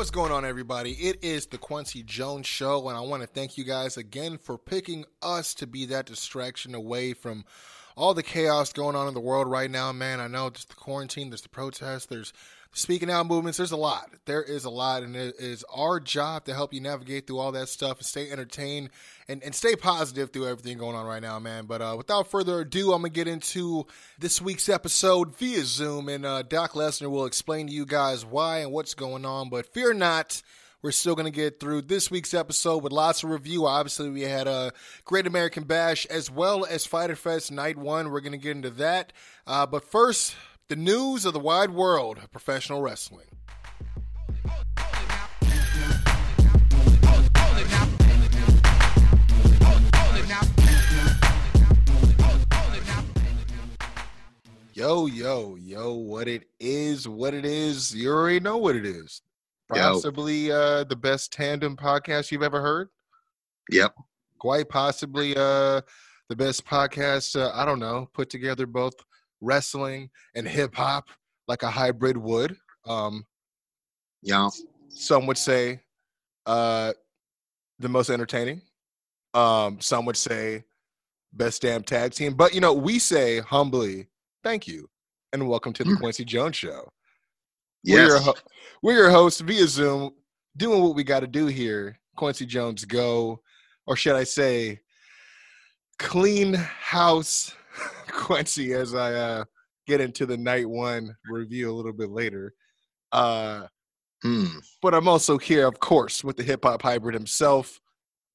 What's 0.00 0.10
going 0.10 0.32
on, 0.32 0.46
everybody? 0.46 0.92
It 0.92 1.22
is 1.22 1.44
the 1.44 1.58
Kwency 1.58 2.02
Jones 2.02 2.46
Show, 2.46 2.88
and 2.88 2.96
I 2.96 3.02
want 3.02 3.22
to 3.22 3.26
thank 3.26 3.58
you 3.58 3.64
guys 3.64 3.98
again 3.98 4.38
for 4.38 4.56
picking 4.56 5.04
us 5.20 5.52
to 5.56 5.66
be 5.66 5.84
that 5.84 6.06
distraction 6.06 6.74
away 6.74 7.12
from 7.12 7.44
all 7.96 8.14
the 8.14 8.22
chaos 8.22 8.72
going 8.72 8.96
on 8.96 9.08
in 9.08 9.12
the 9.12 9.20
world 9.20 9.46
right 9.46 9.70
now. 9.70 9.92
Man, 9.92 10.18
I 10.18 10.26
know 10.26 10.48
there's 10.48 10.64
the 10.64 10.74
quarantine, 10.74 11.28
there's 11.28 11.42
the 11.42 11.50
protests, 11.50 12.06
there's 12.06 12.32
speaking 12.72 13.10
out 13.10 13.26
movements, 13.26 13.58
there's 13.58 13.72
a 13.72 13.76
lot. 13.76 14.10
There 14.26 14.42
is 14.42 14.64
a 14.64 14.70
lot, 14.70 15.02
and 15.02 15.16
it 15.16 15.34
is 15.38 15.64
our 15.74 15.98
job 15.98 16.44
to 16.44 16.54
help 16.54 16.72
you 16.72 16.80
navigate 16.80 17.26
through 17.26 17.38
all 17.38 17.52
that 17.52 17.68
stuff 17.68 17.98
and 17.98 18.06
stay 18.06 18.30
entertained 18.30 18.90
and, 19.28 19.42
and 19.42 19.54
stay 19.54 19.74
positive 19.76 20.30
through 20.30 20.48
everything 20.48 20.78
going 20.78 20.96
on 20.96 21.06
right 21.06 21.22
now, 21.22 21.38
man. 21.38 21.66
But 21.66 21.82
uh, 21.82 21.94
without 21.96 22.30
further 22.30 22.60
ado, 22.60 22.92
I'm 22.92 23.02
to 23.02 23.08
get 23.08 23.28
into 23.28 23.86
this 24.18 24.40
week's 24.40 24.68
episode 24.68 25.36
via 25.36 25.64
Zoom, 25.64 26.08
and 26.08 26.24
uh, 26.24 26.42
Doc 26.42 26.72
Lesnar 26.72 27.10
will 27.10 27.26
explain 27.26 27.66
to 27.66 27.72
you 27.72 27.86
guys 27.86 28.24
why 28.24 28.58
and 28.58 28.72
what's 28.72 28.94
going 28.94 29.24
on. 29.24 29.50
But 29.50 29.72
fear 29.72 29.92
not. 29.92 30.42
We're 30.82 30.92
still 30.92 31.14
going 31.14 31.30
to 31.30 31.30
get 31.30 31.60
through 31.60 31.82
this 31.82 32.10
week's 32.10 32.32
episode 32.32 32.82
with 32.82 32.90
lots 32.90 33.22
of 33.22 33.28
review. 33.28 33.66
Obviously, 33.66 34.08
we 34.08 34.22
had 34.22 34.46
a 34.46 34.72
Great 35.04 35.26
American 35.26 35.64
Bash 35.64 36.06
as 36.06 36.30
well 36.30 36.64
as 36.64 36.86
Fyter 36.86 37.16
Fest 37.16 37.52
Night 37.52 37.76
One. 37.76 38.10
We're 38.10 38.22
going 38.22 38.32
to 38.32 38.38
get 38.38 38.56
into 38.56 38.70
that. 38.70 39.12
Uh, 39.46 39.66
but 39.66 39.84
first, 39.84 40.34
the 40.70 40.76
news 40.76 41.24
of 41.24 41.32
the 41.32 41.40
wide 41.40 41.70
world 41.70 42.18
of 42.18 42.30
professional 42.30 42.80
wrestling. 42.80 43.26
Yo, 54.72 55.06
yo, 55.06 55.56
yo, 55.56 55.92
what 55.94 56.28
it 56.28 56.44
is, 56.60 57.08
what 57.08 57.34
it 57.34 57.44
is. 57.44 57.92
You 57.92 58.12
already 58.12 58.38
know 58.38 58.56
what 58.56 58.76
it 58.76 58.86
is. 58.86 59.22
Yo. 59.74 59.94
Possibly 59.94 60.52
uh, 60.52 60.84
the 60.84 60.94
best 60.94 61.32
tandem 61.32 61.76
podcast 61.76 62.30
you've 62.30 62.44
ever 62.44 62.60
heard. 62.60 62.88
Yep. 63.72 63.92
Quite 64.38 64.68
possibly 64.68 65.36
uh, 65.36 65.80
the 66.28 66.36
best 66.36 66.64
podcast, 66.64 67.38
uh, 67.38 67.50
I 67.52 67.64
don't 67.64 67.80
know, 67.80 68.08
put 68.14 68.30
together 68.30 68.66
both 68.66 68.94
wrestling 69.40 70.10
and 70.34 70.46
hip 70.46 70.74
hop 70.74 71.08
like 71.48 71.62
a 71.62 71.70
hybrid 71.70 72.16
would. 72.16 72.56
Um, 72.86 73.26
Yeah. 74.22 74.48
some 74.88 75.26
would 75.26 75.38
say 75.38 75.80
uh, 76.46 76.92
the 77.78 77.88
most 77.88 78.10
entertaining. 78.10 78.62
Um, 79.34 79.80
some 79.80 80.04
would 80.06 80.16
say 80.16 80.64
best 81.32 81.62
damn 81.62 81.82
tag 81.82 82.12
team. 82.12 82.34
But 82.34 82.54
you 82.54 82.60
know, 82.60 82.72
we 82.72 82.98
say 82.98 83.40
humbly, 83.40 84.08
thank 84.42 84.66
you 84.66 84.88
and 85.32 85.48
welcome 85.48 85.72
to 85.74 85.84
the 85.84 85.90
Kwency 85.92 86.24
Jones 86.26 86.56
Show. 86.56 86.90
We're 87.86 88.04
your, 88.06 88.16
Yes. 88.16 88.24
ho- 88.24 88.34
we're 88.82 88.94
your 88.96 89.10
hosts 89.10 89.40
via 89.40 89.66
Zoom, 89.66 90.12
doing 90.56 90.82
what 90.82 90.94
we 90.96 91.04
got 91.04 91.20
to 91.20 91.26
do 91.28 91.46
here. 91.46 91.98
Kwency 92.18 92.46
Jones, 92.46 92.84
go, 92.84 93.40
or 93.86 93.96
should 93.96 94.16
I 94.16 94.24
say, 94.24 94.80
clean 95.98 96.54
house 96.54 97.54
Kwency 98.14 98.74
as 98.76 98.94
I 98.94 99.12
uh, 99.14 99.44
get 99.86 100.00
into 100.00 100.26
the 100.26 100.36
night 100.36 100.68
one 100.68 101.14
review 101.28 101.70
a 101.70 101.74
little 101.74 101.92
bit 101.92 102.10
later. 102.10 102.54
Uh, 103.12 103.66
Hmm. 104.22 104.58
but 104.82 104.92
I'm 104.94 105.08
also 105.08 105.38
here, 105.38 105.66
of 105.66 105.80
course, 105.80 106.22
with 106.22 106.36
the 106.36 106.42
hip 106.42 106.64
hop 106.64 106.82
hybrid 106.82 107.14
himself. 107.14 107.80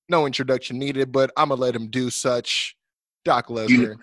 No 0.10 0.26
introduction 0.26 0.80
needed, 0.80 1.12
but 1.12 1.30
I'm 1.38 1.50
gonna 1.50 1.62
let 1.62 1.76
him 1.76 1.90
do 1.92 2.10
such. 2.10 2.76
Doc 3.24 3.50
Lesnar. 3.50 3.70
You- 3.70 4.00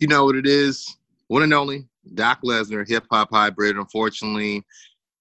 You 0.00 0.08
know 0.08 0.24
what 0.24 0.34
it 0.34 0.46
is? 0.48 0.84
One 1.28 1.42
and 1.44 1.54
only 1.54 1.88
Doc 2.14 2.40
Lesnar, 2.44 2.86
hip 2.88 3.06
hop 3.10 3.28
hybrid. 3.32 3.76
Unfortunately, 3.76 4.64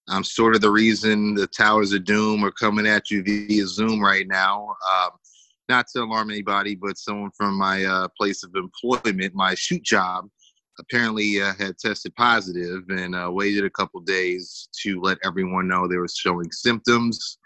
I'm 0.09 0.24
sort 0.24 0.56
of 0.56 0.62
the 0.62 0.72
reason 0.72 1.35
the 1.35 1.46
Towers 1.47 1.94
of 1.94 2.03
Doom 2.03 2.44
are 2.44 2.52
coming 2.52 2.88
at 2.88 3.09
you 3.12 3.22
via 3.24 3.68
Zoom 3.68 4.02
right 4.03 4.28
now. 4.28 4.75
Um, 4.91 5.12
not 5.70 5.88
to 5.90 6.03
alarm 6.03 6.30
anybody, 6.30 6.76
but 6.76 6.98
someone 6.98 7.31
from 7.36 7.56
my 7.58 7.84
uh, 7.86 8.08
place 8.18 8.44
of 8.44 8.53
employment, 8.56 9.34
my 9.34 9.56
shoot 9.56 9.84
job, 9.84 10.28
apparently 10.80 11.42
uh, 11.42 11.53
had 11.58 11.78
tested 11.78 12.16
positive 12.16 12.84
and 12.90 13.16
uh, 13.16 13.30
waited 13.31 13.64
a 13.64 13.70
couple 13.70 14.00
days 14.02 14.70
to 14.84 15.00
let 15.02 15.18
everyone 15.24 15.68
know 15.68 15.88
they 15.88 15.98
were 15.98 16.08
showing 16.08 16.52
symptoms. 16.52 17.38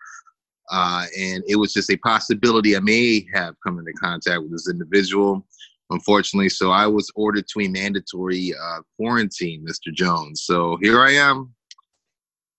Uh, 0.72 1.06
and 1.18 1.44
it 1.48 1.56
was 1.56 1.74
just 1.74 1.92
a 1.92 1.98
possibility 1.98 2.76
I 2.76 2.80
may 2.80 3.26
have 3.34 3.56
come 3.66 3.80
into 3.80 3.94
contact 3.94 4.42
with 4.42 4.52
this 4.52 4.70
individual 4.70 5.46
unfortunately. 5.90 6.50
So 6.50 6.72
I 6.72 6.88
was 6.88 7.12
ordered 7.16 7.46
to 7.50 7.62
a 7.62 7.68
mandatory 7.68 8.54
uh, 8.54 8.82
quarantine, 8.96 9.66
Mr. 9.66 9.94
Jones. 9.94 10.44
So 10.44 10.78
here 10.82 11.02
I 11.02 11.12
am, 11.14 11.54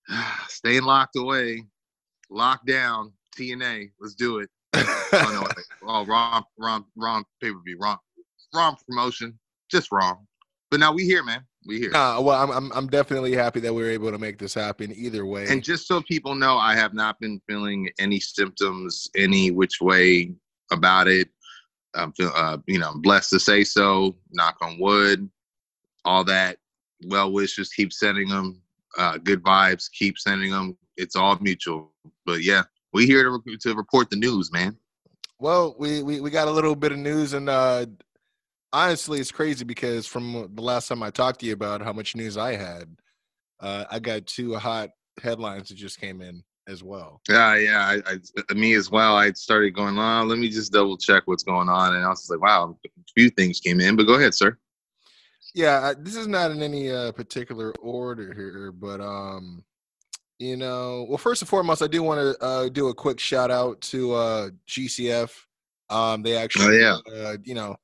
staying 0.48 0.82
locked 0.82 1.16
away, 1.16 1.64
locked 2.28 2.66
down. 2.66 3.12
TNA, 3.38 3.92
let's 4.00 4.14
do 4.14 4.38
it. 4.38 4.50
Oh 4.74 4.84
no, 5.12 5.62
oh 5.86 6.06
wrong, 6.06 6.44
wrong, 6.58 6.84
wrong 6.96 7.24
pay 7.42 7.50
per 7.50 7.58
view, 7.64 7.78
wrong, 7.80 7.98
wrong 8.54 8.76
promotion, 8.88 9.38
just 9.70 9.90
wrong. 9.90 10.26
But 10.70 10.80
now 10.80 10.92
we 10.92 11.04
here, 11.04 11.24
man. 11.24 11.44
We 11.66 11.78
here. 11.78 11.90
Nah, 11.90 12.20
well, 12.20 12.40
I'm, 12.40 12.50
I'm 12.50 12.72
I'm 12.72 12.86
definitely 12.86 13.34
happy 13.34 13.60
that 13.60 13.74
we 13.74 13.82
were 13.82 13.90
able 13.90 14.10
to 14.12 14.18
make 14.18 14.38
this 14.38 14.54
happen. 14.54 14.92
Either 14.94 15.26
way, 15.26 15.46
And 15.48 15.62
just 15.62 15.86
so 15.86 16.00
people 16.00 16.34
know, 16.34 16.56
I 16.56 16.74
have 16.76 16.94
not 16.94 17.18
been 17.20 17.40
feeling 17.48 17.90
any 17.98 18.20
symptoms 18.20 19.08
any 19.16 19.50
which 19.50 19.80
way 19.80 20.32
about 20.70 21.08
it. 21.08 21.28
I'm 21.94 22.12
feel, 22.12 22.32
uh, 22.34 22.58
you 22.66 22.78
know, 22.78 22.90
I'm 22.90 23.00
blessed 23.00 23.30
to 23.30 23.40
say 23.40 23.64
so. 23.64 24.16
Knock 24.30 24.56
on 24.62 24.78
wood. 24.78 25.28
All 26.04 26.24
that. 26.24 26.58
Well 27.06 27.32
wishes. 27.32 27.70
Keep 27.70 27.92
sending 27.92 28.28
them. 28.28 28.62
Uh, 28.96 29.18
good 29.18 29.42
vibes. 29.42 29.90
Keep 29.90 30.18
sending 30.18 30.52
them. 30.52 30.76
It's 30.96 31.16
all 31.16 31.36
mutual. 31.40 31.92
But 32.24 32.42
yeah, 32.42 32.62
we 32.92 33.06
here 33.06 33.24
to, 33.24 33.56
to 33.56 33.74
report 33.74 34.10
the 34.10 34.16
news, 34.16 34.52
man. 34.52 34.76
well, 35.38 35.74
we, 35.78 36.02
we 36.02 36.20
we 36.20 36.30
got 36.30 36.48
a 36.48 36.50
little 36.50 36.76
bit 36.76 36.92
of 36.92 36.98
news, 36.98 37.32
and 37.32 37.48
uh, 37.48 37.86
honestly, 38.72 39.20
it's 39.20 39.32
crazy 39.32 39.64
because 39.64 40.06
from 40.06 40.50
the 40.54 40.62
last 40.62 40.88
time 40.88 41.02
I 41.02 41.10
talked 41.10 41.40
to 41.40 41.46
you 41.46 41.52
about 41.52 41.82
how 41.82 41.92
much 41.92 42.16
news 42.16 42.36
I 42.36 42.56
had, 42.56 42.96
uh, 43.60 43.84
I 43.90 43.98
got 43.98 44.26
two 44.26 44.54
hot 44.56 44.90
headlines 45.22 45.68
that 45.68 45.74
just 45.74 46.00
came 46.00 46.20
in 46.20 46.42
as 46.68 46.82
well. 46.82 47.20
Yeah, 47.28 47.56
yeah. 47.56 48.00
I, 48.06 48.18
I, 48.50 48.54
me 48.54 48.74
as 48.74 48.90
well. 48.90 49.16
I 49.16 49.32
started 49.32 49.74
going, 49.74 49.98
oh, 49.98 50.24
let 50.24 50.38
me 50.38 50.48
just 50.48 50.72
double 50.72 50.96
check 50.96 51.24
what's 51.26 51.42
going 51.42 51.68
on, 51.68 51.94
and 51.94 52.04
I 52.04 52.08
was 52.08 52.28
like, 52.30 52.40
wow, 52.40 52.76
a 52.84 52.88
few 53.16 53.30
things 53.30 53.60
came 53.60 53.80
in. 53.80 53.96
But 53.96 54.06
go 54.06 54.14
ahead, 54.14 54.34
sir. 54.34 54.56
Yeah, 55.54 55.80
I- 55.88 55.94
this 56.00 56.16
is 56.16 56.28
not 56.28 56.50
in 56.50 56.62
any 56.62 56.90
uh, 56.90 57.12
particular 57.12 57.72
order 57.80 58.32
here, 58.32 58.72
but 58.72 59.00
um, 59.00 59.64
you 60.40 60.56
know, 60.56 61.04
well, 61.06 61.18
first 61.18 61.42
and 61.42 61.48
foremost, 61.48 61.82
I 61.82 61.86
do 61.86 62.02
want 62.02 62.18
to 62.18 62.44
uh, 62.44 62.68
do 62.70 62.88
a 62.88 62.94
quick 62.94 63.20
shout 63.20 63.50
out 63.50 63.78
to 63.82 64.14
uh, 64.14 64.50
GCF. 64.66 65.30
Um, 65.90 66.22
they 66.22 66.34
actually, 66.34 66.80
yeah. 66.80 66.96
uh, 67.14 67.36
you 67.44 67.54
know, 67.54 67.76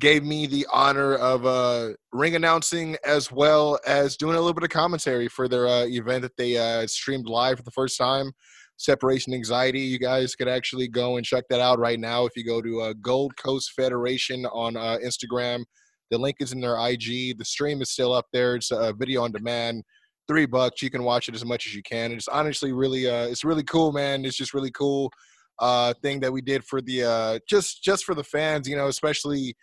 gave 0.00 0.24
me 0.24 0.48
the 0.48 0.66
honor 0.72 1.14
of 1.14 1.46
uh, 1.46 1.90
ring 2.12 2.34
announcing 2.34 2.96
as 3.04 3.30
well 3.30 3.78
as 3.86 4.16
doing 4.16 4.34
a 4.34 4.38
little 4.38 4.54
bit 4.54 4.64
of 4.64 4.70
commentary 4.70 5.28
for 5.28 5.46
their 5.46 5.68
uh, 5.68 5.84
event 5.84 6.22
that 6.22 6.36
they 6.36 6.56
uh, 6.56 6.84
streamed 6.88 7.28
live 7.28 7.58
for 7.58 7.62
the 7.62 7.70
first 7.70 7.96
time. 7.96 8.32
Separation 8.76 9.32
Anxiety. 9.32 9.80
You 9.80 10.00
guys 10.00 10.34
could 10.34 10.48
actually 10.48 10.88
go 10.88 11.16
and 11.16 11.24
check 11.24 11.44
that 11.48 11.60
out 11.60 11.78
right 11.78 12.00
now 12.00 12.26
if 12.26 12.32
you 12.34 12.44
go 12.44 12.60
to 12.60 12.80
uh, 12.80 12.92
Gold 13.00 13.36
Coast 13.36 13.72
Federation 13.76 14.46
on 14.46 14.76
uh, 14.76 14.98
Instagram. 15.04 15.62
The 16.10 16.18
link 16.18 16.38
is 16.40 16.52
in 16.52 16.60
their 16.60 16.76
IG. 16.76 17.38
The 17.38 17.44
stream 17.44 17.82
is 17.82 17.90
still 17.90 18.12
up 18.12 18.26
there. 18.32 18.56
It's 18.56 18.72
a 18.72 18.92
video 18.92 19.22
on 19.22 19.30
demand. 19.30 19.84
Three 20.28 20.46
bucks. 20.46 20.82
You 20.82 20.90
can 20.90 21.04
watch 21.04 21.28
it 21.28 21.34
as 21.34 21.44
much 21.44 21.66
as 21.66 21.74
you 21.74 21.82
can. 21.82 22.12
It's 22.12 22.28
honestly 22.28 22.72
really, 22.72 23.08
uh, 23.08 23.26
it's 23.26 23.44
really 23.44 23.64
cool, 23.64 23.92
man. 23.92 24.24
It's 24.24 24.36
just 24.36 24.54
really 24.54 24.70
cool 24.70 25.10
uh, 25.58 25.94
thing 26.02 26.20
that 26.20 26.32
we 26.32 26.42
did 26.42 26.64
for 26.64 26.80
the 26.80 27.04
uh, 27.04 27.38
just 27.48 27.82
just 27.82 28.04
for 28.04 28.14
the 28.14 28.24
fans. 28.24 28.68
You 28.68 28.76
know, 28.76 28.88
especially 28.88 29.56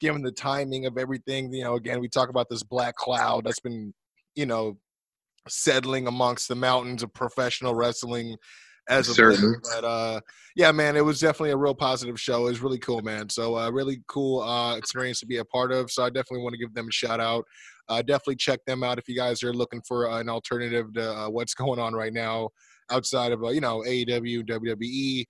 given 0.00 0.22
the 0.22 0.32
timing 0.32 0.86
of 0.86 0.98
everything. 0.98 1.52
You 1.52 1.64
know, 1.64 1.74
again, 1.74 2.00
we 2.00 2.08
talk 2.08 2.28
about 2.28 2.48
this 2.48 2.62
black 2.62 2.96
cloud 2.96 3.44
that's 3.44 3.60
been, 3.60 3.94
you 4.34 4.46
know, 4.46 4.78
settling 5.48 6.06
amongst 6.06 6.48
the 6.48 6.54
mountains 6.54 7.02
of 7.02 7.12
professional 7.14 7.74
wrestling. 7.74 8.36
As 8.88 9.08
of 9.08 9.14
Certainly. 9.14 9.58
But 9.62 9.84
uh, 9.84 10.20
yeah, 10.56 10.72
man, 10.72 10.96
it 10.96 11.04
was 11.04 11.20
definitely 11.20 11.50
a 11.50 11.56
real 11.56 11.74
positive 11.74 12.20
show. 12.20 12.46
It 12.46 12.50
was 12.50 12.60
really 12.60 12.78
cool, 12.78 13.00
man. 13.02 13.28
So 13.28 13.56
uh, 13.56 13.70
really 13.70 14.02
cool 14.08 14.42
uh, 14.42 14.76
experience 14.76 15.20
to 15.20 15.26
be 15.26 15.38
a 15.38 15.44
part 15.44 15.72
of. 15.72 15.90
So 15.90 16.04
I 16.04 16.08
definitely 16.08 16.42
want 16.42 16.54
to 16.54 16.58
give 16.58 16.74
them 16.74 16.88
a 16.88 16.92
shout 16.92 17.20
out. 17.20 17.44
Uh, 17.88 18.00
definitely 18.02 18.36
check 18.36 18.60
them 18.66 18.82
out 18.82 18.98
if 18.98 19.08
you 19.08 19.16
guys 19.16 19.42
are 19.42 19.52
looking 19.52 19.82
for 19.86 20.06
an 20.06 20.28
alternative 20.28 20.92
to 20.94 21.12
uh, 21.12 21.28
what's 21.28 21.54
going 21.62 21.78
on 21.78 21.94
right 21.94 22.12
now 22.12 22.48
outside 22.90 23.32
of 23.32 23.42
uh, 23.42 23.48
you 23.48 23.60
know 23.60 23.82
AEW, 23.86 24.46
WWE, 24.46 25.24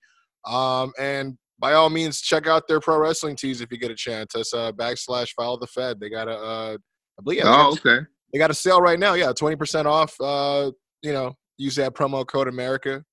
um, 0.51 0.91
and 0.99 1.37
by 1.59 1.73
all 1.73 1.89
means 1.89 2.19
check 2.21 2.47
out 2.47 2.67
their 2.67 2.79
pro 2.79 2.97
wrestling 2.97 3.35
tees 3.35 3.61
if 3.61 3.71
you 3.71 3.77
get 3.77 3.91
a 3.91 3.95
chance. 3.95 4.33
That's 4.33 4.53
uh, 4.53 4.71
backslash 4.73 5.31
follow 5.31 5.57
the 5.57 5.67
Fed. 5.67 5.99
They 5.99 6.09
got 6.09 6.27
a 6.27 6.37
uh, 6.37 6.77
I 7.19 7.23
believe 7.23 7.39
yeah, 7.39 7.43
Oh, 7.47 7.71
okay. 7.71 8.05
they 8.31 8.39
got 8.39 8.51
a 8.51 8.55
sale 8.55 8.81
right 8.81 8.99
now. 8.99 9.13
Yeah, 9.13 9.31
twenty 9.31 9.55
percent 9.55 9.87
off. 9.87 10.15
Uh, 10.19 10.71
you 11.01 11.13
know, 11.13 11.33
use 11.57 11.75
that 11.77 11.93
promo 11.93 12.25
code 12.25 12.47
America. 12.47 13.03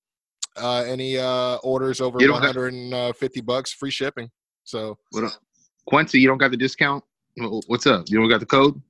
Uh, 0.61 0.83
any 0.87 1.19
uh, 1.19 1.57
orders 1.57 2.01
over 2.01 2.19
You 2.21 2.27
don't 2.27 2.35
one 2.35 2.43
have- 2.43 2.55
hundred 2.55 2.75
and 2.75 2.95
uh, 2.95 3.13
fifty 3.13 3.41
bucks, 3.41 3.73
free 3.73 3.91
shipping. 3.91 4.31
So 4.65 4.99
What 5.11 5.25
up? 5.25 5.33
Kwency, 5.91 6.21
you 6.21 6.29
don't 6.29 6.39
got 6.39 6.51
the 6.51 6.57
discount? 6.57 7.03
What's 7.67 7.87
up? 7.87 8.05
You 8.09 8.19
don't 8.19 8.29
got 8.29 8.41
the 8.41 8.47
code? 8.47 8.81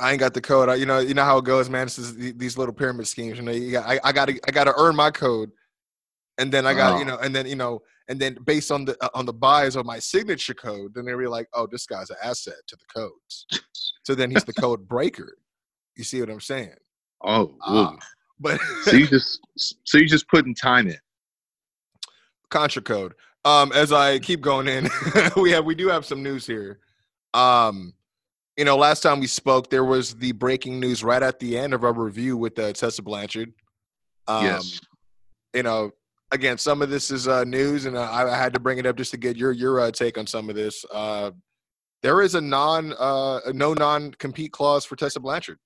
I 0.00 0.12
ain't 0.12 0.20
got 0.20 0.32
the 0.32 0.40
code. 0.40 0.68
I, 0.68 0.76
you 0.76 0.86
know, 0.86 0.98
you 1.00 1.12
know 1.14 1.24
how 1.24 1.38
it 1.38 1.44
goes, 1.44 1.68
man. 1.68 1.86
This 1.86 1.98
is 1.98 2.16
these 2.36 2.56
little 2.56 2.72
pyramid 2.74 3.06
schemes. 3.06 3.36
You 3.38 3.42
know, 3.44 3.52
you 3.52 3.72
got, 3.72 3.86
I, 3.88 4.00
I 4.04 4.12
got 4.12 4.26
to, 4.28 4.40
I 4.46 4.50
got 4.52 4.64
to 4.64 4.74
earn 4.76 4.94
my 4.96 5.10
code, 5.10 5.50
and 6.38 6.50
then 6.52 6.66
I 6.66 6.74
got, 6.74 6.94
Oh. 6.94 6.98
you 7.00 7.04
know, 7.04 7.18
and 7.18 7.34
then 7.34 7.46
you 7.46 7.56
know, 7.56 7.82
and 8.08 8.18
then 8.18 8.38
based 8.44 8.70
on 8.72 8.84
the 8.84 8.96
uh, 9.04 9.08
on 9.14 9.26
the 9.26 9.32
buys 9.32 9.76
of 9.76 9.84
my 9.84 9.98
signature 9.98 10.54
code, 10.54 10.94
then 10.94 11.04
they 11.04 11.14
were 11.14 11.28
like, 11.28 11.48
oh, 11.52 11.66
this 11.70 11.84
guy's 11.86 12.10
an 12.10 12.16
asset 12.22 12.54
to 12.68 12.76
the 12.76 13.00
codes. 13.00 13.46
so 14.04 14.14
then 14.14 14.30
he's 14.30 14.44
the 14.44 14.52
code 14.64 14.88
breaker. 14.88 15.36
You 15.96 16.04
see 16.04 16.20
what 16.20 16.30
I'm 16.30 16.40
saying? 16.40 16.74
Oh, 17.24 17.54
ooh. 17.68 17.98
But 18.40 18.60
so 18.84 18.92
you 18.96 19.06
just 19.08 19.40
so 19.84 19.98
you 19.98 20.06
just 20.06 20.28
putting 20.28 20.54
time 20.54 20.86
in. 20.86 20.96
Contra 22.50 22.82
code. 22.82 23.14
Um, 23.44 23.72
as 23.72 23.92
I 23.92 24.18
keep 24.18 24.40
going 24.40 24.68
in, 24.68 24.88
we 25.36 25.50
have 25.52 25.64
we 25.64 25.74
do 25.74 25.88
have 25.88 26.04
some 26.04 26.22
news 26.22 26.46
here. 26.46 26.80
Um, 27.34 27.94
you 28.56 28.64
know, 28.64 28.76
last 28.76 29.02
time 29.02 29.20
we 29.20 29.28
spoke, 29.28 29.70
there 29.70 29.84
was 29.84 30.14
the 30.14 30.32
breaking 30.32 30.80
news 30.80 31.04
right 31.04 31.22
at 31.22 31.38
the 31.38 31.56
end 31.56 31.72
of 31.72 31.84
our 31.84 31.92
review 31.92 32.36
with 32.36 32.58
uh, 32.58 32.72
Tessa 32.72 33.02
Blanchard. 33.02 33.52
Um, 34.26 34.44
yes. 34.44 34.80
You 35.54 35.62
know, 35.62 35.92
again, 36.32 36.58
some 36.58 36.82
of 36.82 36.90
this 36.90 37.10
is 37.10 37.28
uh, 37.28 37.44
news, 37.44 37.86
and 37.86 37.96
uh, 37.96 38.02
I, 38.02 38.32
I 38.32 38.36
had 38.36 38.52
to 38.54 38.60
bring 38.60 38.78
it 38.78 38.86
up 38.86 38.96
just 38.96 39.12
to 39.12 39.16
get 39.16 39.36
your 39.36 39.52
your 39.52 39.80
uh, 39.80 39.90
take 39.90 40.18
on 40.18 40.26
some 40.26 40.50
of 40.50 40.56
this. 40.56 40.84
Uh, 40.92 41.30
there 42.02 42.20
is 42.20 42.34
a 42.34 42.40
non 42.40 42.92
uh, 42.98 43.40
a 43.46 43.52
no 43.52 43.74
non 43.74 44.12
compete 44.12 44.52
clause 44.52 44.84
for 44.84 44.96
Tessa 44.96 45.20
Blanchard. 45.20 45.58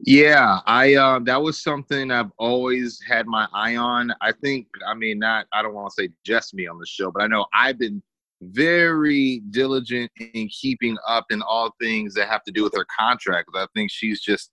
Yeah, 0.00 0.58
I 0.66 0.94
um 0.96 1.24
that 1.24 1.40
was 1.40 1.62
something 1.62 2.10
I've 2.10 2.30
always 2.38 3.00
had 3.06 3.26
my 3.26 3.46
eye 3.54 3.76
on. 3.76 4.12
I 4.20 4.32
think 4.32 4.66
I 4.86 4.94
mean 4.94 5.18
not 5.18 5.46
I 5.52 5.62
don't 5.62 5.74
want 5.74 5.92
to 5.96 6.02
say 6.02 6.08
just 6.24 6.52
me 6.54 6.66
on 6.66 6.78
the 6.78 6.86
show, 6.86 7.10
but 7.10 7.22
I 7.22 7.26
know 7.26 7.46
I've 7.54 7.78
been 7.78 8.02
very 8.42 9.40
diligent 9.50 10.10
in 10.34 10.48
keeping 10.48 10.96
up 11.08 11.26
in 11.30 11.40
all 11.42 11.74
things 11.80 12.14
that 12.14 12.28
have 12.28 12.42
to 12.44 12.52
do 12.52 12.62
with 12.64 12.74
her 12.74 12.86
contract. 12.98 13.48
I 13.54 13.66
think 13.74 13.90
she's 13.90 14.20
just 14.20 14.50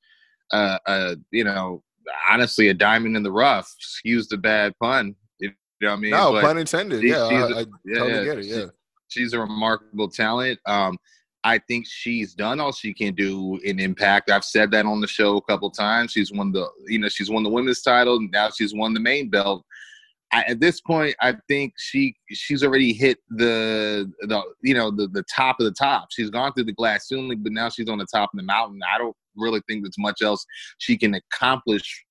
uh 0.51 0.77
uh 0.85 1.15
you 1.31 1.43
know 1.43 1.83
honestly 2.29 2.69
a 2.69 2.73
diamond 2.73 3.17
in 3.17 3.23
the 3.23 3.31
rough. 3.31 3.73
Excuse 3.77 4.27
the 4.27 4.37
bad 4.37 4.73
pun. 4.79 5.15
You 5.39 5.49
know 5.49 5.89
what 5.89 5.91
I 5.91 5.95
mean? 5.97 6.11
No, 6.11 6.31
But 6.33 6.41
pun 6.43 6.57
intended. 6.59 7.01
she- 7.01 7.09
Yeah, 7.09 7.27
she's 7.29 7.55
I, 7.55 7.59
a- 7.59 7.61
I 7.61 7.65
yeah, 7.85 7.97
totally 7.99 8.11
yeah, 8.19 8.23
get 8.23 8.37
it. 8.37 8.45
Yeah. 8.45 8.65
she's 9.07 9.33
a 9.33 9.39
remarkable 9.39 10.07
talent. 10.07 10.59
Um, 10.67 10.97
I 11.43 11.57
think 11.57 11.87
she's 11.87 12.33
done 12.33 12.59
all 12.59 12.71
she 12.71 12.93
can 12.93 13.15
do 13.15 13.59
in 13.63 13.79
Impact. 13.79 14.29
I've 14.29 14.45
said 14.45 14.71
that 14.71 14.85
on 14.85 15.01
the 15.01 15.07
show 15.07 15.37
a 15.37 15.41
couple 15.41 15.71
times. 15.71 16.11
She's 16.11 16.31
won 16.31 16.51
the, 16.51 16.67
you 16.85 16.99
know, 16.99 17.09
she's 17.09 17.31
won 17.31 17.43
the 17.43 17.49
women's 17.49 17.81
title. 17.81 18.17
And 18.17 18.29
now 18.31 18.51
she's 18.51 18.73
won 18.73 18.93
the 18.93 18.99
main 18.99 19.29
belt. 19.29 19.65
I, 20.33 20.43
at 20.43 20.59
this 20.59 20.79
point, 20.79 21.15
I 21.19 21.35
think 21.47 21.73
she 21.77 22.15
she's 22.29 22.63
already 22.63 22.93
hit 22.93 23.17
the 23.29 24.09
the 24.21 24.41
you 24.61 24.73
know 24.73 24.89
the 24.89 25.07
the 25.07 25.23
top 25.23 25.59
of 25.59 25.65
the 25.65 25.73
top. 25.73 26.07
She's 26.11 26.29
gone 26.29 26.53
through 26.53 26.65
the 26.65 26.71
glass 26.71 27.07
ceiling, 27.07 27.43
but 27.43 27.51
now 27.51 27.69
she's 27.69 27.89
on 27.89 27.97
the 27.97 28.05
top 28.05 28.29
of 28.33 28.37
the 28.37 28.43
mountain. 28.43 28.79
I 28.93 28.97
don't 28.97 29.15
really 29.35 29.61
think 29.67 29.83
there's 29.83 29.97
much 29.97 30.21
else 30.21 30.45
she 30.77 30.97
can 30.97 31.15
accomplish 31.15 32.05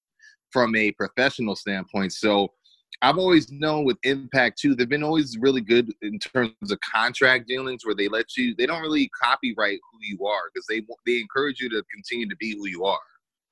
from 0.50 0.76
a 0.76 0.90
professional 0.92 1.56
standpoint. 1.56 2.12
So 2.12 2.52
I've 3.02 3.18
always 3.18 3.50
known 3.50 3.84
with 3.84 3.96
Impact 4.02 4.58
too, 4.58 4.74
they've 4.74 4.88
been 4.88 5.02
always 5.02 5.38
really 5.40 5.62
good 5.62 5.92
in 6.02 6.18
terms 6.18 6.70
of 6.70 6.78
contract 6.80 7.48
dealings 7.48 7.84
where 7.84 7.94
they 7.94 8.08
let 8.08 8.36
you, 8.36 8.54
they 8.56 8.66
don't 8.66 8.82
really 8.82 9.08
copyright 9.20 9.78
who 9.90 9.98
you 10.02 10.26
are 10.26 10.50
because 10.52 10.66
they 10.68 10.82
they 11.06 11.18
encourage 11.18 11.60
you 11.60 11.70
to 11.70 11.82
continue 11.92 12.28
to 12.28 12.36
be 12.36 12.54
who 12.56 12.66
you 12.66 12.84
are. 12.84 12.98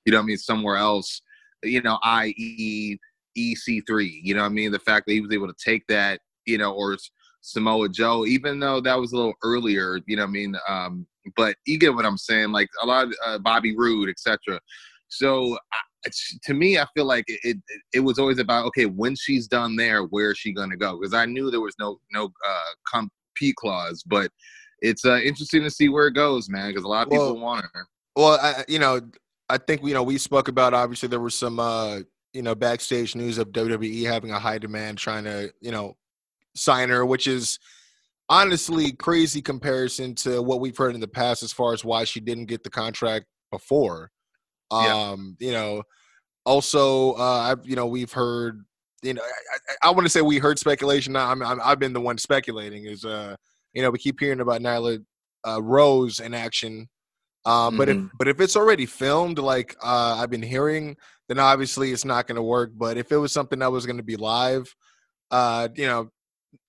You 0.04 0.12
know 0.12 0.18
what 0.18 0.24
I 0.24 0.26
mean? 0.26 0.38
Somewhere 0.38 0.76
else, 0.76 1.22
you 1.62 1.80
know, 1.82 1.98
i.e. 2.02 2.98
EC3. 3.38 4.20
You 4.22 4.34
know 4.34 4.40
what 4.40 4.46
I 4.46 4.50
mean? 4.50 4.72
The 4.72 4.78
fact 4.78 5.06
that 5.06 5.12
he 5.12 5.20
was 5.20 5.32
able 5.32 5.46
to 5.46 5.54
take 5.64 5.86
that, 5.88 6.20
you 6.46 6.58
know, 6.58 6.72
or 6.72 6.96
Samoa 7.40 7.88
Joe, 7.88 8.26
even 8.26 8.58
though 8.58 8.80
that 8.80 8.98
was 8.98 9.12
a 9.12 9.16
little 9.16 9.34
earlier, 9.42 10.00
you 10.06 10.16
know 10.16 10.22
what 10.22 10.28
I 10.28 10.32
mean? 10.32 10.56
Um, 10.68 11.06
but 11.36 11.56
you 11.66 11.78
get 11.78 11.94
what 11.94 12.06
I'm 12.06 12.18
saying? 12.18 12.52
Like 12.52 12.68
a 12.82 12.86
lot 12.86 13.06
of 13.06 13.14
uh, 13.24 13.38
Bobby 13.38 13.76
Roode, 13.76 14.08
etc. 14.08 14.60
So 15.08 15.58
to 16.44 16.54
me, 16.54 16.78
I 16.78 16.86
feel 16.94 17.04
like 17.04 17.24
it, 17.28 17.40
it 17.42 17.56
it 17.92 18.00
was 18.00 18.18
always 18.18 18.38
about 18.38 18.66
okay, 18.66 18.86
when 18.86 19.16
she's 19.16 19.46
done 19.48 19.76
there, 19.76 20.02
where 20.04 20.32
is 20.32 20.38
she 20.38 20.52
gonna 20.52 20.76
go? 20.76 20.98
Because 20.98 21.14
I 21.14 21.26
knew 21.26 21.50
there 21.50 21.60
was 21.60 21.74
no 21.78 21.98
no 22.12 22.26
uh, 22.26 22.74
compete 22.92 23.56
clause, 23.56 24.02
but 24.06 24.30
it's 24.80 25.04
uh, 25.04 25.18
interesting 25.18 25.62
to 25.62 25.70
see 25.70 25.88
where 25.88 26.06
it 26.06 26.14
goes, 26.14 26.48
man. 26.48 26.70
Because 26.70 26.84
a 26.84 26.88
lot 26.88 27.06
of 27.06 27.12
people 27.12 27.38
want 27.38 27.64
her. 27.72 27.86
Well, 28.16 28.38
I, 28.40 28.64
you 28.68 28.78
know, 28.78 29.00
I 29.48 29.58
think 29.58 29.84
you 29.84 29.94
know 29.94 30.02
we 30.02 30.18
spoke 30.18 30.48
about 30.48 30.74
obviously 30.74 31.08
there 31.08 31.20
was 31.20 31.34
some 31.34 31.58
uh, 31.58 32.00
you 32.32 32.42
know 32.42 32.54
backstage 32.54 33.14
news 33.14 33.38
of 33.38 33.48
WWE 33.48 34.06
having 34.06 34.30
a 34.30 34.38
high 34.38 34.58
demand 34.58 34.98
trying 34.98 35.24
to 35.24 35.52
you 35.60 35.70
know 35.70 35.96
sign 36.54 36.88
her, 36.90 37.04
which 37.04 37.26
is 37.26 37.58
honestly 38.28 38.92
crazy 38.92 39.40
comparison 39.40 40.14
to 40.14 40.42
what 40.42 40.60
we've 40.60 40.76
heard 40.76 40.94
in 40.94 41.00
the 41.00 41.08
past 41.08 41.42
as 41.42 41.52
far 41.52 41.72
as 41.72 41.84
why 41.84 42.04
she 42.04 42.20
didn't 42.20 42.46
get 42.46 42.62
the 42.62 42.70
contract 42.70 43.26
before. 43.50 44.10
Yeah. 44.72 45.10
Um, 45.10 45.36
you 45.38 45.52
know, 45.52 45.82
also 46.44 47.12
uh, 47.14 47.52
I've 47.52 47.66
you 47.66 47.76
know 47.76 47.86
we've 47.86 48.12
heard 48.12 48.64
you 49.02 49.14
know 49.14 49.22
I, 49.22 49.86
I, 49.86 49.88
I 49.88 49.90
want 49.92 50.04
to 50.06 50.10
say 50.10 50.22
we 50.22 50.38
heard 50.38 50.58
speculation. 50.58 51.16
I'm, 51.16 51.42
I'm 51.42 51.60
I've 51.64 51.78
been 51.78 51.92
the 51.92 52.00
one 52.00 52.18
speculating 52.18 52.84
is 52.86 53.04
uh 53.04 53.36
you 53.72 53.82
know 53.82 53.90
we 53.90 53.98
keep 53.98 54.20
hearing 54.20 54.40
about 54.40 54.60
Nyla 54.60 55.04
uh, 55.46 55.62
Rose 55.62 56.20
in 56.20 56.34
action 56.34 56.88
um, 57.44 57.78
but 57.78 57.88
if 57.88 57.96
Mhm. 57.96 58.10
but 58.18 58.28
if 58.28 58.40
it's 58.40 58.56
already 58.56 58.84
filmed, 58.84 59.38
like 59.38 59.74
uh, 59.82 60.16
I've 60.20 60.28
been 60.28 60.42
hearing, 60.42 60.96
then 61.28 61.38
obviously 61.38 61.92
it's 61.92 62.04
not 62.04 62.26
going 62.26 62.36
to 62.36 62.42
work. 62.42 62.72
But 62.74 62.98
if 62.98 63.10
it 63.10 63.16
was 63.16 63.32
something 63.32 63.60
that 63.60 63.72
was 63.72 63.86
going 63.86 63.96
to 63.96 64.02
be 64.02 64.16
live, 64.16 64.74
uh, 65.30 65.68
you 65.74 65.86
know, 65.86 66.10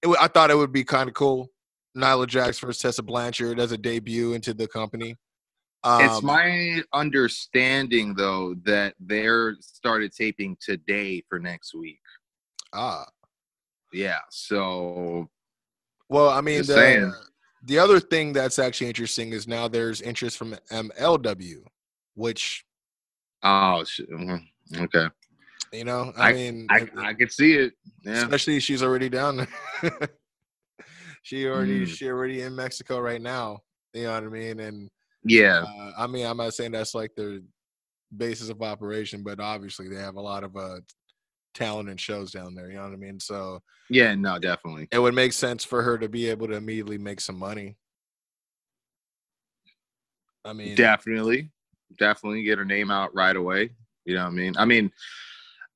it, 0.01 0.15
I 0.21 0.27
thought 0.27 0.51
it 0.51 0.55
would 0.55 0.71
be 0.71 0.85
kind 0.85 1.09
of 1.09 1.15
cool. 1.15 1.49
Nyla 1.97 2.27
Jax 2.27 2.59
versus 2.59 2.81
Tessa 2.81 3.03
Blanchard 3.03 3.59
as 3.59 3.73
a 3.73 3.77
debut 3.77 4.33
into 4.33 4.53
the 4.53 4.67
company. 4.69 5.17
Um, 5.83 6.05
it's 6.05 6.21
my 6.21 6.81
understanding 6.93 8.13
though 8.13 8.55
that 8.65 8.95
they're 8.99 9.55
started 9.61 10.11
taping 10.13 10.57
today 10.59 11.23
for 11.29 11.39
next 11.39 11.73
week. 11.73 12.01
ah 12.73 13.05
Yeah, 13.93 14.19
so 14.29 15.29
well, 16.09 16.29
I 16.29 16.41
mean, 16.41 16.63
the, 16.65 17.13
the 17.65 17.77
other 17.79 17.99
thing 17.99 18.33
that's 18.33 18.57
actually 18.59 18.87
interesting 18.87 19.31
is 19.31 19.47
now 19.47 19.67
there's 19.67 20.01
interest 20.01 20.37
from 20.37 20.55
MLW, 20.71 21.63
which 22.15 22.65
oh 23.43 23.83
mhm, 24.11 24.41
Okay, 24.77 25.07
you 25.71 25.85
know, 25.85 26.11
I, 26.17 26.33
mean, 26.33 26.67
I 26.69 26.77
it- 26.79 26.91
I 26.97 27.13
could 27.13 27.31
see 27.31 27.53
it. 27.53 27.73
Yeah, 28.03 28.23
especially 28.23 28.59
she's 28.59 28.83
already 28.83 29.07
down 29.09 29.37
there. 29.37 29.47
she 31.23 31.47
already 31.47 31.85
Mm. 31.85 31.87
she 31.87 32.07
already 32.09 32.41
in 32.41 32.55
Mexico 32.55 32.99
right 32.99 33.21
now. 33.21 33.59
You 33.93 34.03
know 34.03 34.13
what 34.13 34.23
I 34.23 34.27
mean? 34.27 34.59
And 34.59 34.89
yeah. 35.29 35.63
uh, 35.63 35.91
I 35.97 36.07
mean, 36.07 36.25
I'm 36.25 36.37
not 36.37 36.53
saying 36.53 36.71
that's 36.71 36.95
like 36.95 37.11
their 37.15 37.39
basis 38.15 38.49
of 38.49 38.61
operation, 38.61 39.23
but 39.23 39.39
obviously 39.39 39.87
they 39.87 40.01
have 40.01 40.15
a 40.15 40.21
lot 40.21 40.43
of 40.43 40.55
uh, 40.55 40.77
talent 41.53 41.89
and 41.89 41.99
shows 41.99 42.31
down 42.31 42.55
there. 42.55 42.69
You 42.69 42.77
know 42.77 42.83
what 42.83 42.93
I 42.93 42.97
mean? 42.97 43.19
So 43.19 43.61
Yeah, 43.89 44.15
no, 44.15 44.39
definitely. 44.39 44.87
it 44.91 44.99
would 44.99 45.13
make 45.13 45.33
sense 45.33 45.63
for 45.63 45.81
her 45.81 45.97
to 45.97 46.09
be 46.09 46.29
able 46.29 46.47
to 46.47 46.53
immediately 46.53 46.97
make 46.97 47.21
some 47.21 47.37
money. 47.37 47.77
I 50.45 50.53
mean, 50.53 50.75
Definitely, 50.75 51.51
definitely 51.97 52.43
get 52.43 52.57
her 52.57 52.65
name 52.65 52.91
out 52.91 53.13
right 53.13 53.35
away. 53.35 53.71
You 54.05 54.15
know 54.15 54.23
what 54.23 54.31
I 54.31 54.35
mean? 54.35 54.55
I 54.57 54.65
mean, 54.65 54.91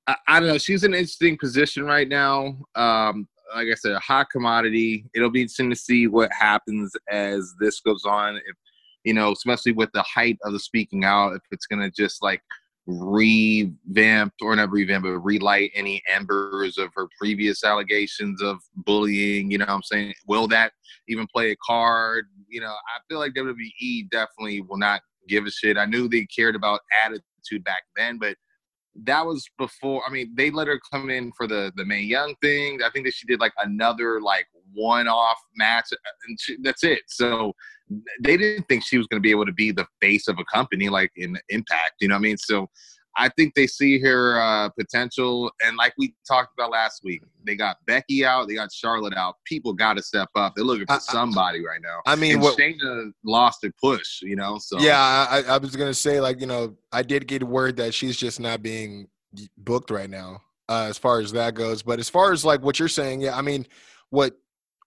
I, 0.07 0.15
I 0.27 0.39
don't 0.39 0.49
know. 0.49 0.57
She's 0.57 0.83
in 0.83 0.93
an 0.93 0.99
interesting 0.99 1.37
position 1.37 1.83
right 1.83 2.07
now. 2.07 2.57
Um, 2.75 3.27
like 3.53 3.67
I 3.71 3.75
said, 3.75 3.91
a 3.91 3.99
hot 3.99 4.29
commodity. 4.31 5.05
It'll 5.13 5.29
be 5.29 5.41
interesting 5.41 5.69
to 5.69 5.75
see 5.75 6.07
what 6.07 6.31
happens 6.31 6.91
as 7.09 7.53
this 7.59 7.81
goes 7.81 8.03
on. 8.05 8.37
If 8.37 8.55
you 9.03 9.13
know, 9.13 9.31
especially 9.31 9.71
with 9.71 9.89
the 9.93 10.03
height 10.03 10.37
of 10.43 10.53
the 10.53 10.59
speaking 10.59 11.03
out, 11.03 11.33
if 11.33 11.41
it's 11.51 11.67
gonna 11.67 11.91
just 11.91 12.21
like 12.21 12.41
revamp 12.85 14.33
or 14.41 14.55
not 14.55 14.71
revamp, 14.71 15.05
but 15.05 15.19
relight 15.19 15.71
any 15.73 16.01
embers 16.13 16.77
of 16.77 16.89
her 16.95 17.07
previous 17.17 17.63
allegations 17.63 18.41
of 18.41 18.57
bullying. 18.75 19.51
You 19.51 19.59
know 19.59 19.65
what 19.65 19.75
I'm 19.75 19.83
saying? 19.83 20.13
Will 20.27 20.47
that 20.49 20.73
even 21.07 21.27
play 21.33 21.51
a 21.51 21.55
card? 21.65 22.25
You 22.47 22.61
know, 22.61 22.73
I 22.73 22.99
feel 23.07 23.19
like 23.19 23.33
WWE 23.33 24.09
definitely 24.11 24.61
will 24.61 24.77
not 24.77 25.01
give 25.27 25.45
a 25.45 25.51
shit. 25.51 25.77
I 25.77 25.85
knew 25.85 26.07
they 26.07 26.25
cared 26.25 26.55
about 26.55 26.81
attitude 27.05 27.63
back 27.63 27.83
then, 27.95 28.17
but 28.17 28.35
that 29.03 29.25
was 29.25 29.49
before. 29.57 30.03
I 30.07 30.11
mean, 30.11 30.33
they 30.35 30.51
let 30.51 30.67
her 30.67 30.79
come 30.91 31.09
in 31.09 31.31
for 31.35 31.47
the 31.47 31.71
the 31.75 31.85
Mae 31.85 32.01
Young 32.01 32.35
thing. 32.41 32.81
I 32.83 32.89
think 32.89 33.05
that 33.05 33.13
she 33.13 33.25
did 33.25 33.39
like 33.39 33.53
another 33.63 34.21
like 34.21 34.45
one 34.73 35.07
off 35.07 35.39
match, 35.55 35.87
uh, 35.91 35.97
and 36.27 36.39
she, 36.39 36.57
that's 36.61 36.83
it. 36.83 37.01
So 37.07 37.53
they 38.21 38.37
didn't 38.37 38.67
think 38.67 38.83
she 38.83 38.97
was 38.97 39.07
going 39.07 39.21
to 39.21 39.23
be 39.23 39.31
able 39.31 39.45
to 39.45 39.53
be 39.53 39.71
the 39.71 39.85
face 40.01 40.27
of 40.27 40.37
a 40.39 40.45
company 40.45 40.89
like 40.89 41.11
in 41.15 41.37
Impact. 41.49 41.93
You 42.01 42.07
know 42.09 42.15
what 42.15 42.19
I 42.19 42.23
mean? 42.23 42.37
So 42.37 42.69
I 43.15 43.29
think 43.29 43.53
they 43.53 43.67
see 43.67 43.99
her 43.99 44.41
uh, 44.41 44.69
potential, 44.69 45.51
and 45.63 45.77
like 45.77 45.93
we 45.97 46.15
talked 46.27 46.53
about 46.57 46.71
last 46.71 47.01
week, 47.03 47.21
they 47.45 47.55
got 47.55 47.77
Becky 47.85 48.25
out, 48.25 48.47
they 48.47 48.55
got 48.55 48.71
Charlotte 48.71 49.13
out. 49.15 49.35
People 49.45 49.73
got 49.73 49.97
to 49.97 50.03
step 50.03 50.29
up. 50.35 50.53
They're 50.55 50.65
looking 50.65 50.87
for 50.87 50.93
I- 50.93 50.95
I- 50.95 50.99
somebody 50.99 51.63
right 51.63 51.81
now. 51.81 51.99
I 52.07 52.15
mean, 52.15 52.33
and 52.33 52.41
what, 52.41 52.57
Shayna 52.57 53.11
lost 53.23 53.63
a 53.63 53.71
push, 53.79 54.21
you 54.21 54.35
know. 54.35 54.57
So 54.59 54.79
yeah, 54.79 54.99
I, 55.29 55.43
I 55.43 55.57
was 55.57 55.75
gonna 55.75 55.93
say 55.93 56.21
like 56.21 56.41
you 56.41 56.47
know 56.47 56.75
I 56.91 57.03
did 57.03 57.27
get 57.27 57.43
word 57.43 57.77
that 57.77 57.93
she's 57.93 58.17
just 58.17 58.39
not 58.39 58.63
being 58.63 59.07
booked 59.57 59.91
right 59.91 60.09
now 60.09 60.41
uh, 60.69 60.85
as 60.89 60.97
far 60.97 61.19
as 61.19 61.31
that 61.33 61.53
goes. 61.53 61.83
But 61.83 61.99
as 61.99 62.09
far 62.09 62.31
as 62.31 62.43
like 62.43 62.61
what 62.61 62.79
you're 62.79 62.87
saying, 62.87 63.21
yeah, 63.21 63.37
I 63.37 63.41
mean, 63.41 63.67
what 64.09 64.35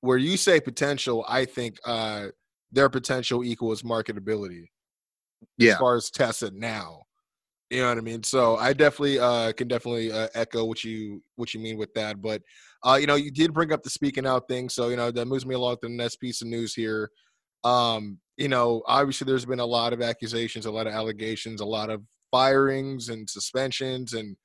where 0.00 0.18
you 0.18 0.36
say 0.36 0.60
potential, 0.60 1.24
I 1.28 1.44
think 1.44 1.78
uh, 1.84 2.28
their 2.76 2.88
potential 2.88 3.42
equals 3.42 3.82
marketability. 3.82 4.66
Yeah. 5.58 5.72
as 5.72 5.78
far 5.78 5.96
as 5.96 6.10
Tessa 6.10 6.50
now. 6.52 7.02
You 7.70 7.80
know 7.82 7.88
what 7.88 7.98
I 7.98 8.02
mean? 8.02 8.22
So 8.22 8.56
I 8.56 8.72
definitely 8.72 9.18
uh, 9.18 9.52
can 9.52 9.66
definitely 9.66 10.12
uh, 10.12 10.28
echo 10.34 10.64
what 10.64 10.84
you 10.84 11.20
what 11.34 11.52
you 11.52 11.58
mean 11.58 11.76
with 11.76 11.92
that. 11.94 12.22
But 12.22 12.42
uh, 12.84 12.96
you 13.00 13.08
know, 13.08 13.16
you 13.16 13.32
did 13.32 13.52
bring 13.52 13.72
up 13.72 13.82
the 13.82 13.90
speaking 13.90 14.26
out 14.26 14.46
thing, 14.46 14.68
so 14.68 14.88
you 14.88 14.96
know 14.96 15.10
that 15.10 15.26
moves 15.26 15.44
me 15.44 15.56
along 15.56 15.76
to 15.82 15.88
the 15.88 15.94
next 15.94 16.16
piece 16.16 16.42
of 16.42 16.48
news 16.48 16.74
here. 16.74 17.10
Um, 17.64 18.18
you 18.36 18.48
know, 18.48 18.82
obviously 18.86 19.24
there's 19.24 19.46
been 19.46 19.58
a 19.58 19.66
lot 19.66 19.92
of 19.92 20.00
accusations, 20.00 20.66
a 20.66 20.70
lot 20.70 20.86
of 20.86 20.92
allegations, 20.92 21.60
a 21.60 21.66
lot 21.66 21.90
of 21.90 22.02
firings 22.30 23.08
and 23.08 23.28
suspensions, 23.28 24.12
and 24.12 24.36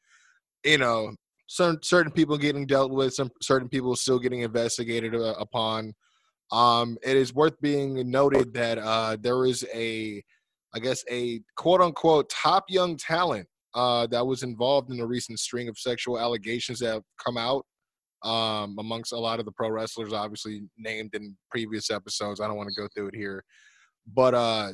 you 0.63 0.79
know, 0.79 1.13
some 1.45 1.77
certain 1.83 2.11
people 2.11 2.39
getting 2.39 2.65
dealt 2.65 2.91
with, 2.91 3.13
some 3.13 3.29
certain 3.39 3.69
people 3.69 3.95
still 3.95 4.17
getting 4.17 4.41
investigated 4.41 5.13
uh, 5.13 5.35
upon. 5.37 5.93
Um, 6.51 6.97
it 7.03 7.15
is 7.15 7.33
worth 7.33 7.59
being 7.61 8.09
noted 8.09 8.53
that 8.53 8.77
uh, 8.77 9.17
there 9.21 9.45
is 9.45 9.65
a 9.73 10.23
I 10.73 10.79
guess, 10.79 11.03
a 11.09 11.41
quote 11.57 11.81
unquote 11.81 12.29
top 12.29 12.65
young 12.69 12.97
talent 12.97 13.47
uh, 13.75 14.07
that 14.07 14.25
was 14.25 14.43
involved 14.43 14.91
in 14.91 14.99
a 14.99 15.05
recent 15.05 15.39
string 15.39 15.67
of 15.67 15.77
sexual 15.77 16.19
allegations 16.19 16.79
that 16.79 16.93
have 16.93 17.03
come 17.23 17.37
out 17.37 17.65
um, 18.23 18.75
amongst 18.79 19.11
a 19.11 19.17
lot 19.17 19.39
of 19.39 19.45
the 19.45 19.51
pro 19.51 19.69
wrestlers, 19.69 20.13
obviously 20.13 20.61
named 20.77 21.13
in 21.13 21.35
previous 21.49 21.89
episodes. 21.89 22.39
I 22.39 22.47
don't 22.47 22.57
want 22.57 22.69
to 22.69 22.81
go 22.81 22.87
through 22.93 23.07
it 23.07 23.15
here. 23.15 23.43
But 24.13 24.33
uh, 24.33 24.73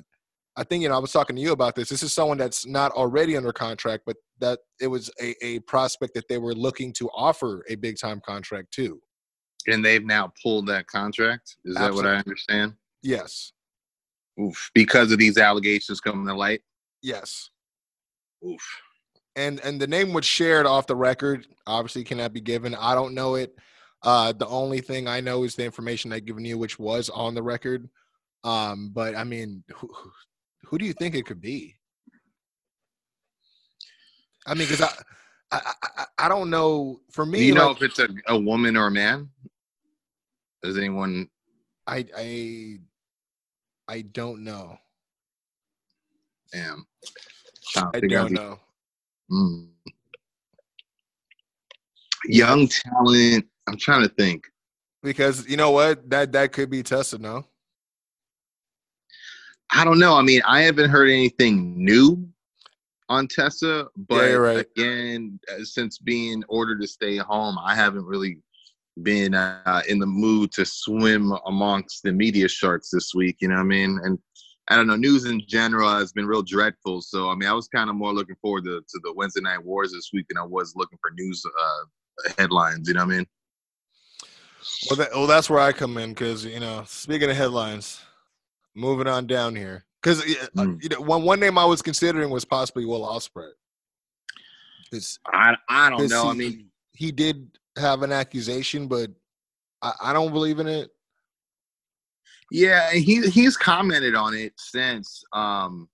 I 0.56 0.64
think, 0.64 0.84
you 0.84 0.90
know, 0.90 0.96
I 0.96 1.00
was 1.00 1.12
talking 1.12 1.36
to 1.36 1.42
you 1.42 1.52
about 1.52 1.76
this. 1.76 1.90
This 1.90 2.04
is 2.04 2.14
someone 2.14 2.38
that's 2.38 2.66
not 2.66 2.92
already 2.92 3.38
under 3.38 3.52
contract, 3.52 4.04
but 4.06 4.18
that 4.40 4.60
it 4.80 4.88
was 4.88 5.10
a, 5.22 5.34
a 5.44 5.60
prospect 5.62 6.14
that 6.14 6.28
they 6.30 6.38
were 6.38 6.54
looking 6.54 6.94
to 6.94 7.10
offer 7.16 7.64
a 7.70 7.76
big 7.76 7.98
time 7.98 8.22
contract 8.26 8.72
to. 8.74 9.00
And 9.68 9.84
they've 9.84 10.06
now 10.06 10.32
pulled 10.42 10.68
that 10.68 10.88
contract. 10.88 11.58
Is 11.66 11.76
that 11.76 11.94
what 11.94 12.06
I 12.06 12.16
understand? 12.16 12.74
Yes. 13.04 13.52
Oof. 14.42 14.72
Because 14.74 15.12
of 15.12 15.18
these 15.20 15.38
allegations 15.38 16.00
coming 16.00 16.26
to 16.28 16.34
light. 16.34 16.62
Yes. 17.02 17.50
Oof. 18.46 18.62
and 19.36 19.60
and 19.62 19.80
the 19.82 19.88
name 19.88 20.14
was 20.14 20.26
shared 20.26 20.66
off 20.68 20.86
the 20.88 20.96
record 20.96 21.48
obviously 21.66 22.04
cannot 22.04 22.34
be 22.34 22.40
given 22.42 22.76
i 22.76 22.94
don't 22.94 23.16
know 23.16 23.34
it 23.34 23.56
uh 24.04 24.32
the 24.32 24.46
only 24.48 24.80
thing 24.80 25.08
i 25.08 25.20
know 25.20 25.44
is 25.44 25.56
the 25.56 25.66
information 25.66 26.14
i've 26.14 26.24
given 26.26 26.46
you 26.46 26.56
which 26.56 26.78
was 26.78 27.10
on 27.10 27.34
the 27.34 27.42
record 27.42 27.90
um 28.44 28.92
but 28.94 29.16
i 29.16 29.24
mean 29.24 29.64
who, 29.76 29.90
who- 30.68 30.78
do 30.78 30.86
you 30.86 30.94
think 30.94 31.16
it 31.16 31.26
could 31.26 31.42
be 31.42 31.76
i 34.46 34.54
mean 34.54 34.68
because 34.68 34.82
I, 34.82 34.92
I 35.52 35.74
i 35.98 36.06
i 36.20 36.28
don't 36.30 36.50
know 36.52 37.00
for 37.12 37.26
Do 37.26 37.32
me 37.32 37.46
you 37.48 37.56
know 37.56 37.70
like, 37.70 37.78
if 37.78 37.84
it's 37.84 38.00
a, 38.00 38.08
a 38.28 38.40
woman 38.40 38.78
or 38.78 38.88
a 38.88 38.92
man? 38.92 39.30
Does 40.68 40.78
anyone? 40.78 41.30
i 41.88 42.06
i 42.18 42.78
i 43.88 44.02
don't 44.02 44.44
know 44.44 44.78
Damn. 46.52 46.86
I 47.94 48.02
don't 48.02 48.34
know 48.34 48.60
Mm. 49.32 49.70
Young 52.26 52.68
talent. 52.68 53.46
I'm 53.68 53.78
trying 53.78 54.02
to 54.04 54.10
think. 54.16 54.44
because 55.04 55.48
you 55.48 55.56
know 55.56 55.72
what 55.72 56.10
that 56.10 56.34
that 56.34 56.52
could 56.52 56.70
be 56.70 56.84
tested 56.84 57.22
no 57.22 57.46
I 59.74 59.84
don't 59.84 60.00
know. 60.00 60.16
I 60.16 60.22
mean, 60.22 60.42
I 60.46 60.62
haven't 60.62 60.90
heard 60.90 61.10
anything 61.10 61.84
new 61.84 62.26
on 63.10 63.28
Tessa, 63.28 63.88
but 63.98 64.30
you're 64.30 64.42
right. 64.42 64.66
again, 64.76 65.40
uh, 65.52 65.64
since 65.64 65.98
being 65.98 66.42
ordered 66.48 66.80
to 66.82 66.88
stay 66.88 67.18
home, 67.18 67.58
I 67.62 67.76
haven't 67.76 68.06
really 68.06 68.38
been 69.04 69.34
uh, 69.34 69.82
in 69.88 70.00
the 70.00 70.06
mood 70.06 70.52
to 70.54 70.66
swim 70.66 71.34
amongst 71.46 72.04
the 72.04 72.12
media 72.12 72.48
sharks 72.48 72.90
this 72.90 73.14
week. 73.14 73.38
You 73.40 73.50
know 73.50 73.56
what 73.56 73.62
I 73.62 73.66
mean? 73.66 74.00
And 74.04 74.20
I 74.70 74.76
don't 74.76 74.88
know. 74.88 74.96
News 74.96 75.26
in 75.26 75.42
general 75.48 75.90
has 75.90 76.12
been 76.12 76.26
real 76.26 76.42
dreadful. 76.42 77.02
So 77.02 77.30
I 77.30 77.36
mean, 77.36 77.48
I 77.48 77.54
was 77.54 77.68
kind 77.68 77.90
of 77.90 77.96
more 77.96 78.14
looking 78.14 78.36
forward 78.42 78.66
to, 78.66 78.82
to 78.82 79.00
the 79.04 79.14
Wednesday 79.14 79.42
night 79.42 79.64
wars 79.64 79.94
this 79.94 80.10
week 80.14 80.26
than 80.28 80.38
I 80.38 80.46
was 80.46 80.74
looking 80.76 80.98
for 81.02 81.12
news 81.12 81.44
uh, 81.46 82.32
headlines. 82.38 82.88
You 82.88 82.96
know 82.96 83.06
what 83.06 83.14
I 83.14 83.18
mean? 83.18 83.26
Well, 84.90 84.98
that, 84.98 85.10
well, 85.12 85.28
that's 85.28 85.50
where 85.50 85.60
I 85.60 85.72
come 85.72 85.98
in 85.98 86.10
because 86.10 86.44
you 86.44 86.60
know, 86.60 86.84
speaking 86.86 87.30
of 87.30 87.38
headlines, 87.38 88.02
moving 88.76 89.08
on 89.08 89.28
down 89.28 89.56
here 89.56 89.86
because 90.02 90.22
Mm. 90.56 90.82
you 90.82 90.90
know, 90.90 91.02
one 91.02 91.24
one 91.24 91.40
name 91.40 91.58
I 91.58 91.66
was 91.66 91.82
considering 91.82 92.30
was 92.30 92.46
possibly 92.46 92.86
Will 92.86 93.02
Ospreay. 93.02 93.52
Because 94.90 95.20
I 95.26 95.56
I 95.70 95.90
don't 95.90 96.10
know. 96.10 96.28
I 96.28 96.34
mean, 96.34 96.70
he 96.94 97.12
did 97.12 97.58
have 97.78 98.04
an 98.04 98.12
accusation, 98.12 98.88
but 98.88 99.10
I, 99.82 99.94
I 100.02 100.14
don't 100.14 100.32
believe 100.32 100.60
in 100.60 100.68
it. 100.68 100.90
Yeah, 102.52 102.90
and 102.94 103.04
he 103.04 103.28
he's 103.30 103.58
commented 103.58 104.16
on 104.16 104.34
it 104.34 104.54
since, 104.58 105.24
um, 105.34 105.90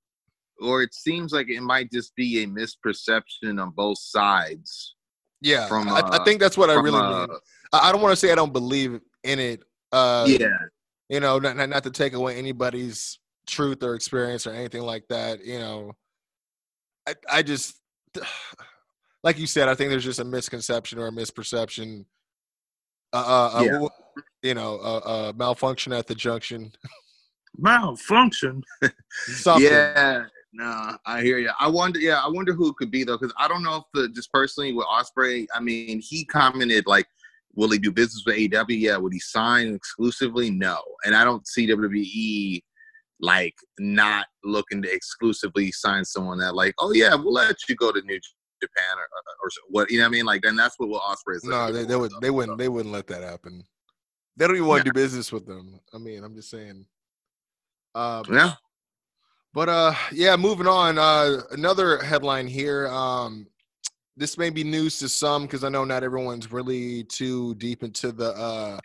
or 0.62 0.84
it 0.84 0.94
seems 0.94 1.34
like 1.34 1.50
it 1.50 1.62
might 1.62 1.92
just 1.92 2.16
be 2.16 2.44
a 2.44 2.48
misperception 2.48 3.62
on 3.62 3.72
both 3.72 3.98
sides. 3.98 4.96
Yeah, 5.42 5.68
From, 5.68 5.90
I, 5.90 5.96
I 5.96 6.00
uh, 6.00 6.24
think 6.24 6.40
that's 6.40 6.58
what 6.58 6.70
I 6.70 6.76
really 6.76 7.00
uh, 7.00 7.28
mean. 7.28 7.38
I, 7.74 7.90
I 7.90 7.92
don't 7.92 8.02
want 8.02 8.14
to 8.14 8.16
say 8.16 8.32
I 8.32 8.36
don't 8.36 8.54
believe 8.54 9.02
in 9.24 9.40
it. 9.40 9.64
Uh, 9.92 10.26
yeah, 10.28 10.48
you 11.10 11.20
know, 11.20 11.40
not, 11.40 11.58
not 11.58 11.70
not 11.70 11.84
to 11.84 11.92
take 11.92 12.14
away 12.14 12.38
anybody's 12.38 13.20
truth 13.48 13.84
or 13.84 13.96
experience 13.96 14.48
or 14.48 14.52
anything 14.52 14.84
like 14.84 15.08
that. 15.10 15.44
You 15.44 15.60
know, 15.60 15.92
I 17.08 17.16
I 17.32 17.42
just 17.42 17.76
like 19.24 19.38
you 19.40 19.48
said, 19.48 19.70
I 19.70 19.76
think 19.76 19.90
there's 19.90 20.04
just 20.04 20.20
a 20.20 20.26
misconception 20.26 21.00
or 21.00 21.08
a 21.08 21.12
misperception. 21.12 22.06
Uh, 23.14 23.18
uh, 23.18 23.58
uh, 23.60 23.64
Yeah. 23.64 23.72
w- 23.74 23.90
you 24.42 24.54
know, 24.54 24.76
uh, 24.80 24.98
uh, 25.30 25.34
malfunction 25.36 25.94
at 25.94 26.08
the 26.08 26.16
junction. 26.16 26.72
malfunction. 27.58 28.62
Something. 29.12 29.64
Yeah, 29.72 30.26
no, 30.54 30.98
I 31.06 31.22
hear 31.22 31.38
you. 31.40 31.52
I 31.60 31.68
wonder. 31.68 32.00
Yeah, 32.00 32.20
I 32.24 32.28
wonder 32.30 32.54
who 32.54 32.70
it 32.70 32.76
could 32.76 32.92
be 32.92 33.04
though, 33.04 33.18
because 33.18 33.34
I 33.40 33.48
don't 33.48 33.64
know 33.64 33.78
if 33.78 33.84
the 33.94 34.10
just 34.10 34.32
personally 34.32 34.74
with 34.74 34.88
Ospreay. 34.88 35.48
I 35.56 35.60
mean, 35.60 36.02
he 36.02 36.26
commented 36.26 36.86
like, 36.88 37.08
"Will 37.56 37.70
he 37.72 37.78
do 37.80 37.92
business 37.92 38.24
with 38.26 38.36
AW? 38.54 38.66
Yeah. 38.70 38.98
Would 38.98 39.14
he 39.14 39.20
sign 39.20 39.74
exclusively? 39.74 40.50
No. 40.52 40.80
And 41.06 41.16
I 41.16 41.24
don't 41.24 41.48
see 41.48 41.68
WWE 41.68 42.62
like 43.20 43.56
not 43.80 44.26
looking 44.44 44.82
to 44.82 44.92
exclusively 44.94 45.72
sign 45.72 46.04
someone 46.04 46.40
that 46.40 46.56
like, 46.56 46.74
oh 46.80 46.92
yeah, 46.92 47.16
we'll 47.16 47.32
let 47.34 47.56
you 47.70 47.76
go 47.76 47.92
to 47.92 48.02
New 48.02 48.20
Japan 48.64 48.98
or, 48.98 49.02
or, 49.02 49.48
or 49.48 49.50
what 49.70 49.92
you 49.92 49.98
know 49.98 50.04
what 50.06 50.08
I 50.08 50.12
mean. 50.12 50.26
Like, 50.26 50.42
then 50.42 50.56
that's 50.56 50.76
what 50.80 50.90
Will 50.90 51.00
Ospreay 51.00 51.36
is. 51.38 51.44
No, 51.44 51.72
they, 51.72 51.84
they 51.84 51.96
would 51.96 52.12
they 52.22 52.30
wouldn't 52.30 52.58
they 52.58 52.70
wouldn't 52.70 52.94
let 52.94 53.08
that 53.08 53.22
happen. 53.24 53.64
They 54.38 54.48
don't 54.48 54.56
even 54.56 54.68
want 54.68 54.84
to 54.84 54.88
Yeah. 54.90 54.94
do 54.94 55.02
business 55.02 55.32
with 55.32 55.46
them. 55.46 55.80
I 55.94 55.98
mean, 55.98 56.24
I'm 56.24 56.36
just 56.36 56.50
saying. 56.50 56.86
Um, 57.96 58.24
Yeah. 58.32 58.54
But 59.54 59.70
uh 59.70 59.94
yeah, 60.12 60.36
moving 60.36 60.68
on. 60.68 60.98
Uh 60.98 61.42
another 61.52 62.02
headline 62.02 62.48
here. 62.48 62.88
Um 62.88 63.48
this 64.18 64.38
may 64.38 64.50
be 64.50 64.64
news 64.64 64.98
to 65.00 65.10
some 65.10 65.44
because 65.44 65.64
I 65.64 65.70
know 65.70 65.86
not 65.86 66.04
everyone's 66.04 66.52
really 66.52 67.04
too 67.04 67.54
deep 67.56 67.84
into 67.84 68.12
the 68.12 68.32
uh 68.32 68.80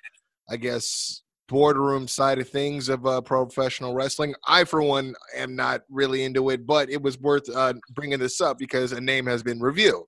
I 0.50 0.56
guess 0.56 1.22
boardroom 1.48 2.06
side 2.06 2.38
of 2.38 2.48
things 2.48 2.88
of 2.88 3.06
uh, 3.06 3.20
professional 3.20 3.94
wrestling. 3.94 4.34
I 4.46 4.64
for 4.64 4.82
one 4.82 5.14
am 5.34 5.56
not 5.56 5.82
really 5.88 6.24
into 6.24 6.50
it, 6.50 6.66
but 6.66 6.90
it 6.90 7.02
was 7.02 7.18
worth 7.18 7.48
uh 7.54 7.74
bringing 7.94 8.18
this 8.18 8.40
up 8.40 8.58
because 8.58 8.92
a 8.92 9.00
name 9.00 9.26
has 9.26 9.42
been 9.42 9.60
revealed. 9.60 10.06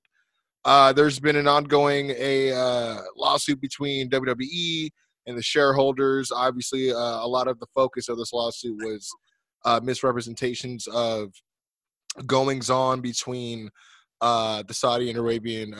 Uh 0.64 0.92
there's 0.92 1.18
been 1.18 1.36
an 1.36 1.48
ongoing 1.48 2.10
a 2.16 2.52
uh 2.52 2.98
lawsuit 3.16 3.60
between 3.60 4.10
WWE 4.10 4.90
and 5.26 5.36
the 5.36 5.42
shareholders. 5.42 6.30
Obviously, 6.30 6.92
uh, 6.92 6.96
a 6.96 7.26
lot 7.28 7.48
of 7.48 7.58
the 7.58 7.66
focus 7.74 8.08
of 8.08 8.18
this 8.18 8.32
lawsuit 8.32 8.76
was 8.84 9.08
uh, 9.64 9.80
misrepresentations 9.82 10.86
of 10.88 11.32
goings 12.26 12.70
on 12.70 13.00
between 13.00 13.70
the 14.20 14.64
Saudi 14.72 15.08
and 15.08 15.18
Arabian 15.18 15.74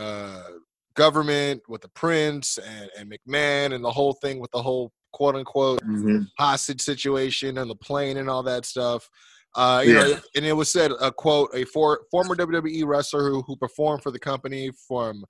government 0.94 1.62
with 1.68 1.80
the 1.80 1.88
prince 1.88 2.58
and, 2.58 2.90
and 2.98 3.12
McMahon 3.12 3.74
and 3.74 3.84
the 3.84 3.90
whole 3.90 4.12
thing 4.14 4.38
with 4.38 4.50
the 4.50 4.62
whole 4.62 4.92
quote 5.12 5.36
unquote 5.36 5.82
Mhm. 5.84 6.26
hostage 6.38 6.80
situation 6.80 7.58
and 7.58 7.70
the 7.70 7.76
plane 7.76 8.16
and 8.18 8.28
all 8.30 8.42
that 8.42 8.64
stuff. 8.64 9.08
Uh, 9.56 9.82
you 9.84 9.92
know, 9.94 10.20
and 10.36 10.46
it 10.46 10.52
was 10.52 10.70
said 10.70 10.92
a 11.00 11.10
quote: 11.10 11.50
a 11.54 11.64
for, 11.64 12.02
former 12.10 12.36
WWE 12.36 12.84
wrestler 12.86 13.28
who, 13.30 13.42
who 13.42 13.56
performed 13.56 14.02
for 14.02 14.12
the 14.12 14.18
company 14.18 14.70
from 14.86 15.24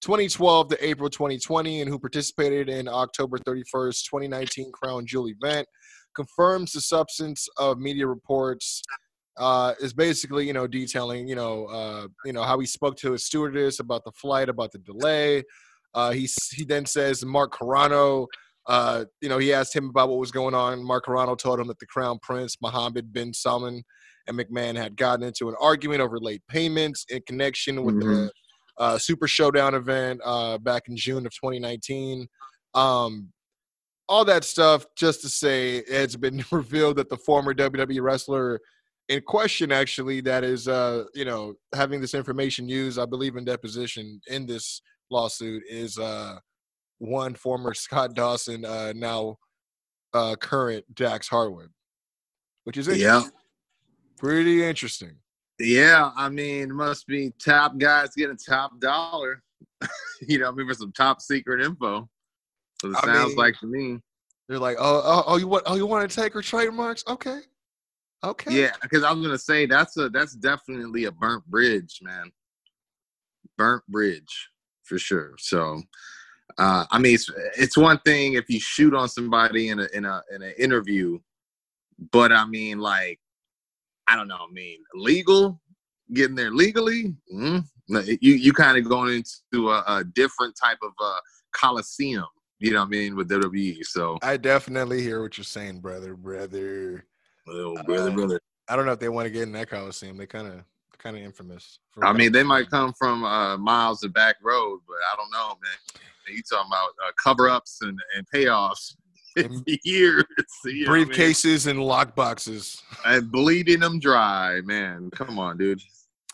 2012 0.00 0.68
to 0.68 0.86
April 0.86 1.10
2020, 1.10 1.82
and 1.82 1.90
who 1.90 1.98
participated 1.98 2.68
in 2.68 2.88
October 2.88 3.36
31st, 3.38 4.04
2019 4.04 4.72
Crown 4.72 5.04
Jewel 5.06 5.28
event, 5.28 5.66
confirms 6.14 6.72
the 6.72 6.80
substance 6.80 7.46
of 7.58 7.78
media 7.78 8.06
reports. 8.06 8.82
Uh, 9.36 9.72
is 9.80 9.92
basically, 9.92 10.44
you 10.44 10.52
know, 10.52 10.66
detailing, 10.66 11.28
you 11.28 11.36
know, 11.36 11.66
uh, 11.66 12.08
you 12.24 12.32
know 12.32 12.42
how 12.42 12.58
he 12.58 12.66
spoke 12.66 12.96
to 12.96 13.12
his 13.12 13.24
stewardess 13.24 13.78
about 13.78 14.02
the 14.04 14.10
flight, 14.12 14.48
about 14.48 14.72
the 14.72 14.78
delay. 14.78 15.44
Uh, 15.94 16.10
he 16.10 16.28
he 16.52 16.64
then 16.64 16.84
says 16.84 17.24
Mark 17.24 17.52
Carrano, 17.54 18.26
uh, 18.68 19.06
you 19.20 19.28
know, 19.28 19.38
he 19.38 19.52
asked 19.52 19.74
him 19.74 19.88
about 19.88 20.10
what 20.10 20.18
was 20.18 20.30
going 20.30 20.54
on. 20.54 20.84
Mark 20.84 21.06
Carrano 21.06 21.36
told 21.36 21.58
him 21.58 21.66
that 21.68 21.78
the 21.78 21.86
Crown 21.86 22.18
Prince 22.20 22.56
Mohammed 22.60 23.12
bin 23.12 23.32
Salman 23.32 23.82
and 24.26 24.38
McMahon 24.38 24.76
had 24.76 24.96
gotten 24.96 25.24
into 25.24 25.48
an 25.48 25.54
argument 25.58 26.02
over 26.02 26.18
late 26.18 26.42
payments 26.48 27.06
in 27.08 27.22
connection 27.26 27.82
with 27.82 27.98
the 28.00 28.30
uh, 28.76 28.98
Super 28.98 29.26
Showdown 29.26 29.74
event 29.74 30.20
uh, 30.24 30.58
back 30.58 30.82
in 30.88 30.96
June 30.96 31.24
of 31.24 31.32
2019. 31.32 32.28
Um, 32.74 33.32
all 34.06 34.24
that 34.26 34.44
stuff 34.44 34.86
just 34.96 35.22
to 35.22 35.28
say 35.28 35.76
it's 35.76 36.16
been 36.16 36.44
revealed 36.52 36.96
that 36.96 37.08
the 37.08 37.16
former 37.16 37.54
WWE 37.54 38.02
wrestler 38.02 38.60
in 39.08 39.22
question 39.22 39.72
actually 39.72 40.20
that 40.20 40.44
is 40.44 40.68
uh 40.68 41.04
you 41.14 41.24
know 41.24 41.54
having 41.74 41.98
this 42.00 42.12
information 42.12 42.68
used 42.68 42.98
i 42.98 43.06
believe 43.06 43.36
in 43.36 43.44
deposition 43.44 44.20
in 44.28 44.46
this 44.46 44.82
lawsuit 45.10 45.62
is 45.68 45.98
uh 45.98 46.36
one 46.98 47.34
former 47.34 47.74
scott 47.84 48.14
dawson 48.14 48.64
uh 48.64 48.92
now 48.94 49.36
uh 50.14 50.34
current 50.36 50.84
dax 50.94 51.28
harwood 51.28 51.70
which 52.64 52.76
is 52.76 52.88
interesting. 52.88 53.30
Yeah. 53.32 53.38
pretty 54.18 54.62
interesting 54.64 55.16
Yeah, 55.58 56.10
I 56.16 56.28
mean, 56.28 56.72
must 56.74 57.06
be 57.06 57.32
top 57.44 57.78
guys 57.78 58.10
getting 58.16 58.36
top 58.36 58.78
dollar. 58.80 59.42
you 60.28 60.38
know, 60.38 60.48
I 60.48 60.50
mean, 60.52 60.68
for 60.68 60.74
some 60.74 60.92
top 60.92 61.20
secret 61.20 61.64
info. 61.64 62.08
So 62.80 62.90
it 62.90 62.96
I 62.96 63.06
sounds 63.06 63.28
mean- 63.30 63.36
like 63.38 63.58
to 63.60 63.66
me. 63.66 63.98
they're 64.48 64.58
like 64.58 64.76
oh 64.78 65.02
oh, 65.04 65.24
oh 65.26 65.36
you 65.36 65.48
want 65.48 65.64
oh 65.66 65.74
you 65.76 65.86
want 65.86 66.08
to 66.08 66.20
take 66.20 66.32
her 66.34 66.42
trademarks 66.42 67.02
okay 67.08 67.40
okay 68.22 68.60
Yeah, 68.62 68.72
because 68.82 69.02
I 69.02 69.12
was 69.12 69.24
gonna 69.24 69.38
say 69.38 69.66
that's 69.66 69.96
a 69.96 70.08
that's 70.10 70.34
definitely 70.34 71.04
a 71.04 71.12
burnt 71.12 71.44
bridge, 71.46 71.98
man. 72.02 72.30
Burnt 73.56 73.84
bridge 73.88 74.48
for 74.84 74.98
sure. 74.98 75.34
So, 75.38 75.82
uh, 76.58 76.84
I 76.90 76.98
mean, 76.98 77.14
it's 77.14 77.30
it's 77.56 77.76
one 77.76 77.98
thing 78.00 78.34
if 78.34 78.50
you 78.50 78.58
shoot 78.58 78.94
on 78.94 79.08
somebody 79.08 79.68
in 79.68 79.78
a 79.78 79.86
in 79.94 80.04
a 80.04 80.22
in 80.34 80.42
an 80.42 80.52
interview, 80.58 81.18
but 82.12 82.32
I 82.32 82.44
mean, 82.46 82.78
like, 82.78 83.20
I 84.08 84.16
don't 84.16 84.28
know. 84.28 84.46
I 84.48 84.52
mean, 84.52 84.78
legal, 84.94 85.60
getting 86.12 86.34
there 86.34 86.50
legally, 86.50 87.14
mm, 87.32 87.64
you 87.88 88.34
you 88.34 88.52
kind 88.52 88.76
of 88.76 88.88
going 88.88 89.14
into 89.14 89.70
a, 89.70 89.84
a 89.86 90.04
different 90.14 90.56
type 90.60 90.78
of 90.82 90.92
uh, 91.00 91.18
coliseum. 91.52 92.26
You 92.58 92.72
know 92.72 92.80
what 92.80 92.86
I 92.86 92.90
mean 92.90 93.14
with 93.14 93.28
WWE. 93.28 93.84
So, 93.84 94.18
i 94.22 94.36
definitely 94.36 95.00
hear 95.00 95.22
what 95.22 95.38
you're 95.38 95.44
saying 95.44 95.78
brother 95.78 96.16
brother 96.16 97.04
oh, 97.46 97.80
brother, 97.84 98.10
Uh, 98.10 98.14
brother. 98.14 98.40
i 98.68 98.74
don't 98.74 98.84
know 98.84 98.90
if 98.90 98.98
they 98.98 99.08
want 99.08 99.26
to 99.26 99.30
get 99.30 99.44
in 99.44 99.52
that 99.52 99.70
coliseum 99.70 100.16
they 100.16 100.26
kind 100.26 100.48
of 100.48 100.64
kind 100.98 101.16
of 101.16 101.22
infamous 101.22 101.78
I 102.02 102.12
mean, 102.12 102.32
they 102.32 102.42
might 102.42 102.70
come 102.70 102.92
from 102.92 103.24
uh, 103.24 103.56
miles 103.56 104.02
of 104.04 104.12
back 104.12 104.36
road, 104.42 104.80
but 104.86 104.96
I 105.12 105.16
don't 105.16 105.30
know, 105.30 105.48
man. 105.48 106.02
You 106.30 106.42
talking 106.48 106.70
about 106.70 106.88
uh, 107.06 107.12
cover 107.22 107.48
ups 107.48 107.78
and, 107.82 107.98
and 108.16 108.26
payoffs 108.34 108.94
years, 109.84 110.24
you 110.64 110.84
know 110.84 110.90
what 110.90 111.00
I 111.00 111.04
mean? 111.04 111.12
briefcases 111.12 111.66
and 111.66 111.82
lock 111.82 112.14
boxes 112.16 112.82
and 113.04 113.30
bleeding 113.30 113.80
them 113.80 114.00
dry, 114.00 114.60
man. 114.62 115.10
Come 115.12 115.38
on, 115.38 115.58
dude. 115.58 115.80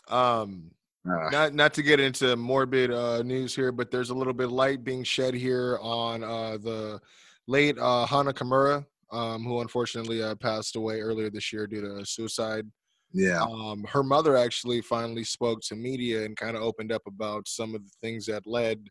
um 0.07 0.71
Uh, 1.07 1.29
not 1.29 1.53
not 1.53 1.73
to 1.75 1.83
get 1.83 1.99
into 1.99 2.35
morbid 2.35 2.91
uh, 2.91 3.21
news 3.21 3.55
here, 3.55 3.71
but 3.71 3.91
there's 3.91 4.09
a 4.09 4.13
little 4.13 4.33
bit 4.33 4.47
of 4.47 4.51
light 4.51 4.83
being 4.83 5.03
shed 5.03 5.35
here 5.35 5.77
on 5.81 6.23
uh, 6.23 6.57
the 6.57 6.99
late 7.47 7.77
uh, 7.77 8.05
Hana 8.07 8.33
Kimura, 8.33 8.83
um, 9.11 9.43
who 9.43 9.61
unfortunately 9.61 10.23
uh, 10.23 10.33
passed 10.35 10.75
away 10.75 11.01
earlier 11.01 11.29
this 11.29 11.53
year 11.53 11.67
due 11.67 11.81
to 11.81 12.03
suicide. 12.05 12.65
yeah, 13.13 13.41
Um, 13.43 13.85
her 13.87 14.01
mother 14.01 14.35
actually 14.35 14.81
finally 14.81 15.23
spoke 15.23 15.61
to 15.67 15.75
media 15.75 16.25
and 16.25 16.35
kind 16.35 16.55
of 16.57 16.63
opened 16.63 16.91
up 16.91 17.03
about 17.05 17.47
some 17.47 17.75
of 17.75 17.83
the 17.85 17.91
things 18.01 18.25
that 18.25 18.47
led 18.47 18.89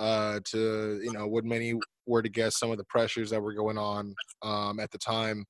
uh, 0.00 0.40
to 0.46 1.00
you 1.04 1.12
know 1.12 1.26
what 1.28 1.44
many 1.44 1.74
were 2.06 2.22
to 2.22 2.28
guess 2.28 2.58
some 2.58 2.72
of 2.72 2.78
the 2.78 2.84
pressures 2.84 3.30
that 3.30 3.40
were 3.40 3.54
going 3.54 3.78
on 3.78 4.14
um, 4.42 4.80
at 4.80 4.90
the 4.90 4.98
time. 4.98 5.44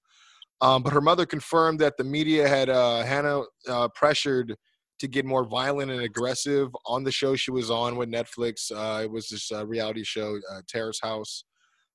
Um, 0.60 0.82
but 0.82 0.92
her 0.92 1.00
mother 1.00 1.24
confirmed 1.24 1.78
that 1.78 1.96
the 1.96 2.04
media 2.04 2.46
had 2.46 2.68
uh, 2.68 3.02
Hana 3.02 3.42
uh, 3.66 3.88
pressured 3.94 4.54
to 4.98 5.08
get 5.08 5.24
more 5.24 5.44
violent 5.46 5.90
and 5.90 6.02
aggressive 6.02 6.68
on 6.84 7.02
the 7.04 7.10
show 7.10 7.34
she 7.34 7.50
was 7.50 7.70
on 7.70 7.96
with 7.96 8.10
Netflix. 8.10 8.70
Uh, 8.70 9.02
it 9.02 9.10
was 9.10 9.28
this 9.28 9.50
uh, 9.50 9.66
reality 9.66 10.04
show, 10.04 10.38
uh, 10.52 10.60
Terrace 10.68 11.00
House. 11.00 11.44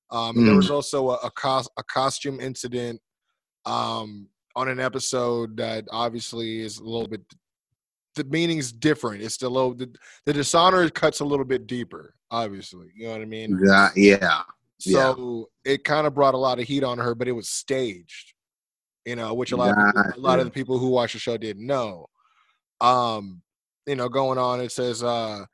Um, 0.09 0.37
and 0.37 0.47
There 0.47 0.53
Mm. 0.55 0.57
was 0.57 0.71
also 0.71 1.11
a, 1.11 1.17
a, 1.23 1.31
cos- 1.31 1.69
a 1.77 1.83
costume 1.83 2.39
incident 2.39 2.99
um, 3.65 4.27
on 4.55 4.67
an 4.67 4.79
episode 4.79 5.57
that 5.57 5.85
obviously 5.91 6.61
is 6.61 6.79
a 6.79 6.83
little 6.83 7.07
bit. 7.07 7.21
The 8.15 8.23
meaning's 8.25 8.71
different. 8.71 9.23
It's 9.23 9.37
the 9.37 9.49
low. 9.49 9.73
The, 9.73 9.93
the 10.25 10.33
dishonor 10.33 10.89
cuts 10.89 11.19
a 11.19 11.25
little 11.25 11.45
bit 11.45 11.67
deeper. 11.67 12.13
Obviously, 12.31 12.87
you 12.95 13.07
know 13.07 13.13
what 13.13 13.21
I 13.21 13.25
mean. 13.25 13.59
yeah, 13.63 13.89
yeah. 13.95 14.41
yeah. 14.79 15.13
So 15.13 15.49
it 15.63 15.83
kind 15.83 16.07
of 16.07 16.13
brought 16.13 16.33
a 16.33 16.37
lot 16.37 16.59
of 16.59 16.65
heat 16.65 16.83
on 16.83 16.97
her, 16.97 17.13
but 17.15 17.27
it 17.27 17.33
was 17.33 17.49
staged, 17.49 18.33
you 19.05 19.15
know, 19.15 19.33
which 19.33 19.51
a 19.51 19.57
lot 19.57 19.71
of 19.71 19.77
people, 19.77 20.11
a 20.15 20.19
lot 20.19 20.39
of 20.39 20.45
the 20.45 20.51
people 20.51 20.77
who 20.77 20.89
watch 20.89 21.13
the 21.13 21.19
show 21.19 21.37
didn't 21.37 21.65
know. 21.65 22.07
Um, 22.81 23.41
you 23.85 23.95
know, 23.95 24.09
going 24.09 24.37
on, 24.37 24.59
it 24.59 24.71
says, 24.71 25.03
uh, 25.03 25.45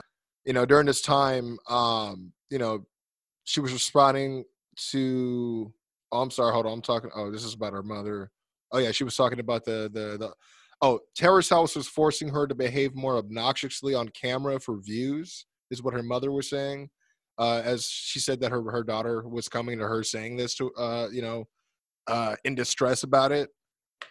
you 0.46 0.54
know, 0.54 0.66
during 0.66 0.86
this 0.86 1.02
time, 1.02 1.58
um, 1.70 2.32
you 2.50 2.58
know, 2.58 2.86
she 3.44 3.60
was 3.60 3.74
responding 3.74 4.46
to. 4.92 5.74
Oh, 6.12 6.22
I'm 6.22 6.32
sorry. 6.32 6.54
Hold 6.54 6.66
on. 6.66 6.74
I'm 6.74 6.82
talking. 6.82 7.10
Oh, 7.16 7.32
this 7.32 7.44
is 7.44 7.54
about 7.54 7.74
her 7.74 7.84
mother. 7.84 8.32
Oh 8.72 8.80
yeah, 8.80 8.92
she 8.92 9.04
was 9.04 9.16
talking 9.16 9.40
about 9.40 9.66
the 9.66 9.90
the 9.94 10.18
the. 10.18 10.34
Oh, 10.82 11.00
Terrace 11.16 11.50
House 11.50 11.76
was 11.76 11.88
forcing 11.88 12.30
her 12.30 12.48
to 12.48 12.56
behave 12.56 12.96
more 12.96 13.18
obnoxiously 13.18 13.94
on 13.94 14.10
camera 14.10 14.60
for 14.60 14.80
views, 14.82 15.46
is 15.70 15.84
what 15.84 15.94
her 15.94 16.04
mother 16.04 16.32
was 16.32 16.50
saying 16.50 16.90
uh, 17.38 17.62
as 17.66 17.86
she 17.86 18.20
said 18.20 18.40
that 18.42 18.52
her 18.52 18.62
her 18.72 18.84
daughter 18.84 19.28
was 19.28 19.50
coming 19.50 19.80
to 19.80 19.88
her 19.88 20.04
saying 20.04 20.38
this 20.38 20.56
to 20.56 20.72
uh, 20.76 21.08
you 21.12 21.22
know 21.22 21.46
uh, 22.08 22.36
in 22.46 22.56
distress 22.56 23.04
about 23.04 23.32
it. 23.32 23.50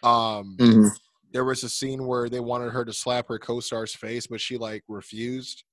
Um, 0.03 0.57
Mhm. 0.59 0.97
there 1.31 1.45
was 1.45 1.63
a 1.63 1.69
scene 1.69 2.05
where 2.07 2.29
they 2.29 2.39
wanted 2.41 2.71
her 2.71 2.85
to 2.85 2.93
slap 2.93 3.27
her 3.29 3.39
co-star's 3.39 3.95
face, 3.95 4.27
but 4.27 4.41
she 4.41 4.57
like 4.57 4.83
refused. 4.87 5.63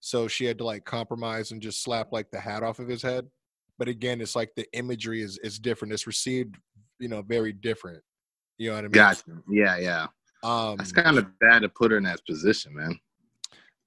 So 0.00 0.28
she 0.28 0.44
had 0.46 0.58
to 0.58 0.64
like 0.64 0.84
compromise 0.84 1.52
and 1.52 1.62
just 1.62 1.82
slap 1.82 2.12
like 2.12 2.30
the 2.30 2.40
hat 2.40 2.62
off 2.62 2.78
of 2.80 2.88
his 2.88 3.02
head. 3.02 3.26
But 3.78 3.88
again, 3.88 4.20
it's 4.20 4.36
like 4.36 4.52
the 4.56 4.66
imagery 4.72 5.22
is 5.22 5.38
is 5.38 5.58
different. 5.58 5.94
It's 5.94 6.06
received, 6.06 6.56
you 6.98 7.08
know, 7.08 7.22
very 7.22 7.52
different. 7.52 8.02
You 8.58 8.70
know 8.70 8.76
what 8.76 8.84
I 8.84 8.88
mean? 8.88 8.92
Gotcha. 8.94 9.42
Yeah, 9.48 9.76
yeah. 9.78 10.06
Um, 10.42 10.76
That's 10.76 10.92
kind 10.92 11.18
of 11.18 11.26
bad 11.38 11.62
to 11.62 11.68
put 11.68 11.90
her 11.90 11.96
in 11.96 12.04
that 12.04 12.24
position, 12.26 12.74
man. 12.74 12.98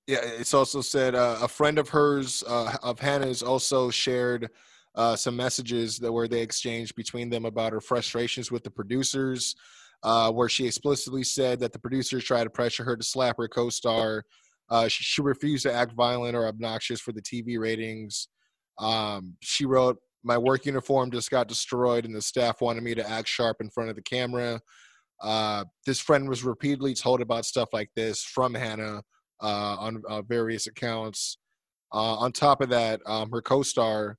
Yeah, 0.08 0.22
it's 0.24 0.54
also 0.56 0.82
said 0.82 1.14
uh, 1.14 1.38
a 1.42 1.48
friend 1.48 1.78
of 1.78 1.90
hers, 1.90 2.44
uh, 2.48 2.76
of 2.82 3.00
Hana's, 3.00 3.44
also 3.44 3.92
shared 3.92 4.50
uh, 4.96 5.16
some 5.16 5.36
messages 5.36 6.00
that 6.00 6.12
where 6.12 6.28
they 6.28 6.42
exchanged 6.42 6.96
between 6.96 7.30
them 7.30 7.46
about 7.46 7.74
her 7.74 7.80
frustrations 7.82 8.52
with 8.52 8.64
the 8.64 8.72
producers, 8.72 9.56
uh, 10.02 10.32
where 10.32 10.50
she 10.50 10.66
explicitly 10.66 11.24
said 11.24 11.60
that 11.60 11.74
the 11.74 11.80
producers 11.80 12.24
tried 12.24 12.46
to 12.46 12.50
pressure 12.50 12.84
her 12.84 12.98
to 12.98 13.04
slap 13.04 13.38
her 13.38 13.48
co-star. 13.48 14.24
Uh, 14.70 14.88
she, 14.88 15.04
she 15.04 15.22
refused 15.22 15.64
to 15.64 15.74
act 15.74 15.94
violent 15.94 16.36
or 16.36 16.48
obnoxious 16.48 17.00
for 17.00 17.12
the 17.12 17.22
TV 17.22 17.60
ratings. 17.60 18.30
Um, 18.80 19.36
she 19.42 19.66
wrote, 19.66 20.00
"My 20.24 20.38
work 20.38 20.66
uniform 20.66 21.12
just 21.12 21.30
got 21.30 21.48
destroyed, 21.48 22.06
and 22.06 22.16
the 22.16 22.22
staff 22.22 22.62
wanted 22.62 22.84
me 22.84 22.96
to 22.96 23.08
act 23.08 23.28
sharp 23.28 23.58
in 23.62 23.70
front 23.70 23.90
of 23.92 23.96
the 23.96 24.02
camera." 24.02 24.60
Uh, 25.22 25.66
this 25.86 26.00
friend 26.00 26.28
was 26.30 26.44
repeatedly 26.44 26.94
told 26.94 27.22
about 27.22 27.46
stuff 27.46 27.70
like 27.74 27.90
this 27.96 28.24
from 28.24 28.54
Hana 28.54 29.04
uh, 29.42 29.76
on 29.80 30.02
uh, 30.08 30.22
various 30.22 30.68
accounts. 30.68 31.38
Uh, 31.94 32.16
on 32.18 32.32
top 32.32 32.62
of 32.62 32.70
that, 32.70 33.02
um, 33.06 33.30
her 33.32 33.42
co-star, 33.42 34.18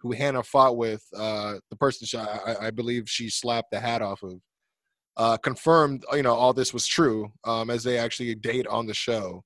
who 0.00 0.12
Hana 0.12 0.42
fought 0.42 0.76
with, 0.76 1.02
uh, 1.16 1.54
the 1.70 1.76
person 1.76 2.06
she, 2.06 2.18
I, 2.18 2.66
I 2.66 2.70
believe 2.70 3.08
she 3.08 3.30
slapped 3.30 3.70
the 3.70 3.80
hat 3.80 4.02
off 4.02 4.22
of, 4.22 4.40
uh, 5.16 5.36
confirmed 5.36 6.04
you 6.14 6.22
know 6.22 6.34
all 6.34 6.52
this 6.54 6.72
was 6.72 6.86
true 6.86 7.30
um, 7.44 7.68
as 7.70 7.84
they 7.84 7.98
actually 7.98 8.34
date 8.34 8.66
on 8.66 8.86
the 8.86 8.94
show. 8.94 9.44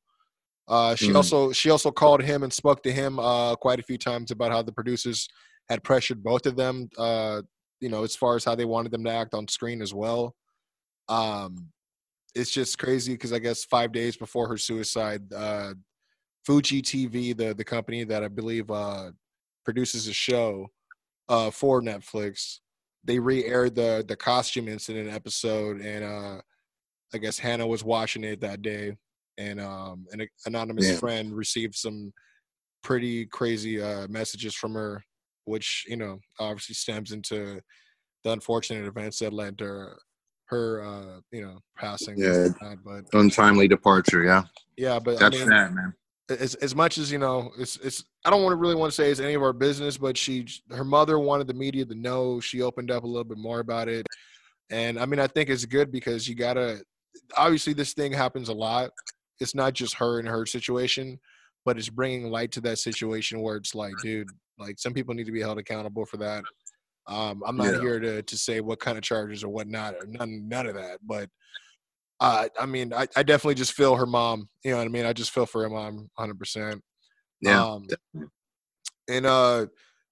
Uh, 0.68 0.94
she 0.94 1.08
Mhm. 1.12 1.16
also 1.16 1.52
she 1.52 1.70
also 1.70 1.90
called 1.90 2.22
him 2.22 2.42
and 2.42 2.52
spoke 2.52 2.82
to 2.84 2.92
him 2.92 3.18
uh, 3.18 3.54
quite 3.56 3.80
a 3.80 3.82
few 3.82 3.98
times 3.98 4.30
about 4.30 4.52
how 4.52 4.62
the 4.62 4.72
producers 4.72 5.28
had 5.68 5.82
pressured 5.84 6.22
both 6.22 6.46
of 6.46 6.56
them. 6.56 6.88
Uh, 6.98 7.42
you 7.80 7.88
know, 7.88 8.02
as 8.04 8.16
far 8.16 8.36
as 8.36 8.44
how 8.44 8.54
they 8.54 8.64
wanted 8.64 8.92
them 8.92 9.04
to 9.04 9.10
act 9.10 9.34
on 9.34 9.46
screen 9.48 9.82
as 9.82 9.92
well. 9.92 10.34
Um, 11.08 11.70
it's 12.34 12.50
just 12.50 12.78
crazy 12.78 13.14
because 13.14 13.32
I 13.32 13.38
guess 13.38 13.64
five 13.64 13.92
days 13.92 14.16
before 14.16 14.48
her 14.48 14.58
suicide, 14.58 15.32
uh, 15.32 15.74
Fuji 16.44 16.82
TV, 16.82 17.36
the 17.36 17.54
the 17.54 17.64
company 17.64 18.04
that 18.04 18.24
I 18.24 18.28
believe 18.28 18.70
uh, 18.70 19.12
produces 19.64 20.06
a 20.08 20.12
show 20.12 20.68
uh, 21.28 21.50
for 21.50 21.82
Netflix, 21.82 22.60
they 23.04 23.18
re-aired 23.18 23.74
the 23.74 24.04
the 24.06 24.16
costume 24.16 24.68
incident 24.68 25.10
episode, 25.10 25.80
and 25.80 26.04
uh, 26.04 26.40
I 27.14 27.18
guess 27.18 27.38
Hana 27.38 27.66
was 27.66 27.84
watching 27.84 28.24
it 28.24 28.40
that 28.40 28.62
day, 28.62 28.96
and 29.38 29.60
um, 29.60 30.06
an 30.12 30.28
anonymous 30.46 30.90
Yeah. 30.90 30.98
friend 30.98 31.34
received 31.34 31.74
some 31.74 32.12
pretty 32.82 33.26
crazy 33.26 33.80
uh, 33.80 34.06
messages 34.08 34.54
from 34.54 34.74
her, 34.74 35.02
which 35.44 35.84
you 35.88 35.96
know 35.96 36.20
obviously 36.38 36.74
stems 36.74 37.12
into 37.12 37.60
the 38.24 38.32
unfortunate 38.32 38.86
events 38.86 39.18
that 39.20 39.32
led 39.32 39.58
to 39.58 39.94
her, 40.46 40.82
uh, 40.84 41.20
you 41.32 41.42
know 41.42 41.58
passing. 41.76 42.18
Yeah. 42.18 42.48
but 42.84 43.04
Untimely 43.12 43.68
departure. 43.68 44.24
Yeah, 44.24 44.44
yeah, 44.76 44.98
but 44.98 45.16
I 45.16 45.28
that's 45.28 45.38
mean, 45.38 45.48
sad, 45.48 45.74
man. 45.74 45.94
as 46.28 46.54
as 46.56 46.74
much 46.74 46.98
as 46.98 47.10
you 47.10 47.18
know, 47.18 47.50
it's 47.58 47.76
it's. 47.78 48.04
I 48.24 48.30
don't 48.30 48.42
want 48.42 48.52
to 48.52 48.56
really 48.56 48.74
want 48.74 48.90
to 48.92 48.94
say 48.94 49.10
it's 49.10 49.20
any 49.20 49.34
of 49.34 49.42
our 49.42 49.52
business, 49.52 49.96
but 49.96 50.16
she, 50.16 50.46
her 50.70 50.84
mother 50.84 51.18
wanted 51.18 51.46
the 51.46 51.54
media 51.54 51.84
to 51.84 51.94
know. 51.94 52.40
She 52.40 52.62
opened 52.62 52.90
up 52.90 53.04
a 53.04 53.06
little 53.06 53.24
bit 53.24 53.38
more 53.38 53.60
about 53.60 53.88
it, 53.88 54.06
and 54.70 54.98
I 54.98 55.06
mean, 55.06 55.20
I 55.20 55.26
think 55.26 55.50
it's 55.50 55.64
good 55.64 55.92
because 55.92 56.28
you 56.28 56.34
gotta. 56.34 56.82
Obviously, 57.36 57.72
this 57.72 57.94
thing 57.94 58.12
happens 58.12 58.48
a 58.48 58.54
lot. 58.54 58.90
It's 59.40 59.54
not 59.54 59.72
just 59.74 59.94
her 59.96 60.18
and 60.18 60.28
her 60.28 60.46
situation, 60.46 61.18
but 61.64 61.76
it's 61.76 61.88
bringing 61.88 62.30
light 62.30 62.52
to 62.52 62.60
that 62.62 62.78
situation 62.78 63.40
where 63.40 63.56
it's 63.56 63.74
like, 63.74 63.94
dude, 64.02 64.28
like 64.58 64.78
some 64.78 64.94
people 64.94 65.14
need 65.14 65.26
to 65.26 65.32
be 65.32 65.40
held 65.40 65.58
accountable 65.58 66.06
for 66.06 66.16
that. 66.18 66.44
Um, 67.08 67.42
I'm 67.46 67.56
not 67.56 67.72
Yeah. 67.72 67.80
here 67.80 68.00
to 68.00 68.22
to 68.22 68.38
say 68.38 68.60
what 68.60 68.80
kind 68.80 68.98
of 68.98 69.04
charges 69.04 69.44
or 69.44 69.48
whatnot, 69.48 69.94
or 69.94 70.06
none 70.06 70.48
none 70.48 70.66
of 70.66 70.74
that, 70.74 70.98
but 71.02 71.30
uh, 72.20 72.48
I 72.58 72.66
mean, 72.66 72.92
I, 72.94 73.06
I 73.14 73.22
definitely 73.22 73.56
just 73.56 73.74
feel 73.74 73.94
her 73.96 74.06
mom. 74.06 74.48
You 74.64 74.70
know 74.70 74.78
what 74.78 74.86
I 74.86 74.88
mean? 74.88 75.04
I 75.04 75.12
just 75.12 75.32
feel 75.32 75.44
for 75.44 75.62
her 75.62 75.68
mom 75.68 76.08
100%. 76.18 76.80
Yeah, 77.42 77.62
Um, 77.62 77.86
and 79.08 79.26
uh, 79.26 79.66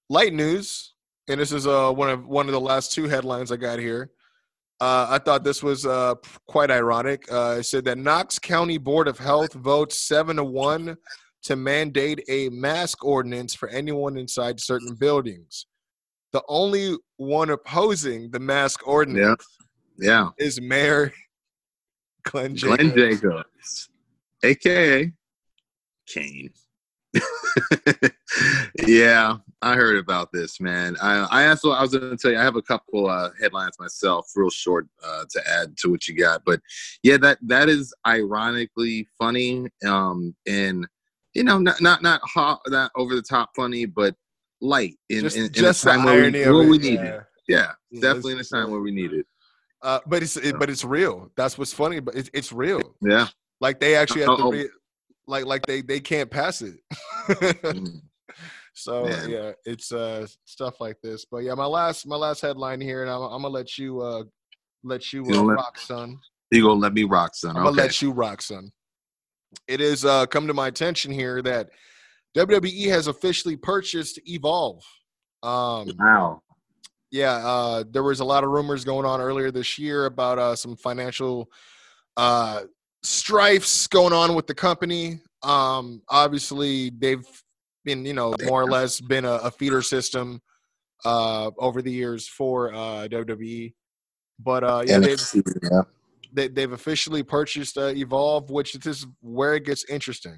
light 0.09 0.33
news, 0.33 0.93
and 1.27 1.39
this 1.39 1.51
is 1.51 1.65
uh, 1.65 1.91
one 1.91 2.09
of 2.09 2.27
one 2.27 2.45
of 2.47 2.53
the 2.53 2.59
last 2.59 2.91
two 2.91 3.05
headlines 3.07 3.51
I 3.51 3.57
got 3.57 3.79
here. 3.79 4.11
Uh, 4.79 5.07
I 5.09 5.19
thought 5.19 5.43
this 5.43 5.63
was 5.63 5.85
uh, 5.85 6.15
quite 6.47 6.69
ironic. 6.69 7.25
Uh, 7.31 7.57
it 7.59 7.63
said 7.63 7.85
that 7.85 7.97
Knox 7.97 8.37
County 8.37 8.77
Board 8.77 9.07
of 9.07 9.17
Health 9.17 9.53
votes 9.53 9.97
seven 9.97 10.35
to 10.35 10.43
one 10.43 10.97
to 11.43 11.55
mandate 11.55 12.23
a 12.27 12.49
mask 12.49 13.05
ordinance 13.05 13.55
for 13.55 13.69
anyone 13.69 14.17
inside 14.17 14.59
certain 14.59 14.95
buildings. 14.95 15.65
The 16.35 16.43
only 16.49 16.97
one 17.15 17.49
opposing 17.49 18.29
the 18.29 18.41
mask 18.41 18.85
ordinance 18.85 19.47
yeah. 19.97 20.31
is 20.37 20.59
Mayor 20.59 21.13
Glenn 22.23 22.55
Glenn 22.55 22.93
Jacobs. 22.93 23.21
Jacobs, 23.21 23.89
aka 24.43 25.13
Kane. 26.05 26.49
yeah, 28.85 29.37
I 29.61 29.75
heard 29.75 29.95
about 29.95 30.33
this, 30.33 30.59
man. 30.59 30.97
I, 31.01 31.25
I 31.31 31.47
also 31.47 31.71
I 31.71 31.81
was 31.81 31.95
going 31.95 32.09
to 32.11 32.17
tell 32.17 32.33
you 32.33 32.37
I 32.37 32.43
have 32.43 32.57
a 32.57 32.61
couple 32.61 33.07
uh, 33.07 33.29
headlines 33.39 33.79
myself, 33.79 34.29
real 34.35 34.49
short, 34.49 34.89
uh, 35.05 35.23
to 35.29 35.41
add 35.49 35.77
to 35.77 35.89
what 35.89 36.05
you 36.09 36.17
got. 36.17 36.41
But 36.45 36.59
yeah, 37.01 37.15
that 37.15 37.37
that 37.43 37.69
is 37.69 37.93
ironically 38.05 39.07
funny, 39.17 39.69
um, 39.85 40.35
and 40.45 40.85
you 41.33 41.45
know, 41.45 41.59
not 41.59 41.79
not 41.79 42.03
not 42.03 42.19
hot, 42.25 42.59
not 42.67 42.91
over 42.97 43.15
the 43.15 43.21
top 43.21 43.51
funny, 43.55 43.85
but 43.85 44.17
light 44.65 44.97
in 45.09 45.21
Just, 45.21 45.37
in, 45.37 45.45
in 45.45 45.51
just 45.51 45.83
a 45.83 45.85
the 45.85 45.91
time 45.91 46.03
where 46.05 46.23
we, 46.23 46.31
where 46.31 46.63
it. 46.63 46.69
we 46.69 46.77
need 46.77 46.93
yeah. 46.95 47.05
it. 47.05 47.23
Yeah, 47.47 47.71
Yeah, 47.91 48.01
definitely 48.01 48.33
in 48.33 48.39
a 48.39 48.43
time 48.43 48.71
where 48.71 48.79
we 48.81 48.91
need 48.91 49.13
it. 49.13 49.25
Uh, 49.81 49.99
but 50.07 50.23
it's 50.23 50.35
it, 50.35 50.57
but 50.57 50.69
it's 50.69 50.83
real. 50.83 51.29
That's 51.37 51.57
what's 51.57 51.73
funny. 51.73 51.99
But 51.99 52.15
it's 52.15 52.29
it's 52.33 52.51
real. 52.51 52.95
Yeah. 53.01 53.27
Like 53.61 53.79
they 53.79 53.95
actually 53.95 54.21
have 54.21 54.37
to 54.37 54.43
Uh-oh. 54.43 54.51
re- 54.51 54.69
like 55.27 55.45
like 55.45 55.65
they 55.67 55.81
they 55.81 55.99
can't 55.99 56.29
pass 56.31 56.61
it. 56.63 56.77
Mm. 57.29 58.01
so 58.73 59.05
Man. 59.05 59.29
yeah, 59.29 59.51
it's 59.63 59.91
uh 59.91 60.25
stuff 60.45 60.79
like 60.79 60.97
this. 61.03 61.25
But 61.29 61.39
yeah, 61.43 61.53
my 61.53 61.65
last 61.65 62.07
my 62.07 62.15
last 62.15 62.41
headline 62.41 62.81
here, 62.81 63.03
and 63.03 63.11
I'm, 63.11 63.21
I'm 63.21 63.41
gonna 63.43 63.49
let 63.49 63.77
you 63.77 64.01
uh 64.01 64.23
let 64.83 65.13
you 65.13 65.23
You 65.29 65.39
uh, 65.39 65.43
let- 65.43 65.57
rock, 65.57 65.77
son. 65.79 66.17
You 66.51 66.61
gonna 66.63 66.79
let 66.79 66.93
me 66.93 67.03
rock, 67.03 67.35
son? 67.35 67.55
I'm 67.55 67.63
gonna 67.63 67.75
let 67.75 68.01
you 68.01 68.11
rock, 68.11 68.41
son. 68.41 68.71
It 69.67 69.81
is 69.81 70.03
uh 70.03 70.25
come 70.25 70.47
to 70.47 70.53
my 70.53 70.67
attention 70.67 71.11
here 71.11 71.41
that 71.43 71.69
WWE 72.35 72.89
has 72.89 73.07
officially 73.07 73.55
purchased 73.55 74.19
Evolve. 74.25 74.83
Um, 75.43 75.91
Wow. 75.97 76.41
yeah, 77.11 77.35
uh, 77.35 77.83
there 77.89 78.03
was 78.03 78.19
a 78.19 78.25
lot 78.25 78.43
of 78.43 78.49
rumors 78.49 78.83
going 78.83 79.05
on 79.05 79.21
earlier 79.21 79.51
this 79.51 79.77
year 79.77 80.05
about 80.05 80.39
uh, 80.39 80.55
some 80.55 80.75
financial 80.75 81.49
uh, 82.17 82.63
strifes 83.03 83.87
going 83.87 84.13
on 84.13 84.35
with 84.35 84.47
the 84.47 84.55
company. 84.55 85.19
Um, 85.43 86.01
obviously, 86.09 86.89
they've 86.89 87.25
been, 87.83 88.05
you 88.05 88.13
know, 88.13 88.33
more 88.43 88.63
or 88.63 88.69
less 88.69 88.99
been 88.99 89.25
a, 89.25 89.33
a 89.33 89.51
feeder 89.51 89.81
system 89.81 90.41
uh, 91.05 91.51
over 91.59 91.81
the 91.81 91.91
years 91.91 92.27
for 92.27 92.73
uh, 92.73 93.07
WWE. 93.07 93.73
But 94.39 94.63
uh, 94.63 94.83
yeah, 94.85 94.99
they've, 94.99 95.21
yeah. 95.71 95.81
they, 96.33 96.47
they've 96.49 96.71
officially 96.71 97.23
purchased 97.23 97.77
uh, 97.77 97.93
Evolve, 97.95 98.49
which 98.49 98.75
is 98.85 99.05
where 99.21 99.55
it 99.55 99.65
gets 99.65 99.85
interesting. 99.89 100.37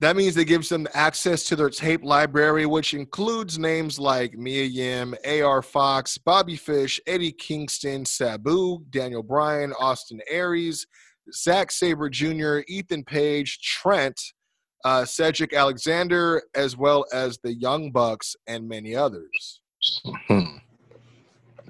That 0.00 0.16
means 0.16 0.36
it 0.38 0.46
gives 0.46 0.70
them 0.70 0.88
access 0.94 1.44
to 1.44 1.56
their 1.56 1.68
tape 1.68 2.02
library, 2.02 2.64
which 2.64 2.94
includes 2.94 3.58
names 3.58 3.98
like 3.98 4.32
Mia 4.32 4.64
Yim, 4.64 5.14
A.R. 5.26 5.60
Fox, 5.60 6.16
Bobby 6.16 6.56
Fish, 6.56 6.98
Eddie 7.06 7.32
Kingston, 7.32 8.06
Sabu, 8.06 8.82
Daniel 8.88 9.22
Bryan, 9.22 9.74
Austin 9.78 10.20
Aries, 10.30 10.86
Zack 11.34 11.70
Sabre 11.70 12.08
Jr., 12.08 12.60
Ethan 12.66 13.04
Page, 13.04 13.60
Trent, 13.60 14.18
uh, 14.86 15.04
Cedric 15.04 15.52
Alexander, 15.52 16.42
as 16.54 16.78
well 16.78 17.04
as 17.12 17.38
the 17.44 17.52
Young 17.54 17.92
Bucks 17.92 18.34
and 18.46 18.66
many 18.66 18.96
others. 18.96 19.60
Hmm. 20.28 20.56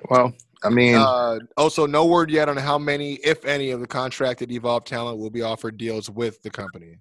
Well, 0.09 0.33
I 0.62 0.69
mean, 0.71 0.95
Uh, 0.95 1.40
also, 1.57 1.85
no 1.85 2.07
word 2.07 2.31
yet 2.31 2.49
on 2.49 2.57
how 2.57 2.79
many, 2.79 3.14
if 3.25 3.45
any, 3.45 3.73
of 3.73 3.81
the 3.81 3.88
contracted 3.88 4.53
Evolve 4.53 4.85
talent 4.85 5.19
will 5.19 5.31
be 5.31 5.43
offered 5.43 5.77
deals 5.77 6.09
with 6.09 6.40
the 6.43 6.51
company. 6.51 6.99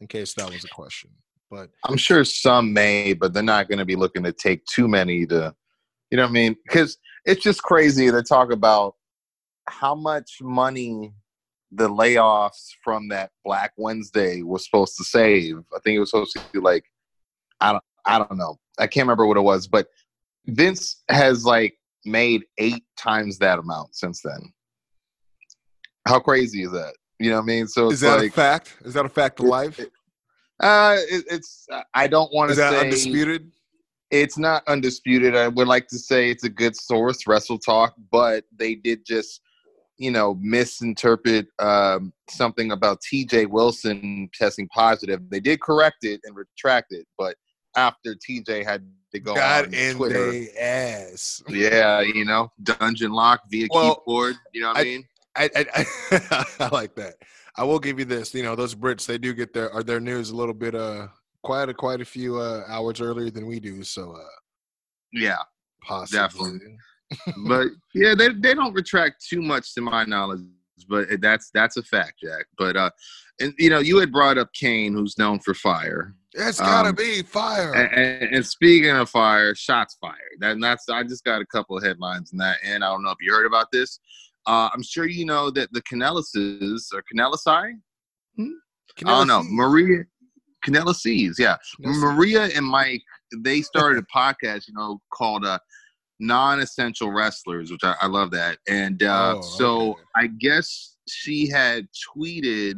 In 0.00 0.06
case 0.06 0.34
that 0.34 0.50
was 0.50 0.64
a 0.64 0.68
question, 0.68 1.10
but 1.50 1.70
I'm 1.84 1.96
sure 1.96 2.24
some 2.24 2.72
may, 2.72 3.14
but 3.14 3.32
they're 3.32 3.42
not 3.42 3.68
going 3.68 3.78
to 3.78 3.84
be 3.84 3.96
looking 3.96 4.22
to 4.24 4.32
take 4.32 4.64
too 4.66 4.88
many 4.88 5.26
to, 5.26 5.54
you 6.10 6.16
know 6.16 6.24
what 6.24 6.30
I 6.30 6.32
mean? 6.32 6.56
Because 6.66 6.98
it's 7.24 7.42
just 7.42 7.62
crazy 7.62 8.10
to 8.10 8.22
talk 8.22 8.52
about 8.52 8.94
how 9.68 9.94
much 9.94 10.38
money 10.40 11.14
the 11.72 11.88
layoffs 11.88 12.68
from 12.84 13.08
that 13.08 13.30
Black 13.44 13.72
Wednesday 13.76 14.42
was 14.42 14.64
supposed 14.64 14.96
to 14.98 15.04
save. 15.04 15.58
I 15.74 15.78
think 15.80 15.96
it 15.96 16.00
was 16.00 16.10
supposed 16.10 16.36
to 16.36 16.42
be 16.52 16.60
like, 16.60 16.84
I 17.60 17.72
don't, 17.72 17.84
I 18.04 18.18
don't 18.18 18.36
know. 18.36 18.58
I 18.78 18.86
can't 18.86 19.04
remember 19.04 19.26
what 19.26 19.36
it 19.36 19.42
was, 19.42 19.66
but 19.66 19.88
Vince 20.46 21.02
has 21.08 21.44
like 21.44 21.76
made 22.04 22.44
eight 22.58 22.84
times 22.96 23.38
that 23.38 23.58
amount 23.58 23.96
since 23.96 24.20
then. 24.22 24.52
How 26.06 26.20
crazy 26.20 26.62
is 26.62 26.70
that? 26.72 26.94
You 27.18 27.30
know 27.30 27.36
what 27.36 27.42
I 27.42 27.46
mean? 27.46 27.66
So 27.66 27.90
is 27.90 28.00
that 28.00 28.18
like, 28.18 28.30
a 28.30 28.34
fact? 28.34 28.76
Is 28.84 28.94
that 28.94 29.06
a 29.06 29.08
fact 29.08 29.40
of 29.40 29.46
life? 29.46 29.78
uh, 30.60 30.96
it, 30.98 31.24
it's. 31.30 31.66
I 31.94 32.06
don't 32.06 32.32
want 32.32 32.50
to 32.50 32.56
say 32.56 32.62
Is 32.62 32.70
that 32.70 32.80
undisputed? 32.80 33.50
it's 34.10 34.38
not 34.38 34.62
undisputed. 34.68 35.34
I 35.34 35.48
would 35.48 35.66
like 35.66 35.88
to 35.88 35.98
say 35.98 36.30
it's 36.30 36.44
a 36.44 36.48
good 36.48 36.76
source, 36.76 37.26
Wrestle 37.26 37.58
Talk, 37.58 37.94
but 38.12 38.44
they 38.56 38.74
did 38.74 39.04
just, 39.04 39.40
you 39.98 40.10
know, 40.10 40.38
misinterpret 40.40 41.48
um, 41.58 42.12
something 42.30 42.70
about 42.72 43.00
TJ 43.02 43.48
Wilson 43.48 44.28
testing 44.34 44.68
positive. 44.68 45.28
They 45.30 45.40
did 45.40 45.60
correct 45.60 46.04
it 46.04 46.20
and 46.24 46.36
retract 46.36 46.92
it, 46.92 47.06
but 47.18 47.36
after 47.76 48.14
TJ 48.14 48.64
had 48.64 48.86
to 49.12 49.18
go 49.18 49.34
God 49.34 49.66
on 49.66 49.74
in 49.74 49.96
Twitter, 49.96 50.32
ass. 50.60 51.42
yeah, 51.48 52.00
you 52.00 52.24
know, 52.24 52.52
dungeon 52.62 53.12
lock 53.12 53.40
via 53.50 53.66
Well, 53.70 53.96
keyboard. 53.96 54.36
You 54.52 54.62
know 54.62 54.68
what 54.68 54.76
I, 54.78 54.80
I- 54.80 54.84
mean? 54.84 55.04
I, 55.36 55.50
I, 55.56 55.66
I, 56.10 56.46
I 56.60 56.68
like 56.72 56.94
that. 56.96 57.14
I 57.56 57.64
will 57.64 57.78
give 57.78 57.98
you 57.98 58.04
this. 58.04 58.34
You 58.34 58.42
know, 58.42 58.54
those 58.54 58.74
Brits 58.74 59.06
they 59.06 59.18
do 59.18 59.32
get 59.34 59.52
their 59.52 59.72
or 59.72 59.82
their 59.82 60.00
news 60.00 60.30
a 60.30 60.36
little 60.36 60.54
bit 60.54 60.74
uh 60.74 61.08
quite 61.42 61.68
a 61.68 61.74
quite 61.74 62.00
a 62.00 62.04
few 62.04 62.38
uh, 62.38 62.64
hours 62.68 63.00
earlier 63.00 63.30
than 63.30 63.46
we 63.46 63.60
do. 63.60 63.82
So 63.82 64.12
uh 64.12 64.24
Yeah, 65.12 65.38
possibly. 65.82 66.18
Definitely. 66.18 66.76
but 67.48 67.68
yeah, 67.94 68.14
they 68.14 68.28
they 68.30 68.54
don't 68.54 68.74
retract 68.74 69.24
too 69.26 69.40
much 69.40 69.74
to 69.74 69.80
my 69.80 70.04
knowledge, 70.04 70.40
but 70.88 71.06
that's 71.20 71.50
that's 71.54 71.76
a 71.76 71.82
fact, 71.82 72.20
Jack. 72.22 72.46
But 72.58 72.76
uh, 72.76 72.90
and 73.40 73.54
you 73.58 73.70
know, 73.70 73.78
you 73.78 73.98
had 73.98 74.12
brought 74.12 74.38
up 74.38 74.52
Kane, 74.52 74.92
who's 74.92 75.18
known 75.18 75.38
for 75.38 75.54
fire. 75.54 76.14
It's 76.34 76.60
gotta 76.60 76.90
Um, 76.90 76.94
be 76.94 77.22
fire. 77.22 77.72
And, 77.74 77.94
and, 77.94 78.34
and 78.34 78.46
speaking 78.46 78.90
of 78.90 79.08
fire, 79.08 79.54
shots 79.54 79.96
fired. 80.00 80.14
That, 80.40 80.58
that's 80.60 80.88
I 80.88 81.02
just 81.02 81.24
got 81.24 81.40
a 81.40 81.46
couple 81.46 81.78
of 81.78 81.82
headlines 81.84 82.32
in 82.32 82.38
that, 82.38 82.58
and 82.62 82.84
I 82.84 82.88
don't 82.88 83.02
know 83.02 83.10
if 83.10 83.18
you 83.20 83.32
heard 83.32 83.46
about 83.46 83.70
this. 83.72 84.00
Uh, 84.46 84.68
I'm 84.72 84.82
sure 84.82 85.06
you 85.06 85.24
know 85.24 85.50
that 85.50 85.72
the 85.72 85.82
Kanellises 85.82 86.86
or 86.94 87.02
Kanellisai. 87.12 87.72
I 89.04 89.18
don't 89.18 89.26
know 89.26 89.42
Maria 89.50 90.04
Kanellises. 90.66 91.38
Yeah, 91.38 91.56
Maria 91.80 92.44
and 92.54 92.64
Mike. 92.64 93.02
They 93.38 93.62
started 93.62 94.02
a 94.02 94.06
podcast, 94.16 94.68
you 94.68 94.74
know, 94.74 95.00
called 95.12 95.44
uh, 95.44 95.58
"Non-Essential 96.20 97.10
Wrestlers," 97.10 97.70
which 97.70 97.82
I, 97.84 97.94
I 98.00 98.06
love 98.06 98.30
that. 98.32 98.58
And 98.68 99.02
uh, 99.02 99.34
Oh, 99.36 99.40
so 99.40 99.90
okay. 99.90 100.00
I 100.16 100.26
guess 100.28 100.96
she 101.08 101.48
had 101.48 101.86
tweeted 102.16 102.74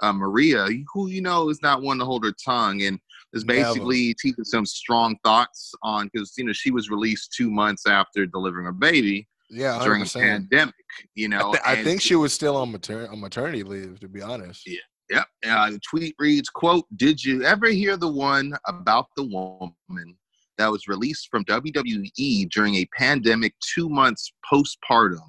uh, 0.00 0.12
Maria, 0.12 0.66
who 0.92 1.08
you 1.08 1.22
know 1.22 1.48
is 1.48 1.62
not 1.62 1.82
one 1.82 1.98
to 1.98 2.04
hold 2.04 2.24
her 2.24 2.34
tongue, 2.44 2.82
and 2.82 2.98
is 3.32 3.44
Never. 3.44 3.62
basically 3.62 4.14
teaching 4.14 4.44
some 4.44 4.66
strong 4.66 5.16
thoughts 5.24 5.72
on 5.82 6.10
because 6.12 6.32
you 6.36 6.44
know 6.44 6.52
she 6.52 6.70
was 6.70 6.90
released 6.90 7.32
two 7.36 7.50
months 7.50 7.86
after 7.86 8.26
delivering 8.26 8.66
her 8.66 8.72
baby 8.72 9.26
Yeah, 9.52 9.78
during 9.84 10.00
a 10.00 10.06
100%. 10.06 10.20
pandemic. 10.20 10.74
You 11.14 11.26
I, 11.26 11.28
know, 11.28 11.54
I 11.64 11.82
think 11.84 12.00
she 12.00 12.16
was 12.16 12.32
still 12.32 12.56
on, 12.56 12.72
mater- 12.72 13.10
on 13.10 13.20
maternity 13.20 13.62
leave, 13.62 14.00
to 14.00 14.08
be 14.08 14.22
honest. 14.22 14.62
Yeah. 14.66 14.78
Yep. 15.10 15.26
Uh, 15.46 15.70
the 15.72 15.80
tweet 15.80 16.14
reads, 16.18 16.48
"quote 16.48 16.86
Did 16.96 17.22
you 17.22 17.42
ever 17.42 17.68
hear 17.68 17.98
the 17.98 18.10
one 18.10 18.54
about 18.66 19.08
the 19.14 19.24
woman 19.24 20.16
that 20.56 20.70
was 20.70 20.88
released 20.88 21.28
from 21.30 21.44
WWE 21.44 22.48
during 22.48 22.76
a 22.76 22.88
pandemic 22.96 23.54
two 23.60 23.90
months 23.90 24.32
postpartum 24.50 25.20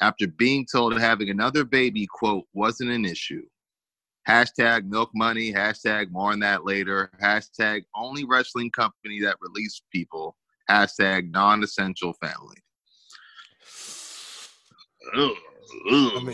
after 0.00 0.26
being 0.26 0.66
told 0.70 0.98
having 0.98 1.28
another 1.28 1.64
baby 1.64 2.06
quote 2.10 2.44
wasn't 2.54 2.90
an 2.90 3.04
issue? 3.04 3.42
Hashtag 4.26 4.86
milk 4.86 5.10
money. 5.14 5.52
Hashtag 5.52 6.10
more 6.10 6.32
on 6.32 6.38
that 6.40 6.64
later. 6.64 7.10
Hashtag 7.22 7.82
only 7.94 8.24
wrestling 8.24 8.70
company 8.70 9.20
that 9.20 9.36
released 9.42 9.82
people. 9.92 10.36
Hashtag 10.70 11.30
non-essential 11.30 12.14
family." 12.14 12.56
Uh, 15.14 16.20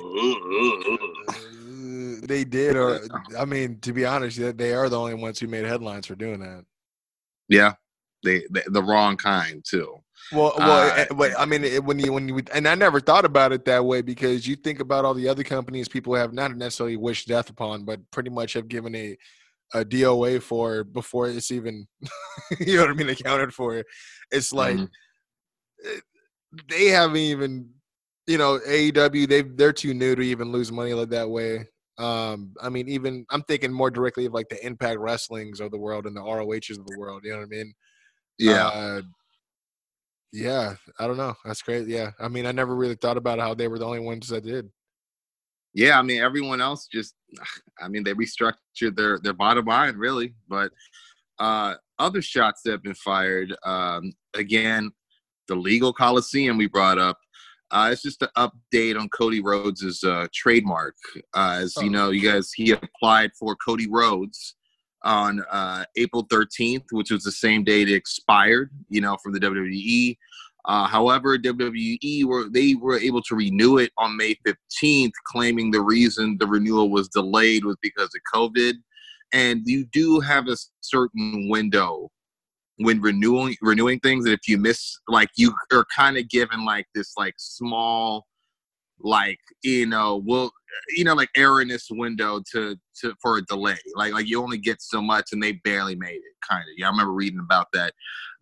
they 2.26 2.44
did, 2.44 2.76
or 2.76 3.00
I 3.38 3.44
mean, 3.44 3.80
to 3.80 3.92
be 3.92 4.04
honest, 4.04 4.38
they- 4.38 4.52
they 4.52 4.74
are 4.74 4.88
the 4.88 4.98
only 4.98 5.14
ones 5.14 5.38
who 5.38 5.46
made 5.46 5.64
headlines 5.64 6.06
for 6.06 6.14
doing 6.14 6.40
that. 6.40 6.64
yeah, 7.48 7.74
they, 8.22 8.44
they 8.50 8.62
the 8.66 8.82
wrong 8.82 9.16
kind 9.16 9.64
too. 9.64 10.02
Well, 10.32 10.54
well, 10.56 10.90
Uh, 10.90 10.94
eh, 10.96 11.06
but 11.14 11.38
I 11.38 11.44
mean, 11.44 11.64
it, 11.64 11.84
when 11.84 11.98
you 11.98 12.12
when 12.12 12.28
you 12.28 12.40
and 12.52 12.66
I 12.66 12.74
never 12.74 13.00
thought 13.00 13.24
about 13.24 13.52
it 13.52 13.64
that 13.66 13.84
way 13.84 14.02
because 14.02 14.46
you 14.46 14.56
think 14.56 14.80
about 14.80 15.04
all 15.04 15.14
the 15.14 15.28
other 15.28 15.44
companies 15.44 15.88
people 15.88 16.14
have 16.14 16.32
not 16.32 16.56
necessarily 16.56 16.96
wished 16.96 17.28
death 17.28 17.50
upon, 17.50 17.84
but 17.84 18.00
pretty 18.10 18.30
much 18.30 18.54
have 18.54 18.68
given 18.68 18.94
a 18.94 19.16
a 19.74 19.84
DOA 19.84 20.40
for 20.40 20.84
before 20.84 21.28
it's 21.28 21.50
even 21.50 21.86
you 22.60 22.76
know 22.76 22.82
what 22.82 22.90
I 22.90 22.94
mean 22.94 23.08
accounted 23.10 23.52
for. 23.52 23.84
It's 24.30 24.52
like 24.52 24.76
Mhm. 24.76 24.88
eh, 25.84 26.00
they 26.68 26.86
haven't 26.86 27.16
even 27.16 27.70
you 28.26 28.38
know 28.38 28.58
AEW 28.66 29.28
they 29.28 29.42
they're 29.42 29.72
too 29.72 29.94
new 29.94 30.14
to 30.14 30.22
even 30.22 30.52
lose 30.52 30.72
money 30.72 30.94
like 30.94 31.10
that 31.10 31.28
way. 31.28 31.66
Um, 31.98 32.54
I 32.60 32.70
mean, 32.70 32.88
even 32.88 33.24
I'm 33.30 33.42
thinking 33.42 33.72
more 33.72 33.90
directly 33.90 34.26
of 34.26 34.32
like 34.32 34.48
the 34.48 34.64
Impact 34.66 34.98
Wrestlings 34.98 35.60
of 35.60 35.70
the 35.70 35.78
world 35.78 36.06
and 36.06 36.16
the 36.16 36.22
ROHs 36.22 36.76
of 36.76 36.86
the 36.86 36.98
world. 36.98 37.22
You 37.24 37.32
know 37.32 37.38
what 37.38 37.44
I 37.44 37.48
mean? 37.48 37.74
Yeah. 38.38 38.66
Uh, 38.66 39.02
yeah, 40.32 40.74
I 40.98 41.06
don't 41.06 41.16
know. 41.16 41.34
That's 41.44 41.62
great. 41.62 41.86
Yeah, 41.86 42.10
I 42.18 42.26
mean, 42.26 42.44
I 42.44 42.50
never 42.50 42.74
really 42.74 42.96
thought 42.96 43.16
about 43.16 43.38
how 43.38 43.54
they 43.54 43.68
were 43.68 43.78
the 43.78 43.86
only 43.86 44.00
ones 44.00 44.28
that 44.28 44.44
did. 44.44 44.68
Yeah, 45.74 45.98
I 45.98 46.02
mean 46.02 46.22
everyone 46.22 46.60
else 46.60 46.88
just 46.90 47.14
I 47.80 47.88
mean 47.88 48.04
they 48.04 48.14
restructured 48.14 48.96
their 48.96 49.18
their 49.18 49.32
bottom 49.32 49.66
line 49.66 49.96
really, 49.96 50.34
but 50.48 50.72
uh 51.38 51.74
other 51.98 52.22
shots 52.22 52.62
that 52.62 52.70
have 52.70 52.82
been 52.82 52.94
fired 52.94 53.54
um 53.64 54.12
again 54.34 54.90
the 55.48 55.54
legal 55.54 55.92
coliseum 55.92 56.56
we 56.56 56.68
brought 56.68 56.96
up 56.96 57.18
uh 57.70 57.88
it's 57.92 58.02
just 58.02 58.22
an 58.22 58.28
update 58.36 58.98
on 58.98 59.08
Cody 59.08 59.40
Rhodes's 59.40 60.02
uh 60.04 60.26
trademark 60.34 60.94
uh 61.34 61.58
as 61.62 61.74
you 61.76 61.86
Oh. 61.86 61.88
know 61.88 62.10
you 62.10 62.22
guys 62.30 62.52
he 62.52 62.70
applied 62.72 63.30
for 63.38 63.56
Cody 63.56 63.88
Rhodes 63.90 64.54
on 65.02 65.42
uh 65.50 65.84
April 65.96 66.26
13th 66.28 66.84
which 66.92 67.10
was 67.10 67.22
the 67.24 67.32
same 67.32 67.64
date 67.64 67.88
it 67.88 67.94
expired 67.94 68.70
you 68.88 69.00
know 69.00 69.16
from 69.22 69.32
the 69.32 69.40
WWE 69.40 70.16
uh, 70.66 70.86
however, 70.86 71.36
WWE 71.36 72.24
were 72.24 72.48
they 72.48 72.74
were 72.74 72.98
able 72.98 73.20
to 73.24 73.34
renew 73.34 73.76
it 73.76 73.92
on 73.98 74.16
May 74.16 74.34
15th, 74.46 75.12
claiming 75.26 75.70
the 75.70 75.82
reason 75.82 76.38
the 76.40 76.46
renewal 76.46 76.88
was 76.90 77.06
delayed 77.08 77.66
was 77.66 77.76
because 77.82 78.08
of 78.14 78.20
COVID. 78.34 78.72
And 79.34 79.60
you 79.66 79.84
do 79.92 80.20
have 80.20 80.48
a 80.48 80.56
certain 80.80 81.50
window 81.50 82.10
when 82.78 83.00
renewing 83.00 83.56
renewing 83.62 84.00
things. 84.00 84.24
that 84.24 84.32
if 84.32 84.48
you 84.48 84.58
miss, 84.58 84.98
like 85.08 85.30
you 85.36 85.54
are 85.72 85.86
kind 85.94 86.16
of 86.16 86.28
given 86.28 86.64
like 86.64 86.86
this 86.94 87.12
like 87.16 87.34
small, 87.36 88.26
like 89.00 89.38
you 89.62 89.86
know, 89.86 90.22
well, 90.26 90.50
you 90.96 91.04
know, 91.04 91.14
like 91.14 91.30
erroneous 91.36 91.88
window 91.90 92.42
to 92.52 92.76
to 93.00 93.14
for 93.20 93.38
a 93.38 93.42
delay. 93.42 93.78
Like 93.94 94.12
like 94.12 94.26
you 94.26 94.42
only 94.42 94.58
get 94.58 94.82
so 94.82 95.00
much, 95.00 95.30
and 95.32 95.42
they 95.42 95.52
barely 95.52 95.94
made 95.96 96.16
it. 96.16 96.22
Kind 96.48 96.62
of. 96.62 96.74
Yeah, 96.76 96.86
I 96.86 96.90
remember 96.90 97.12
reading 97.12 97.40
about 97.40 97.68
that 97.72 97.92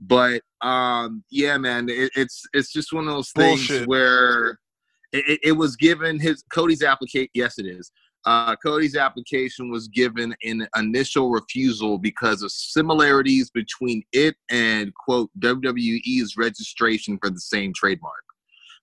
but 0.02 0.42
um 0.62 1.22
yeah 1.30 1.56
man 1.56 1.88
it, 1.88 2.10
it's 2.16 2.42
it's 2.52 2.72
just 2.72 2.92
one 2.92 3.06
of 3.06 3.14
those 3.14 3.30
things 3.30 3.68
Bullshit. 3.68 3.88
where 3.88 4.58
it, 5.12 5.24
it, 5.28 5.40
it 5.44 5.52
was 5.52 5.76
given 5.76 6.18
his 6.18 6.42
cody's 6.52 6.82
application 6.82 7.28
yes 7.34 7.58
it 7.58 7.66
is 7.66 7.92
uh 8.24 8.54
cody's 8.56 8.96
application 8.96 9.70
was 9.70 9.88
given 9.88 10.34
an 10.44 10.66
initial 10.76 11.30
refusal 11.30 11.98
because 11.98 12.42
of 12.42 12.50
similarities 12.50 13.50
between 13.50 14.02
it 14.12 14.36
and 14.50 14.92
quote 14.94 15.30
wwe's 15.40 16.36
registration 16.36 17.18
for 17.22 17.30
the 17.30 17.40
same 17.40 17.72
trademark 17.74 18.22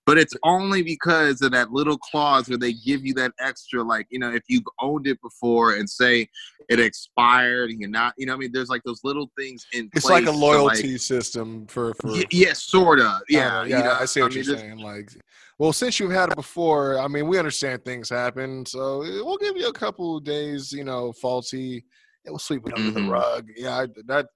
but 0.05 0.17
it's 0.17 0.33
only 0.43 0.81
because 0.81 1.41
of 1.41 1.51
that 1.51 1.71
little 1.71 1.97
clause 1.97 2.49
where 2.49 2.57
they 2.57 2.73
give 2.73 3.05
you 3.05 3.13
that 3.13 3.31
extra 3.39 3.83
like 3.83 4.07
you 4.09 4.19
know 4.19 4.31
if 4.31 4.43
you've 4.47 4.63
owned 4.81 5.07
it 5.07 5.19
before 5.21 5.75
and 5.75 5.89
say 5.89 6.27
it 6.67 6.79
expired 6.79 7.69
and 7.69 7.79
you're 7.79 7.89
not 7.89 8.13
you 8.17 8.25
know 8.25 8.33
i 8.33 8.37
mean 8.37 8.51
there's 8.51 8.69
like 8.69 8.83
those 8.83 9.01
little 9.03 9.29
things 9.37 9.65
in 9.73 9.89
It's 9.93 10.05
like 10.05 10.25
a 10.25 10.31
loyalty 10.31 10.97
system 10.97 11.65
for 11.67 11.93
for. 11.95 12.11
Y- 12.11 12.25
yeah, 12.31 12.53
sort 12.53 12.99
of. 12.99 13.05
I 13.05 13.11
don't 13.11 13.23
Yeah, 13.29 13.63
you 13.63 13.69
yeah. 13.69 13.81
know, 13.81 13.97
I 13.99 14.05
see 14.05 14.21
what 14.21 14.33
mean, 14.33 14.43
you're 14.43 14.57
saying. 14.57 14.77
Like, 14.79 15.11
well, 15.59 15.73
since 15.73 15.99
you've 15.99 16.11
had 16.11 16.29
it 16.31 16.35
before, 16.35 16.97
I 16.97 17.07
mean, 17.07 17.27
we 17.27 17.37
understand 17.37 17.83
things 17.85 18.09
happen, 18.09 18.65
so 18.65 19.03
eh, 19.03 19.21
we'll 19.23 19.37
give 19.37 19.55
you 19.57 19.67
a 19.67 19.73
couple 19.73 20.19
days. 20.19 20.71
You 20.71 20.83
know, 20.85 21.11
faulty. 21.13 21.85
It 22.25 22.31
will 22.31 22.39
sweep 22.39 22.65
it 22.67 22.73
under 22.73 22.91
the 22.91 22.99
Mhm. 23.01 23.09
rug. 23.11 23.47
Yeah, 23.55 23.77
I, 23.77 23.87
that, 24.07 24.27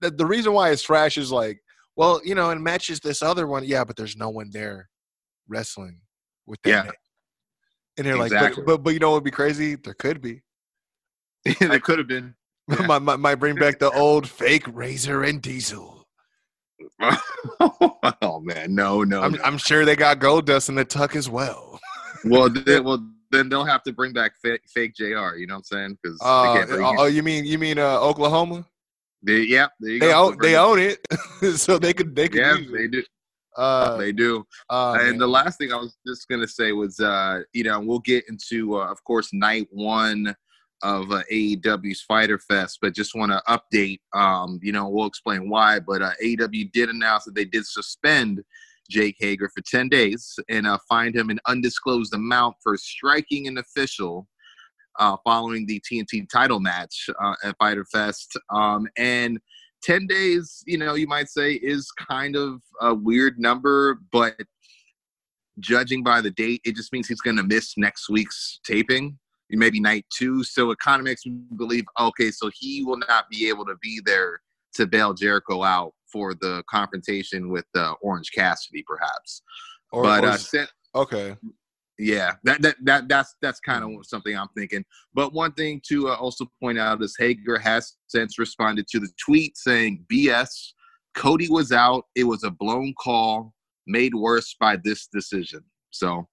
that. 0.00 0.18
The 0.18 0.26
reason 0.26 0.52
why 0.52 0.70
it's 0.70 0.82
trash 0.82 1.16
is 1.18 1.32
like, 1.32 1.60
well, 1.96 2.20
you 2.24 2.34
know, 2.34 2.50
it 2.50 2.60
matches 2.60 3.00
this 3.00 3.22
other 3.22 3.46
one. 3.46 3.64
Yeah, 3.64 3.84
but 3.84 3.96
there's 3.96 4.16
no 4.16 4.28
one 4.30 4.50
there 4.52 4.88
wrestling 5.48 6.00
with 6.46 6.60
that. 6.62 6.70
Yeah. 6.70 6.82
name. 6.82 6.92
And 7.96 8.06
they're 8.06 8.16
like, 8.16 8.32
but, 8.32 8.64
but 8.66 8.82
but 8.82 8.90
you 8.92 8.98
know 8.98 9.10
what 9.10 9.16
would 9.18 9.24
be 9.24 9.30
crazy? 9.30 9.76
There 9.76 9.94
could 9.94 10.20
be. 10.20 10.42
there 11.60 11.80
could 11.80 11.98
have 11.98 12.08
been. 12.08 12.34
Might, 12.86 13.00
might, 13.02 13.18
might 13.20 13.34
bring 13.34 13.56
back 13.56 13.78
the 13.78 13.90
old 13.90 14.26
fake 14.26 14.64
Razor 14.72 15.22
and 15.22 15.42
Diesel. 15.42 15.93
oh 17.60 18.40
man, 18.42 18.74
no, 18.74 19.02
no. 19.02 19.22
I'm, 19.22 19.32
no. 19.32 19.38
I'm 19.44 19.58
sure 19.58 19.84
they 19.84 19.96
got 19.96 20.18
Goldust 20.18 20.68
in 20.68 20.74
the 20.74 20.84
tuck 20.84 21.16
as 21.16 21.28
well. 21.28 21.78
well, 22.24 22.48
then, 22.66 22.84
well, 22.84 23.04
then 23.30 23.48
they'll 23.48 23.64
have 23.64 23.82
to 23.84 23.92
bring 23.92 24.12
back 24.12 24.32
fake, 24.42 24.62
fake 24.72 24.94
J.R. 24.94 25.36
You 25.36 25.46
know 25.46 25.54
what 25.54 25.58
I'm 25.58 25.64
saying? 25.64 25.98
Because 26.02 26.20
Uh, 26.22 26.64
they 26.66 26.74
oh, 26.82 27.06
you 27.06 27.22
mean 27.22 27.44
you 27.44 27.58
mean 27.58 27.78
uh, 27.78 27.98
Oklahoma? 28.00 28.66
they, 29.22 29.40
yeah, 29.40 29.68
there 29.80 29.92
you 29.92 30.00
They 30.00 30.08
go. 30.08 30.26
own 30.28 30.38
they 30.40 30.56
own 30.56 30.78
it, 30.78 30.98
so 31.56 31.78
they 31.78 31.92
could 31.92 32.14
they 32.14 32.28
could 32.28 32.40
Yeah, 32.40 32.56
they 32.72 32.88
do. 32.88 33.02
Uh, 33.56 33.96
they 33.98 34.10
do. 34.12 34.44
uh, 34.68 34.96
and 34.98 35.10
man. 35.10 35.18
the 35.18 35.26
last 35.28 35.58
thing 35.58 35.72
I 35.72 35.76
was 35.76 35.96
just 36.06 36.28
gonna 36.28 36.48
say 36.48 36.72
was, 36.72 36.98
uh, 37.00 37.40
you 37.52 37.62
know, 37.64 37.78
we'll 37.80 38.00
get 38.00 38.24
into, 38.28 38.76
uh, 38.76 38.90
of 38.90 39.02
course, 39.04 39.32
night 39.32 39.68
one 39.70 40.34
of 40.82 41.10
uh, 41.10 41.22
AEW's 41.32 42.02
Fyter 42.02 42.38
Fest, 42.38 42.78
but 42.82 42.94
just 42.94 43.14
want 43.14 43.32
to 43.32 43.42
update. 43.48 44.00
Um, 44.12 44.58
you 44.62 44.72
know, 44.72 44.88
we'll 44.88 45.06
explain 45.06 45.48
why. 45.48 45.80
But 45.80 46.02
uh, 46.02 46.10
AEW 46.22 46.72
did 46.72 46.88
announce 46.88 47.24
that 47.24 47.34
they 47.34 47.44
did 47.44 47.66
suspend 47.66 48.42
Jake 48.90 49.16
Hager 49.18 49.50
for 49.54 49.62
ten 49.62 49.88
days 49.88 50.38
and 50.48 50.66
uh, 50.66 50.78
fined 50.88 51.16
him 51.16 51.30
an 51.30 51.40
undisclosed 51.46 52.14
amount 52.14 52.56
for 52.62 52.76
striking 52.76 53.46
an 53.46 53.58
official. 53.58 54.28
Uh, 55.00 55.16
following 55.24 55.66
the 55.66 55.80
TNT 55.80 56.24
title 56.30 56.60
match 56.60 57.10
uh, 57.20 57.34
at 57.42 57.56
Fyter 57.58 57.84
Fest, 57.84 58.38
um, 58.50 58.86
and 58.96 59.40
10 59.84 60.06
days, 60.06 60.62
you 60.66 60.78
know, 60.78 60.94
you 60.94 61.06
might 61.06 61.28
say 61.28 61.54
is 61.54 61.90
kind 61.92 62.36
of 62.36 62.60
a 62.80 62.94
weird 62.94 63.38
number, 63.38 63.98
but 64.12 64.34
judging 65.60 66.02
by 66.02 66.20
the 66.20 66.30
date, 66.30 66.60
it 66.64 66.74
just 66.74 66.92
means 66.92 67.06
he's 67.06 67.20
going 67.20 67.36
to 67.36 67.42
miss 67.42 67.76
next 67.76 68.08
week's 68.08 68.60
taping, 68.64 69.18
maybe 69.58 69.80
night 69.80 70.06
two. 70.16 70.44
So 70.44 70.70
it 70.70 70.78
kind 70.78 71.00
of 71.00 71.04
makes 71.04 71.24
me 71.26 71.38
believe, 71.56 71.84
okay, 71.98 72.30
so 72.30 72.50
he 72.54 72.84
will 72.84 72.98
not 73.08 73.28
be 73.30 73.48
able 73.48 73.64
to 73.66 73.76
be 73.82 74.00
there 74.04 74.40
to 74.74 74.86
bail 74.86 75.14
Jericho 75.14 75.62
out 75.62 75.92
for 76.10 76.34
the 76.34 76.62
confrontation 76.68 77.48
with 77.50 77.66
uh, 77.74 77.94
Orange 78.02 78.30
Cassidy, 78.32 78.84
perhaps. 78.86 79.42
or, 79.92 80.02
but 80.02 80.24
or 80.24 80.28
uh, 80.28 80.36
since, 80.36 80.72
okay, 80.94 81.36
yeah, 81.98 82.32
that, 82.42 82.60
that 82.62 82.76
that 82.82 83.08
that's 83.08 83.36
that's 83.40 83.60
kind 83.60 83.84
of 83.84 84.04
something 84.04 84.36
I'm 84.36 84.48
thinking. 84.56 84.84
But 85.14 85.32
one 85.32 85.52
thing 85.52 85.80
to 85.88 86.08
uh, 86.08 86.16
also 86.16 86.46
point 86.60 86.78
out 86.78 87.02
is 87.02 87.14
Hager 87.18 87.58
has 87.58 87.94
since 88.08 88.38
responded 88.38 88.88
to 88.88 88.98
the 88.98 89.10
tweet 89.24 89.56
saying, 89.56 90.04
"BS, 90.12 90.72
Cody 91.14 91.48
was 91.48 91.70
out. 91.70 92.06
It 92.16 92.24
was 92.24 92.42
a 92.42 92.50
blown 92.50 92.94
call, 93.00 93.54
made 93.86 94.14
worse 94.14 94.56
by 94.58 94.76
this 94.82 95.06
decision." 95.06 95.60
So, 95.90 96.26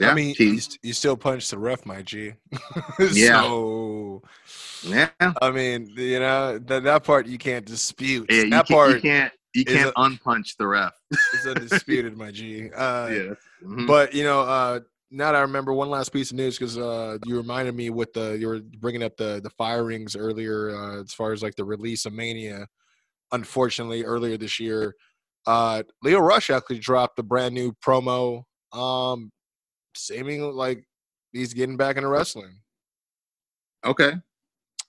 yeah, 0.00 0.10
I 0.10 0.14
mean, 0.14 0.34
he- 0.36 0.50
you, 0.54 0.60
you 0.82 0.92
still 0.92 1.16
punch 1.16 1.48
the 1.50 1.58
ref, 1.58 1.84
my 1.86 2.02
G. 2.02 2.32
Yeah. 3.12 3.42
So 3.42 4.22
yeah, 4.82 5.10
I 5.20 5.50
mean, 5.50 5.92
you 5.96 6.20
know 6.20 6.58
that 6.58 6.84
that 6.84 7.04
part 7.04 7.26
you 7.26 7.38
can't 7.38 7.64
dispute. 7.64 8.26
yeah. 8.30 8.42
You 8.44 8.50
that 8.50 8.66
can't, 8.66 8.68
part 8.68 8.94
you 8.96 9.00
can't 9.00 9.32
you 9.54 9.64
can't 9.64 9.92
a- 9.96 10.00
unpunch 10.00 10.56
the 10.56 10.66
ref. 10.66 10.92
is 11.34 11.46
undisputed, 11.46 12.16
my 12.16 12.30
G. 12.30 12.70
Uh, 12.70 13.08
yeah, 13.10 13.34
Mhm. 13.62 13.86
But 13.86 14.14
you 14.14 14.24
know, 14.24 14.40
uh, 14.40 14.80
now 15.10 15.32
that 15.32 15.38
I 15.38 15.40
remember 15.42 15.72
one 15.74 15.90
last 15.90 16.12
piece 16.12 16.30
of 16.30 16.36
news 16.36 16.56
because 16.56 16.78
uh, 16.78 17.18
you 17.26 17.36
reminded 17.36 17.74
me 17.74 17.90
with 17.90 18.12
the 18.12 18.38
you 18.38 18.46
were 18.48 18.60
bringing 18.78 19.02
up 19.02 19.16
the 19.16 19.40
the 19.42 19.50
firings 19.50 20.16
earlier 20.16 20.70
uh, 20.74 21.02
as 21.02 21.12
far 21.12 21.32
as 21.32 21.42
like 21.42 21.56
the 21.56 21.64
release 21.64 22.06
of 22.06 22.12
Mania. 22.14 22.66
Unfortunately, 23.32 24.02
earlier 24.04 24.36
this 24.36 24.58
year, 24.58 24.94
uh, 25.46 25.82
Lio 26.02 26.18
Rush 26.20 26.50
actually 26.50 26.78
dropped 26.78 27.18
a 27.18 27.22
brand 27.22 27.54
new 27.54 27.72
promo, 27.84 28.42
um, 28.72 29.30
seeming 29.94 30.42
like 30.42 30.84
he's 31.32 31.54
getting 31.54 31.76
back 31.76 31.96
into 31.96 32.08
wrestling. 32.08 32.60
Okay. 33.84 34.12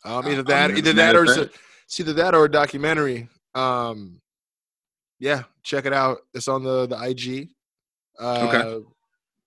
Um, 0.03 0.27
either 0.27 0.43
that, 0.43 0.71
either 0.71 0.93
that, 0.93 1.15
or 1.15 1.25
that. 1.25 1.51
it's, 1.87 1.99
either 1.99 2.13
that 2.13 2.33
or 2.33 2.45
a 2.45 2.51
documentary. 2.51 3.27
Um, 3.53 4.19
yeah, 5.19 5.43
check 5.63 5.85
it 5.85 5.93
out. 5.93 6.19
It's 6.33 6.47
on 6.47 6.63
the 6.63 6.87
the 6.87 6.97
IG. 7.01 7.49
Uh, 8.19 8.79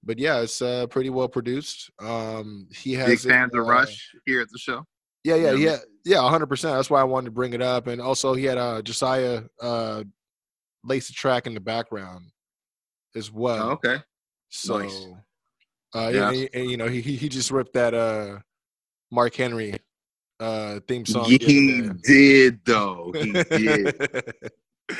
But 0.07 0.19
yeah, 0.19 0.41
it's 0.41 0.61
uh, 0.61 0.87
pretty 0.89 1.09
well 1.11 1.29
produced. 1.29 1.91
Um, 1.99 2.69
he 2.71 2.93
has 2.93 3.07
Big 3.07 3.21
fans 3.21 3.55
of 3.55 3.61
uh, 3.61 3.71
Rush 3.71 4.15
here 4.27 4.41
at 4.43 4.51
the 4.51 4.59
show. 4.59 4.85
Yeah, 5.25 5.37
yeah, 5.37 5.53
Yeah. 5.53 5.71
yeah, 5.71 5.77
yeah, 6.05 6.29
hundred 6.29 6.49
percent. 6.49 6.77
That's 6.77 6.91
why 6.91 7.01
I 7.01 7.05
wanted 7.05 7.27
to 7.27 7.31
bring 7.31 7.55
it 7.55 7.63
up. 7.63 7.87
And 7.87 8.01
also, 8.01 8.35
he 8.35 8.45
had 8.45 8.59
uh, 8.59 8.83
Josiah 8.83 9.45
uh, 9.63 10.05
lace 10.85 11.07
the 11.07 11.15
track 11.15 11.47
in 11.47 11.55
the 11.55 11.61
background 11.61 12.27
as 13.17 13.33
well. 13.33 13.71
Oh, 13.71 13.71
okay. 13.73 14.03
So, 14.51 14.79
Nice. 14.79 15.07
Uh, 15.95 16.11
Yeah. 16.13 16.31
and, 16.31 16.49
and, 16.55 16.71
you 16.71 16.77
know, 16.77 16.89
he 16.89 17.01
he 17.01 17.17
he 17.17 17.29
just 17.29 17.51
ripped 17.51 17.75
that 17.75 17.95
uh, 17.95 18.39
Mark 19.11 19.35
Henry 19.35 19.77
uh 20.41 20.81
theme 20.89 21.07
song. 21.07 21.27
He 21.27 21.39
yesterday. 21.41 21.91
did 22.03 22.61
though. 22.65 23.13
He 23.17 23.33
did. 23.33 23.95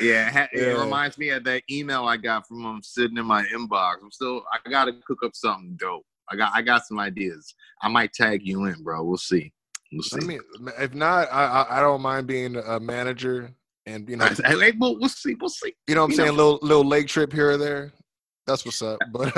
Yeah, 0.01 0.47
it 0.51 0.59
Yeah. 0.59 0.81
reminds 0.81 1.17
me 1.17 1.29
of 1.29 1.43
that 1.43 1.61
email 1.69 2.05
I 2.05 2.17
got 2.17 2.47
from 2.47 2.63
him 2.65 2.81
sitting 2.83 3.17
in 3.17 3.25
my 3.25 3.43
inbox. 3.45 3.97
I'm 4.01 4.11
still, 4.11 4.43
I 4.51 4.69
gotta 4.69 4.93
cook 5.05 5.19
up 5.23 5.35
something 5.35 5.77
dope. 5.79 6.03
I 6.29 6.35
got, 6.35 6.51
I 6.55 6.63
got 6.63 6.85
some 6.87 6.99
ideas. 6.99 7.53
I 7.83 7.87
might 7.87 8.11
tag 8.11 8.41
you 8.43 8.65
in, 8.65 8.81
bro. 8.83 9.03
We'll 9.03 9.17
see. 9.17 9.53
We'll 9.93 10.01
see. 10.01 10.17
I 10.21 10.25
mean, 10.25 10.39
if 10.79 10.95
not, 10.95 11.31
I, 11.31 11.45
I 11.45 11.77
I 11.77 11.81
don't 11.81 12.01
mind 12.01 12.25
being 12.25 12.55
a 12.55 12.79
manager 12.79 13.51
and 13.85 14.09
you 14.09 14.17
know, 14.17 14.25
Hey, 14.45 14.71
we'll, 14.77 14.97
we'll 14.99 15.07
see. 15.07 15.35
We'll 15.39 15.49
see. 15.49 15.73
you 15.87 15.93
know 15.93 16.01
what 16.01 16.05
I'm 16.05 16.11
you 16.11 16.17
saying, 16.17 16.27
know. 16.29 16.33
little 16.43 16.59
little 16.63 16.83
leg 16.87 17.07
trip 17.07 17.31
here 17.31 17.51
or 17.51 17.57
there. 17.57 17.93
That's 18.47 18.65
what's 18.65 18.81
up. 18.81 18.99
But 19.11 19.37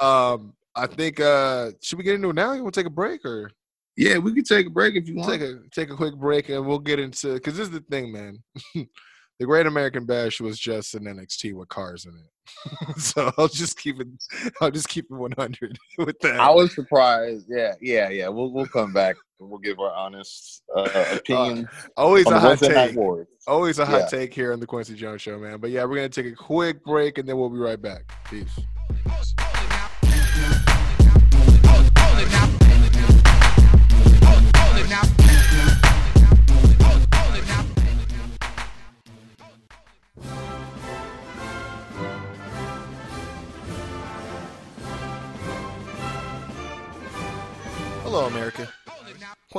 uh, 0.00 0.34
um, 0.34 0.52
I 0.76 0.86
think 0.86 1.20
uh, 1.20 1.72
should 1.82 1.98
we 1.98 2.04
get 2.04 2.14
into 2.14 2.30
it 2.30 2.34
now? 2.36 2.52
You 2.52 2.62
want 2.62 2.74
to 2.74 2.80
take 2.80 2.86
a 2.86 2.90
break 2.90 3.24
or 3.24 3.50
Yeah, 3.96 4.18
we 4.18 4.32
can 4.34 4.44
take 4.44 4.66
a 4.66 4.70
break 4.70 4.94
if 4.94 5.08
you 5.08 5.16
want. 5.16 5.30
take 5.30 5.40
a 5.40 5.58
take 5.72 5.90
a 5.90 5.96
quick 5.96 6.14
break 6.16 6.48
and 6.48 6.64
we'll 6.66 6.78
get 6.78 6.98
into 7.00 7.34
because 7.34 7.56
this 7.56 7.66
is 7.68 7.72
the 7.72 7.80
thing, 7.90 8.12
man. 8.12 8.42
the 8.74 9.46
Great 9.46 9.66
American 9.66 10.04
Bash 10.06 10.40
was 10.40 10.58
just 10.58 10.94
an 10.94 11.04
NXT 11.04 11.54
with 11.54 11.68
cars 11.68 12.04
in 12.06 12.12
it, 12.12 12.98
so 13.00 13.32
I'll 13.38 13.48
just 13.48 13.78
keep 13.78 14.00
it. 14.00 14.06
I'll 14.60 14.70
just 14.70 14.88
keep 14.88 15.06
it 15.10 15.14
100 15.14 15.78
with 15.98 16.18
that. 16.20 16.38
I 16.38 16.50
was 16.50 16.74
surprised. 16.74 17.46
Yeah, 17.48 17.74
yeah, 17.80 18.08
yeah. 18.10 18.28
We'll 18.28 18.52
we'll 18.52 18.66
come 18.66 18.92
back. 18.92 19.16
and 19.40 19.48
We'll 19.50 19.58
give 19.58 19.80
our 19.80 19.92
honest 19.92 20.62
uh, 20.76 20.88
opinion 21.16 21.68
Always 21.96 22.26
a 22.26 22.38
hot 22.38 22.58
take. 22.58 22.96
Always 23.46 23.78
a 23.80 23.86
hot 23.86 24.02
Yeah. 24.02 24.06
take 24.18 24.34
here 24.34 24.52
on 24.52 24.60
the 24.60 24.66
Kwency 24.66 24.94
Jones 24.94 25.22
Show, 25.22 25.38
man. 25.38 25.58
But 25.58 25.70
yeah, 25.70 25.84
we're 25.84 25.96
gonna 25.96 26.08
take 26.10 26.26
a 26.26 26.32
quick 26.36 26.84
break 26.84 27.18
and 27.18 27.28
then 27.28 27.36
we'll 27.38 27.50
be 27.50 27.58
right 27.58 27.80
back. 27.80 28.02
Peace. 28.30 28.60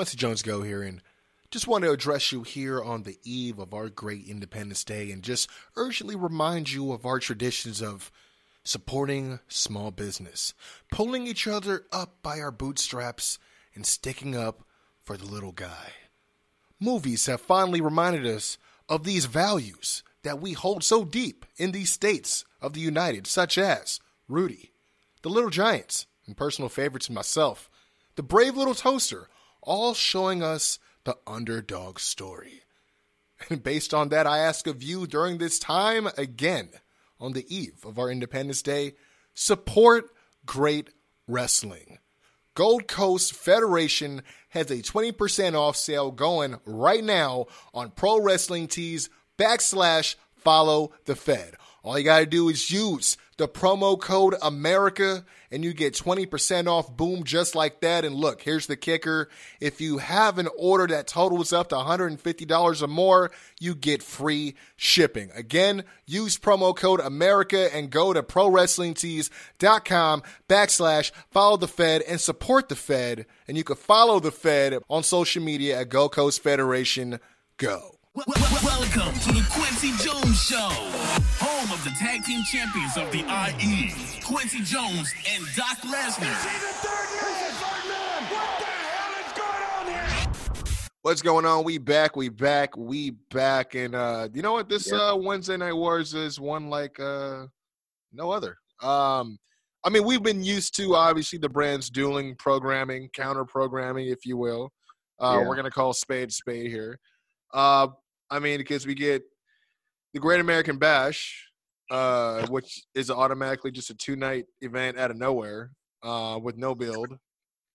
Kwency 0.02 0.16
Jones 0.16 0.42
Go 0.42 0.64
here, 0.64 0.82
and 0.82 1.00
just 1.52 1.68
want 1.68 1.84
to 1.84 1.92
address 1.92 2.32
you 2.32 2.42
here 2.42 2.82
on 2.82 3.04
the 3.04 3.20
eve 3.24 3.60
of 3.60 3.72
our 3.72 3.88
great 3.88 4.28
Independence 4.28 4.84
Day 4.84 5.12
and 5.12 5.22
just 5.22 5.48
urgently 5.76 6.16
remind 6.16 6.72
you 6.72 6.92
of 6.92 7.06
our 7.06 7.20
traditions 7.20 7.84
of 7.84 8.12
supporting 8.64 9.40
small 9.48 9.92
business, 9.92 10.56
pulling 10.92 11.28
each 11.28 11.46
other 11.46 11.84
up 11.92 12.16
by 12.24 12.40
our 12.40 12.50
bootstraps, 12.50 13.38
and 13.76 13.86
sticking 13.86 14.36
up 14.36 14.64
for 15.04 15.18
the 15.18 15.26
little 15.26 15.52
guy. 15.52 15.92
Movies 16.80 17.28
have 17.28 17.40
finally 17.40 17.80
reminded 17.80 18.26
us 18.26 18.58
of 18.90 19.04
these 19.04 19.26
values 19.26 20.02
that 20.24 20.42
we 20.42 20.54
hold 20.54 20.84
so 20.84 21.06
deep 21.06 21.46
in 21.58 21.74
these 21.74 21.92
states 21.92 22.44
of 22.60 22.74
the 22.74 22.82
United, 22.82 23.28
such 23.28 23.56
as 23.56 24.00
Rudy, 24.28 24.72
The 25.22 25.30
Little 25.30 25.52
Giants, 25.52 26.08
and 26.26 26.36
personal 26.36 26.70
favorites 26.70 27.08
of 27.08 27.14
myself, 27.14 27.70
The 28.16 28.24
Brave 28.24 28.58
Little 28.58 28.74
Toaster, 28.74 29.28
all 29.62 29.94
showing 29.94 30.44
us 30.44 30.80
the 31.04 31.18
underdog 31.26 32.00
story. 32.00 32.62
And 33.50 33.64
based 33.64 33.94
on 33.94 34.10
that, 34.10 34.28
I 34.28 34.40
ask 34.40 34.68
of 34.68 34.84
you 34.84 35.08
during 35.08 35.38
this 35.38 35.58
time 35.58 36.08
again, 36.18 36.70
on 37.20 37.34
the 37.34 37.46
eve 37.56 37.86
of 37.86 38.00
our 38.00 38.10
Independence 38.10 38.62
Day, 38.62 38.94
support 39.34 40.12
great 40.46 40.90
wrestling. 41.28 42.00
Gold 42.54 42.88
Coast 42.88 43.34
Federation 43.34 44.24
has 44.50 44.70
a 44.70 44.78
20% 44.78 45.56
off 45.56 45.78
sale 45.78 46.12
going 46.12 46.60
right 46.66 47.04
now 47.04 47.46
on 47.74 47.92
Pro 47.92 48.20
Wrestling 48.20 48.68
Tees 48.68 49.10
backslash 49.38 50.16
follow 50.36 50.92
the 51.06 51.16
Fed. 51.16 51.56
All 51.84 51.98
you 51.98 52.06
got 52.06 52.20
to 52.20 52.26
do 52.26 52.50
is 52.50 52.70
use 52.70 53.18
the 53.42 53.48
promo 53.48 54.00
code 54.00 54.36
America 54.40 55.26
and 55.50 55.64
you 55.64 55.74
get 55.74 55.96
20% 55.96 56.68
off. 56.68 56.96
Boom, 56.96 57.24
just 57.24 57.56
like 57.56 57.82
that. 57.82 58.06
And 58.06 58.14
look, 58.14 58.44
here's 58.44 58.68
the 58.68 58.76
kicker. 58.76 59.30
If 59.60 59.82
you 59.82 59.98
have 59.98 60.38
an 60.38 60.48
order 60.56 60.86
that 60.86 61.08
totals 61.08 61.52
up 61.52 61.70
to 61.70 61.76
$150 61.76 62.84
or 62.84 62.88
more, 62.88 63.32
you 63.60 63.74
get 63.74 64.04
free 64.04 64.54
shipping. 64.76 65.32
Again, 65.34 65.86
use 66.06 66.38
promo 66.38 66.76
code 66.76 67.00
America 67.00 67.76
and 67.76 67.90
go 67.90 68.14
to 68.14 68.22
ProWrestlingTees.com 68.22 70.24
backslash 70.48 71.12
follow 71.32 71.58
the 71.58 71.68
Fed 71.68 72.04
and 72.04 72.22
support 72.22 72.70
the 72.70 72.76
Fed. 72.76 73.26
And 73.48 73.58
you 73.58 73.64
can 73.64 73.76
follow 73.76 74.20
the 74.20 74.32
Fed 74.32 74.78
on 74.88 75.02
social 75.02 75.42
media 75.42 75.82
at 75.82 75.90
Gold 75.90 76.12
Coast 76.12 76.44
Federation 76.44 77.20
Go. 77.58 78.01
Wel- 78.14 78.26
wel- 78.28 78.62
Welcome 78.64 79.14
to 79.20 79.32
the 79.32 79.40
Kwency 79.50 79.98
Jones 80.04 80.42
Show, 80.42 80.70
home 81.40 81.72
of 81.72 81.82
the 81.86 81.92
tag 81.92 82.24
team 82.26 82.44
champions 82.44 82.98
of 82.98 83.10
the 83.12 83.20
IE, 83.20 83.88
Kwency 84.22 84.66
Jones 84.66 85.14
and 85.30 85.46
Doc 85.56 85.78
Lesnar. 85.80 86.36
What's 91.04 91.22
going 91.22 91.46
on? 91.46 91.64
We 91.64 91.78
back, 91.78 92.16
we 92.18 92.28
back, 92.28 92.76
we 92.76 93.12
back. 93.32 93.76
And 93.76 93.96
uh 93.96 94.28
you 94.34 94.42
know 94.42 94.54
what? 94.54 94.68
This 94.68 94.92
Yeah. 94.92 95.12
uh 95.12 95.16
Wednesday 95.16 95.56
Night 95.58 95.74
Wars 95.74 96.14
is 96.14 96.38
one 96.40 96.70
like 96.70 97.00
uh 97.00 97.46
no 98.12 98.30
other. 98.30 98.58
Um 98.84 99.40
I 99.86 99.90
mean, 99.90 100.04
we've 100.04 100.22
been 100.22 100.44
used 100.44 100.76
to 100.76 100.96
obviously 100.96 101.40
the 101.40 101.50
brands 101.50 101.90
dueling 101.90 102.36
programming, 102.38 103.10
counter 103.16 103.46
programming, 103.46 104.08
if 104.10 104.26
you 104.26 104.36
will. 104.38 104.70
Uh 105.20 105.38
Yeah. 105.40 105.48
we're 105.48 105.56
gonna 105.56 105.72
call 105.72 105.94
spade 105.94 106.32
spade 106.34 106.70
here. 106.70 107.00
Uh 107.54 107.88
I 108.32 108.40
mean, 108.40 108.58
because 108.58 108.88
we 108.88 108.96
get 108.96 109.24
the 110.14 110.20
Great 110.20 110.40
American 110.40 110.78
Bash, 110.78 111.48
uh, 111.92 112.48
which 112.48 112.84
is 112.96 113.12
automatically 113.12 113.72
just 113.72 113.90
a 113.90 113.94
two 113.94 114.16
night 114.16 114.46
event 114.62 114.98
out 114.98 115.12
of 115.12 115.18
nowhere, 115.18 115.72
uh, 116.02 116.40
with 116.42 116.58
no 116.58 116.74
build. 116.74 117.18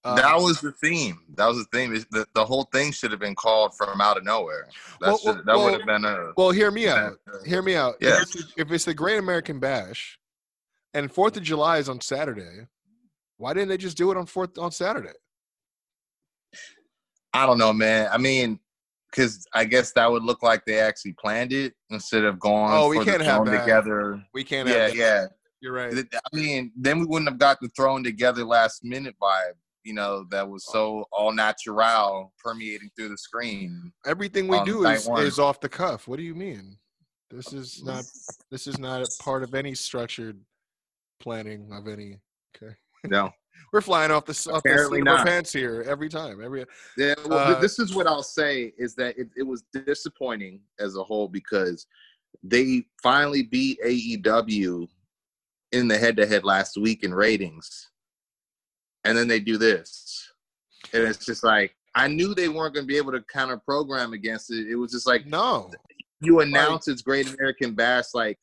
Uh, 0.03 0.15
that 0.15 0.37
was 0.37 0.61
the 0.61 0.73
theme. 0.73 1.19
That 1.35 1.47
was 1.47 1.59
the 1.59 1.77
theme. 1.77 1.93
The, 2.11 2.27
the 2.35 2.45
whole 2.45 2.65
thing 2.73 2.93
should 2.93 3.11
have 3.11 3.21
been 3.21 3.35
called 3.35 3.77
from 3.77 4.01
out 4.01 4.17
of 4.17 4.25
nowhere. 4.25 4.69
That, 5.01 5.09
Well, 5.09 5.19
should, 5.19 5.39
that 5.39 5.47
well, 5.47 5.65
would 5.65 5.73
have 5.75 5.87
been 5.87 6.05
a. 6.05 6.33
Well, 6.37 6.51
hear 6.51 6.71
me 6.71 6.89
out. 6.89 7.19
Hear 7.45 7.61
me 7.61 7.75
out. 7.75 7.97
Yeah. 8.01 8.23
If, 8.23 8.23
it's, 8.23 8.53
if 8.57 8.73
it's 8.73 8.85
the 8.85 8.95
Great 8.95 9.19
American 9.19 9.59
Bash, 9.59 10.19
and 10.95 11.13
Fourth 11.13 11.37
of 11.37 11.43
July 11.43 11.79
is 11.79 11.89
on 11.89 12.01
Saturday, 12.01 12.67
why 13.37 13.53
didn't 13.53 13.69
they 13.69 13.77
just 13.77 13.99
do 13.99 14.11
it 14.11 14.17
on 14.17 14.27
Fourth 14.27 14.57
on 14.59 14.71
Saturday? 14.71 15.13
I 17.35 17.45
don't 17.45 17.59
know, 17.59 17.73
man. 17.73 18.09
I 18.11 18.17
mean, 18.17 18.61
because 19.17 19.47
I 19.55 19.65
guess 19.65 19.93
that 19.93 20.11
would 20.11 20.23
look 20.23 20.43
like 20.43 20.65
they 20.67 20.79
actually 20.79 21.15
planned 21.15 21.53
it 21.53 21.73
instead 21.91 22.25
of 22.25 22.39
going 22.39 22.73
Oh, 22.73 22.89
we 22.89 23.03
can't 23.05 23.23
have 23.23 23.47
that. 23.47 23.61
together. 23.61 24.23
We 24.35 24.45
can't. 24.45 24.69
Yeah, 24.69 24.89
yeah. 24.89 25.27
You're 25.61 25.73
right. 25.73 25.93
I 25.97 26.37
mean, 26.37 26.73
then 26.77 27.01
we 27.01 27.07
wouldn't 27.07 27.31
have 27.31 27.39
got 27.39 27.59
the 27.61 27.69
thrown 27.71 28.05
together 28.05 28.45
last 28.45 28.85
minute 28.85 29.15
vibe. 29.21 29.55
You 29.85 29.95
know, 29.95 30.27
that 30.31 30.49
was 30.49 30.67
so 30.67 31.07
all 31.13 31.33
natural 31.33 32.33
permeating 32.45 32.91
through 32.97 33.09
the 33.09 33.17
screen. 33.19 33.93
Everything 34.05 34.49
we 34.49 34.63
do 34.65 34.85
is, 34.87 35.07
one. 35.07 35.25
is 35.25 35.39
off 35.39 35.61
the 35.61 35.69
cuff. 35.69 36.09
What 36.09 36.17
do 36.17 36.25
you 36.25 36.35
mean? 36.35 36.77
This 37.31 37.53
is 37.53 37.83
not. 37.85 38.05
This 38.51 38.67
is 38.67 38.79
not 38.79 39.03
a 39.03 39.23
part 39.23 39.43
of 39.43 39.55
any 39.55 39.75
structured 39.75 40.39
planning 41.21 41.71
of 41.73 41.89
any. 41.89 42.19
Okay, 42.57 42.75
No. 43.05 43.31
We're 43.73 43.81
flying 43.81 44.11
off 44.11 44.25
the 44.25 44.33
off 44.53 44.63
the 44.63 44.79
seat 44.91 45.01
of 45.03 45.09
our 45.09 45.25
pants 45.25 45.53
here 45.53 45.85
every 45.89 46.09
time. 46.09 46.43
Every 46.43 46.65
Yeah, 46.97 47.15
well, 47.27 47.57
Uh, 47.57 47.61
this 47.61 47.79
is 47.79 47.95
what 47.95 48.07
I'll 48.07 48.23
say 48.23 48.73
is 48.79 48.95
that 48.97 49.19
it, 49.19 49.29
it 49.37 49.43
was 49.43 49.65
disappointing 49.73 50.61
as 50.79 50.97
a 50.97 51.03
whole 51.05 51.29
because 51.29 51.87
they 52.43 52.87
finally 53.03 53.43
beat 53.43 53.79
AEW 53.85 54.87
in 55.73 55.89
the 55.89 55.99
head 55.99 56.17
to 56.17 56.27
head 56.27 56.45
last 56.45 56.77
week 56.77 57.03
in 57.03 57.13
ratings. 57.15 57.91
and 59.05 59.17
then 59.17 59.29
they 59.29 59.39
do 59.41 59.57
this, 59.57 60.33
and 60.93 61.03
it's 61.05 61.25
just 61.25 61.45
like 61.45 61.75
I 61.95 62.09
knew 62.09 62.35
they 62.35 62.49
weren't 62.49 62.75
going 62.75 62.85
to 62.87 62.93
be 62.93 62.97
able 62.99 63.13
to 63.13 63.23
counter 63.33 63.57
program 63.57 64.13
against 64.13 64.51
it. 64.53 64.69
It 64.69 64.75
was 64.77 64.91
just 64.93 65.07
like 65.07 65.27
No. 65.27 65.71
you 66.21 66.41
announce 66.41 66.89
it's 66.89 67.03
Great 67.03 67.33
American 67.33 67.75
Bash 67.75 68.07
like 68.15 68.39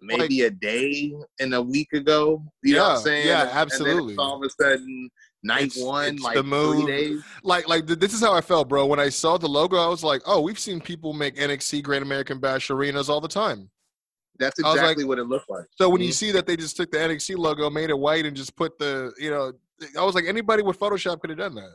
maybe 0.00 0.42
a 0.42 0.50
day 0.50 1.12
and 1.40 1.54
a 1.54 1.62
week 1.62 1.92
ago. 1.92 2.42
You 2.62 2.74
know 2.76 2.82
what 2.88 2.96
I'm 2.98 3.02
saying? 3.02 3.26
yeah, 3.26 3.42
And- 3.42 3.50
and 3.50 3.50
then 3.50 3.62
absolutely. 3.62 4.16
all 4.16 4.36
of 4.36 4.42
a 4.42 4.50
sudden, 4.50 5.10
night 5.44 5.64
It's- 5.66 5.78
one, 5.84 6.14
it's 6.14 6.22
like 6.22 6.36
the 6.36 6.42
three 6.42 6.86
days. 6.86 7.22
Like, 7.42 7.68
like 7.68 7.86
th- 7.86 7.98
this 7.98 8.14
is 8.14 8.20
how 8.20 8.32
I 8.32 8.40
felt, 8.40 8.68
bro. 8.68 8.86
When 8.86 9.00
I 9.00 9.08
saw 9.08 9.38
the 9.38 9.48
logo, 9.48 9.76
I 9.76 9.88
was 9.88 10.02
like, 10.04 10.22
"Oh, 10.26 10.40
we've 10.40 10.58
seen 10.58 10.80
people 10.80 11.12
make 11.12 11.36
NXT 11.36 11.82
Great 11.82 12.02
American 12.02 12.38
Bash 12.38 12.70
arenas 12.70 13.08
all 13.08 13.20
the 13.20 13.28
time." 13.28 13.70
That's 14.38 14.56
was 14.58 14.64
like- 14.64 14.76
exactly 14.76 15.04
what 15.04 15.18
it 15.18 15.24
looked 15.24 15.50
like. 15.50 15.66
So 15.78 15.88
when 15.88 16.00
you 16.00 16.08
Mhm. 16.10 16.14
see 16.14 16.30
that 16.32 16.46
they 16.46 16.56
just 16.56 16.76
took 16.76 16.90
the 16.90 16.98
NXT 17.00 17.34
logo, 17.36 17.68
made 17.70 17.90
it 17.90 17.98
white, 17.98 18.24
and 18.24 18.36
just 18.36 18.56
put 18.56 18.78
the, 18.78 19.12
you 19.18 19.30
know, 19.30 19.52
I 19.98 20.04
was 20.04 20.14
like, 20.14 20.24
anybody 20.26 20.62
with 20.62 20.78
Photoshop 20.78 21.20
could 21.20 21.30
have 21.30 21.38
done 21.38 21.54
that. 21.56 21.74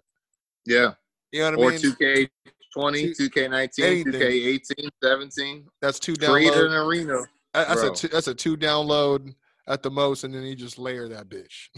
Yeah. 0.65 0.93
You 1.31 1.41
know 1.41 1.51
what 1.51 1.53
I 1.53 1.71
mean? 1.71 1.75
Or 1.75 1.79
2K20, 1.79 3.13
Two- 3.15 3.29
2K19, 3.29 4.03
2K18, 4.05 4.89
17. 5.03 5.67
that's 5.81 5.99
two 5.99 6.15
Create 6.15 6.53
an 6.53 6.73
arena. 6.73 7.21
That's 7.65 7.81
a 7.81 7.91
two, 7.91 8.07
that's 8.07 8.27
a 8.27 8.35
two 8.35 8.57
download 8.57 9.33
at 9.67 9.83
the 9.83 9.91
most, 9.91 10.23
and 10.23 10.33
then 10.33 10.43
you 10.43 10.55
just 10.55 10.77
layer 10.77 11.07
that 11.09 11.29
bitch. 11.29 11.69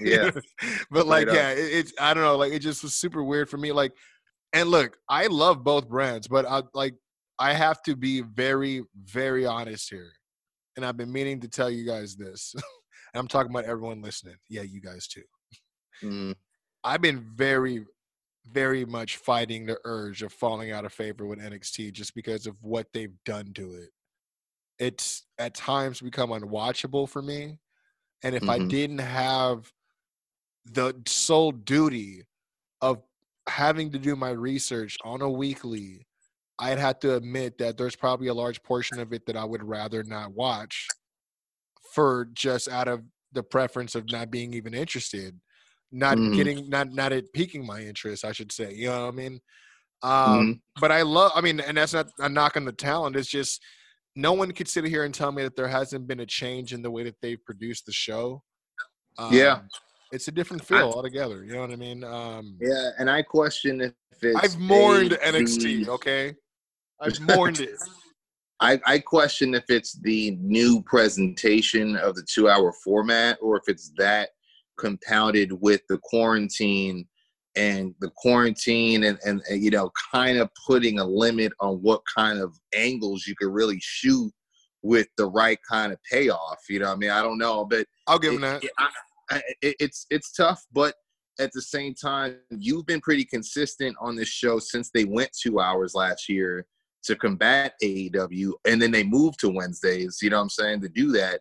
Yeah. 0.00 0.30
but 0.90 1.06
like, 1.06 1.28
Straight 1.28 1.36
yeah, 1.36 1.50
it, 1.50 1.58
it's 1.58 1.92
I 2.00 2.14
don't 2.14 2.22
know, 2.22 2.36
like 2.36 2.52
it 2.52 2.60
just 2.60 2.82
was 2.82 2.94
super 2.94 3.22
weird 3.22 3.48
for 3.48 3.58
me. 3.58 3.72
Like, 3.72 3.92
and 4.52 4.68
look, 4.68 4.96
I 5.08 5.26
love 5.28 5.64
both 5.64 5.88
brands, 5.88 6.28
but 6.28 6.46
I 6.46 6.62
like 6.74 6.94
I 7.38 7.54
have 7.54 7.82
to 7.84 7.96
be 7.96 8.20
very, 8.20 8.84
very 9.04 9.46
honest 9.46 9.90
here, 9.90 10.12
and 10.76 10.84
I've 10.84 10.96
been 10.96 11.12
meaning 11.12 11.40
to 11.40 11.48
tell 11.48 11.70
you 11.70 11.86
guys 11.86 12.16
this. 12.16 12.54
and 13.14 13.20
I'm 13.20 13.28
talking 13.28 13.50
about 13.50 13.64
everyone 13.64 14.02
listening. 14.02 14.36
Yeah, 14.48 14.62
you 14.62 14.80
guys 14.80 15.06
too. 15.06 15.22
Mhm. 16.02 16.34
I've 16.84 17.00
been 17.00 17.24
very, 17.34 17.84
very 18.50 18.84
much 18.84 19.16
fighting 19.18 19.66
the 19.66 19.78
urge 19.84 20.22
of 20.22 20.32
falling 20.32 20.72
out 20.72 20.84
of 20.84 20.92
favor 20.92 21.26
with 21.26 21.38
NXT 21.38 21.92
just 21.92 22.14
because 22.14 22.46
of 22.46 22.56
what 22.60 22.86
they've 22.92 23.14
done 23.24 23.52
to 23.54 23.74
it. 23.74 23.90
It's 24.82 25.26
at 25.38 25.54
times 25.54 26.00
become 26.00 26.30
unwatchable 26.30 27.08
for 27.08 27.22
me. 27.22 27.58
And 28.24 28.34
if 28.34 28.48
I 28.48 28.58
Mhm. 28.58 28.68
didn't 28.68 28.98
have 28.98 29.72
the 30.64 31.00
sole 31.06 31.52
duty 31.52 32.24
of 32.80 33.02
having 33.48 33.92
to 33.92 33.98
do 33.98 34.16
my 34.16 34.30
research 34.30 34.98
on 35.04 35.22
a 35.22 35.30
weekly, 35.30 36.06
I'd 36.58 36.78
have 36.78 37.00
to 37.00 37.16
admit 37.16 37.58
that 37.58 37.78
there's 37.78 37.96
probably 37.96 38.28
a 38.28 38.34
large 38.34 38.62
portion 38.64 38.98
of 38.98 39.12
it 39.12 39.26
that 39.26 39.36
I 39.36 39.44
would 39.44 39.64
rather 39.64 40.02
not 40.04 40.32
watch 40.32 40.94
for 41.94 42.26
just 42.32 42.68
out 42.68 42.88
of 42.88 43.04
the 43.32 43.42
preference 43.42 43.94
of 43.94 44.10
not 44.10 44.30
being 44.30 44.54
even 44.54 44.74
interested 44.74 45.38
not 45.94 46.18
Mhm. 46.18 46.32
getting 46.32 46.68
not 46.70 46.90
not 46.90 47.12
it 47.12 47.32
piquing 47.34 47.66
my 47.66 47.80
interest 47.80 48.24
i 48.24 48.32
should 48.32 48.50
say 48.50 48.72
you 48.72 48.86
know 48.88 49.02
what 49.06 49.12
i 49.12 49.16
mean 49.16 49.40
um 50.02 50.44
Mhm. 50.44 50.60
but 50.80 50.92
i 50.92 51.02
love 51.02 51.32
i 51.34 51.40
mean 51.40 51.60
and 51.60 51.76
that's 51.76 51.94
not 51.94 52.08
a 52.20 52.28
knock 52.28 52.56
on 52.56 52.64
the 52.64 52.72
talent 52.72 53.16
it's 53.16 53.28
just 53.28 53.62
no 54.14 54.32
one 54.32 54.52
could 54.52 54.68
sit 54.68 54.84
here 54.84 55.04
and 55.04 55.14
tell 55.14 55.32
me 55.32 55.42
that 55.42 55.56
there 55.56 55.68
hasn't 55.68 56.06
been 56.06 56.20
a 56.20 56.26
change 56.26 56.72
in 56.72 56.82
the 56.82 56.90
way 56.90 57.02
that 57.04 57.16
they've 57.22 57.42
produced 57.44 57.86
the 57.86 57.92
show. 57.92 58.42
Yeah. 59.30 59.52
Um, 59.54 59.68
it's 60.12 60.28
a 60.28 60.32
different 60.32 60.62
feel 60.62 60.90
altogether 60.90 61.42
you 61.42 61.54
know 61.54 61.60
what 61.62 61.70
i 61.70 61.76
mean? 61.76 62.04
Um 62.04 62.56
Yeah, 62.60 62.90
and 62.98 63.10
I 63.10 63.22
question 63.22 63.80
if 63.80 63.92
it's 64.20 64.38
i've 64.42 64.58
mourned 64.58 65.12
a- 65.12 65.16
nxt 65.18 65.62
the- 65.62 65.90
okay? 65.90 66.34
I've 67.00 67.18
mourned 67.20 67.60
it. 67.60 67.78
I, 68.60 68.78
I 68.86 68.98
question 69.00 69.54
if 69.54 69.64
it's 69.68 69.94
the 70.02 70.36
new 70.40 70.82
presentation 70.82 71.96
of 71.96 72.14
the 72.14 72.24
two 72.32 72.48
hour 72.48 72.72
format 72.84 73.36
or 73.42 73.56
if 73.56 73.64
it's 73.66 73.90
that 73.96 74.28
compounded 74.78 75.50
with 75.60 75.80
the 75.88 75.98
quarantine 76.04 77.04
and 77.56 77.94
the 78.00 78.10
quarantine 78.16 79.04
and, 79.04 79.18
and, 79.26 79.42
and, 79.50 79.62
you 79.62 79.70
know 79.70 79.90
kind 80.12 80.38
of 80.38 80.48
putting 80.66 80.98
a 80.98 81.04
limit 81.04 81.52
on 81.60 81.74
what 81.76 82.00
kind 82.14 82.38
of 82.38 82.58
angles 82.74 83.26
you 83.26 83.34
could 83.36 83.52
really 83.52 83.78
shoot 83.80 84.32
with 84.82 85.06
the 85.16 85.26
right 85.26 85.58
kind 85.70 85.92
of 85.92 85.98
payoff 86.10 86.58
you 86.68 86.78
know 86.78 86.86
what 86.86 86.94
i 86.94 86.96
mean 86.96 87.10
i 87.10 87.20
don't 87.22 87.38
know 87.38 87.64
but 87.64 87.86
i'll 88.06 88.18
give 88.18 88.32
it- 88.32 88.36
him 88.36 88.40
that 88.42 88.64
it- 88.64 88.70
I- 88.78 88.90
I- 89.30 89.42
it- 89.62 89.76
it's 89.80 90.06
it's 90.10 90.32
tough, 90.32 90.62
but 90.72 90.94
at 91.40 91.50
the 91.52 91.62
same 91.62 91.94
time, 91.94 92.36
you've 92.50 92.84
been 92.84 93.00
pretty 93.00 93.24
consistent 93.24 93.96
on 93.98 94.14
this 94.14 94.28
show 94.28 94.58
since 94.58 94.90
they 94.92 95.04
went 95.04 95.30
two 95.32 95.58
hours 95.60 95.94
last 95.94 96.28
year 96.28 96.66
to 97.04 97.16
combat 97.16 97.72
AEW, 97.82 98.52
and 98.66 98.80
then 98.80 98.90
they 98.90 99.02
moved 99.02 99.40
to 99.40 99.48
Wednesdays. 99.48 100.18
You 100.20 100.30
know 100.30 100.36
what 100.36 100.42
I'm 100.42 100.50
saying 100.50 100.82
to 100.82 100.88
do 100.90 101.10
that. 101.12 101.40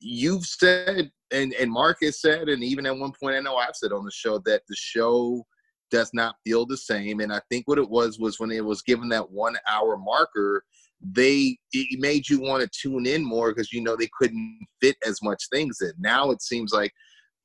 You've 0.00 0.44
said, 0.44 1.10
and 1.30 1.52
and 1.54 1.70
Marcus 1.70 2.20
said, 2.20 2.48
and 2.48 2.62
even 2.62 2.86
at 2.86 2.96
one 2.96 3.12
point, 3.20 3.36
I 3.36 3.40
know 3.40 3.56
I've 3.56 3.76
said 3.76 3.92
on 3.92 4.04
the 4.04 4.10
show 4.10 4.38
that 4.44 4.62
the 4.68 4.76
show 4.76 5.44
does 5.90 6.10
not 6.12 6.36
feel 6.44 6.66
the 6.66 6.76
same. 6.76 7.20
And 7.20 7.32
I 7.32 7.40
think 7.50 7.68
what 7.68 7.78
it 7.78 7.88
was 7.88 8.18
was 8.18 8.40
when 8.40 8.50
it 8.50 8.64
was 8.64 8.82
given 8.82 9.08
that 9.10 9.30
one 9.30 9.56
hour 9.70 9.96
marker, 9.96 10.64
they 11.00 11.56
it 11.72 12.00
made 12.00 12.28
you 12.28 12.40
want 12.40 12.62
to 12.62 12.80
tune 12.80 13.06
in 13.06 13.24
more 13.24 13.50
because 13.50 13.72
you 13.72 13.82
know 13.82 13.96
they 13.96 14.08
couldn't 14.18 14.66
fit 14.80 14.96
as 15.06 15.22
much 15.22 15.44
things 15.52 15.78
in. 15.82 15.92
Now 15.98 16.30
it 16.30 16.42
seems 16.42 16.72
like 16.72 16.92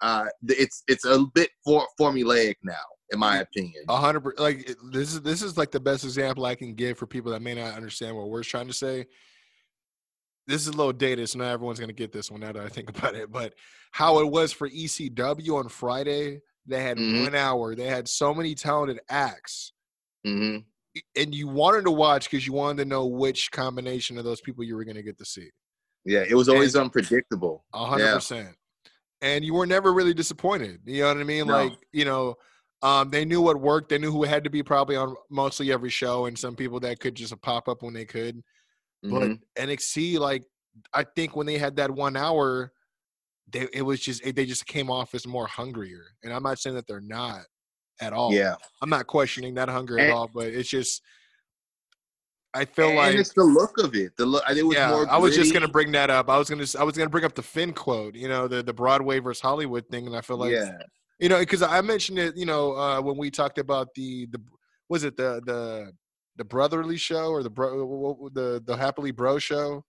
uh, 0.02 0.26
it's 0.48 0.84
it's 0.88 1.06
a 1.06 1.26
bit 1.34 1.50
for, 1.64 1.86
formulaic 2.00 2.56
now, 2.64 2.74
in 3.12 3.20
my 3.20 3.40
opinion. 3.40 3.84
A 3.90 3.98
hundred 3.98 4.40
like 4.40 4.76
this 4.92 5.14
is 5.14 5.22
this 5.22 5.42
is 5.42 5.58
like 5.58 5.72
the 5.72 5.80
best 5.80 6.04
example 6.04 6.46
I 6.46 6.56
can 6.56 6.74
give 6.74 6.98
for 6.98 7.06
people 7.06 7.32
that 7.32 7.42
may 7.42 7.56
not 7.56 7.76
understand 7.76 8.16
what 8.16 8.30
we're 8.30 8.44
trying 8.44 8.68
to 8.68 8.74
say. 8.74 9.06
This 10.50 10.64
is 10.64 10.70
a 10.70 10.72
little 10.72 10.92
dated, 10.92 11.30
so 11.30 11.38
not 11.38 11.52
everyone's 11.52 11.80
gonna 11.80 11.94
get 11.94 12.12
this 12.12 12.32
one 12.32 12.40
now 12.40 12.52
that 12.52 12.66
I 12.66 12.70
think 12.70 12.90
about 12.98 13.14
it. 13.14 13.32
But 13.32 13.54
how 13.92 14.20
it 14.20 14.32
was 14.32 14.52
for 14.52 14.68
ECW 14.68 15.58
on 15.58 15.70
Friday, 15.70 16.42
they 16.66 16.82
had 16.82 16.98
Mhm. 16.98 17.24
one 17.24 17.36
hour. 17.36 17.76
They 17.76 17.86
had 17.86 18.08
so 18.08 18.34
many 18.34 18.56
talented 18.56 19.00
acts, 19.10 19.74
hmm 20.26 20.58
and 21.16 21.36
you 21.36 21.48
wanted 21.48 21.86
to 21.86 21.92
watch 21.92 22.30
because 22.30 22.48
you 22.48 22.52
wanted 22.52 22.84
to 22.84 22.90
know 22.90 23.06
which 23.06 23.52
combination 23.52 24.18
of 24.18 24.24
those 24.24 24.42
people 24.42 24.64
you 24.64 24.76
were 24.76 24.84
gonna 24.84 25.04
get 25.04 25.20
to 25.20 25.24
see. 25.26 25.50
Yeah, 26.04 26.26
it 26.28 26.34
was 26.34 26.50
always 26.50 26.76
unpredictable. 26.76 27.64
A 27.74 27.86
hundred 27.86 28.06
Yeah. 28.06 28.16
percent. 28.16 28.56
And 29.22 29.46
you 29.46 29.54
were 29.54 29.68
never 29.68 29.94
really 29.94 30.16
disappointed. 30.16 30.82
You 30.86 31.04
know 31.04 31.10
what 31.10 31.18
I 31.18 31.24
mean? 31.26 31.46
No. 31.48 31.54
Like, 31.54 31.74
you 31.92 32.06
know, 32.06 32.38
um, 32.82 33.12
they 33.12 33.24
knew 33.24 33.42
what 33.42 33.62
worked. 33.62 33.90
They 33.90 34.00
knew 34.00 34.12
who 34.12 34.24
had 34.24 34.46
to 34.46 34.50
be 34.50 34.64
probably 34.64 34.96
on 34.96 35.16
mostly 35.30 35.72
every 35.72 35.90
show, 35.92 36.26
and 36.26 36.38
some 36.40 36.56
people 36.56 36.80
that 36.80 37.00
could 37.00 37.14
just 37.14 37.40
pop 37.42 37.68
up 37.70 37.84
when 37.84 37.94
they 37.94 38.06
could. 38.06 38.42
But 39.02 39.12
Mhm. 39.12 39.42
NXT, 39.56 40.20
like, 40.20 40.44
I 40.94 41.04
think 41.04 41.36
when 41.36 41.48
they 41.48 41.58
had 41.58 41.76
that 41.78 41.92
one 41.92 42.16
hour, 42.16 42.74
they 43.48 43.68
it 43.74 43.82
was 43.82 44.00
just 44.00 44.24
they 44.24 44.46
just 44.46 44.66
came 44.66 44.90
off 44.90 45.16
as 45.16 45.26
more 45.26 45.48
hungrier. 45.48 46.06
And 46.24 46.34
I'm 46.34 46.44
not 46.44 46.60
saying 46.60 46.76
that 46.76 46.88
they're 46.88 47.02
not 47.02 47.42
at 48.00 48.14
all. 48.14 48.34
yeah, 48.34 48.56
I'm 48.82 48.90
not 48.90 49.08
questioning 49.08 49.56
that 49.56 49.70
hunger 49.70 50.00
at 50.00 50.10
all, 50.12 50.28
but 50.28 50.48
it's 50.48 50.70
just 50.70 51.02
I 52.54 52.66
feel 52.66 52.90
and 52.90 52.98
like 52.98 53.16
it's 53.16 53.34
the 53.34 53.44
look 53.44 53.78
of 53.78 53.94
it. 53.96 54.18
The 54.18 54.26
look. 54.26 54.44
It 54.50 54.64
was 54.64 54.76
yeah, 54.76 54.90
more. 54.90 55.10
I 55.10 55.18
was 55.18 55.36
just 55.36 55.54
gonna 55.54 55.68
bring 55.68 55.92
that 55.92 56.10
up. 56.10 56.30
I 56.30 56.38
was 56.38 56.50
gonna 56.50 56.66
I 56.80 56.84
was 56.84 56.98
gonna 56.98 57.10
bring 57.10 57.26
up 57.26 57.36
the 57.36 57.44
Finn 57.44 57.74
quote, 57.74 58.16
you 58.16 58.28
know, 58.28 58.48
the 58.48 58.64
the 58.64 58.74
Broadway 58.74 59.20
versus 59.20 59.42
Hollywood 59.42 59.88
thing, 59.90 60.08
and 60.08 60.16
I 60.16 60.22
feel 60.22 60.38
like 60.38 60.54
yeah, 60.54 60.72
you 61.20 61.30
know 61.30 61.40
because 61.40 61.62
I 61.62 61.82
mentioned 61.82 62.18
it, 62.18 62.36
you 62.36 62.46
know, 62.46 62.76
uh, 62.76 63.02
when 63.02 63.18
we 63.18 63.30
talked 63.30 63.60
about 63.60 63.94
the 63.94 64.26
the 64.28 64.42
was 64.90 65.04
it 65.04 65.16
the 65.16 65.42
the 65.46 65.92
the 66.40 66.46
brotherly 66.46 66.98
show 66.98 67.30
or 67.32 67.44
the 67.44 67.50
bro 67.50 68.30
the 68.34 68.64
the 68.66 68.76
happily 68.76 69.12
bro 69.12 69.38
show, 69.38 69.84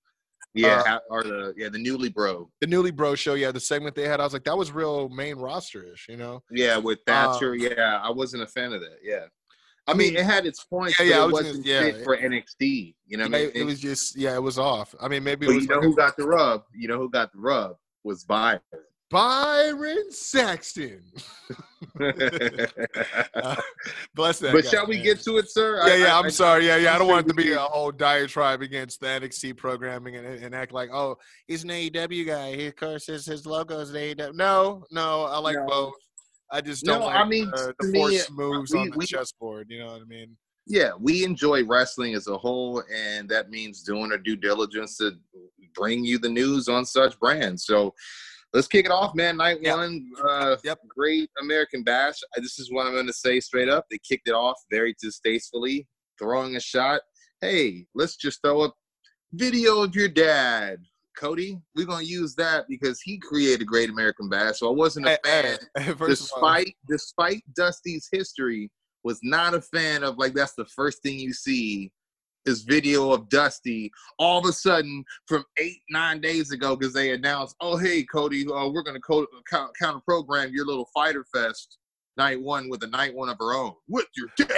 yeah, 0.53 0.83
uh, 0.85 0.99
or 1.09 1.23
the 1.23 1.55
yeah 1.57 1.69
the 1.69 1.79
newly 1.79 2.09
bro. 2.11 2.51
the 2.61 2.67
newly 2.67 2.91
bro 2.91 3.15
show, 3.15 3.35
yeah, 3.35 3.53
the 3.53 3.61
segment 3.61 3.95
they 3.95 4.07
had. 4.07 4.21
I 4.21 4.25
was 4.25 4.33
like, 4.33 4.45
that 4.45 4.59
was 4.59 4.73
real 4.73 5.09
main 5.09 5.37
rosterish, 5.37 6.09
you 6.09 6.17
know. 6.17 6.43
Yeah, 6.51 6.77
with 6.77 6.99
Thatcher. 7.07 7.55
yeah, 7.55 8.01
I 8.03 8.11
wasn't 8.11 8.43
a 8.43 8.47
fan 8.49 8.73
of 8.73 8.81
that. 8.81 8.99
Yeah, 9.03 9.27
I 9.87 9.95
mean, 9.95 10.17
it 10.17 10.25
had 10.25 10.45
its 10.45 10.65
points, 10.65 10.99
Yeah, 10.99 11.07
yeah, 11.07 11.23
it 11.23 11.27
was 11.27 11.33
wasn't 11.45 11.65
yeah, 11.65 11.81
fit 11.83 12.05
for 12.05 12.17
NXT. 12.17 12.95
You 13.07 13.17
know 13.17 13.25
what 13.25 13.31
Yeah, 13.31 13.39
I 13.39 13.41
it, 13.43 13.55
mean? 13.55 13.63
it 13.63 13.65
was 13.67 13.81
just 13.81 14.17
yeah, 14.17 14.35
it 14.35 14.43
was 14.43 14.59
off. 14.59 14.93
I 15.01 15.07
mean, 15.07 15.23
maybe 15.23 15.47
it 15.47 15.51
but 15.51 15.55
was 15.55 15.65
you 15.65 15.69
know 15.71 15.77
like 15.77 15.85
who 15.85 15.93
a- 15.93 15.97
got 15.97 16.17
the 16.17 16.27
rub? 16.27 16.65
You 16.75 16.89
know 16.89 16.99
who 16.99 17.09
got 17.09 17.33
the 17.33 17.39
rub 17.39 17.77
was 18.03 18.25
Byron. 18.25 18.61
Byron 19.11 20.11
Saxton. 20.13 21.03
Uh, 22.01 22.11
bless 24.15 24.39
that. 24.39 24.53
but 24.53 24.65
guy, 24.65 24.71
shall 24.71 24.87
we 24.87 24.97
man. 24.97 25.05
get 25.05 25.21
to 25.23 25.39
it, 25.39 25.51
sir? 25.51 25.77
Yeah, 25.87 25.93
I- 25.93 25.97
yeah. 25.97 26.15
I- 26.15 26.19
I'm 26.19 26.27
I- 26.27 26.31
sorry. 26.31 26.67
Yeah, 26.67 26.77
yeah. 26.77 26.91
I 26.91 26.93
I'm 26.95 26.99
don't 27.01 27.09
want 27.09 27.27
it 27.27 27.29
to 27.31 27.35
be 27.35 27.53
a 27.53 27.59
whole 27.59 27.91
diatribe 27.91 28.63
against 28.63 29.01
the 29.01 29.07
NXT 29.07 29.57
programming 29.57 30.17
and, 30.17 30.27
and 30.27 30.55
act 30.55 30.73
like, 30.73 30.91
oh, 30.93 31.17
he's 31.49 31.65
an 31.65 31.71
AEW 31.71 32.27
guy. 32.27 32.55
He, 32.55 32.67
of 32.67 32.77
course, 32.77 33.07
his 33.07 33.47
logo's 33.47 33.91
an 33.91 33.97
AEW. 33.97 34.35
No, 34.35 34.85
no. 34.91 35.25
I 35.25 35.39
like 35.39 35.57
No. 35.57 35.67
both. 35.67 35.95
I 36.53 36.61
just 36.61 36.85
don't 36.85 37.03
like 37.03 37.15
I 37.17 37.25
mean, 37.29 37.51
uh, 37.55 37.73
the 37.79 37.89
me, 37.89 37.99
force 37.99 38.31
moves 38.31 38.73
we- 38.73 38.81
on 38.81 38.91
the 38.91 38.97
we- 38.97 39.07
chessboard. 39.07 39.69
You 39.71 39.81
know 39.81 39.93
what 39.93 40.03
I 40.03 40.05
mean? 40.05 40.37
yeah, 40.67 40.91
we 40.99 41.25
enjoy 41.25 41.65
wrestling 41.65 42.15
as 42.15 42.29
a 42.29 42.39
whole, 42.39 42.83
and 42.95 43.29
that 43.29 43.51
means 43.51 43.83
doing 43.83 44.13
our 44.13 44.19
due 44.19 44.37
diligence 44.37 44.97
to 44.99 45.13
bring 45.75 46.05
you 46.05 46.19
the 46.19 46.29
news 46.29 46.69
on 46.69 46.85
such 46.85 47.19
brands. 47.19 47.65
So 47.65 47.93
let's 48.53 48.67
kick 48.67 48.87
it 48.87 48.91
off, 48.91 49.15
man. 49.15 49.37
Night 49.37 49.59
Yep. 49.63 49.77
one, 49.77 50.11
uh, 50.29 50.57
Yep. 50.65 50.81
great 50.89 51.31
American 51.41 51.83
Bash. 51.83 52.21
This 52.37 52.59
is 52.59 52.71
what 52.71 52.87
I'm 52.87 52.93
going 52.95 53.07
to 53.07 53.13
say 53.13 53.41
straight 53.41 53.69
up. 53.69 53.87
They 53.91 53.99
kicked 53.99 54.29
it 54.29 54.35
off 54.35 54.61
very 54.71 54.95
distastefully, 55.01 55.87
throwing 56.19 56.57
a 56.57 56.61
shot. 56.61 57.03
Hey, 57.41 57.87
let's 57.95 58.17
just 58.17 58.43
throw 58.43 58.65
a 58.65 58.73
video 59.33 59.83
of 59.83 59.95
your 59.95 60.09
dad 60.09 60.81
Cody, 61.21 61.61
we're 61.77 61.87
gonna 61.87 62.03
use 62.03 62.35
that 62.37 62.67
because 62.69 63.01
he 63.01 63.19
created 63.19 63.67
Great 63.67 63.91
American 63.91 64.29
Bash. 64.29 64.59
So 64.59 64.69
I 64.69 64.73
wasn't 64.73 65.07
a 65.07 65.19
fan, 65.25 65.59
hey, 65.77 65.83
hey, 65.83 65.93
first 65.95 66.33
all, 66.33 66.41
despite 66.41 66.77
despite 66.89 67.43
Dusty's 67.55 68.09
history. 68.11 68.71
Was 69.03 69.19
not 69.23 69.55
a 69.55 69.63
fan 69.63 70.03
of 70.03 70.19
like 70.19 70.35
that's 70.35 70.55
the 70.55 70.67
first 70.67 71.03
thing 71.03 71.19
you 71.19 71.33
see 71.33 71.91
is 72.47 72.63
video 72.63 73.13
of 73.13 73.29
Dusty 73.29 73.91
all 74.19 74.39
of 74.39 74.47
a 74.47 74.53
sudden 74.53 75.05
from 75.27 75.45
eight 75.59 75.81
nine 75.91 76.21
days 76.21 76.51
ago 76.53 76.77
because 76.77 76.95
they 76.95 77.13
announced, 77.13 77.57
oh 77.61 77.77
hey 77.77 78.03
Cody, 78.05 78.47
uh, 78.47 78.69
we're 78.69 78.83
gonna 78.83 79.01
co- 79.01 79.27
counter 79.49 80.01
program 80.01 80.53
your 80.53 80.67
little 80.67 80.89
Fyter 80.95 81.25
Fest 81.35 81.79
night 82.17 82.41
one 82.41 82.69
with 82.69 82.83
a 82.83 82.87
night 82.87 83.15
one 83.15 83.29
of 83.29 83.37
her 83.39 83.55
own 83.55 83.75
with 83.89 84.07
your 84.17 84.29
dad. 84.39 84.57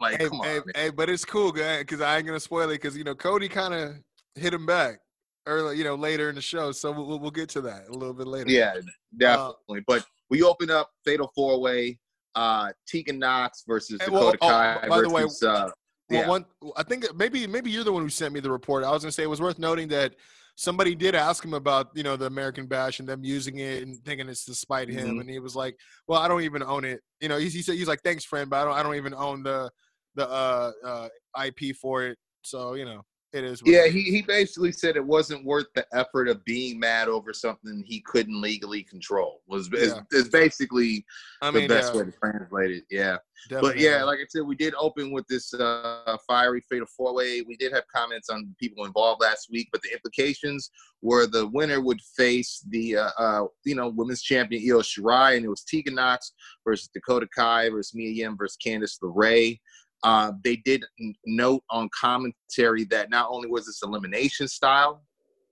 Like, 0.00 0.20
hey, 0.20 0.28
come 0.28 0.40
on, 0.40 0.46
hey, 0.46 0.60
hey, 0.74 0.90
but 0.90 1.10
it's 1.10 1.24
cool, 1.24 1.50
guy, 1.50 1.80
because 1.80 2.00
I 2.00 2.18
ain't 2.18 2.26
gonna 2.26 2.38
spoil 2.40 2.70
it, 2.70 2.74
because 2.74 2.96
you 2.96 3.04
know 3.04 3.14
Cody 3.14 3.48
kind 3.48 3.74
of 3.74 3.96
hit 4.36 4.54
him 4.54 4.64
back 4.64 5.00
early, 5.46 5.76
you 5.76 5.84
know, 5.84 5.96
later 5.96 6.28
in 6.28 6.34
the 6.34 6.40
show. 6.40 6.70
So 6.72 6.92
we'll, 6.92 7.18
we'll- 7.18 7.30
get 7.30 7.48
to 7.50 7.60
that 7.62 7.88
a 7.88 7.92
little 7.92 8.14
bit 8.14 8.26
later. 8.26 8.50
Yeah, 8.50 8.74
Uh, 8.76 8.82
definitely. 9.16 9.84
but 9.86 10.04
we 10.30 10.42
open 10.42 10.70
up 10.70 10.90
Fatal 11.04 11.32
Four 11.34 11.60
Way, 11.60 11.98
uh, 12.36 12.70
Tegan 12.86 13.18
Nox 13.18 13.64
versus 13.66 13.98
Hey, 14.00 14.10
well, 14.10 14.30
Dakota 14.30 14.38
oh, 14.42 14.48
Kai 14.48 14.88
by 14.88 15.00
the 15.00 15.08
way, 15.10 15.22
versus. 15.22 15.72
Uh, 16.10 16.14
Well, 16.16 16.28
one, 16.28 16.44
I 16.76 16.82
think 16.82 17.06
maybe 17.14 17.46
maybe 17.46 17.70
you're 17.70 17.84
the 17.84 17.92
one 17.92 18.02
who 18.02 18.08
sent 18.08 18.32
me 18.34 18.40
the 18.40 18.50
report. 18.50 18.84
I 18.84 18.90
was 18.90 19.02
gonna 19.02 19.12
say 19.12 19.22
it 19.22 19.30
was 19.30 19.40
worth 19.40 19.58
noting 19.58 19.88
that 19.88 20.14
somebody 20.56 20.94
did 20.94 21.14
ask 21.14 21.44
him 21.44 21.54
about 21.54 21.90
you 21.94 22.02
know 22.02 22.16
the 22.16 22.26
American 22.26 22.66
Bash 22.66 22.98
and 23.00 23.08
them 23.08 23.24
using 23.24 23.58
it 23.58 23.82
and 23.82 23.96
thinking 24.04 24.28
it's 24.28 24.44
to 24.46 24.54
spite 24.54 24.88
him, 24.88 25.16
Mhm. 25.16 25.20
and 25.20 25.30
he 25.30 25.38
was 25.38 25.54
like, 25.54 25.76
"Well, 26.06 26.20
I 26.20 26.28
don't 26.28 26.42
even 26.42 26.62
own 26.62 26.84
it." 26.84 27.00
You 27.20 27.28
know, 27.28 27.38
he, 27.38 27.48
he 27.48 27.62
said 27.62 27.76
he's 27.76 27.88
like, 27.88 28.02
"Thanks, 28.02 28.24
friend, 28.24 28.48
but 28.50 28.56
I 28.60 28.64
don't 28.64 28.74
I 28.74 28.82
don't 28.82 28.96
even 28.96 29.14
own 29.14 29.42
the 29.42 29.70
the 30.14 30.28
uh, 30.28 30.72
uh, 30.84 31.08
IP 31.46 31.74
for 31.76 32.04
it." 32.04 32.18
So 32.42 32.74
you 32.74 32.84
know, 32.84 33.02
it 33.32 33.44
is. 33.44 33.62
Yeah, 33.64 33.88
he, 33.88 34.02
he 34.02 34.22
basically 34.22 34.72
said 34.72 34.96
it 34.96 35.04
wasn't 35.04 35.44
worth 35.44 35.66
the 35.74 35.86
effort 35.92 36.28
of 36.28 36.42
being 36.44 36.80
mad 36.80 37.08
over 37.08 37.34
something 37.34 37.84
he 37.86 38.00
couldn't 38.00 38.40
legally 38.40 38.82
control. 38.82 39.42
Was 39.46 39.70
is, 39.72 39.92
Yeah. 39.92 40.18
is 40.18 40.28
basically 40.30 41.04
I 41.42 41.50
the 41.50 41.66
best 41.66 41.92
yeah, 41.92 42.00
way 42.00 42.06
to 42.06 42.12
translate 42.12 42.70
it. 42.70 42.84
Yeah. 42.90 43.18
But 43.50 43.78
yeah, 43.78 44.02
like 44.04 44.18
I 44.18 44.24
said, 44.28 44.42
we 44.42 44.56
did 44.56 44.74
open 44.78 45.12
with 45.12 45.26
this 45.28 45.52
uh, 45.54 46.16
fiery 46.26 46.62
fatal 46.70 46.86
four 46.96 47.14
way. 47.14 47.42
We 47.42 47.56
did 47.56 47.72
have 47.72 47.84
comments 47.94 48.30
on 48.30 48.54
people 48.58 48.84
involved 48.84 49.20
last 49.20 49.48
week, 49.50 49.68
but 49.72 49.82
the 49.82 49.92
implications 49.92 50.70
were 51.02 51.26
the 51.26 51.46
winner 51.48 51.80
would 51.80 52.00
face 52.16 52.64
the 52.68 52.96
uh, 52.96 53.10
uh, 53.18 53.44
you 53.64 53.74
know 53.74 53.88
women's 53.90 54.22
champion 54.22 54.62
Io 54.62 54.80
Shirai, 54.80 55.36
and 55.36 55.44
it 55.44 55.48
was 55.48 55.64
Tegan 55.64 55.94
Nox 55.94 56.32
versus 56.66 56.88
Dakota 56.92 57.28
Kai 57.34 57.68
versus 57.68 57.94
Mia 57.94 58.10
Yim 58.10 58.36
versus 58.36 58.56
Candice 58.64 58.98
LeRae. 59.02 59.60
Uh, 60.04 60.32
they 60.44 60.56
did 60.56 60.84
note 61.26 61.62
on 61.70 61.88
commentary 61.98 62.84
that 62.84 63.10
not 63.10 63.28
only 63.30 63.48
was 63.48 63.66
this 63.66 63.80
elimination 63.82 64.46
style, 64.48 65.02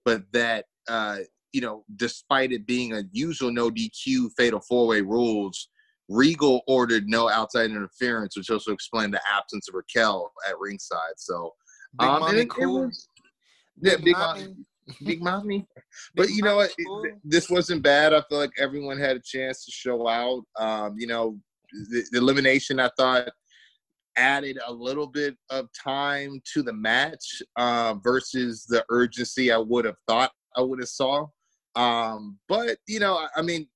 but 0.05 0.22
that 0.32 0.66
uh, 0.88 1.18
you 1.53 1.61
know, 1.61 1.84
despite 1.97 2.53
it 2.53 2.66
being 2.66 2.92
a 2.92 3.03
usual 3.12 3.51
no 3.51 3.70
DQ 3.70 4.30
fatal 4.36 4.61
four 4.68 4.86
way 4.86 5.01
rules, 5.01 5.68
Regal 6.09 6.62
ordered 6.68 7.05
no 7.09 7.28
outside 7.28 7.70
interference, 7.70 8.36
which 8.36 8.51
also 8.51 8.72
explained 8.72 9.12
the 9.14 9.20
absence 9.28 9.68
of 9.68 9.74
Raquel 9.74 10.30
at 10.49 10.59
ringside. 10.59 11.14
So, 11.16 11.53
Big 11.99 12.09
um, 12.09 12.14
and 12.16 12.20
Mommy 12.22 12.38
it- 12.38 12.42
it 12.42 12.49
cool. 12.51 12.86
was- 12.86 13.09
yeah, 13.82 13.97
Big 13.97 14.05
big 14.05 14.16
Mommy. 14.16 14.40
mommy, 14.42 14.57
big 15.05 15.22
mommy. 15.22 15.66
But 16.14 16.26
Big 16.28 16.36
you 16.36 16.42
know 16.42 16.57
what? 16.57 16.72
Cool. 16.86 17.05
this 17.24 17.49
wasn't 17.51 17.82
bad. 17.82 18.12
I 18.14 18.22
feel 18.28 18.38
like 18.38 18.53
everyone 18.59 18.99
had 18.99 19.16
a 19.16 19.20
chance 19.24 19.64
to 19.64 19.70
show 19.72 20.07
out. 20.07 20.42
Um, 20.59 20.94
you 20.99 21.07
know, 21.07 21.38
the, 21.90 22.05
the 22.12 22.18
elimination 22.18 22.78
I 22.80 22.90
thought 22.99 23.28
added 24.17 24.59
a 24.67 24.73
little 24.73 25.07
bit 25.07 25.37
of 25.51 25.69
time 25.73 26.41
to 26.55 26.62
the 26.62 26.73
match 26.73 27.43
uh, 27.57 27.95
versus 28.03 28.64
the 28.69 28.85
urgency 28.91 29.53
I 29.53 29.59
would 29.59 29.85
have 29.85 29.97
thought 30.09 30.33
I 30.57 30.62
would 30.62 30.81
have 30.81 30.89
saw. 30.89 31.27
Um, 31.75 32.39
but 32.49 32.79
you 32.89 33.01
know, 33.01 33.27
I, 33.37 33.43
mean, 33.43 33.69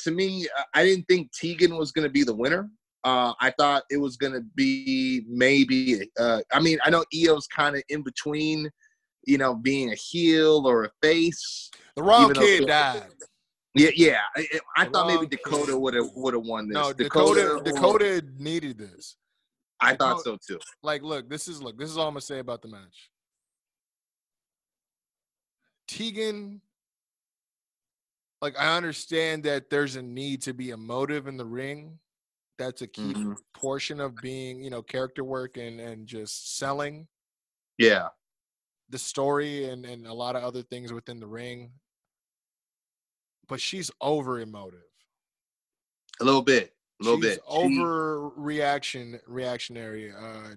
to 0.00 0.10
me, 0.10 0.46
I- 0.74 0.84
didn't 0.84 1.06
think 1.06 1.30
Tegan 1.32 1.76
was 1.76 1.92
going 1.92 2.04
to 2.04 2.10
be 2.12 2.22
the 2.22 2.34
winner. 2.34 2.70
Uh, 3.04 3.32
I 3.40 3.52
thought 3.58 3.84
it 3.90 3.98
was 3.98 4.16
going 4.16 4.32
to 4.32 4.42
be 4.54 5.24
maybe. 5.28 6.10
Uh, 6.18 6.40
I 6.52 6.60
mean, 6.60 6.78
I 6.84 6.90
know 6.90 7.04
Io's 7.14 7.46
kind 7.46 7.76
of 7.76 7.82
in 7.88 8.02
between, 8.02 8.68
you 9.26 9.38
know, 9.38 9.54
being 9.54 9.92
a 9.92 9.94
heel 9.94 10.66
or 10.66 10.84
a 10.84 10.90
face. 11.02 11.70
The 11.96 12.02
wrong 12.02 12.24
even 12.30 12.34
though- 12.34 12.40
kid 12.40 12.66
died. 12.66 13.02
Yeah, 13.76 13.90
yeah. 13.94 14.20
I, 14.34 14.46
I 14.78 14.84
thought 14.86 15.06
maybe 15.06 15.26
Dakota 15.26 15.78
would 15.78 15.92
have 15.92 16.06
would 16.14 16.32
have 16.32 16.44
won 16.44 16.66
this. 16.68 16.74
No, 16.74 16.92
Dakota. 16.94 17.56
or- 17.56 17.62
Dakota 17.62 18.24
needed 18.38 18.78
this. 18.78 19.16
I 19.80 19.94
thought 19.96 20.22
so 20.24 20.36
too. 20.36 20.58
like 20.82 21.02
look 21.02 21.28
this 21.28 21.48
is 21.48 21.62
look 21.62 21.76
this 21.78 21.90
is 21.90 21.96
all 21.98 22.06
i'm 22.08 22.14
gonna 22.14 22.20
say 22.22 22.38
about 22.38 22.62
the 22.62 22.68
match. 22.68 23.10
Tegan 25.88 26.60
like 28.42 28.58
i 28.58 28.76
understand 28.76 29.44
that 29.44 29.70
there's 29.70 29.96
a 29.96 30.02
need 30.02 30.42
to 30.42 30.52
be 30.52 30.70
emotive 30.70 31.26
in 31.26 31.36
the 31.36 31.44
ring. 31.44 31.98
That's 32.58 32.80
a 32.82 32.86
key 32.86 33.12
Mhm. 33.14 33.36
portion 33.54 34.00
of 34.00 34.16
being 34.16 34.62
you 34.62 34.70
know 34.70 34.82
character 34.82 35.24
work 35.24 35.56
and 35.56 35.78
and 35.80 36.06
just 36.06 36.56
selling. 36.56 37.06
Yeah, 37.78 38.08
the 38.88 38.98
story 38.98 39.68
and 39.68 39.84
and 39.86 40.06
a 40.06 40.12
lot 40.14 40.36
of 40.36 40.42
other 40.42 40.62
things 40.62 40.92
within 40.92 41.20
the 41.20 41.26
ring. 41.26 41.72
But 43.48 43.60
she's 43.60 43.90
over 44.00 44.40
emotive 44.40 44.82
a 46.20 46.24
little 46.24 46.42
bit, 46.42 46.75
a 47.00 47.04
little 47.04 47.20
she's 47.20 47.30
bit. 47.36 47.40
She- 47.46 47.80
over 47.80 48.28
reaction 48.30 49.20
reactionary 49.26 50.12
uh 50.12 50.54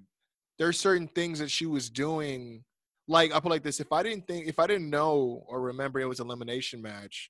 there's 0.57 0.79
certain 0.79 1.07
things 1.07 1.39
that 1.39 1.49
she 1.51 1.65
was 1.65 1.89
doing 1.89 2.63
like 3.07 3.31
i 3.33 3.39
put 3.39 3.47
it 3.47 3.49
like 3.49 3.63
this 3.63 3.79
if 3.79 3.91
i 3.91 4.03
didn't 4.03 4.27
think 4.27 4.47
if 4.47 4.59
i 4.59 4.67
didn't 4.67 4.89
know 4.89 5.43
or 5.47 5.61
remember 5.61 5.99
it 5.99 6.05
was 6.05 6.19
an 6.19 6.27
elimination 6.27 6.81
match 6.81 7.29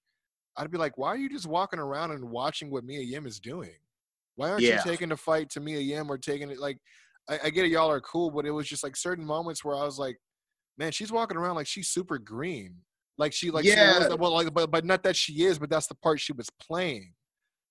i'd 0.57 0.71
be 0.71 0.77
like 0.77 0.97
why 0.97 1.09
are 1.09 1.17
you 1.17 1.29
just 1.29 1.47
walking 1.47 1.79
around 1.79 2.11
and 2.11 2.23
watching 2.23 2.69
what 2.69 2.83
mia 2.83 2.99
yim 3.01 3.25
is 3.25 3.39
doing 3.39 3.75
why 4.35 4.49
aren't 4.49 4.61
Yeah. 4.63 4.75
you 4.77 4.91
taking 4.91 5.09
the 5.09 5.17
fight 5.17 5.49
to 5.51 5.59
mia 5.59 5.79
yim 5.79 6.09
or 6.11 6.17
taking 6.17 6.49
it 6.49 6.59
like 6.59 6.77
I, 7.29 7.39
I 7.45 7.49
get 7.49 7.65
it 7.65 7.71
y'all 7.71 7.91
are 7.91 8.01
cool 8.01 8.29
but 8.31 8.45
it 8.45 8.51
was 8.51 8.67
just 8.67 8.83
like 8.83 8.95
certain 8.95 9.25
moments 9.25 9.63
where 9.63 9.75
i 9.75 9.83
was 9.83 9.97
like 9.99 10.17
man 10.77 10.91
she's 10.91 11.11
walking 11.11 11.37
around 11.37 11.55
like 11.55 11.67
she's 11.67 11.89
super 11.89 12.17
green 12.17 12.75
like 13.17 13.33
she 13.33 13.51
like 13.51 13.63
she 13.65 13.71
Yeah. 13.71 14.07
was, 14.07 14.17
well 14.17 14.33
like 14.33 14.53
but, 14.53 14.71
but 14.71 14.85
not 14.85 15.03
that 15.03 15.15
she 15.15 15.43
is 15.45 15.59
but 15.59 15.69
that's 15.69 15.87
the 15.87 15.95
part 15.95 16.19
she 16.19 16.33
was 16.33 16.49
playing 16.61 17.13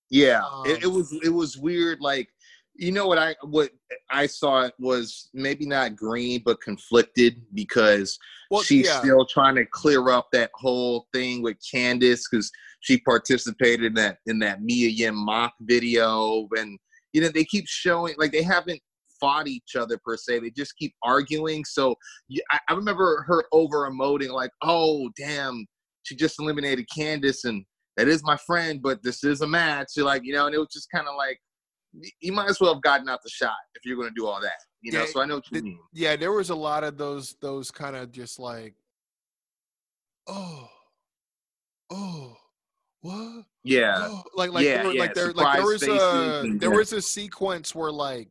Yeah, 0.09 0.41
it, 0.65 0.83
it 0.83 0.85
Um, 0.85 0.93
was 0.93 1.13
it 1.23 1.29
was 1.29 1.57
weird. 1.57 2.01
Like, 2.01 2.29
you 2.75 2.91
know 2.91 3.07
what 3.07 3.17
I 3.17 3.35
what 3.43 3.69
I 4.09 4.25
saw 4.25 4.61
it 4.61 4.73
was 4.79 5.29
maybe 5.33 5.65
not 5.65 5.95
green, 5.95 6.41
but 6.43 6.61
conflicted 6.61 7.41
because 7.53 8.17
well 8.49 8.63
she's 8.63 8.87
yeah. 8.87 8.99
still 8.99 9.25
trying 9.25 9.55
to 9.55 9.65
clear 9.65 10.09
up 10.09 10.29
that 10.31 10.51
whole 10.55 11.07
thing 11.13 11.43
with 11.43 11.57
Candice 11.73 12.23
because 12.29 12.51
she 12.79 12.99
participated 12.99 13.85
in 13.85 13.93
that 13.95 14.17
in 14.25 14.39
that 14.39 14.63
Mia 14.63 14.89
Yim 14.89 15.15
mock 15.15 15.53
video, 15.61 16.47
and 16.57 16.79
you 17.13 17.21
know 17.21 17.29
they 17.29 17.43
keep 17.45 17.67
showing 17.67 18.15
like 18.17 18.31
they 18.31 18.43
haven't 18.43 18.81
fought 19.19 19.47
each 19.47 19.75
other 19.77 19.99
per 20.03 20.15
se. 20.15 20.39
They 20.39 20.49
just 20.49 20.77
keep 20.77 20.95
arguing. 21.03 21.65
So 21.65 21.95
I, 22.51 22.59
I 22.69 22.73
remember 22.73 23.23
her 23.27 23.43
over 23.51 23.89
emoting 23.89 24.29
like, 24.29 24.51
"Oh 24.63 25.09
damn, 25.17 25.67
she 26.03 26.15
just 26.15 26.39
eliminated 26.39 26.87
Candice 26.97 27.43
and." 27.43 27.63
That 27.99 28.07
is 28.07 28.23
my 28.23 28.37
friend, 28.37 28.81
but 28.81 29.03
this 29.03 29.25
is 29.25 29.41
a 29.41 29.47
match. 29.47 29.87
So 29.89 30.05
like, 30.05 30.23
you 30.23 30.31
know, 30.31 30.45
and 30.45 30.55
it 30.55 30.57
was 30.57 30.69
just 30.71 30.89
kind 30.89 31.05
of 31.05 31.15
like, 31.17 31.37
you 32.21 32.31
might 32.31 32.49
as 32.49 32.61
well 32.61 32.73
have 32.73 32.81
gotten 32.81 33.09
out 33.09 33.19
the 33.23 33.29
shot 33.29 33.51
if 33.75 33.85
you're 33.85 33.97
going 33.97 34.07
to 34.07 34.13
do 34.15 34.25
all 34.25 34.39
that, 34.39 34.53
you 34.81 34.93
know. 34.93 34.99
Yeah, 35.01 35.05
So 35.07 35.21
I 35.21 35.25
know 35.25 35.35
what 35.35 35.51
you 35.51 35.57
the- 35.59 35.63
mean. 35.65 35.79
yeah, 35.91 36.15
there 36.15 36.31
was 36.31 36.49
a 36.49 36.55
lot 36.55 36.85
of 36.85 36.97
those 36.97 37.35
those 37.41 37.71
kind 37.71 37.97
of 37.97 38.11
just 38.13 38.39
like, 38.39 38.73
oh, 40.27 40.69
oh, 41.89 42.37
what? 43.01 43.43
Yeah, 43.65 43.95
Oh, 43.99 44.23
like 44.35 44.51
like 44.51 44.63
yeah, 44.65 44.83
there, 44.83 44.93
yeah, 44.93 44.99
like 45.01 45.13
there 45.13 45.33
like 45.33 45.57
there 45.57 45.65
was 45.65 45.81
surprise 45.81 46.43
a 46.45 46.57
there 46.57 46.71
was 46.71 46.93
a 46.93 47.01
sequence 47.01 47.75
where 47.75 47.91
like 47.91 48.29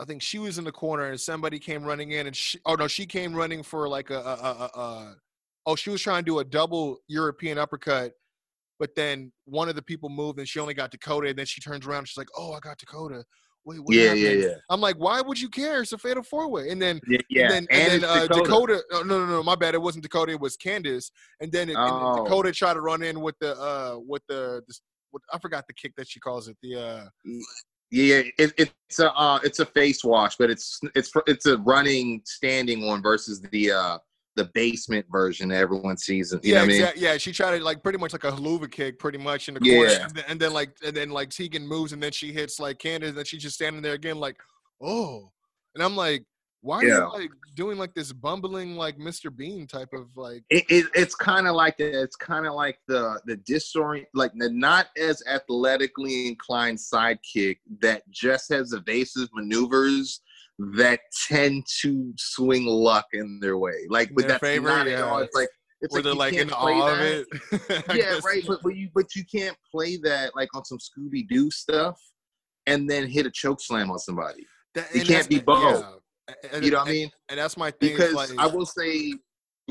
I 0.00 0.04
think 0.06 0.22
she 0.22 0.38
was 0.38 0.56
in 0.56 0.64
the 0.64 0.72
corner 0.72 1.10
and 1.10 1.20
somebody 1.20 1.58
came 1.58 1.84
running 1.84 2.12
in 2.12 2.26
and 2.26 2.34
she 2.34 2.58
oh 2.64 2.74
no 2.76 2.88
she 2.88 3.04
came 3.04 3.34
running 3.34 3.62
for 3.62 3.86
like 3.88 4.08
a, 4.10 4.16
a, 4.18 4.18
a, 4.18 4.70
a, 4.74 4.80
a 4.80 5.16
oh 5.66 5.76
she 5.76 5.90
was 5.90 6.00
trying 6.00 6.22
to 6.24 6.30
do 6.30 6.38
a 6.38 6.44
double 6.44 6.98
European 7.08 7.58
uppercut 7.58 8.12
but 8.82 8.96
then 8.96 9.30
one 9.44 9.68
of 9.68 9.76
the 9.76 9.82
people 9.82 10.08
moved 10.08 10.40
and 10.40 10.48
she 10.48 10.58
only 10.58 10.74
got 10.74 10.90
Dakota 10.90 11.28
and 11.28 11.38
then 11.38 11.46
she 11.46 11.60
turns 11.60 11.86
around 11.86 11.98
and 11.98 12.08
she's 12.08 12.16
like 12.16 12.32
oh 12.36 12.52
I 12.52 12.58
got 12.58 12.78
Dakota 12.78 13.22
wait 13.64 13.78
what 13.78 13.94
yeah, 13.94 14.12
yeah, 14.12 14.28
happened?" 14.28 14.42
yeah, 14.42 14.54
I'm 14.70 14.80
like 14.80 14.96
why 14.96 15.20
would 15.20 15.40
you 15.40 15.48
care 15.48 15.82
it's 15.82 15.92
a 15.92 15.98
fatal 15.98 16.24
four 16.24 16.50
way 16.50 16.68
and 16.70 16.82
then 16.82 17.00
yeah, 17.06 17.18
yeah. 17.30 17.42
and 17.42 17.52
then, 17.52 17.66
and 17.70 17.92
it's 17.92 18.04
then 18.04 18.22
uh, 18.22 18.26
Dakota. 18.26 18.82
oh, 18.90 19.02
no, 19.04 19.20
no, 19.20 19.26
no, 19.26 19.42
my 19.44 19.54
bad. 19.54 19.74
It 19.76 19.82
wasn't 19.82 20.02
Dakota. 20.02 20.32
It 20.32 20.40
was 20.40 20.56
Candice. 20.56 21.12
And 21.40 21.52
then, 21.52 21.68
it, 21.70 21.76
and 21.76 21.92
Oh. 21.92 22.24
Dakota 22.24 22.50
tried 22.50 22.74
to 22.74 22.80
run 22.80 23.04
in 23.04 23.20
with 23.20 23.36
the 23.40 23.56
uh 23.56 23.98
with 24.04 24.22
the, 24.28 24.62
the 24.66 24.74
what, 25.12 25.22
I 25.32 25.38
forgot 25.38 25.64
the 25.68 25.74
kick 25.74 25.92
that 25.96 26.08
she 26.08 26.18
calls 26.18 26.48
it. 26.48 26.56
The 26.60 26.74
uh 26.74 27.04
Yeah, 27.92 28.22
it, 28.36 28.52
it's 28.58 28.98
a 28.98 29.12
uh, 29.12 29.38
it's 29.44 29.60
a 29.60 29.66
face 29.66 30.02
wash, 30.02 30.34
but 30.36 30.50
it's 30.50 30.80
it's 30.96 31.12
it's 31.28 31.46
a 31.46 31.58
running 31.58 32.22
standing 32.24 32.84
one 32.84 33.00
versus 33.00 33.40
the 33.52 33.70
uh 33.70 33.98
the 34.36 34.50
basement 34.54 35.06
version 35.10 35.48
that 35.48 35.58
everyone 35.58 35.96
sees. 35.96 36.32
You 36.32 36.40
yeah, 36.42 36.54
know 36.54 36.60
what 36.60 36.64
I 36.64 36.78
mean? 36.78 36.88
Yeah, 36.96 37.18
she 37.18 37.32
tried 37.32 37.58
to 37.58 37.64
like 37.64 37.82
pretty 37.82 37.98
much 37.98 38.12
like 38.12 38.24
a 38.24 38.32
haluva 38.32 38.70
kick, 38.70 38.98
pretty 38.98 39.18
much 39.18 39.48
in 39.48 39.54
the 39.54 39.60
corner. 39.60 39.90
Yeah. 39.90 40.04
And 40.04 40.14
then, 40.14 40.24
and 40.28 40.40
then 40.40 40.52
like 40.52 40.70
and 40.84 40.96
then 40.96 41.10
like 41.10 41.30
Tegan 41.30 41.66
moves 41.66 41.92
and 41.92 42.02
then 42.02 42.12
she 42.12 42.32
hits 42.32 42.58
like 42.58 42.78
Candice 42.78 43.08
and 43.08 43.18
then 43.18 43.24
she's 43.24 43.42
just 43.42 43.56
standing 43.56 43.82
there 43.82 43.94
again 43.94 44.18
like 44.18 44.36
oh, 44.80 45.30
and 45.74 45.84
I'm 45.84 45.96
like 45.96 46.24
why 46.62 46.78
are 46.78 46.84
Yeah. 46.84 46.98
you 46.98 47.12
like 47.12 47.30
doing 47.56 47.76
like 47.76 47.92
this 47.92 48.12
bumbling 48.12 48.76
like 48.76 48.96
Mr. 48.96 49.34
Bean 49.34 49.66
type 49.66 49.92
of 49.92 50.16
like? 50.16 50.44
it, 50.48 50.64
it, 50.68 50.86
it's 50.86 50.86
like 50.86 50.86
this 50.86 50.86
bumbling 50.86 50.86
like 50.86 50.86
Mr. 50.86 50.86
Bean 50.86 50.86
type 50.86 50.86
of 50.86 50.86
like? 50.86 50.86
it, 50.86 50.86
it, 50.86 50.86
it's 50.94 51.14
kind 51.16 51.48
of 51.48 51.56
like 51.56 51.76
the, 51.76 52.02
it's 52.02 52.16
kind 52.16 52.46
of 52.46 52.54
like 52.54 52.78
the 52.86 53.20
the 53.26 53.36
disorient 53.38 54.06
like 54.14 54.32
the 54.36 54.48
not 54.48 54.86
as 54.96 55.22
athletically 55.28 56.28
inclined 56.28 56.78
sidekick 56.78 57.58
that 57.80 58.08
just 58.10 58.48
has 58.48 58.72
evasive 58.72 59.28
maneuvers 59.34 60.20
that 60.58 61.00
tend 61.28 61.64
to 61.80 62.12
swing 62.16 62.66
luck 62.66 63.06
in 63.12 63.38
their 63.40 63.56
way 63.58 63.86
like 63.88 64.10
with 64.14 64.28
that's 64.28 64.40
favor, 64.40 64.68
not 64.68 64.86
at 64.86 65.02
all 65.02 65.18
it's 65.18 65.34
like 65.34 65.48
it's 65.80 65.92
Where 65.92 66.02
like 66.02 66.04
they're 66.04 66.14
like 66.14 66.34
in 66.34 66.52
awe 66.52 66.92
of 66.92 66.98
that. 66.98 67.26
it. 67.70 67.84
Yeah 67.96 68.20
right 68.24 68.44
but, 68.46 68.60
but 68.62 68.76
you 68.76 68.88
but 68.94 69.06
you 69.16 69.24
can't 69.24 69.56
play 69.74 69.96
that 70.04 70.30
like 70.36 70.48
on 70.54 70.64
some 70.64 70.78
scooby-doo 70.78 71.50
stuff 71.50 71.98
and 72.66 72.88
then 72.88 73.08
hit 73.08 73.26
a 73.26 73.30
choke 73.30 73.60
slam 73.60 73.90
on 73.90 73.98
somebody 73.98 74.46
That- 74.74 74.94
you 74.94 75.04
can't 75.04 75.28
be 75.28 75.40
both. 75.40 75.84
yeah. 76.28 76.34
And- 76.52 76.64
you 76.64 76.70
know 76.70 76.78
what 76.78 76.88
i 76.88 76.92
mean 76.92 77.10
And 77.28 77.38
that's 77.40 77.56
my 77.56 77.70
thing. 77.72 77.92
because 77.96 78.14
like, 78.14 78.30
i 78.38 78.46
will 78.46 78.66
say 78.66 79.14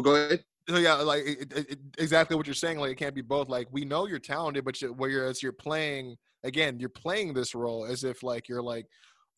go 0.02 0.16
ahead 0.16 0.44
So 0.70 0.78
yeah, 0.78 0.96
like 0.96 1.24
it, 1.26 1.54
it- 1.56 1.80
exactly 1.98 2.36
what 2.36 2.46
you're 2.48 2.54
saying. 2.54 2.80
Like 2.80 2.92
it 2.92 2.96
can't 2.98 3.16
be 3.16 3.22
both. 3.22 3.50
Like 3.50 3.68
we 3.72 3.84
know 3.84 4.06
you're 4.08 4.20
talented, 4.20 4.64
but 4.64 4.82
you, 4.82 4.94
whereas 4.94 5.42
you're 5.44 5.52
playing 5.54 6.18
again, 6.44 6.80
you're 6.80 6.90
playing 6.90 7.34
this 7.34 7.54
role 7.56 7.84
as 7.86 8.04
if 8.04 8.22
like 8.24 8.48
you're 8.48 8.62
like, 8.62 8.86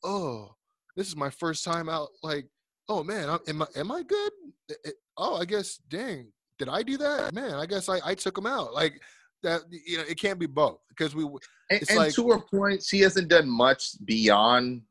oh, 0.03 0.53
this 0.95 1.07
is 1.07 1.15
my 1.15 1.29
first 1.29 1.63
time 1.63 1.89
out. 1.89 2.09
Like, 2.21 2.47
oh 2.89 3.03
man, 3.03 3.29
I'm, 3.29 3.39
am 3.47 3.61
I 3.61 3.65
am 3.75 3.91
I 3.91 4.03
good? 4.03 4.31
It- 4.69 4.77
it- 4.85 4.95
oh, 5.17 5.35
I 5.35 5.45
guess. 5.45 5.77
Dang, 5.89 6.27
did 6.59 6.69
I 6.69 6.83
do 6.83 6.97
that? 6.97 7.33
Man, 7.33 7.53
I 7.55 7.65
guess 7.65 7.89
I 7.89 7.99
I 8.03 8.15
took 8.15 8.37
him 8.37 8.45
out. 8.45 8.73
Like 8.73 8.99
that. 9.43 9.61
You 9.69 9.97
know, 9.97 10.03
it 10.07 10.19
can't 10.19 10.39
be 10.39 10.45
both 10.45 10.79
because 10.89 11.15
we. 11.15 11.23
And, 11.23 11.39
It's 11.81 11.89
and 11.89 11.99
like- 11.99 12.13
to 12.13 12.29
her 12.31 12.39
point, 12.39 12.83
she 12.83 12.99
hasn't 12.99 13.27
done 13.29 13.49
much 13.49 13.91
beyond 14.05 14.81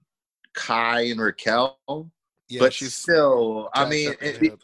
Kai 0.55 1.03
and 1.03 1.20
Raquel. 1.20 1.78
Yeah, 2.48 2.59
but 2.61 2.72
she's 2.74 2.94
still, 2.94 3.70
I 3.74 3.88
mean, 3.88 4.12
it- 4.12 4.20
the 4.20 4.26
it- 4.28 4.40
hip. 4.42 4.61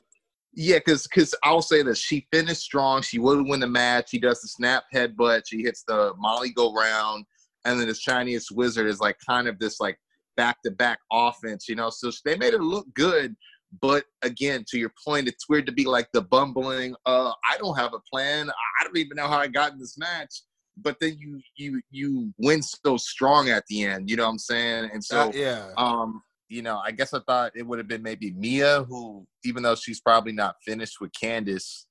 yeah, 0.53 0.77
because 0.79 1.05
because 1.07 1.35
I'll 1.45 1.63
say 1.63 1.83
that 1.83 1.97
she 1.97 2.27
finished 2.33 2.61
strong. 2.63 3.01
She 3.03 3.19
would 3.19 3.47
win 3.47 3.61
the 3.61 3.67
match. 3.69 4.11
She 4.11 4.19
does 4.19 4.43
the 4.43 4.49
snap 4.49 4.85
headbutt. 4.93 5.43
She 5.47 5.63
hits 5.63 5.85
the 5.85 6.13
Molly 6.19 6.51
go 6.51 6.75
round, 6.75 7.25
and 7.65 7.81
then 7.81 7.87
this 7.89 8.01
Shiniest 8.03 8.51
Wizard 8.51 8.87
is 8.89 9.01
like 9.01 9.17
kind 9.27 9.49
of 9.49 9.59
this 9.59 9.81
like 9.81 9.99
back 10.39 10.63
to 10.63 10.71
back 10.71 11.01
offense, 11.13 11.69
you 11.69 11.75
know. 11.75 11.91
So 11.91 12.11
they 12.25 12.37
made 12.39 12.55
it 12.55 12.63
look 12.63 12.87
good. 12.95 13.37
But 13.83 14.05
again, 14.23 14.65
to 14.71 14.79
your 14.79 14.93
point, 15.07 15.29
it's 15.29 15.47
weird 15.47 15.67
to 15.67 15.73
be 15.73 15.85
like 15.85 16.09
the 16.15 16.23
bumbling. 16.23 16.95
Uh, 17.05 17.33
I 17.47 17.59
don't 17.59 17.77
have 17.77 17.93
a 17.93 17.99
plan. 18.11 18.49
I 18.49 18.85
don't 18.85 18.97
even 18.97 19.17
know 19.17 19.29
how 19.29 19.39
I 19.39 19.49
got 19.49 19.73
in 19.73 19.79
this 19.79 19.99
match. 19.99 20.35
But 20.81 20.97
then 21.01 21.17
you 21.19 21.41
you 21.57 21.83
you 21.91 22.33
win 22.39 22.63
so 22.63 22.97
strong 22.97 23.51
at 23.51 23.65
the 23.69 23.83
end. 23.83 24.09
You 24.09 24.17
know 24.17 24.25
what 24.25 24.31
I'm 24.31 24.39
saying? 24.39 24.91
And 24.95 25.05
so 25.05 25.29
Uh, 25.29 25.33
yeah. 25.35 25.73
Um, 25.77 26.23
you 26.49 26.63
know, 26.63 26.81
I 26.83 26.93
guess 26.93 27.13
I 27.13 27.19
thought 27.27 27.53
it 27.57 27.67
would 27.67 27.79
have 27.79 27.89
been 27.89 28.03
maybe 28.03 28.31
Mia, 28.31 28.85
who, 28.85 29.27
even 29.45 29.63
though 29.63 29.75
she's 29.75 30.01
probably 30.01 30.33
not 30.33 30.55
finished 30.65 30.99
with 30.99 31.11
Candice, 31.13 31.85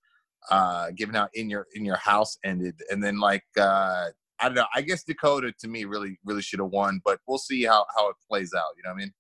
uh, 0.50 0.88
given 0.95 1.14
how 1.14 1.28
in 1.36 1.50
your 1.50 1.68
in 1.76 1.86
your 1.86 1.98
house 1.98 2.38
ended, 2.43 2.76
and 2.89 3.04
then 3.04 3.20
like 3.20 3.43
uh, 3.60 4.06
I 4.40 4.46
don't 4.46 4.56
know. 4.56 4.66
I 4.76 4.82
guess 4.82 5.04
Dakota 5.04 5.52
to 5.60 5.68
me 5.68 5.86
really 5.86 6.20
really 6.26 6.42
should 6.42 6.60
have 6.60 6.70
won, 6.70 7.02
but 7.04 7.20
we'll 7.28 7.38
see 7.38 7.64
how 7.64 7.86
how 7.96 8.10
it 8.10 8.16
plays 8.30 8.54
out. 8.56 8.76
You 8.78 8.84
know 8.84 8.92
what 8.92 8.96
I 8.96 9.00
mean? 9.00 9.14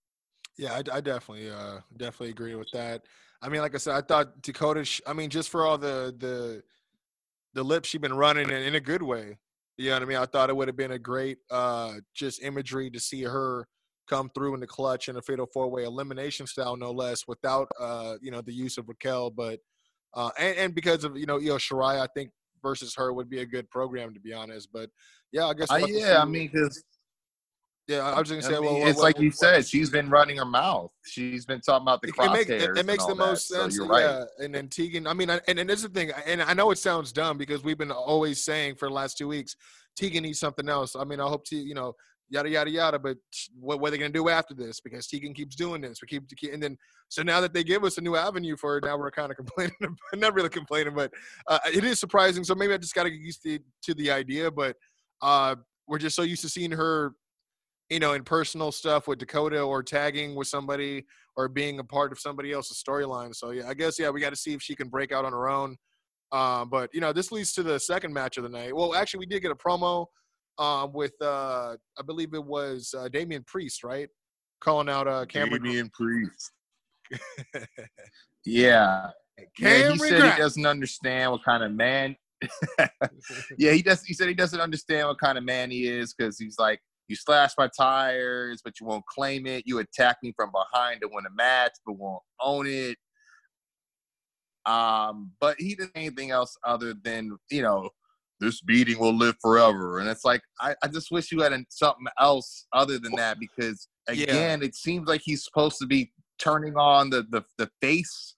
Yeah, 0.57 0.73
I, 0.73 0.97
I 0.97 1.01
definitely, 1.01 1.51
uh, 1.51 1.79
definitely 1.97 2.29
agree 2.29 2.55
with 2.55 2.69
that. 2.73 3.03
I 3.41 3.49
mean, 3.49 3.61
like 3.61 3.75
I 3.75 3.77
said, 3.77 3.95
I 3.95 4.01
thought 4.01 4.41
Dakota. 4.41 4.83
Sh- 4.83 5.01
I 5.05 5.13
mean, 5.13 5.29
just 5.29 5.49
for 5.49 5.65
all 5.65 5.77
the 5.77 6.15
the 6.17 6.63
the 7.53 7.63
lips 7.63 7.89
she's 7.89 8.01
been 8.01 8.13
running 8.13 8.49
in, 8.49 8.63
in 8.63 8.75
a 8.75 8.79
good 8.79 9.03
way. 9.03 9.37
You 9.77 9.89
know 9.89 9.95
what 9.95 10.01
I 10.01 10.05
mean? 10.05 10.17
I 10.17 10.25
thought 10.25 10.49
it 10.49 10.55
would 10.55 10.67
have 10.67 10.77
been 10.77 10.91
a 10.91 10.99
great, 10.99 11.37
uh, 11.51 11.93
just 12.15 12.41
imagery 12.41 12.89
to 12.89 12.99
see 12.99 13.23
her 13.23 13.67
come 14.09 14.31
through 14.33 14.55
in 14.55 14.59
the 14.59 14.67
clutch 14.67 15.07
in 15.07 15.17
a 15.17 15.21
fatal 15.21 15.47
four 15.53 15.69
way 15.69 15.83
elimination 15.83 16.47
style, 16.47 16.75
no 16.75 16.91
less, 16.91 17.27
without 17.27 17.67
uh, 17.79 18.15
you 18.21 18.31
know, 18.31 18.41
the 18.41 18.53
use 18.53 18.77
of 18.77 18.87
Raquel, 18.89 19.29
but 19.29 19.59
uh, 20.15 20.31
and, 20.39 20.57
and 20.57 20.75
because 20.75 21.03
of 21.03 21.15
you 21.15 21.27
know, 21.27 21.35
Io 21.35 21.57
Shirai, 21.57 21.99
I 21.99 22.07
think 22.15 22.31
versus 22.61 22.93
her 22.95 23.13
would 23.13 23.29
be 23.29 23.39
a 23.39 23.45
good 23.45 23.69
program 23.69 24.13
to 24.13 24.19
be 24.19 24.33
honest. 24.33 24.69
But 24.73 24.89
yeah, 25.31 25.45
I 25.47 25.53
guess. 25.53 25.69
Uh, 25.71 25.77
we'll 25.79 25.87
to 25.87 25.93
yeah, 25.93 26.21
I 26.21 26.25
mean, 26.25 26.49
because 26.51 26.83
yeah, 27.87 27.99
I 27.99 28.19
was 28.19 28.27
just 28.27 28.41
gonna 28.41 28.55
say, 28.55 28.61
mean, 28.61 28.79
well, 28.79 28.87
it's 28.87 28.97
what- 28.97 29.03
like 29.03 29.19
you 29.19 29.29
what- 29.29 29.37
said, 29.37 29.65
she's 29.65 29.89
been 29.89 30.09
running 30.09 30.37
her 30.37 30.45
mouth. 30.45 30.91
She's 31.05 31.45
been 31.45 31.61
talking 31.61 31.83
about 31.83 32.01
the 32.01 32.09
it, 32.09 32.11
it 32.11 32.17
crosshairs. 32.17 32.33
makes 32.33 32.49
it, 32.49 32.77
it 32.77 32.85
makes 32.85 33.05
the 33.05 33.15
most 33.15 33.47
that, 33.47 33.55
so 33.55 33.61
sense. 33.63 33.75
you're 33.75 33.87
right. 33.87 34.01
Yeah, 34.01 34.25
and 34.43 34.53
then 34.53 34.67
Tegan. 34.67 35.07
I 35.07 35.13
mean, 35.13 35.29
and 35.29 35.41
and 35.47 35.69
this 35.69 35.79
is 35.79 35.83
the 35.83 35.89
thing, 35.89 36.11
and 36.25 36.41
I 36.41 36.53
know 36.53 36.71
it 36.71 36.77
sounds 36.79 37.11
dumb 37.13 37.37
because 37.37 37.63
we've 37.63 37.77
been 37.77 37.91
always 37.91 38.43
saying 38.43 38.75
for 38.75 38.89
the 38.89 38.93
last 38.93 39.17
two 39.17 39.27
weeks, 39.29 39.55
Tegan 39.95 40.23
needs 40.23 40.39
something 40.39 40.67
else. 40.67 40.95
I 40.95 41.05
mean, 41.05 41.19
I 41.21 41.27
hope 41.27 41.45
to, 41.45 41.55
you 41.55 41.73
know, 41.75 41.95
yada 42.29 42.49
yada 42.49 42.69
yada. 42.69 42.99
But 42.99 43.17
what, 43.59 43.79
what 43.79 43.87
are 43.87 43.91
they 43.91 43.97
gonna 43.97 44.11
do 44.11 44.29
after 44.29 44.53
this? 44.53 44.79
Because 44.79 45.07
Tegan 45.07 45.33
keeps 45.33 45.55
doing 45.55 45.81
this. 45.81 45.99
We 46.01 46.07
keep, 46.07 46.23
and 46.51 46.61
then 46.61 46.77
so 47.09 47.23
now 47.23 47.41
that 47.41 47.53
they 47.53 47.63
give 47.63 47.83
us 47.83 47.97
a 47.97 48.01
new 48.01 48.15
avenue 48.15 48.57
for 48.57 48.77
it, 48.77 48.85
now 48.85 48.97
we're 48.97 49.11
kind 49.11 49.31
of 49.31 49.37
complaining. 49.37 49.75
Not 50.15 50.33
really 50.33 50.49
complaining, 50.49 50.93
but 50.93 51.11
uh, 51.47 51.59
it 51.73 51.83
is 51.83 51.99
surprising. 51.99 52.43
So 52.43 52.55
maybe 52.55 52.73
I 52.73 52.77
just 52.77 52.95
got 52.95 53.03
to 53.03 53.09
get 53.09 53.19
used 53.19 53.43
to 53.43 53.59
to 53.83 53.93
the 53.93 54.11
idea. 54.11 54.51
But 54.51 54.75
uh, 55.21 55.55
we're 55.87 55.99
just 55.99 56.15
so 56.15 56.23
used 56.23 56.41
to 56.41 56.49
seeing 56.49 56.71
her 56.71 57.13
you 57.89 57.99
know, 57.99 58.13
in 58.13 58.23
personal 58.23 58.71
stuff 58.71 59.07
with 59.07 59.19
Dakota 59.19 59.61
or 59.61 59.81
tagging 59.81 60.35
with 60.35 60.47
somebody 60.47 61.05
or 61.35 61.47
being 61.47 61.79
a 61.79 61.83
part 61.83 62.11
of 62.11 62.19
somebody 62.19 62.51
else's 62.51 62.83
storyline. 62.83 63.33
So 63.33 63.51
yeah, 63.51 63.69
I 63.69 63.73
guess 63.73 63.97
yeah, 63.97 64.09
we 64.09 64.19
got 64.19 64.31
to 64.31 64.35
see 64.35 64.53
if 64.53 64.61
she 64.61 64.75
can 64.75 64.89
break 64.89 65.11
out 65.11 65.25
on 65.25 65.31
her 65.31 65.47
own. 65.47 65.77
Uh, 66.31 66.65
but 66.65 66.89
you 66.93 66.99
know, 66.99 67.13
this 67.13 67.31
leads 67.31 67.53
to 67.53 67.63
the 67.63 67.79
second 67.79 68.13
match 68.13 68.37
of 68.37 68.43
the 68.43 68.49
night. 68.49 68.75
Well, 68.75 68.93
actually, 68.93 69.19
we 69.19 69.25
did 69.27 69.41
get 69.41 69.51
a 69.51 69.55
promo 69.55 70.07
um, 70.59 70.93
with 70.93 71.13
uh, 71.21 71.75
I 71.97 72.01
believe 72.05 72.33
it 72.33 72.43
was 72.43 72.93
uh, 72.97 73.07
Damian 73.09 73.43
Priest, 73.45 73.83
right? 73.83 74.09
Calling 74.61 74.89
out 74.89 75.07
uh, 75.07 75.25
Cameron. 75.25 75.63
Damian 75.63 75.89
Priest. 75.93 76.51
yeah. 78.45 79.09
Yeah, 79.59 79.91
he 79.91 79.97
said 79.99 80.33
he 80.33 80.39
doesn't 80.39 80.65
understand 80.65 81.31
what 81.31 81.43
kind 81.43 81.63
of 81.63 81.71
man. 81.71 82.15
yeah, 83.57 83.71
he 83.71 83.81
does. 83.81 84.03
He 84.03 84.13
said 84.13 84.27
he 84.27 84.33
doesn't 84.33 84.59
understand 84.59 85.07
what 85.07 85.19
kind 85.19 85.37
of 85.37 85.43
man 85.43 85.69
he 85.69 85.87
is 85.87 86.13
because 86.13 86.39
he's 86.39 86.57
like, 86.57 86.79
you 87.07 87.15
slash 87.15 87.51
my 87.57 87.69
tires, 87.75 88.61
but 88.63 88.79
you 88.79 88.85
won't 88.85 89.05
claim 89.05 89.45
it. 89.45 89.63
You 89.65 89.79
attack 89.79 90.17
me 90.23 90.33
from 90.35 90.51
behind 90.51 91.01
to 91.01 91.09
win 91.11 91.25
a 91.25 91.33
match, 91.35 91.73
but 91.85 91.93
won't 91.93 92.21
own 92.41 92.67
it. 92.67 92.97
Um, 94.65 95.31
but 95.39 95.55
he 95.59 95.75
didn't 95.75 95.91
anything 95.95 96.31
else 96.31 96.57
other 96.65 96.93
than 96.93 97.37
you 97.49 97.61
know, 97.61 97.89
this 98.39 98.61
beating 98.61 98.99
will 98.99 99.15
live 99.15 99.35
forever. 99.41 99.99
And 99.99 100.09
it's 100.09 100.23
like 100.25 100.41
I, 100.61 100.75
I 100.83 100.87
just 100.87 101.11
wish 101.11 101.31
you 101.31 101.41
had 101.41 101.53
an- 101.53 101.65
something 101.69 102.05
else 102.19 102.67
other 102.73 102.99
than 102.99 103.13
that 103.15 103.39
because 103.39 103.87
Yeah. 104.07 104.23
again, 104.23 104.61
it 104.63 104.75
seems 104.75 105.07
like 105.07 105.21
he's 105.23 105.43
supposed 105.43 105.77
to 105.79 105.87
be 105.87 106.11
turning 106.39 106.75
on 106.77 107.09
the 107.09 107.23
the, 107.31 107.43
the 107.57 107.69
face 107.81 108.35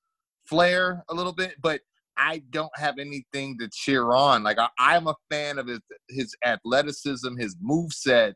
flare 0.48 1.04
a 1.10 1.14
little 1.14 1.34
bit, 1.34 1.56
but 1.62 1.82
I 2.18 2.42
don't 2.50 2.72
have 2.76 2.98
anything 3.00 3.58
to 3.60 3.70
cheer 3.72 4.12
on. 4.14 4.44
Like 4.44 4.58
I, 4.58 4.70
I'm 4.80 5.08
a 5.08 5.16
fan 5.30 5.58
of 5.58 5.68
his 5.68 5.80
his 6.10 6.36
athleticism, 6.46 7.36
his 7.38 7.56
move 7.62 7.92
set, 7.94 8.36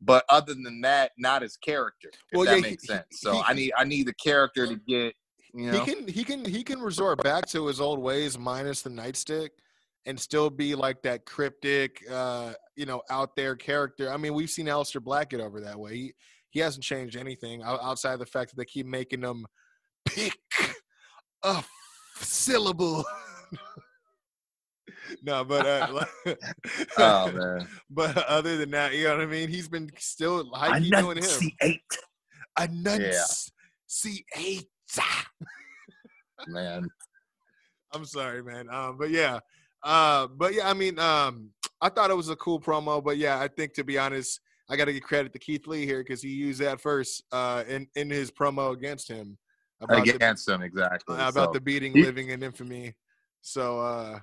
but 0.00 0.24
other 0.28 0.54
than 0.54 0.80
that, 0.82 1.12
not 1.18 1.42
his 1.42 1.56
character. 1.56 2.10
If 2.12 2.20
Well, 2.38 2.44
that 2.46 2.56
yeah, 2.56 2.62
makes 2.62 2.82
he- 2.84 2.88
sense. 2.88 3.06
So 3.12 3.34
he- 3.34 3.42
I 3.46 3.52
need 3.54 3.72
I 3.78 3.84
need 3.84 4.06
the 4.06 4.14
character 4.14 4.66
to 4.66 4.76
get 4.76 5.14
you 5.54 5.70
know. 5.72 5.84
He 5.84 5.94
can 5.94 6.08
he 6.08 6.24
can 6.24 6.44
he 6.44 6.62
can 6.64 6.80
resort 6.80 7.22
back 7.22 7.46
to 7.46 7.66
his 7.66 7.80
old 7.80 7.98
ways 8.00 8.36
minus 8.38 8.82
the 8.82 8.90
nightstick 8.90 9.50
and 10.06 10.18
still 10.18 10.50
be 10.50 10.74
like 10.74 11.02
that 11.02 11.24
cryptic 11.24 12.02
uh 12.10 12.52
you 12.76 12.86
know 12.86 13.02
out 13.10 13.36
there 13.36 13.56
character. 13.56 14.12
I 14.12 14.16
mean, 14.16 14.34
we've 14.34 14.50
seen 14.50 14.66
Aleister 14.66 15.02
Black 15.02 15.30
get 15.30 15.40
over 15.40 15.60
that 15.60 15.78
way. 15.78 15.94
He 15.94 16.14
he 16.50 16.60
hasn't 16.60 16.84
changed 16.84 17.16
anything 17.16 17.62
outside 17.62 18.14
of 18.14 18.20
the 18.20 18.26
fact 18.26 18.50
that 18.50 18.56
they 18.56 18.64
keep 18.64 18.86
making 18.86 19.22
him 19.22 19.46
pick 20.06 20.38
a 21.42 21.48
f- 21.48 21.70
syllable. 22.16 23.04
no, 25.22 25.44
but 25.44 25.66
uh, 25.66 26.04
oh 26.98 27.32
man, 27.32 27.68
but 27.90 28.16
other 28.16 28.56
than 28.56 28.70
that, 28.70 28.94
you 28.94 29.04
know 29.04 29.16
what 29.16 29.22
I 29.22 29.26
mean. 29.26 29.48
He's 29.48 29.68
been 29.68 29.90
still 29.98 30.48
high 30.54 30.78
key 30.80 30.90
doing 30.90 31.18
him. 31.18 31.24
Enunciate. 32.60 34.24
man. 36.46 36.88
I'm 37.92 38.04
sorry, 38.04 38.42
man. 38.42 38.68
Um, 38.70 38.96
but 38.98 39.10
yeah, 39.10 39.38
uh, 39.84 40.26
but 40.26 40.54
yeah, 40.54 40.68
I 40.68 40.74
mean, 40.74 40.98
um, 40.98 41.50
I 41.80 41.88
thought 41.88 42.10
it 42.10 42.16
was 42.16 42.30
a 42.30 42.36
cool 42.36 42.60
promo, 42.60 43.02
but 43.02 43.18
yeah, 43.18 43.38
I 43.38 43.48
think 43.48 43.74
to 43.74 43.84
be 43.84 43.98
honest, 43.98 44.40
I 44.68 44.76
got 44.76 44.86
to 44.86 44.92
give 44.92 45.02
credit 45.02 45.32
to 45.34 45.38
Keith 45.38 45.66
Lee 45.66 45.84
here 45.84 46.02
because 46.02 46.22
he 46.22 46.30
used 46.30 46.60
that 46.60 46.80
first 46.80 47.22
uh, 47.32 47.64
in 47.68 47.86
in 47.94 48.10
his 48.10 48.30
promo 48.30 48.72
against 48.72 49.08
him 49.08 49.38
about 49.80 50.04
the, 50.04 50.14
Against 50.14 50.48
him, 50.48 50.62
exactly. 50.62 51.16
about 51.16 51.34
So, 51.34 51.50
the 51.52 51.60
beating, 51.60 51.92
living 51.92 52.30
in 52.30 52.42
infamy. 52.42 52.94
So 53.42 53.80
uh, 53.80 54.20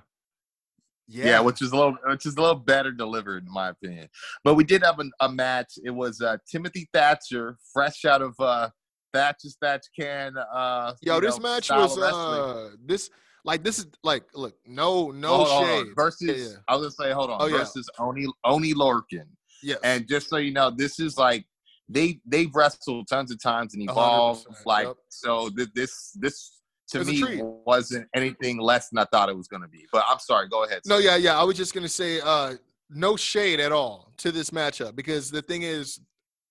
yeah, 1.06 1.24
yeah. 1.24 1.40
which 1.40 1.62
is 1.62 1.72
a 1.72 1.76
little, 1.76 1.96
which 2.06 2.26
is 2.26 2.36
a 2.36 2.40
little 2.40 2.56
better 2.56 2.90
delivered 2.90 3.46
in 3.46 3.52
my 3.52 3.68
opinion. 3.68 4.08
But 4.42 4.54
we 4.54 4.64
did 4.64 4.82
have 4.82 4.98
a, 4.98 5.04
a 5.20 5.30
match. 5.30 5.74
It 5.84 5.90
was 5.90 6.20
uh, 6.20 6.38
Timothy 6.50 6.88
Thatcher, 6.92 7.56
fresh 7.72 8.04
out 8.04 8.22
of 8.22 8.34
uh, 8.40 8.70
Thatch 9.12 9.44
as 9.44 9.56
Thatch 9.62 9.86
Can. 9.98 10.36
Uh, 10.36 10.94
yo, 11.02 11.20
this 11.20 11.38
know, 11.38 11.42
match 11.42 11.70
was 11.70 11.98
uh, 11.98 12.70
this 12.84 13.10
like 13.44 13.64
this 13.64 13.78
is 13.78 13.86
like 14.04 14.24
look, 14.34 14.54
no 14.66 15.10
no 15.10 15.28
Hold 15.28 15.48
hold 15.48 15.64
on. 15.64 15.84
shade 15.84 15.86
versus. 15.96 16.22
Yeah, 16.22 16.34
yeah. 16.34 16.56
I 16.68 16.76
was 16.76 16.94
gonna 16.96 17.08
say, 17.08 17.14
hold 17.14 17.30
on. 17.30 17.38
Oh, 17.40 17.46
yeah. 17.46 17.58
versus 17.58 17.88
Oney 17.98 18.26
Oney 18.44 18.74
Lorcan. 18.74 19.26
Yes. 19.62 19.78
And 19.84 20.08
just 20.08 20.28
so 20.28 20.36
you 20.36 20.52
know, 20.52 20.70
this 20.70 20.98
is 21.00 21.16
like 21.16 21.44
they 21.88 22.20
they've 22.26 22.54
wrestled 22.54 23.08
tons 23.08 23.30
of 23.30 23.42
times 23.42 23.74
and 23.74 23.82
evolved. 23.82 24.46
Like 24.64 24.86
yep. 24.86 24.96
so, 25.08 25.50
th- 25.50 25.68
this 25.74 26.12
this 26.20 26.60
to 26.88 27.04
me 27.04 27.40
wasn't 27.42 28.06
anything 28.14 28.60
less 28.60 28.88
than 28.90 28.98
I 28.98 29.04
thought 29.06 29.28
it 29.28 29.36
was 29.36 29.48
going 29.48 29.62
to 29.62 29.68
be. 29.68 29.86
But 29.92 30.04
I'm 30.08 30.18
sorry. 30.18 30.48
Go 30.48 30.64
ahead. 30.64 30.82
No, 30.86 30.98
yeah, 30.98 31.16
yeah. 31.16 31.38
I 31.38 31.44
was 31.44 31.56
just 31.56 31.74
gonna 31.74 31.88
say, 31.88 32.20
uh, 32.20 32.54
no 32.90 33.16
shade 33.16 33.60
at 33.60 33.72
all 33.72 34.12
to 34.18 34.30
this 34.30 34.50
matchup 34.50 34.94
because 34.94 35.30
the 35.30 35.42
thing 35.42 35.62
is, 35.62 36.00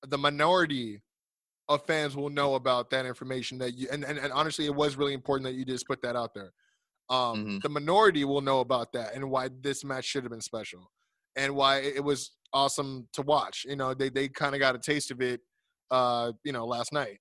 the 0.07 0.17
minority 0.17 1.01
of 1.69 1.85
fans 1.85 2.15
will 2.15 2.29
know 2.29 2.55
about 2.55 2.89
that 2.89 3.05
information 3.05 3.57
that 3.59 3.77
you 3.77 3.87
and, 3.91 4.03
and, 4.03 4.17
and 4.17 4.33
honestly, 4.33 4.65
it 4.65 4.75
was 4.75 4.95
really 4.95 5.13
important 5.13 5.45
that 5.45 5.53
you 5.53 5.65
just 5.65 5.87
put 5.87 6.01
that 6.01 6.15
out 6.15 6.33
there. 6.33 6.51
Um, 7.11 7.45
Mhm. 7.45 7.61
The 7.61 7.69
minority 7.69 8.23
will 8.23 8.41
know 8.41 8.61
about 8.61 8.93
that 8.93 9.13
and 9.13 9.29
why 9.29 9.49
this 9.49 9.83
match 9.83 10.05
should 10.05 10.23
have 10.23 10.31
been 10.31 10.41
special, 10.41 10.91
and 11.35 11.53
why 11.55 11.79
it 11.81 12.03
was 12.03 12.31
awesome 12.53 13.07
to 13.13 13.21
watch. 13.21 13.65
You 13.67 13.75
know, 13.75 13.93
they 13.93 14.09
they 14.09 14.29
kind 14.29 14.55
of 14.55 14.59
got 14.59 14.75
a 14.75 14.79
taste 14.79 15.11
of 15.11 15.21
it, 15.21 15.41
uh, 15.91 16.31
you 16.43 16.51
know, 16.53 16.65
last 16.65 16.93
night. 16.93 17.19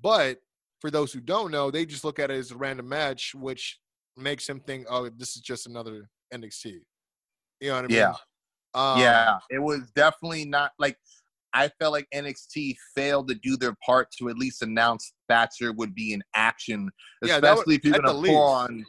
But 0.00 0.38
for 0.80 0.90
those 0.90 1.12
who 1.12 1.20
don't 1.20 1.50
know, 1.50 1.70
they 1.70 1.86
just 1.86 2.04
look 2.04 2.18
at 2.18 2.30
it 2.30 2.34
as 2.34 2.50
a 2.50 2.56
random 2.56 2.88
match, 2.88 3.32
which 3.34 3.80
makes 4.16 4.46
them 4.46 4.60
think, 4.60 4.86
oh, 4.90 5.08
this 5.08 5.36
is 5.36 5.42
just 5.42 5.66
another 5.66 6.10
NXT. 6.34 6.80
You 7.60 7.68
know 7.68 7.74
what 7.76 7.84
I 7.84 7.88
mean? 7.88 7.96
Yeah. 7.96 8.14
Um, 8.74 9.00
yeah, 9.00 9.38
it 9.50 9.58
was 9.58 9.90
definitely 9.92 10.44
not 10.44 10.72
like 10.78 10.98
I 11.54 11.68
felt 11.78 11.92
like 11.92 12.06
NXT 12.12 12.76
failed 12.94 13.28
to 13.28 13.34
do 13.34 13.56
their 13.56 13.74
part 13.86 14.10
to 14.18 14.28
at 14.28 14.36
least 14.36 14.60
announce 14.60 15.14
Thatcher 15.28 15.72
would 15.72 15.94
be 15.94 16.12
in 16.12 16.22
action, 16.34 16.90
Yeah, 17.22 17.36
would- 17.36 17.44
especially 17.44 17.76
if 17.76 17.84
you're 17.84 17.94
gonna 17.98 18.12
the 18.12 18.28
pull 18.28 18.36
on. 18.42 18.84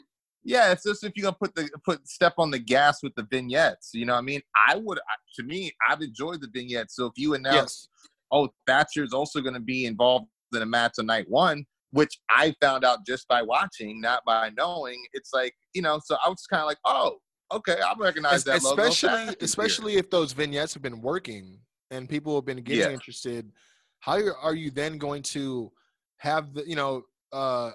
Yeah, 0.47 0.71
it's 0.71 0.83
just 0.83 1.03
if 1.03 1.11
you're 1.15 1.25
gonna 1.25 1.35
put 1.37 1.53
the 1.55 1.69
put 1.83 2.07
step 2.07 2.35
on 2.37 2.51
the 2.51 2.59
gas 2.59 3.03
with 3.03 3.13
the 3.15 3.27
vignettes. 3.29 3.89
You 3.93 4.05
know, 4.05 4.13
what 4.13 4.19
I 4.19 4.21
mean, 4.21 4.41
I 4.67 4.77
would 4.77 4.97
to 5.35 5.43
me, 5.43 5.73
I've 5.89 6.01
enjoyed 6.01 6.39
the 6.41 6.47
vignettes. 6.51 6.95
So 6.95 7.05
if 7.07 7.13
you 7.17 7.33
announce, 7.33 7.89
Yes. 7.91 8.07
oh, 8.31 8.49
Thatcher's 8.65 9.11
also 9.13 9.41
gonna 9.41 9.59
be 9.59 9.85
involved 9.85 10.27
in 10.55 10.61
a 10.61 10.65
match 10.65 10.93
on 10.99 11.05
night 11.07 11.25
one, 11.29 11.65
which 11.91 12.17
I 12.29 12.55
found 12.61 12.85
out 12.85 13.05
just 13.05 13.27
by 13.27 13.41
watching, 13.41 13.99
not 13.99 14.23
by 14.25 14.49
knowing, 14.57 15.03
it's 15.11 15.31
like 15.33 15.53
you 15.73 15.81
know. 15.81 15.99
So 16.05 16.15
I 16.25 16.29
was 16.29 16.45
kind 16.49 16.61
of 16.61 16.67
like, 16.67 16.79
oh, 16.85 17.17
okay, 17.51 17.81
I 17.81 17.93
recognize 17.99 18.45
that 18.45 18.63
logo. 18.63 18.83
especially 18.83 19.25
here. 19.25 19.35
especially 19.41 19.95
if 19.97 20.09
those 20.09 20.31
vignettes 20.31 20.73
have 20.73 20.81
been 20.83 21.01
working 21.01 21.59
and 21.91 22.07
people 22.07 22.35
have 22.35 22.45
been 22.45 22.61
getting 22.63 22.83
Yeah. 22.83 22.91
interested. 22.91 23.51
How 23.99 24.13
are- 24.13 24.37
are 24.37 24.55
you 24.55 24.71
then 24.71 24.97
going 24.97 25.23
to 25.23 25.73
have 26.19 26.53
the 26.53 26.65
you 26.65 26.77
know 26.77 27.03
uh 27.33 27.71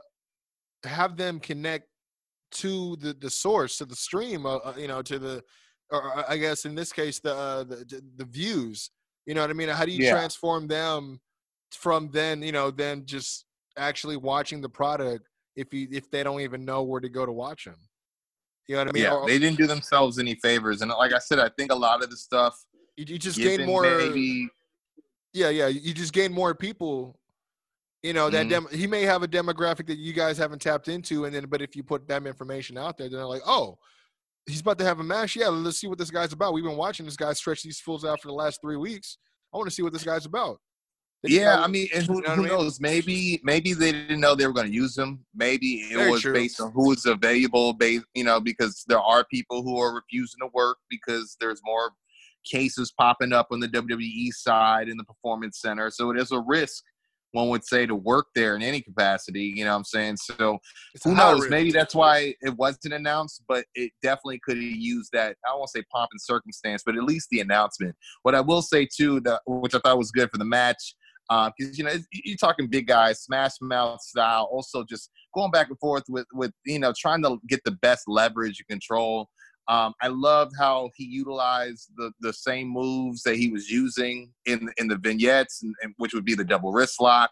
have 0.85 1.17
them 1.19 1.39
connect 1.39 1.87
to 2.53 2.97
the 2.97 3.13
the 3.15 3.31
source 3.31 3.79
to 3.79 3.85
the 3.85 3.97
stream 3.97 4.47
uh, 4.47 4.57
uh, 4.57 4.75
you 4.79 4.89
know 4.89 5.03
to 5.03 5.19
the 5.19 5.43
or 5.91 6.25
I 6.31 6.37
guess 6.37 6.65
in 6.65 6.75
this 6.75 6.93
case 6.93 7.21
the 7.21 7.35
uh, 7.35 7.65
the, 7.65 7.77
the 7.77 8.03
the 8.17 8.25
views 8.25 8.91
you 9.27 9.35
know 9.35 9.41
what 9.41 9.51
I 9.51 9.53
mean? 9.53 9.69
How 9.69 9.85
do 9.85 9.93
you 9.93 10.05
Yeah. 10.05 10.13
transform 10.13 10.67
them 10.67 11.21
from 11.73 12.11
then 12.11 12.43
you 12.43 12.53
know 12.53 12.71
then 12.71 13.05
just 13.07 13.45
actually 13.77 14.17
watching 14.17 14.61
the 14.61 14.69
product 14.69 15.29
if 15.57 15.73
you 15.73 15.89
if 15.91 16.11
they 16.11 16.23
don't 16.23 16.41
even 16.41 16.65
know 16.65 16.83
where 16.83 17.01
to 17.01 17.09
go 17.09 17.25
to 17.27 17.33
watch 17.33 17.65
them 17.65 17.77
you 18.69 18.75
know 18.77 18.83
what 18.83 18.89
I 18.89 18.93
mean? 18.93 19.03
Yeah, 19.05 19.15
Or- 19.15 19.27
they 19.27 19.39
didn't 19.39 19.59
do 19.59 19.67
themselves 19.67 20.19
any 20.19 20.37
favors, 20.37 20.83
and 20.83 20.91
like 20.93 21.13
I 21.13 21.19
said, 21.19 21.39
I 21.41 21.49
think 21.59 21.73
a 21.73 21.75
lot 21.75 22.03
of 22.05 22.11
the 22.11 22.17
stuff 22.17 22.57
you, 22.97 23.05
you 23.09 23.19
just 23.19 23.39
gain 23.39 23.67
more 23.67 23.83
maybe 23.83 24.49
yeah 25.33 25.49
yeah 25.49 25.67
you 25.67 25.95
just 25.95 26.13
gain 26.13 26.31
more 26.33 26.55
people 26.55 27.19
you 28.03 28.13
know 28.13 28.29
that 28.31 28.47
Mhm. 28.47 28.51
dem- 28.51 28.69
he 28.73 28.87
may 28.87 29.03
have 29.03 29.23
a 29.23 29.29
demographic 29.29 29.87
that 29.87 29.99
you 29.99 30.13
guys 30.13 30.37
haven't 30.39 30.61
tapped 30.61 30.89
into 30.89 31.25
and 31.25 31.35
then 31.35 31.47
but 31.47 31.63
if 31.63 31.77
you 31.77 31.83
put 31.83 32.07
them 32.09 32.27
information 32.27 32.77
out 32.77 32.97
there 32.99 33.09
then 33.09 33.19
they're 33.19 33.27
like 33.27 33.43
oh 33.47 33.79
he's 34.47 34.61
about 34.61 34.79
to 34.79 34.85
have 34.85 34.99
a 35.01 35.05
match 35.05 35.37
yeah 35.37 35.49
let's 35.49 35.79
see 35.79 35.87
what 35.87 35.99
this 35.99 36.11
guy's 36.11 36.33
about 36.33 36.53
we've 36.53 36.65
been 36.65 36.77
watching 36.77 37.07
this 37.07 37.17
guy 37.17 37.33
stretch 37.33 37.63
these 37.63 37.81
fools 37.81 38.05
out 38.05 38.21
for 38.21 38.29
the 38.29 38.35
last 38.35 38.61
three 38.61 38.77
weeks 38.77 39.19
i 39.55 39.57
want 39.57 39.69
to 39.69 39.75
see 39.75 39.83
what 39.83 39.93
this 39.93 40.05
guy's 40.05 40.27
about 40.27 40.59
Then 41.23 41.31
you 41.33 41.39
yeah, 41.41 41.63
I 41.63 41.69
mean, 41.69 41.87
and 41.95 42.05
who, 42.05 42.17
you 42.17 42.23
know 42.23 42.29
who 42.31 42.33
I 42.33 42.37
mean? 42.47 42.49
knows? 42.49 42.81
Maybe 42.81 43.41
maybe 43.45 43.75
they 43.75 43.93
didn't 43.93 44.19
know 44.21 44.35
they 44.35 44.49
were 44.49 44.53
going 44.53 44.67
to 44.67 44.73
use 44.85 44.95
them. 44.97 45.25
Maybe 45.37 45.69
it 45.93 45.97
Very 45.97 46.11
was 46.11 46.23
true. 46.23 46.33
based 46.33 46.61
on 46.61 46.73
who 46.73 46.89
was 46.89 47.07
available. 47.07 47.75
Based, 47.75 48.05
you 48.15 48.25
know, 48.25 48.41
because 48.41 48.83
there 48.89 48.99
are 48.99 49.25
people 49.37 49.63
who 49.63 49.79
are 49.79 49.95
refusing 49.95 50.41
to 50.41 50.49
work 50.53 50.79
because 50.91 51.37
there's 51.39 51.61
more 51.65 51.93
cases 52.45 52.93
popping 52.99 53.33
up 53.33 53.49
on 53.53 53.61
the 53.61 53.69
WWE 53.69 54.33
side 54.33 54.89
in 54.89 54.97
the 54.97 55.05
performance 55.05 55.61
center. 55.61 55.91
So 55.93 56.11
it 56.11 56.19
is 56.19 56.33
a 56.33 56.41
risk. 56.41 56.83
One 57.33 57.49
would 57.49 57.65
say 57.65 57.87
to 57.87 57.95
work 57.95 58.27
there 58.35 58.55
in 58.57 58.63
any 58.63 58.81
capacity. 58.81 59.53
You 59.57 59.65
know 59.65 59.73
what 59.73 59.79
I'm 59.79 59.85
saying? 59.85 60.19
So 60.19 60.59
it's 60.95 61.05
who 61.05 61.15
knows? 61.15 61.41
risk. 61.41 61.51
Maybe 61.51 61.73
that's 61.73 61.95
why 61.95 62.35
it 62.41 62.57
wasn't 62.57 62.95
announced, 62.95 63.43
but 63.49 63.65
it 63.75 63.93
definitely 64.03 64.41
could 64.45 64.57
have 64.57 64.65
used 64.65 65.11
that. 65.13 65.37
I 65.49 65.55
won't 65.55 65.71
say 65.71 65.83
pomp 65.91 66.11
and 66.13 66.21
circumstance, 66.21 66.83
but 66.85 66.97
at 66.97 67.05
least 67.05 67.29
the 67.31 67.41
announcement. 67.41 67.97
What 68.23 68.35
I 68.35 68.41
will 68.41 68.63
say 68.63 68.87
too, 68.87 69.21
that 69.21 69.41
which 69.47 69.75
I 69.75 69.79
thought 69.79 69.99
was 69.99 70.11
good 70.11 70.31
for 70.31 70.39
the 70.39 70.45
match, 70.45 70.95
uh, 71.31 71.51
because 71.57 71.79
you 71.79 71.85
know 71.85 71.93
you're 72.13 72.37
talking 72.37 72.67
big 72.67 72.87
guys, 72.87 73.23
smash 73.23 73.53
mouth 73.61 74.01
style. 74.03 74.49
Also, 74.53 74.85
just 74.85 75.11
going 75.35 75.51
back 75.51 75.69
and 75.69 75.79
forth 75.79 76.05
with 76.09 76.27
with 76.35 76.53
you 76.67 76.79
know 76.79 76.93
trying 76.97 77.23
to 77.23 77.39
get 77.49 77.61
the 77.65 77.71
best 77.71 78.05
leverage 78.07 78.59
and 78.61 78.69
control. 78.69 79.31
Um, 79.69 79.95
I 80.03 80.09
loved 80.09 80.53
how 80.59 80.91
he 80.97 81.05
utilized 81.05 81.91
the 81.97 82.13
the 82.21 82.33
same 82.33 82.69
moves 82.69 83.23
that 83.23 83.37
he 83.37 83.49
was 83.49 83.71
using 83.71 84.33
in 84.47 84.69
in 84.77 84.89
the 84.89 84.97
vignettes, 84.97 85.63
and, 85.63 85.75
and 85.83 85.95
which 85.99 86.15
would 86.15 86.25
be 86.25 86.35
the 86.35 86.45
double 86.45 86.73
wrist 86.73 87.01
lock. 87.01 87.31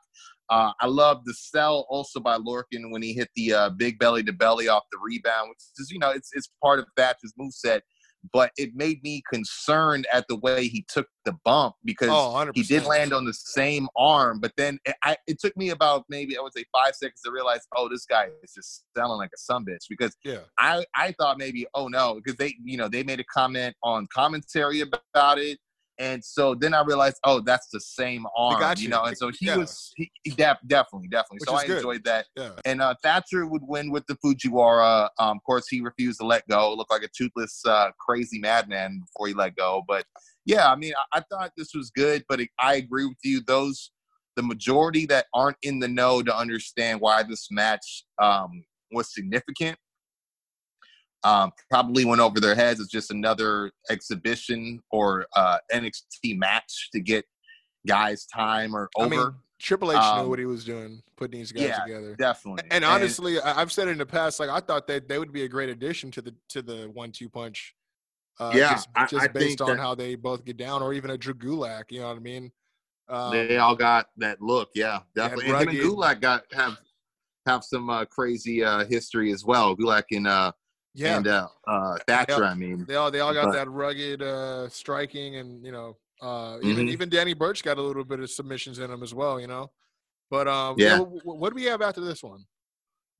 Uh, 0.48 0.72
I 0.80 0.86
love 0.86 1.24
the 1.24 1.34
sell 1.34 1.86
also 1.88 2.18
by 2.18 2.36
Lorcan 2.36 2.90
when 2.90 3.02
he 3.02 3.12
hit 3.12 3.30
the 3.36 3.52
uh, 3.52 3.70
big 3.70 4.00
belly 4.00 4.24
to 4.24 4.32
belly 4.32 4.68
off 4.68 4.82
the 4.90 4.98
rebound, 5.00 5.50
which 5.50 5.58
is 5.78 5.90
you 5.90 5.98
know 5.98 6.10
it's 6.10 6.30
it's 6.32 6.50
part 6.62 6.78
of 6.78 6.86
Thatcher's 6.96 7.32
moveset, 7.40 7.80
but 8.32 8.52
it 8.56 8.74
made 8.74 9.02
me 9.02 9.22
concerned 9.32 10.06
at 10.12 10.26
the 10.28 10.36
way 10.36 10.68
he 10.68 10.84
took 10.88 11.06
the 11.24 11.32
bump 11.44 11.74
because 11.84 12.10
oh 12.10 12.50
he 12.54 12.62
did 12.62 12.84
land 12.84 13.12
on 13.12 13.24
the 13.24 13.34
same 13.34 13.88
arm, 13.96 14.40
but 14.40 14.52
then 14.56 14.78
it, 14.84 14.94
I, 15.04 15.16
it 15.26 15.40
took 15.40 15.56
me 15.56 15.70
about 15.70 16.04
maybe 16.08 16.36
I 16.36 16.40
would 16.40 16.52
say 16.54 16.64
five 16.72 16.94
seconds 16.94 17.20
to 17.24 17.30
realize, 17.30 17.60
oh, 17.76 17.88
this 17.88 18.04
guy 18.06 18.28
is 18.42 18.52
just 18.54 18.84
selling 18.96 19.18
like 19.18 19.30
a 19.34 19.38
sun 19.38 19.64
bitch 19.64 19.86
because 19.88 20.16
yeah 20.24 20.38
I 20.58 20.84
I 20.94 21.12
thought 21.12 21.38
maybe 21.38 21.66
oh 21.74 21.88
no 21.88 22.20
because 22.22 22.36
they 22.36 22.54
you 22.64 22.76
know 22.76 22.88
they 22.88 23.02
made 23.02 23.20
a 23.20 23.24
comment 23.24 23.74
on 23.82 24.06
commentary 24.12 24.80
about 24.80 25.38
it. 25.38 25.58
And 26.00 26.24
so 26.24 26.54
then 26.54 26.72
I 26.72 26.82
realized, 26.82 27.18
oh, 27.24 27.40
that's 27.40 27.68
the 27.68 27.78
same 27.78 28.24
arm, 28.34 28.58
got 28.58 28.78
you 28.78 28.84
you. 28.84 28.88
know. 28.88 29.04
And 29.04 29.16
so 29.16 29.30
he 29.38 29.46
Yeah. 29.46 29.58
was, 29.58 29.92
he, 29.96 30.10
he 30.24 30.30
def- 30.30 30.56
definitely, 30.66 31.08
definitely. 31.08 31.40
Which 31.40 31.48
so 31.50 31.54
I 31.54 31.66
good. 31.66 31.76
enjoyed 31.76 32.04
that. 32.04 32.26
yeah 32.36 32.52
And 32.64 32.80
uh, 32.80 32.94
Thatcher 33.02 33.46
would 33.46 33.60
win 33.62 33.90
with 33.90 34.06
the 34.06 34.14
Fujiwara. 34.16 35.10
Um, 35.18 35.36
of 35.36 35.42
course, 35.44 35.68
he 35.68 35.82
refused 35.82 36.18
to 36.20 36.26
let 36.26 36.48
go. 36.48 36.72
Looked 36.74 36.90
like 36.90 37.02
a 37.02 37.08
toothless, 37.14 37.60
uh, 37.66 37.90
crazy 38.00 38.38
madman 38.40 39.00
before 39.00 39.28
he 39.28 39.34
let 39.34 39.56
go. 39.56 39.82
But 39.86 40.06
yeah, 40.46 40.72
I 40.72 40.74
mean, 40.74 40.94
I, 41.12 41.18
I 41.18 41.22
thought 41.30 41.52
this 41.56 41.74
was 41.74 41.90
good. 41.90 42.24
But 42.30 42.40
it, 42.40 42.48
I 42.58 42.76
agree 42.76 43.04
with 43.04 43.18
you. 43.22 43.42
Those 43.46 43.90
the 44.36 44.42
majority 44.42 45.04
that 45.06 45.26
aren't 45.34 45.58
in 45.62 45.80
the 45.80 45.88
know 45.88 46.22
to 46.22 46.34
understand 46.34 47.00
why 47.02 47.22
this 47.22 47.48
match 47.50 48.04
um, 48.22 48.64
was 48.90 49.12
significant 49.12 49.76
um, 51.24 51.52
probably 51.70 52.04
went 52.04 52.20
over 52.20 52.40
their 52.40 52.54
heads. 52.54 52.80
It's 52.80 52.90
just 52.90 53.10
another 53.10 53.70
exhibition 53.90 54.80
or 54.90 55.26
uh, 55.36 55.58
NXT 55.72 56.38
match 56.38 56.88
to 56.92 57.00
get 57.00 57.24
guys 57.86 58.26
time 58.26 58.76
or 58.76 58.90
i 58.98 59.02
over. 59.02 59.08
mean 59.10 59.34
triple 59.58 59.90
h 59.90 59.96
knew 59.96 60.02
Um, 60.02 60.28
what 60.28 60.38
he 60.38 60.44
was 60.44 60.64
doing 60.64 61.02
putting 61.16 61.38
these 61.40 61.50
guys 61.52 61.62
yeah, 61.68 61.82
together 61.82 62.14
Definitely. 62.16 62.64
And 62.70 62.84
honestly, 62.84 63.40
I- 63.40 63.60
I've 63.60 63.72
said 63.72 63.88
it 63.88 63.92
in 63.92 63.98
the 63.98 64.06
past. 64.06 64.38
Like 64.40 64.50
I 64.50 64.60
thought 64.60 64.86
that 64.88 65.08
they 65.08 65.18
would 65.18 65.32
be 65.32 65.44
a 65.44 65.48
great 65.48 65.68
addition 65.70 66.10
to 66.12 66.22
the 66.22 66.34
to 66.50 66.62
the 66.62 66.90
one-two 66.92 67.28
punch. 67.28 67.74
Uh, 68.38 68.52
Yeah, 68.54 68.72
just, 68.74 68.88
I- 68.94 69.06
just 69.06 69.24
I 69.24 69.28
based 69.28 69.60
on 69.60 69.68
that- 69.70 69.78
how 69.78 69.94
they 69.94 70.14
both 70.14 70.44
get 70.44 70.56
down, 70.56 70.82
or 70.82 70.92
even 70.94 71.10
a 71.10 71.18
Drew 71.18 71.34
Gulak. 71.34 71.90
You 71.90 72.00
know 72.00 72.08
what 72.08 72.16
I 72.16 72.20
mean? 72.20 72.52
Um, 73.08 73.32
they 73.32 73.56
all 73.58 73.74
got 73.76 74.06
that 74.18 74.40
look, 74.40 74.68
yeah, 74.74 75.00
definitely. 75.14 75.50
And 75.50 75.68
and 75.68 75.78
Gulak 75.78 76.20
got 76.20 76.44
have 76.52 76.78
have 77.46 77.64
some 77.64 77.90
uh, 77.90 78.04
crazy 78.06 78.62
uh, 78.64 78.84
history 78.84 79.32
as 79.32 79.44
well. 79.44 79.76
Gulak 79.76 80.04
and 80.12 80.26
uh, 80.26 80.52
yeah, 80.94 81.16
and 81.16 81.26
uh, 81.26 81.48
uh, 81.66 81.96
Thatcher, 82.06 82.44
I 82.44 82.54
mean, 82.54 82.84
they 82.88 82.96
all 82.96 83.10
they 83.10 83.20
all 83.20 83.32
got 83.34 83.46
but- 83.46 83.52
that 83.52 83.70
rugged 83.70 84.22
uh, 84.22 84.68
striking, 84.68 85.36
and 85.36 85.64
you 85.64 85.72
know, 85.72 85.96
uh, 86.22 86.58
even 86.62 86.86
Mhm. 86.86 86.90
even 86.90 87.08
Danny 87.08 87.34
Burch 87.34 87.62
got 87.62 87.78
a 87.78 87.82
little 87.82 88.04
bit 88.04 88.20
of 88.20 88.30
submissions 88.30 88.78
in 88.78 88.90
him 88.90 89.02
as 89.02 89.14
well. 89.14 89.40
You 89.40 89.46
know, 89.46 89.70
but 90.30 90.48
um, 90.48 90.74
Yeah. 90.78 90.98
wh- 90.98 91.22
wh- 91.22 91.26
what 91.40 91.50
do 91.50 91.54
we 91.54 91.64
have 91.64 91.82
after 91.82 92.00
this 92.00 92.22
one? 92.22 92.44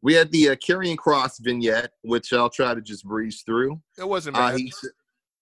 we 0.03 0.15
had 0.15 0.33
the 0.33 0.49
uh, 0.49 0.55
Karrion 0.55 0.97
Cross 0.97 1.41
vignette, 1.41 1.93
which 2.03 2.33
I'll 2.33 2.49
try 2.49 2.73
to 2.75 2.81
just 2.81 3.05
breeze 3.05 3.43
through. 3.45 3.83
It 3.99 4.09
wasn't 4.09 4.35
Uh, 4.35 4.53
bad. 4.53 4.59
he, 4.59 4.73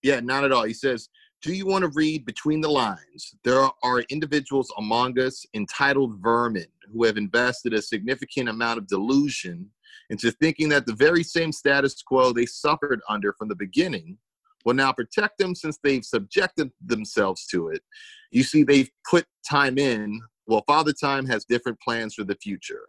yeah, 0.03 0.19
not 0.19 0.43
at 0.43 0.51
all. 0.51 0.63
He 0.65 0.73
says, 0.73 1.07
"Do 1.41 1.53
you 1.53 1.65
want 1.65 1.83
to 1.85 1.89
read 1.91 2.25
between 2.25 2.59
the 2.59 2.67
lines? 2.69 3.35
There 3.45 3.69
are 3.83 4.01
individuals 4.09 4.69
among 4.77 5.17
us, 5.17 5.45
entitled 5.53 6.19
vermin, 6.21 6.67
who 6.91 7.05
have 7.05 7.15
invested 7.15 7.73
a 7.73 7.81
significant 7.81 8.49
amount 8.49 8.79
of 8.79 8.87
delusion 8.87 9.71
into 10.09 10.31
thinking 10.31 10.69
that 10.69 10.85
the 10.85 10.95
very 10.95 11.23
same 11.23 11.51
status 11.51 12.01
quo 12.01 12.33
they 12.33 12.45
suffered 12.45 13.01
under 13.07 13.33
from 13.33 13.47
the 13.47 13.55
beginning 13.55 14.17
will 14.65 14.73
now 14.73 14.91
protect 14.91 15.37
them 15.37 15.55
since 15.55 15.79
they've 15.83 16.03
subjected 16.03 16.71
themselves 16.85 17.45
to 17.47 17.69
it. 17.69 17.81
You 18.31 18.43
see, 18.43 18.63
they've 18.63 18.89
put 19.09 19.25
time 19.49 19.77
in. 19.77 20.21
Well, 20.47 20.63
Father 20.67 20.93
Time 20.93 21.25
has 21.27 21.45
different 21.45 21.79
plans 21.79 22.15
for 22.15 22.23
the 22.23 22.35
future." 22.35 22.81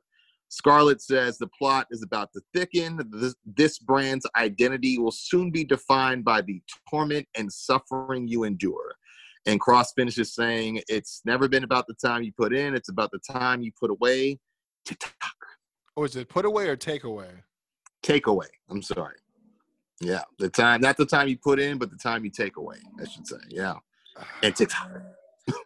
Scarlett 0.53 1.01
says 1.01 1.39
the 1.39 1.47
plot 1.47 1.87
is 1.93 2.03
about 2.03 2.33
to 2.33 2.41
thicken. 2.53 3.09
This, 3.13 3.37
this 3.45 3.79
brand's 3.79 4.27
identity 4.37 4.99
will 4.99 5.13
soon 5.13 5.53
be 5.53 5.63
defined 5.63 6.25
by 6.25 6.41
the 6.43 6.61
torment 6.91 7.29
and 7.37 7.53
suffering 7.53 8.27
you 8.27 8.43
endure. 8.43 8.97
And 9.47 9.61
Cross 9.61 9.93
finishes 9.93 10.35
saying, 10.35 10.83
"It's 10.89 11.23
never 11.25 11.49
been 11.49 11.63
about 11.63 11.87
the 11.87 11.95
time 11.95 12.25
you 12.25 12.33
put 12.33 12.53
in; 12.53 12.75
it's 12.75 12.89
about 12.89 13.13
the 13.13 13.21
time 13.21 13.63
you 13.63 13.71
put 13.79 13.91
away." 13.91 14.41
TikTok 14.85 15.40
Or 16.01 16.07
is 16.07 16.17
it 16.17 16.31
put 16.31 16.47
away 16.47 16.67
or 16.67 16.77
take 16.77 17.05
away? 17.05 17.29
takeaway. 18.03 18.47
I'm 18.71 18.81
sorry. 18.81 19.17
Yeah, 20.01 20.23
the 20.39 20.49
time, 20.49 20.81
not 20.81 20.97
the 20.97 21.05
time 21.05 21.29
you 21.29 21.37
put 21.37 21.61
in, 21.61 21.77
but 21.77 21.91
the 21.91 21.99
time 21.99 22.25
you 22.25 22.31
take 22.31 22.57
away. 22.57 22.79
I 22.99 23.07
should 23.07 23.27
say. 23.27 23.37
Yeah, 23.51 23.75
and 24.43 24.57
TikTok. 24.57 24.91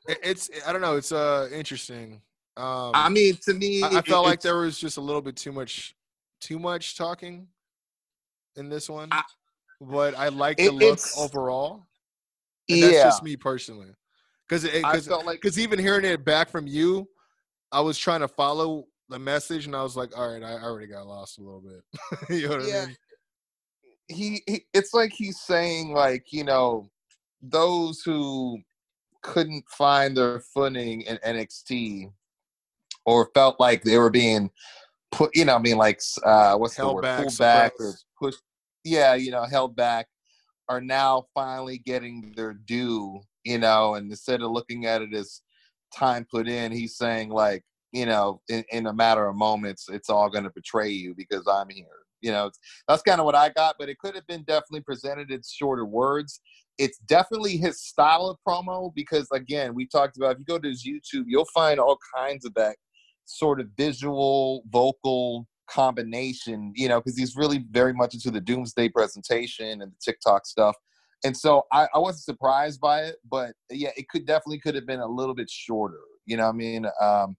It's 0.09 0.51
I 0.67 0.73
don't 0.73 0.83
know. 0.83 0.97
It's 0.97 1.13
uh 1.13 1.49
interesting. 1.53 2.21
Um, 2.57 2.91
I 2.95 3.09
mean, 3.11 3.37
to 3.45 3.55
me, 3.55 3.85
I, 3.85 3.99
I 3.99 4.03
felt 4.03 4.27
like 4.27 4.41
there 4.41 4.57
was 4.57 4.77
just 4.77 4.97
a 4.97 5.01
little 5.01 5.23
bit 5.23 5.37
too 5.37 5.53
much, 5.53 5.95
too 6.41 6.59
much 6.59 6.97
talking 6.97 7.47
in 8.57 8.69
this 8.69 8.89
one. 8.91 9.11
I- 9.13 9.23
but 9.81 10.17
I 10.17 10.31
like 10.31 10.57
the 10.57 10.65
It- 10.65 10.73
look 10.75 10.99
overall. 11.17 11.87
And 12.69 12.83
that's 12.83 12.93
yeah. 12.93 13.05
just 13.05 13.23
me 13.23 13.37
personally. 13.37 13.95
Because 14.49 14.65
I 14.65 14.99
felt 14.99 15.27
like 15.27 15.41
because 15.41 15.61
even 15.61 15.79
hearing 15.79 16.05
it 16.05 16.25
back 16.25 16.49
from 16.49 16.67
you, 16.67 17.09
I 17.71 17.81
was 17.81 17.97
trying 17.99 18.21
to 18.21 18.29
follow 18.29 18.89
the 19.09 19.19
message, 19.19 19.67
and 19.67 19.77
I 19.77 19.83
was 19.83 19.97
like, 19.97 20.17
all 20.17 20.33
right, 20.33 20.43
I 20.43 20.63
already 20.63 20.87
got 20.87 21.07
lost 21.07 21.39
a 21.39 21.43
little 21.43 21.61
bit. 21.61 22.31
you 22.37 22.49
know 22.49 22.57
what 22.57 22.65
I 22.65 22.69
Yeah. 22.69 22.85
mean? 22.87 22.97
he, 24.09 24.43
he 24.47 24.67
it's 24.73 24.93
like 24.93 25.13
he's 25.13 25.41
saying 25.41 25.93
like 25.93 26.33
you 26.33 26.45
know 26.45 26.91
those 27.43 28.03
who 28.03 28.59
couldn't 29.23 29.65
find 29.69 30.17
their 30.17 30.41
footing 30.41 31.03
in 31.03 31.17
NXT 31.19 32.13
or 33.07 33.31
felt 33.35 33.59
like 33.59 33.83
they 33.83 33.99
were 33.99 34.11
being 34.11 34.51
put 35.11 35.35
you 35.35 35.45
know 35.45 35.57
I 35.57 35.59
mean 35.59 35.79
like 35.79 36.01
uh 36.23 36.57
what's 36.57 36.77
Held 36.77 36.91
the 36.91 36.95
word 36.97 37.03
back, 37.03 37.19
pulled 37.19 37.39
back 37.39 37.73
or 37.81 37.95
pushed 38.21 38.43
yeah 38.85 39.15
you 39.15 39.31
know 39.31 39.45
held 39.45 39.75
back 39.75 40.07
are 40.69 40.81
now 40.81 41.27
finally 41.35 41.79
getting 41.79 42.33
their 42.37 42.53
due 42.53 43.21
you 43.45 43.59
know 43.59 43.95
and 43.95 44.11
instead 44.11 44.43
of 44.43 44.51
looking 44.51 44.87
at 44.87 45.03
it 45.03 45.15
as 45.15 45.41
time 45.95 46.27
put 46.31 46.49
in 46.49 46.73
he's 46.73 46.97
saying 46.97 47.31
like 47.31 47.63
you 47.95 48.05
know 48.05 48.43
in, 48.51 48.63
in 48.71 48.87
a 48.87 48.93
matter 48.93 49.27
of 49.27 49.35
moments 49.37 49.87
it's 49.89 50.11
all 50.11 50.29
going 50.29 50.45
to 50.45 50.51
betray 50.51 50.91
you 50.91 51.15
because 51.17 51.47
I'm 51.49 51.71
here 51.71 52.05
you 52.25 52.31
know 52.33 52.51
that's 52.89 53.03
kind 53.03 53.21
of 53.21 53.27
what 53.27 53.35
I 53.35 53.51
got, 53.51 53.77
but 53.79 53.91
it 53.91 53.99
could 53.99 54.15
have 54.15 54.27
been 54.27 54.43
definitely 54.45 54.81
presented 54.81 55.31
in 55.31 55.43
shorter 55.47 55.85
words. 55.85 56.41
It's 56.79 56.99
definitely 56.99 57.59
his 57.59 57.81
style 57.83 58.27
of 58.27 58.39
promo 58.49 58.93
because, 58.95 59.29
again, 59.31 59.75
we 59.75 59.87
talked 59.87 60.17
about 60.17 60.33
if 60.33 60.39
you 60.39 60.45
go 60.47 60.59
to 60.59 60.69
his 60.69 60.85
YouTube, 60.85 61.25
you'll 61.27 61.47
find 61.55 61.79
all 61.79 61.99
kinds 62.17 62.45
of 62.47 62.55
that 62.55 62.77
sort 63.27 63.61
of 63.61 63.69
visual, 63.77 64.65
vocal 64.71 65.47
combination, 65.71 66.73
you 66.75 66.89
know, 66.89 66.99
because 66.99 67.17
he's 67.17 67.37
really 67.37 67.65
very 67.71 67.93
much 67.93 68.15
into 68.15 68.31
the 68.31 68.41
doomsday 68.41 68.89
presentation 68.89 69.83
and 69.83 69.93
the 69.93 69.97
TikTok 70.03 70.47
stuff. 70.47 70.75
And 71.25 71.37
so 71.37 71.65
I, 71.73 71.89
I 71.95 71.99
wasn't 71.99 72.25
surprised 72.25 72.81
by 72.81 73.03
it, 73.03 73.17
but 73.31 73.53
yeah, 73.71 73.91
it 73.97 74.09
could 74.09 74.27
definitely 74.27 74.61
could 74.61 74.75
have 74.75 74.87
been 74.87 75.01
a 75.01 75.07
little 75.07 75.35
bit 75.35 75.49
shorter, 75.49 76.01
you 76.27 76.37
know 76.37 76.49
I 76.49 76.53
mean? 76.53 76.87
Um, 77.01 77.37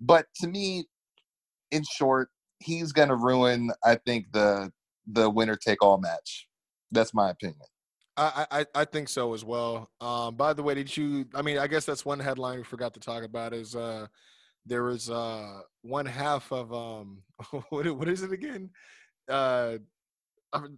but 0.00 0.26
to 0.40 0.48
me, 0.48 0.84
in 1.70 1.82
short, 1.84 2.28
he's 2.58 2.92
going 2.92 3.08
to 3.08 3.16
ruin, 3.16 3.70
I 3.84 3.96
think, 3.96 4.32
the 4.32 4.72
the 5.06 5.30
winner 5.30 5.56
take 5.56 5.82
all 5.82 5.98
match. 5.98 6.48
That's 6.90 7.14
my 7.14 7.30
opinion. 7.30 7.66
I, 8.16 8.46
I 8.50 8.66
I 8.74 8.84
think 8.84 9.08
so 9.08 9.34
as 9.34 9.44
well. 9.44 9.90
Um, 10.00 10.36
by 10.36 10.52
the 10.52 10.62
way, 10.62 10.74
did 10.74 10.96
you? 10.96 11.26
I 11.34 11.42
mean, 11.42 11.58
I 11.58 11.66
guess 11.66 11.84
that's 11.84 12.04
one 12.04 12.18
headline 12.18 12.58
we 12.58 12.64
forgot 12.64 12.94
to 12.94 13.00
talk 13.00 13.22
about 13.22 13.52
is 13.52 13.76
uh, 13.76 14.06
there 14.64 14.84
was 14.84 15.10
uh, 15.10 15.60
one 15.82 16.06
half 16.06 16.50
of 16.50 16.72
um, 16.72 17.22
what 17.68 17.86
what 17.94 18.08
is 18.08 18.22
it 18.22 18.32
again? 18.32 18.70
Uh, 19.28 19.78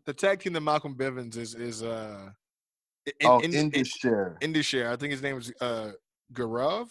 the 0.04 0.12
tag 0.12 0.40
team 0.40 0.52
that 0.54 0.62
Malcolm 0.62 0.96
Bivens 0.96 1.36
is 1.36 1.54
is 1.54 1.82
uh, 1.82 2.30
in, 3.20 3.26
oh, 3.26 3.38
in, 3.40 3.54
in, 3.54 3.70
in, 3.72 3.84
share. 3.84 4.36
Indus 4.40 4.66
Sher. 4.66 4.90
I 4.90 4.96
think 4.96 5.12
his 5.12 5.22
name 5.22 5.38
is 5.38 5.52
uh, 5.60 5.92
Gurav. 6.32 6.88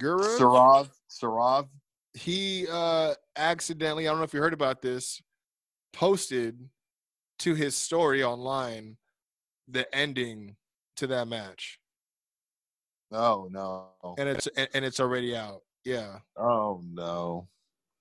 Gurav. 0.00 0.38
Saurav, 0.38 0.88
Saurav. 1.10 1.68
he 2.14 2.66
uh 2.70 3.14
accidentally 3.36 4.06
i 4.06 4.10
don't 4.10 4.18
know 4.18 4.24
if 4.24 4.34
you 4.34 4.40
heard 4.40 4.52
about 4.54 4.82
this 4.82 5.20
posted 5.92 6.68
to 7.38 7.54
his 7.54 7.74
story 7.76 8.22
online 8.22 8.96
the 9.68 9.92
ending 9.94 10.56
to 10.96 11.06
that 11.06 11.28
match 11.28 11.78
Oh 13.14 13.48
no. 13.50 13.88
and 14.18 14.28
it's 14.28 14.46
and, 14.56 14.68
and 14.74 14.84
it's 14.84 14.98
already 15.00 15.36
out 15.36 15.60
yeah 15.84 16.18
Oh 16.38 16.80
no. 16.84 17.48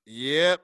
yep 0.05 0.61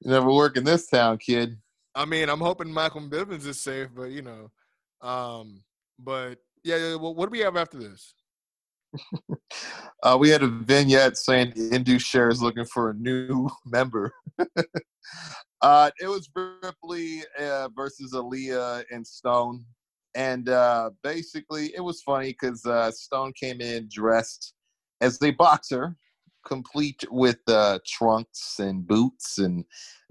You 0.00 0.10
never 0.10 0.30
work 0.30 0.56
in 0.58 0.64
this 0.64 0.86
town, 0.88 1.16
kid. 1.18 1.56
i 1.94 2.04
mean 2.04 2.28
i'm 2.28 2.40
hoping 2.40 2.72
malcolm 2.72 3.08
bivens 3.10 3.46
is 3.46 3.58
safe 3.60 3.88
but 3.94 4.10
you 4.10 4.20
know 4.22 4.50
um 5.00 5.62
but 5.98 6.36
yeah 6.64 6.94
what 6.96 7.26
do 7.26 7.30
we 7.30 7.38
have 7.40 7.56
after 7.56 7.78
this 7.78 8.14
Uh, 10.02 10.16
we 10.16 10.28
had 10.28 10.42
a 10.42 10.46
vignette 10.46 11.16
saying 11.16 11.52
Indus 11.56 12.02
Sher 12.02 12.28
is 12.28 12.42
looking 12.42 12.66
for 12.66 12.90
a 12.90 12.94
new 12.94 13.48
member. 13.66 14.12
uh, 15.62 15.90
it 16.00 16.06
was 16.06 16.28
Ripley 16.62 17.22
uh, 17.40 17.68
versus 17.74 18.12
Aliyah 18.12 18.84
and 18.90 19.04
Stone. 19.04 19.64
And 20.14 20.48
uh, 20.48 20.90
basically, 21.02 21.74
it 21.74 21.80
was 21.80 22.02
funny 22.02 22.28
because 22.28 22.64
uh, 22.66 22.90
Stone 22.90 23.32
came 23.32 23.60
in 23.60 23.88
dressed 23.90 24.54
as 25.00 25.20
a 25.22 25.30
boxer, 25.32 25.96
complete 26.46 27.02
with 27.10 27.40
uh, 27.48 27.80
trunks 27.84 28.60
and 28.60 28.86
boots 28.86 29.38
and 29.38 29.64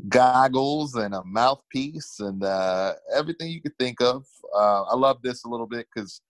goggles 0.10 0.96
and 0.96 1.16
a 1.16 1.24
mouthpiece 1.24 2.20
and 2.20 2.44
everything 3.16 3.50
you 3.52 3.62
could 3.62 3.78
think 3.80 4.02
of. 4.02 4.26
I 4.54 4.96
love 4.96 5.22
this 5.22 5.46
a 5.46 5.50
little 5.50 5.68
bit 5.68 5.88
because 5.94 6.22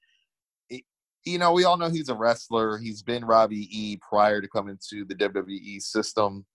you 1.26 1.40
know, 1.40 1.52
we 1.52 1.64
all 1.64 1.78
know 1.78 1.90
he's 1.90 2.10
a 2.10 2.16
wrestler. 2.16 2.78
He's 2.78 3.02
been 3.02 3.26
Robbie 3.26 3.68
E 3.72 3.98
prior 3.98 4.42
to 4.42 4.48
coming 4.48 4.78
to 4.90 5.06
the 5.06 5.16
WWE 5.16 5.82
system. 5.82 6.46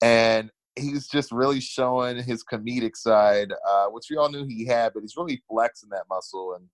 And 0.00 0.50
he's 0.76 1.08
just 1.08 1.32
really 1.32 1.60
showing 1.60 2.22
his 2.22 2.44
comedic 2.44 2.96
side, 2.96 3.52
uh, 3.68 3.86
which 3.86 4.06
we 4.10 4.16
all 4.16 4.30
knew 4.30 4.46
he 4.46 4.64
had, 4.64 4.92
but 4.94 5.00
he's 5.00 5.16
really 5.16 5.42
flexing 5.48 5.88
that 5.90 6.04
muscle 6.08 6.54
and 6.54 6.68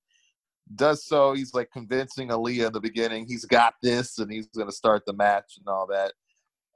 does 0.75 1.07
so. 1.07 1.33
He's 1.33 1.55
like 1.55 1.71
convincing 1.73 2.29
Aliyah 2.29 2.69
in 2.69 2.73
the 2.73 2.81
beginning 2.81 3.27
he's 3.27 3.45
got 3.45 3.75
this 3.83 4.19
and 4.19 4.31
he's 4.31 4.49
going 4.49 4.69
to 4.69 4.75
start 4.75 5.05
the 5.07 5.13
match 5.13 5.55
and 5.59 5.69
all 5.69 5.87
that. 5.87 6.13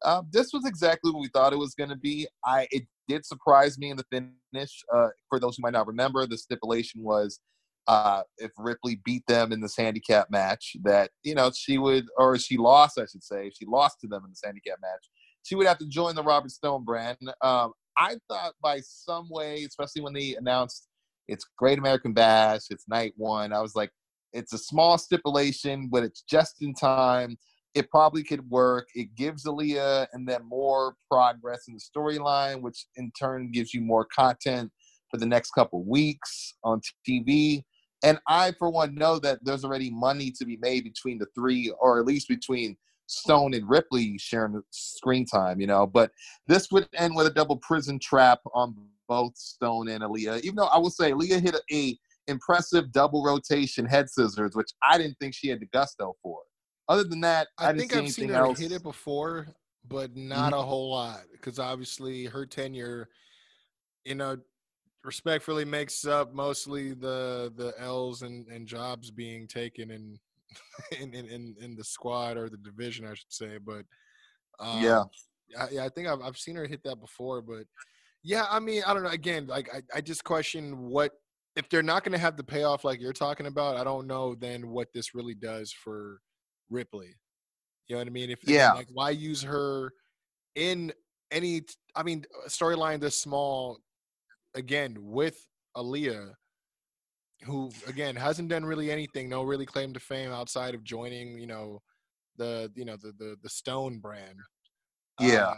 Um, 0.05 0.29
this 0.31 0.53
was 0.53 0.67
exactly 0.67 1.11
what 1.11 1.21
we 1.21 1.29
thought 1.29 1.53
it 1.53 1.59
was 1.59 1.75
going 1.75 1.91
to 1.91 1.97
be. 1.97 2.27
I 2.45 2.69
it 2.71 2.85
did 3.09 3.25
surprise 3.25 3.79
me 3.79 3.91
in 3.91 3.97
the 3.97 4.05
finish. 4.11 4.83
Uh, 4.95 5.09
for 5.29 5.41
those 5.41 5.57
who 5.57 5.63
might 5.63 5.73
not 5.73 5.87
remember, 5.87 6.27
the 6.27 6.37
stipulation 6.37 7.03
was 7.03 7.41
uh, 7.87 8.23
if 8.39 8.51
Ripley 8.59 9.01
beat 9.05 9.25
them 9.27 9.53
in 9.53 9.61
this 9.61 9.77
handicap 9.77 10.31
match, 10.31 10.77
that 10.83 11.11
you 11.23 11.35
know 11.35 11.51
she 11.55 11.79
would, 11.79 12.07
or 12.19 12.39
she 12.39 12.57
lost, 12.57 12.99
I 12.99 13.07
should 13.07 13.23
say, 13.23 13.49
if 13.49 13.55
she 13.59 13.67
lost 13.67 14.01
to 14.01 14.09
them 14.09 14.25
in 14.25 14.31
this 14.31 14.43
handicap 14.45 14.79
match, 14.83 15.09
she 15.43 15.55
would 15.55 15.67
have 15.67 15.79
to 15.79 15.87
join 15.87 16.15
the 16.15 16.23
Robert 16.23 16.51
Stone 16.51 16.85
brand. 16.85 17.19
Um, 17.43 17.73
I 17.99 18.17
thought 18.29 18.55
by 18.63 18.81
some 18.81 19.29
way, 19.31 19.65
especially 19.65 20.03
when 20.03 20.13
they 20.13 20.35
announced 20.35 20.89
it's 21.29 21.47
Great 21.57 21.79
American 21.79 22.13
Bash, 22.13 22.63
it's 22.71 22.89
night 22.89 23.15
one, 23.17 23.53
I 23.53 23.61
was 23.61 23.75
like, 23.75 23.91
it's 24.33 24.53
a 24.53 24.59
small 24.59 24.99
stipulation, 24.99 25.89
but 25.91 26.03
it's 26.03 26.23
just 26.23 26.63
in 26.63 26.75
time. 26.75 27.39
It 27.75 27.91
probably 27.91 28.23
could 28.23 28.49
work. 28.51 28.89
It 28.95 29.15
gives 29.15 29.45
Aliyah 29.45 30.07
and 30.13 30.29
then 30.29 30.47
more 30.49 30.95
progress 31.11 31.65
in 31.69 31.75
the 31.75 31.81
storyline, 31.81 32.63
which 32.63 32.87
in 32.97 33.13
turn 33.19 33.51
gives 33.51 33.75
you 33.75 33.81
more 33.81 34.07
content 34.15 34.71
for 35.11 35.19
the 35.19 35.27
next 35.27 35.51
couple 35.51 35.85
weeks 35.85 36.55
on 36.65 36.81
TV. 37.09 37.63
And 38.07 38.21
I, 38.29 38.53
for 38.53 38.71
one, 38.71 38.95
know 38.95 39.19
that 39.19 39.45
there's 39.45 39.65
already 39.65 39.91
money 39.91 40.31
to 40.39 40.45
be 40.45 40.57
made 40.59 40.85
between 40.85 41.19
the 41.19 41.27
three, 41.35 41.73
or 41.81 41.99
at 41.99 42.07
least 42.07 42.29
between 42.29 42.77
Stone 43.09 43.53
and 43.55 43.69
Ripley 43.69 44.17
sharing 44.17 44.63
screen 44.71 45.27
time, 45.27 45.61
you 45.61 45.67
know. 45.67 45.89
But 45.89 46.13
this 46.47 46.71
would 46.71 46.89
end 46.95 47.17
with 47.17 47.27
a 47.27 47.33
double 47.33 47.57
Prism 47.57 47.99
Trap 47.99 48.39
on 48.55 48.77
both 49.09 49.37
Stone 49.37 49.89
and 49.89 50.05
Aliyah. 50.05 50.41
Even 50.43 50.55
though 50.55 50.67
I 50.67 50.79
will 50.79 50.91
say 50.91 51.11
Aliyah 51.11 51.43
hit 51.43 51.57
a, 51.57 51.75
a 51.75 51.99
impressive 52.29 52.93
double 52.93 53.25
rotation 53.25 53.85
head 53.85 54.09
scissors, 54.09 54.55
which 54.55 54.71
I 54.89 54.99
didn't 54.99 55.17
think 55.19 55.35
she 55.35 55.49
had 55.49 55.59
the 55.59 55.67
gusto 55.67 56.15
for. 56.23 56.39
Other 56.89 57.03
than 57.03 57.21
that, 57.23 57.49
I, 57.59 57.71
i, 57.71 57.73
didn't 57.73 57.89
think 57.89 57.93
see 57.93 57.99
i've 57.99 58.13
seen 58.13 58.29
her 58.29 58.37
else. 58.37 58.61
hit 58.61 58.71
it 58.71 58.85
before 58.85 59.49
but 59.89 60.17
not 60.17 60.53
mm-hmm. 60.53 60.61
a 60.61 60.63
whole 60.63 60.91
lot 60.91 61.23
because 61.33 61.59
obviously 61.59 62.25
her 62.27 62.47
tenure 62.47 63.09
you 64.05 64.15
know 64.15 64.37
respectfully 65.07 65.65
makes 65.65 66.05
up 66.05 66.35
mostly 66.35 66.93
the 66.93 67.53
the 67.57 67.73
L's 67.79 68.23
and, 68.23 68.47
and 68.49 68.67
jobs 68.67 69.11
being 69.11 69.47
taken 69.47 69.91
in, 71.01 71.15
in 71.15 71.27
in 71.27 71.55
in 71.61 71.77
the 71.77 71.85
squad 71.85 72.37
or 72.37 72.51
the 72.51 72.59
division, 72.59 73.07
I 73.07 73.15
should 73.15 73.33
say. 73.33 73.59
But 73.59 73.87
um, 74.59 74.83
Yeah. 74.83 75.05
I, 75.59 75.69
yeah, 75.71 75.85
I 75.85 75.89
think 75.89 76.09
I've 76.09 76.21
I've 76.21 76.37
seen 76.37 76.57
her 76.57 76.67
hit 76.67 76.83
that 76.85 77.01
before. 77.01 77.41
But 77.41 77.67
yeah, 78.23 78.47
I 78.51 78.59
mean, 78.59 78.83
I 78.87 78.93
don't 78.93 79.05
know. 79.05 79.11
Again, 79.11 79.47
like 79.47 79.73
I, 79.73 79.83
I 79.95 80.01
just 80.01 80.25
question 80.25 80.77
what 80.79 81.13
if 81.55 81.69
they're 81.69 81.83
not 81.83 82.05
going 82.05 82.13
to 82.13 82.19
have 82.19 82.37
the 82.37 82.45
payoff 82.45 82.85
like 82.85 83.01
you're 83.01 83.13
talking 83.13 83.47
about. 83.47 83.77
I 83.77 83.85
don't 83.85 84.07
know 84.07 84.35
then 84.35 84.69
what 84.69 84.89
this 84.93 85.15
really 85.15 85.35
does 85.35 85.73
for 85.73 86.21
Ripley. 86.69 87.15
You 87.87 87.95
know 87.95 88.01
what 88.01 88.09
I 88.09 88.11
mean? 88.11 88.31
If 88.31 88.41
Yeah. 88.47 88.73
like 88.73 88.89
why 88.93 89.11
use 89.11 89.43
her 89.43 89.93
in 90.57 90.93
any? 91.31 91.63
I 91.95 92.03
mean, 92.03 92.25
storyline 92.49 93.01
this 93.01 93.19
small 93.21 93.79
again 94.57 94.97
with 94.99 95.39
Aliyah, 95.77 96.33
who 97.45 97.71
again 97.87 98.17
hasn't 98.17 98.49
done 98.49 98.65
really 98.65 98.91
anything, 98.91 99.29
no 99.29 99.43
really 99.43 99.67
claim 99.67 99.93
to 99.93 100.01
fame 100.01 100.33
outside 100.33 100.75
of 100.75 100.83
joining, 100.83 101.39
you 101.39 101.47
know, 101.47 101.81
the 102.37 102.73
you 102.75 102.85
know 102.85 102.97
the 102.97 103.13
the, 103.19 103.37
the 103.43 103.49
Stone 103.49 104.01
brand. 104.01 104.39
Yeah. 105.21 105.47
Uh, 105.47 105.55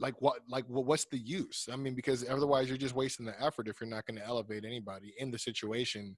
like 0.00 0.20
what 0.20 0.40
like 0.48 0.68
wha- 0.68 0.82
what's 0.82 1.06
the 1.06 1.18
use? 1.18 1.68
I 1.72 1.76
mean, 1.76 1.94
because 1.94 2.28
otherwise 2.28 2.68
you're 2.68 2.76
just 2.76 2.96
wasting 2.96 3.26
the 3.26 3.40
effort 3.42 3.68
if 3.68 3.80
you're 3.80 3.88
not 3.88 4.06
going 4.06 4.18
to 4.18 4.26
elevate 4.26 4.64
anybody 4.64 5.14
in 5.18 5.30
the 5.30 5.38
situation. 5.38 6.16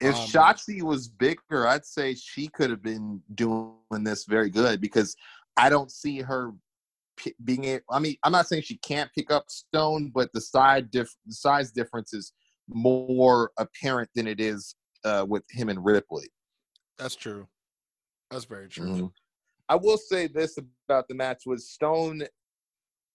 If 0.00 0.14
Um, 0.14 0.26
Shotzi 0.28 0.82
was 0.82 1.08
bigger, 1.08 1.66
I'd 1.66 1.84
say 1.84 2.14
she 2.14 2.48
could 2.48 2.70
have 2.70 2.82
been 2.82 3.20
doing 3.34 3.74
this 3.90 4.24
very 4.24 4.48
good 4.48 4.80
because 4.80 5.14
I 5.56 5.68
don't 5.68 5.90
see 5.90 6.20
her 6.20 6.52
being 7.44 7.64
able. 7.64 7.84
I 7.90 7.98
mean, 7.98 8.16
I'm 8.24 8.32
not 8.32 8.46
saying 8.46 8.62
she 8.62 8.78
can't 8.78 9.10
pick 9.16 9.30
up 9.30 9.44
Stone, 9.48 10.12
but 10.14 10.30
the 10.32 10.40
side 10.40 10.90
diff, 10.90 11.08
the 11.26 11.34
size 11.34 11.70
difference 11.72 12.12
is 12.12 12.32
more 12.68 13.50
apparent 13.58 14.10
than 14.14 14.26
it 14.26 14.40
is 14.40 14.74
uh, 15.04 15.24
with 15.28 15.42
him 15.50 15.68
and 15.68 15.84
Ripley. 15.84 16.30
That's 16.98 17.16
true. 17.16 17.46
That's 18.30 18.44
very 18.44 18.68
true. 18.68 18.86
Mhm. 18.86 19.12
I 19.68 19.76
will 19.76 19.98
say 19.98 20.26
this 20.26 20.58
about 20.88 21.08
the 21.08 21.14
match: 21.14 21.42
was 21.46 21.70
Stone 21.70 22.22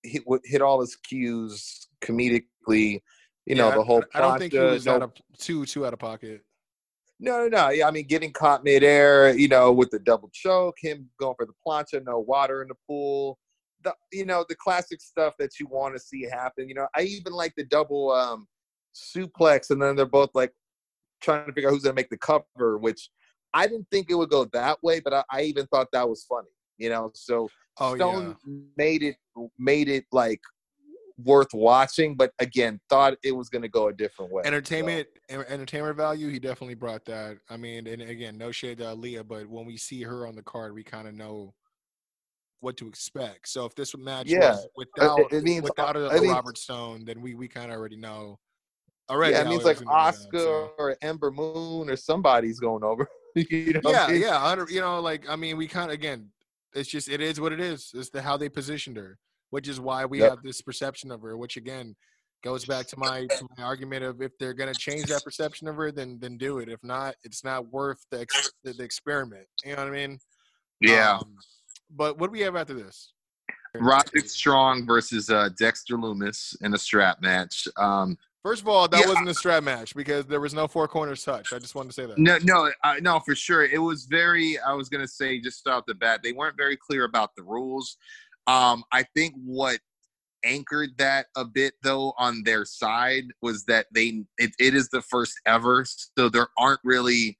hit 0.03 0.23
hit 0.45 0.61
all 0.61 0.81
his 0.81 0.95
cues 0.95 1.87
comedically. 2.01 3.01
You 3.45 3.55
know 3.55 3.69
Yeah, 3.69 3.75
the 3.75 3.83
whole. 3.83 4.03
I, 4.13 4.17
I 4.17 4.21
don't 4.21 4.39
think 4.39 4.53
he 4.53 4.59
was 4.59 4.85
no 4.85 4.95
out 4.95 5.01
of 5.03 5.13
too 5.37 5.65
too 5.65 5.85
out 5.85 5.93
of 5.93 5.99
pocket. 5.99 6.41
No, 7.19 7.43
no, 7.43 7.47
no. 7.47 7.69
Yeah, 7.69 7.87
I 7.87 7.91
mean, 7.91 8.07
getting 8.07 8.33
caught 8.33 8.63
midair, 8.63 9.33
you 9.37 9.47
know, 9.47 9.71
with 9.71 9.89
the 9.89 9.99
double 9.99 10.29
choke, 10.33 10.75
him 10.81 11.09
going 11.17 11.35
for 11.37 11.45
the 11.45 11.53
plancha, 11.65 12.03
no 12.03 12.19
water 12.19 12.61
in 12.61 12.67
the 12.67 12.75
pool. 12.87 13.37
The, 13.85 13.93
you 14.11 14.25
know, 14.25 14.43
the 14.49 14.55
classic 14.55 14.99
stuff 14.99 15.35
that 15.39 15.59
you 15.59 15.67
want 15.67 15.95
to 15.95 15.99
see 15.99 16.23
happen. 16.23 16.67
You 16.67 16.75
know, 16.75 16.87
I 16.95 17.03
even 17.03 17.31
like 17.31 17.53
the 17.55 17.63
double 17.63 18.11
um, 18.11 18.47
suplex, 18.93 19.69
and 19.69 19.81
then 19.81 19.95
they're 19.95 20.05
both 20.05 20.31
like 20.33 20.51
trying 21.21 21.45
to 21.45 21.53
figure 21.53 21.69
out 21.69 21.73
who's 21.73 21.83
going 21.83 21.95
to 21.95 21.99
make 21.99 22.09
the 22.09 22.17
cover, 22.17 22.77
which 22.77 23.09
I 23.53 23.67
didn't 23.67 23.87
think 23.89 24.07
it 24.09 24.15
would 24.15 24.29
go 24.29 24.45
that 24.45 24.83
way, 24.83 24.99
but 24.99 25.13
I, 25.13 25.23
I 25.31 25.41
even 25.43 25.65
thought 25.67 25.87
that 25.93 26.09
was 26.09 26.25
funny. 26.27 26.49
You 26.77 26.89
know, 26.89 27.11
so 27.15 27.47
Oh 27.79 27.95
Stone 27.95 28.35
yeah. 28.45 28.53
made 28.77 29.03
it 29.03 29.17
made 29.57 29.89
it 29.89 30.05
like 30.11 30.41
worth 31.23 31.53
watching, 31.53 32.15
but 32.15 32.31
again, 32.39 32.79
thought 32.89 33.15
it 33.23 33.31
was 33.31 33.49
going 33.49 33.61
to 33.61 33.69
go 33.69 33.87
a 33.87 33.93
different 33.93 34.31
way. 34.31 34.43
So- 34.43 34.47
entertainment 34.47 35.07
en- 35.29 35.45
entertainment 35.47 35.97
value 35.97 36.29
he 36.29 36.39
definitely 36.39 36.75
brought 36.75 37.03
that 37.05 37.37
i 37.49 37.57
mean 37.57 37.87
and 37.87 38.01
again 38.01 38.37
no 38.37 38.51
shade 38.51 38.77
to 38.77 38.83
Aliyah, 38.83 39.27
but 39.27 39.47
when 39.47 39.65
we 39.65 39.75
see 39.77 40.03
her 40.03 40.27
on 40.27 40.35
the 40.35 40.43
card 40.43 40.73
we 40.73 40.83
kind 40.83 41.07
of 41.07 41.15
know 41.15 41.53
what 42.65 42.75
to 42.77 42.87
expect 42.87 43.47
so 43.47 43.65
if 43.65 43.75
this 43.75 43.95
match 43.97 44.27
Yeah. 44.27 44.51
was 44.51 44.67
without 44.75 45.31
it 45.31 45.43
means- 45.43 45.63
without 45.63 45.95
a, 45.95 46.05
I 46.07 46.15
a 46.17 46.21
mean- 46.21 46.31
robert 46.31 46.57
stone 46.57 47.05
then 47.05 47.21
we 47.21 47.35
we 47.35 47.47
kind 47.47 47.71
of 47.71 47.77
already 47.77 47.95
know 47.97 48.39
already 49.09 49.33
yeah, 49.33 49.41
it 49.41 49.45
how 49.45 49.51
means 49.51 49.63
like 49.63 49.77
gonna 49.77 49.89
be 49.89 49.93
done, 49.93 50.13
Asuka 50.13 50.39
so. 50.39 50.71
or 50.79 50.97
Ember 51.03 51.29
Moon 51.31 51.89
or 51.91 51.95
somebody's 51.95 52.59
going 52.59 52.83
over. 52.83 53.07
you 53.35 53.73
know 53.83 53.91
yeah 53.91 54.05
I 54.05 54.11
mean? 54.11 54.21
yeah 54.21 54.65
you 54.69 54.81
know 54.81 54.99
like 54.99 55.29
i 55.29 55.35
mean 55.35 55.57
we 55.57 55.67
kind 55.67 55.89
of 55.91 55.95
again 55.95 56.31
it's 56.73 56.89
just 56.89 57.07
it 57.09 57.21
is 57.21 57.39
what 57.39 57.51
it 57.53 57.59
is 57.59 57.91
it's 57.93 58.09
the 58.09 58.21
how 58.21 58.35
they 58.37 58.49
positioned 58.49 58.97
her 58.97 59.17
which 59.51 59.67
is 59.67 59.79
why 59.79 60.05
we 60.05 60.19
Yep. 60.21 60.29
have 60.29 60.41
this 60.43 60.61
perception 60.61 61.11
of 61.11 61.21
her 61.21 61.37
which 61.37 61.55
again 61.57 61.95
goes 62.43 62.63
back 62.65 62.85
to 62.87 62.95
my, 62.97 63.25
to 63.37 63.47
my 63.57 63.63
argument 63.63 64.03
of 64.03 64.21
if 64.21 64.31
they're 64.39 64.53
going 64.53 64.71
to 64.71 64.79
change 64.79 65.05
that 65.07 65.23
perception 65.23 65.67
of 65.67 65.75
her 65.75 65.91
then 65.91 66.17
then 66.21 66.37
do 66.37 66.59
it 66.59 66.69
if 66.69 66.81
not 66.83 67.15
it's 67.23 67.43
not 67.43 67.61
worth 67.71 68.01
the, 68.11 68.19
ex- 68.21 68.51
the, 68.63 68.71
the 68.73 68.83
experiment 68.83 69.45
you 69.65 69.71
know 69.75 69.83
what 69.83 69.87
i 69.93 69.95
mean 70.01 70.17
Yeah. 70.81 71.17
Um, 71.17 71.35
but 71.89 72.17
what 72.17 72.27
do 72.27 72.31
we 72.31 72.41
have 72.41 72.55
after 72.55 72.73
this 72.73 73.13
Roderick 73.77 74.29
Strong 74.29 74.85
versus 74.85 75.29
uh, 75.29 75.49
Dexter 75.59 75.97
Lumis 75.97 76.55
in 76.61 76.73
a 76.73 76.77
strap 76.77 77.21
match. 77.21 77.67
Um, 77.75 78.17
first 78.41 78.61
of 78.61 78.67
all 78.69 78.87
that 78.87 79.01
Yeah. 79.01 79.07
wasn't 79.07 79.27
a 79.27 79.33
strap 79.33 79.63
match 79.63 79.93
because 79.95 80.25
there 80.27 80.39
was 80.39 80.53
no 80.53 80.67
four 80.67 80.87
corners 80.87 81.23
touch 81.23 81.51
i 81.51 81.57
just 81.57 81.73
wanted 81.75 81.89
to 81.89 81.93
say 81.93 82.05
that 82.05 82.17
no, 82.17 82.37
no, 82.43 82.71
uh, 82.83 82.95
no, 83.01 83.19
for 83.19 83.35
sure. 83.35 83.65
It 83.65 83.79
was 83.79 84.05
very. 84.05 84.57
I 84.59 84.73
was 84.73 84.87
gonna 84.87 85.07
say 85.07 85.39
just 85.39 85.67
off 85.67 85.83
the 85.87 85.95
bat, 85.95 86.21
they 86.23 86.31
weren't 86.31 86.55
very 86.57 86.77
clear 86.77 87.03
about 87.03 87.35
the 87.35 87.43
rules. 87.43 87.97
Um, 88.47 88.83
I 88.91 89.03
think 89.15 89.33
what 89.43 89.79
anchored 90.45 90.91
that 90.99 91.25
a 91.35 91.43
bit 91.43 91.73
though 91.81 92.13
on 92.19 92.43
their 92.43 92.65
side 92.65 93.23
was 93.41 93.65
that 93.65 93.87
they 93.91 94.23
it, 94.37 94.51
it 94.59 94.75
is 94.75 94.89
the 94.89 95.01
first 95.01 95.33
ever, 95.45 95.83
so 95.85 96.29
there 96.29 96.47
aren't 96.57 96.81
really 96.83 97.37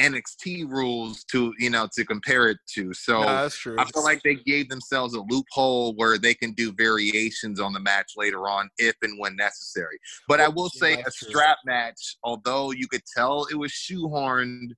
NXT 0.00 0.68
rules 0.68 1.24
to 1.24 1.52
you 1.58 1.70
know 1.70 1.88
to 1.94 2.04
compare 2.04 2.48
it 2.48 2.58
to. 2.74 2.92
So. 2.94 3.20
Nah, 3.20 3.42
that's 3.42 3.56
true 3.56 3.76
I 3.78 3.84
feel 3.84 4.04
like 4.04 4.22
they 4.22 4.34
gave 4.34 4.68
themselves 4.68 5.14
a 5.14 5.22
loophole 5.28 5.94
where 5.94 6.18
they 6.18 6.34
can 6.34 6.52
do 6.52 6.72
variations 6.72 7.60
on 7.60 7.72
the 7.72 7.80
match 7.80 8.12
later 8.16 8.48
on 8.48 8.68
if 8.78 8.94
and 9.02 9.18
when 9.18 9.36
necessary. 9.36 9.98
But 10.28 10.40
I 10.40 10.48
will 10.48 10.68
say 10.68 10.94
a 10.94 10.96
That's 10.96 11.16
true. 11.16 11.30
strap 11.30 11.58
match, 11.64 12.16
although 12.22 12.72
you 12.72 12.88
could 12.88 13.02
tell 13.16 13.46
it 13.50 13.56
was 13.56 13.72
shoehorned 13.72 14.70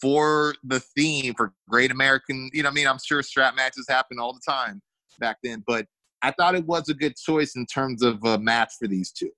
for 0.00 0.54
the 0.64 0.80
theme 0.80 1.34
for 1.34 1.52
Great 1.68 1.90
American, 1.90 2.50
you 2.52 2.62
know, 2.62 2.68
I 2.68 2.72
mean, 2.72 2.86
I'm 2.86 2.98
sure 3.04 3.22
strap 3.22 3.56
matches 3.56 3.86
happen 3.88 4.18
all 4.18 4.32
the 4.32 4.40
time 4.46 4.80
back 5.18 5.38
then, 5.42 5.64
but 5.66 5.86
I 6.22 6.32
thought 6.32 6.54
it 6.54 6.66
was 6.66 6.88
a 6.88 6.94
good 6.94 7.16
choice 7.16 7.56
in 7.56 7.66
terms 7.66 8.02
of 8.02 8.22
a 8.24 8.38
match 8.38 8.72
for 8.78 8.88
these 8.88 9.12
two. 9.12 9.30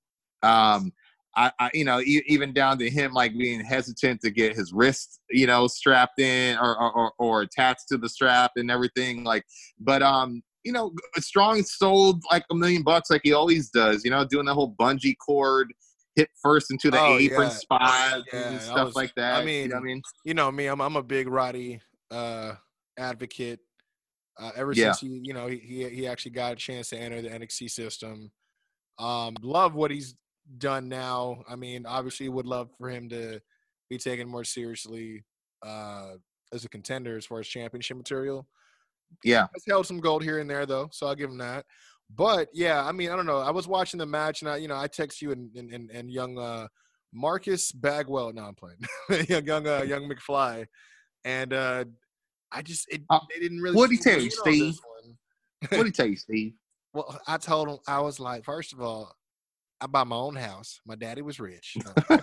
Um, 0.42 0.92
I, 1.36 1.52
I, 1.60 1.70
you 1.74 1.84
know, 1.84 2.00
e- 2.00 2.22
even 2.26 2.52
down 2.52 2.78
to 2.78 2.90
him 2.90 3.12
like 3.12 3.36
being 3.38 3.60
hesitant 3.64 4.20
to 4.22 4.30
get 4.30 4.56
his 4.56 4.72
wrist, 4.72 5.20
you 5.30 5.46
know, 5.46 5.66
strapped 5.68 6.18
in 6.18 6.58
or, 6.58 6.76
or, 6.76 7.12
or, 7.18 7.42
attached 7.42 7.86
to 7.90 7.98
the 7.98 8.08
strap 8.08 8.52
and 8.56 8.70
everything. 8.70 9.22
Like, 9.22 9.44
but 9.78 10.02
um, 10.02 10.42
you 10.64 10.72
know, 10.72 10.92
Strong 11.18 11.62
sold 11.62 12.22
like 12.30 12.44
a 12.50 12.54
million 12.54 12.82
bucks 12.82 13.10
like 13.10 13.20
he 13.24 13.32
always 13.32 13.70
does. 13.70 14.04
You 14.04 14.10
know, 14.10 14.24
doing 14.24 14.46
the 14.46 14.54
whole 14.54 14.74
bungee 14.78 15.14
cord, 15.24 15.72
hit 16.16 16.28
first 16.42 16.70
into 16.72 16.90
the 16.90 16.98
Oh, 17.00 17.18
apron 17.18 17.48
yeah. 17.48 17.54
spot 17.54 18.22
Yeah, 18.32 18.48
and 18.50 18.60
stuff 18.62 18.86
was- 18.86 18.96
like 18.96 19.14
that. 19.16 19.34
I 19.36 19.40
you 19.40 19.46
mean, 19.46 19.68
know 19.68 19.76
what 19.76 19.82
I 19.82 19.84
mean, 19.84 20.02
you 20.24 20.34
know 20.34 20.50
me, 20.50 20.66
I'm 20.66 20.80
I'm 20.80 20.96
a 20.96 21.02
big 21.02 21.28
Roddy 21.28 21.80
uh, 22.10 22.54
advocate. 22.98 23.60
Uh, 24.38 24.50
ever 24.56 24.72
Yeah. 24.72 24.92
since 24.92 25.00
he, 25.00 25.20
you 25.22 25.34
know, 25.34 25.46
he, 25.46 25.58
he 25.58 25.88
he 25.90 26.06
actually 26.06 26.30
got 26.32 26.52
a 26.52 26.56
chance 26.56 26.88
to 26.88 26.98
enter 26.98 27.20
the 27.22 27.28
NXT 27.28 27.70
system. 27.70 28.30
Um, 28.98 29.34
love 29.42 29.74
what 29.74 29.90
he's 29.90 30.14
done 30.58 30.88
now. 30.88 31.42
I 31.48 31.56
mean, 31.56 31.86
obviously, 31.86 32.28
would 32.28 32.46
love 32.46 32.70
for 32.78 32.88
him 32.88 33.08
to 33.10 33.40
be 33.88 33.98
taken 33.98 34.28
more 34.28 34.44
seriously 34.44 35.24
uh, 35.64 36.12
as 36.52 36.64
a 36.64 36.68
contender 36.68 37.16
as 37.16 37.26
far 37.26 37.40
as 37.40 37.48
championship 37.48 37.96
material. 37.96 38.46
yeah, 39.24 39.46
Has 39.54 39.64
held 39.68 39.86
some 39.86 40.00
gold 40.00 40.22
here 40.22 40.38
and 40.38 40.48
there 40.48 40.66
though, 40.66 40.88
so 40.92 41.06
I'll 41.06 41.14
give 41.14 41.30
him 41.30 41.38
that. 41.38 41.64
But 42.14 42.48
yeah, 42.52 42.84
I 42.84 42.92
mean, 42.92 43.10
I 43.10 43.16
don't 43.16 43.26
know. 43.26 43.38
I 43.38 43.50
was 43.50 43.68
watching 43.68 43.98
the 43.98 44.06
match, 44.06 44.42
and 44.42 44.50
I, 44.50 44.56
you 44.56 44.68
know, 44.68 44.76
I 44.76 44.86
text 44.86 45.22
you 45.22 45.32
and 45.32 45.54
and, 45.54 45.90
and, 45.90 46.10
young 46.10 46.38
uh, 46.38 46.66
Marcus 47.12 47.70
Bagwell. 47.70 48.32
No, 48.32 48.42
I'm 48.42 48.54
playing 48.54 48.78
young 49.28 49.46
young 49.46 49.66
uh, 49.66 49.82
young 49.82 50.08
McFly, 50.08 50.66
and 51.24 51.52
uh, 51.52 51.84
I 52.50 52.62
just 52.62 52.88
it, 52.90 53.02
Uh, 53.10 53.20
they 53.32 53.40
didn't 53.40 53.60
really. 53.60 53.76
What 53.76 53.90
did 53.90 53.98
he 53.98 54.02
tell 54.02 54.20
you, 54.20 54.30
in 54.30 54.38
on 54.38 54.44
this 54.44 54.58
Steve? 54.58 54.78
what 55.60 55.70
did 55.70 55.86
you 55.86 55.92
tell 55.92 56.06
you, 56.06 56.16
Steve? 56.16 56.52
Well, 56.92 57.20
I 57.28 57.36
told 57.36 57.68
him 57.68 57.78
I 57.86 58.00
was 58.00 58.18
like, 58.18 58.44
first 58.44 58.72
of 58.72 58.80
all, 58.80 59.14
I 59.80 59.86
bought 59.86 60.06
my 60.06 60.16
own 60.16 60.36
house. 60.36 60.80
My 60.86 60.94
daddy 60.94 61.22
was 61.22 61.40
rich. 61.40 61.76
no, 61.76 61.92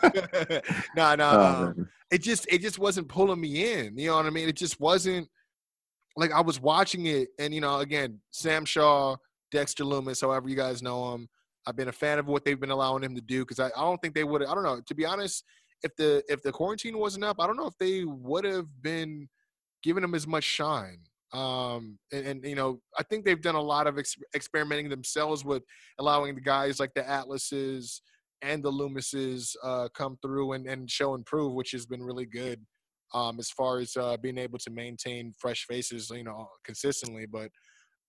no, 1.15 1.29
Oh, 1.31 1.73
um, 1.77 1.89
it 2.11 2.21
just 2.21 2.47
it 2.51 2.61
just 2.61 2.79
wasn't 2.79 3.07
pulling 3.07 3.41
me 3.41 3.73
in. 3.73 3.97
You 3.97 4.09
know 4.09 4.17
what 4.17 4.25
I 4.25 4.29
mean? 4.29 4.47
It 4.47 4.55
just 4.55 4.79
wasn't 4.79 5.27
like 6.15 6.31
I 6.31 6.41
was 6.41 6.59
watching 6.59 7.07
it, 7.07 7.29
and 7.39 7.53
you 7.53 7.61
know, 7.61 7.79
again, 7.79 8.19
Sam 8.31 8.65
Shaw, 8.65 9.15
Dexter 9.51 9.83
Lumis, 9.83 10.21
however 10.21 10.49
you 10.49 10.55
guys 10.55 10.81
know 10.81 11.13
him. 11.13 11.27
I've 11.65 11.75
been 11.75 11.89
a 11.89 11.93
fan 11.93 12.17
of 12.17 12.27
what 12.27 12.45
they've 12.45 12.59
been 12.59 12.71
allowing 12.71 13.03
him 13.03 13.13
to 13.15 13.21
do 13.21 13.41
because 13.43 13.59
I, 13.59 13.67
I 13.67 13.81
don't 13.81 14.01
think 14.01 14.15
they 14.15 14.23
would. 14.23 14.43
I 14.43 14.53
don't 14.53 14.63
know. 14.63 14.79
To 14.85 14.95
be 14.95 15.05
honest, 15.05 15.43
if 15.83 15.95
the 15.95 16.23
if 16.29 16.41
the 16.41 16.51
quarantine 16.51 16.97
wasn't 16.97 17.25
up, 17.25 17.37
I 17.39 17.47
don't 17.47 17.57
know 17.57 17.67
if 17.67 17.77
they 17.77 18.03
would 18.05 18.45
have 18.45 18.67
been 18.81 19.27
giving 19.83 20.03
him 20.03 20.15
as 20.15 20.25
much 20.25 20.43
shine. 20.43 20.99
Um, 21.33 21.99
and, 22.13 22.25
and 22.25 22.45
you 22.45 22.55
know, 22.55 22.79
I 22.97 23.03
think 23.03 23.25
they've 23.25 23.41
done 23.41 23.55
a 23.55 23.61
lot 23.61 23.87
of 23.87 23.97
ex- 23.97 24.15
experimenting 24.35 24.89
themselves 24.89 25.43
with 25.43 25.63
allowing 25.99 26.35
the 26.35 26.41
guys 26.41 26.79
like 26.79 26.93
the 26.93 27.07
Atlases 27.07 28.01
and 28.41 28.63
the 28.63 28.71
Lumises 28.71 29.55
uh, 29.63 29.89
come 29.93 30.17
through 30.21 30.53
and, 30.53 30.67
and 30.67 30.89
show 30.89 31.15
and 31.15 31.25
prove, 31.25 31.53
which 31.53 31.71
has 31.71 31.85
been 31.85 32.01
really 32.03 32.25
good 32.25 32.61
um, 33.13 33.39
as 33.39 33.49
far 33.49 33.79
as 33.79 33.95
uh, 33.97 34.15
being 34.17 34.37
able 34.37 34.59
to 34.59 34.69
maintain 34.69 35.33
fresh 35.37 35.65
faces, 35.65 36.09
you 36.09 36.23
know, 36.23 36.47
consistently. 36.63 37.25
But 37.25 37.49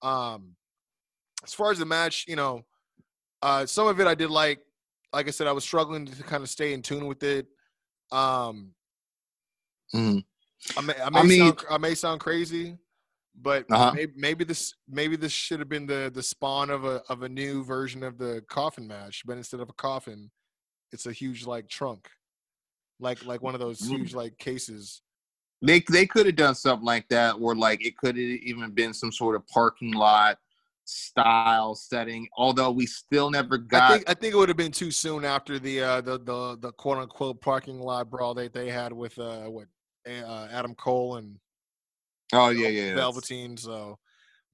um, 0.03 0.55
as 1.45 1.55
far 1.55 1.71
as 1.73 1.79
the 1.79 1.87
match, 1.87 2.25
you 2.29 2.37
know, 2.37 2.62
uh, 3.43 3.66
some 3.66 3.87
of 3.87 3.99
it 4.01 4.07
I 4.07 4.14
did 4.14 4.31
like. 4.31 4.61
Like 5.12 5.27
I 5.27 5.31
said, 5.31 5.47
I 5.47 5.53
was 5.53 5.64
struggling 5.64 6.05
to 6.07 6.23
kind 6.23 6.43
of 6.43 6.51
stay 6.51 6.73
in 6.75 6.83
tune 6.83 7.07
with 7.07 7.23
it. 7.23 7.47
Um, 8.12 8.75
Mhm. 9.95 10.23
I 10.77 10.81
may, 10.83 10.93
I 11.03 11.11
may, 11.11 11.19
I 11.19 11.23
mean- 11.23 11.39
sound, 11.39 11.64
I 11.71 11.79
may 11.79 11.95
sound 11.95 12.21
crazy, 12.21 12.77
but 13.41 13.66
Uh-huh. 13.70 13.93
maybe, 13.95 14.12
maybe 14.16 14.45
this 14.45 14.74
maybe 14.89 15.16
this 15.16 15.32
should 15.32 15.59
have 15.61 15.68
been 15.68 15.86
the 15.86 16.11
the 16.12 16.22
spawn 16.22 16.70
of 16.70 16.84
a 16.84 17.03
of 17.09 17.22
a 17.22 17.28
new 17.28 17.64
version 17.64 18.03
of 18.03 18.18
the 18.18 18.43
coffin 18.49 18.86
match, 18.86 19.22
but 19.26 19.36
instead 19.36 19.61
of 19.61 19.68
a 19.68 19.74
coffin, 19.74 20.30
it's 20.93 21.07
a 21.07 21.12
huge 21.12 21.47
like 21.47 21.68
trunk, 21.68 22.09
like 23.01 23.24
like 23.24 23.43
one 23.43 23.55
of 23.55 23.61
those 23.61 23.80
Mm. 23.82 23.91
huge 23.99 24.14
like 24.14 24.39
cases. 24.39 25.03
They 25.62 25.80
they 25.91 26.07
could 26.07 26.26
have 26.26 26.36
done 26.36 26.55
something 26.55 26.86
like 26.86 27.09
that, 27.09 27.32
or 27.41 27.55
like 27.55 27.84
it 27.84 27.97
could 27.97 28.16
have 28.16 28.24
even 28.24 28.70
been 28.72 28.95
some 28.95 29.12
sort 29.12 29.36
of 29.36 29.47
parking 29.49 29.93
lot 29.93 30.39
style 30.84 31.74
setting. 31.74 32.28
Although 32.36 32.70
we 32.70 32.86
still 32.86 33.30
never 33.30 33.57
I 33.57 33.61
got. 33.61 33.91
think 33.93 34.11
I 34.11 34.14
think 34.14 34.34
it 34.34 34.36
would 34.36 34.49
have 34.49 34.57
been 34.57 34.72
too 34.72 34.91
soon 34.91 35.24
after 35.24 35.59
the 35.59 35.80
uh, 35.80 36.01
the 36.01 36.18
the 36.18 36.59
the 36.61 36.72
quote 36.72 36.99
unquote 36.99 37.41
parking 37.41 37.80
lot 37.80 38.09
brawl 38.11 38.34
that 38.34 38.53
they 38.53 38.70
had 38.70 38.93
with 38.93 39.18
uh, 39.18 39.45
what 39.47 39.66
uh, 40.09 40.49
Adam 40.51 40.74
Cole 40.74 41.16
and 41.16 41.36
oh 42.33 42.51
yeah, 42.51 42.68
yeah, 42.68 42.95
Velveteen. 42.95 43.57
So, 43.57 43.99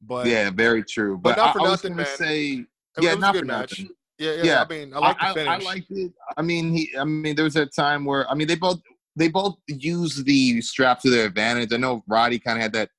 but 0.02 0.26
yeah, 0.26 0.50
very 0.50 0.84
true. 0.84 1.16
but 1.18 1.36
But, 1.36 1.36
not 1.36 1.48
I, 1.50 1.52
for 1.52 1.58
I 1.60 1.62
was 1.62 1.70
nothing, 1.70 1.90
gonna 1.92 2.02
man. 2.02 2.16
say, 2.16 2.64
yeah, 3.00 3.14
not 3.14 3.34
a 3.34 3.38
for 3.38 3.44
good 3.44 3.46
match. 3.48 3.80
nothing. 3.80 3.94
Yeah, 4.18 4.32
yeah, 4.34 4.42
Yeah. 4.44 4.62
I 4.62 4.68
mean, 4.68 4.94
I 4.94 4.98
like 4.98 5.16
I, 5.20 5.32
the 5.34 5.46
I, 5.48 5.54
I 5.54 5.58
liked 5.58 5.90
it. 5.90 6.12
I 6.36 6.42
mean, 6.42 6.72
he. 6.72 6.90
I 6.98 7.04
mean, 7.04 7.34
there 7.34 7.44
was 7.44 7.56
a 7.56 7.66
time 7.66 8.04
where 8.04 8.30
I 8.30 8.34
mean, 8.34 8.46
they 8.46 8.54
both 8.56 8.80
they 9.16 9.28
both 9.28 9.56
used 9.66 10.24
the 10.24 10.60
strap 10.60 11.00
to 11.00 11.10
their 11.10 11.26
advantage. 11.26 11.72
I 11.72 11.76
know 11.78 12.02
Roddy 12.08 12.38
kind 12.38 12.58
of 12.58 12.62
had 12.62 12.72
that 12.74 12.90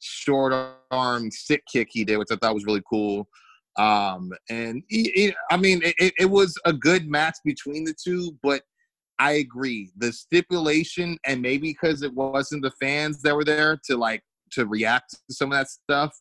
short 0.00 0.52
arm 0.90 1.30
stick 1.30 1.62
kick 1.70 1.88
he 1.90 2.04
did, 2.04 2.16
which 2.18 2.28
I 2.30 2.36
thought 2.36 2.54
was 2.54 2.64
really 2.66 2.82
cool. 2.88 3.28
Um, 3.76 4.32
and 4.50 4.82
he, 4.88 5.10
he- 5.14 5.34
I 5.50 5.56
mean, 5.56 5.80
it- 5.84 6.14
it 6.18 6.26
was 6.30 6.58
a 6.64 6.72
good 6.72 7.08
match 7.08 7.36
between 7.44 7.84
the 7.84 7.94
two, 7.94 8.36
but 8.42 8.62
I 9.20 9.32
agree 9.32 9.90
the 9.98 10.12
stipulation, 10.12 11.18
and 11.26 11.42
maybe 11.42 11.68
because 11.72 12.02
it 12.02 12.12
wasn't 12.14 12.62
the 12.62 12.72
fans 12.80 13.20
that 13.22 13.36
were 13.36 13.44
there 13.44 13.78
to 13.84 13.96
like 13.96 14.22
to 14.52 14.66
react 14.66 15.10
to 15.28 15.34
some 15.34 15.52
of 15.52 15.58
that 15.58 15.68
stuff. 15.68 16.18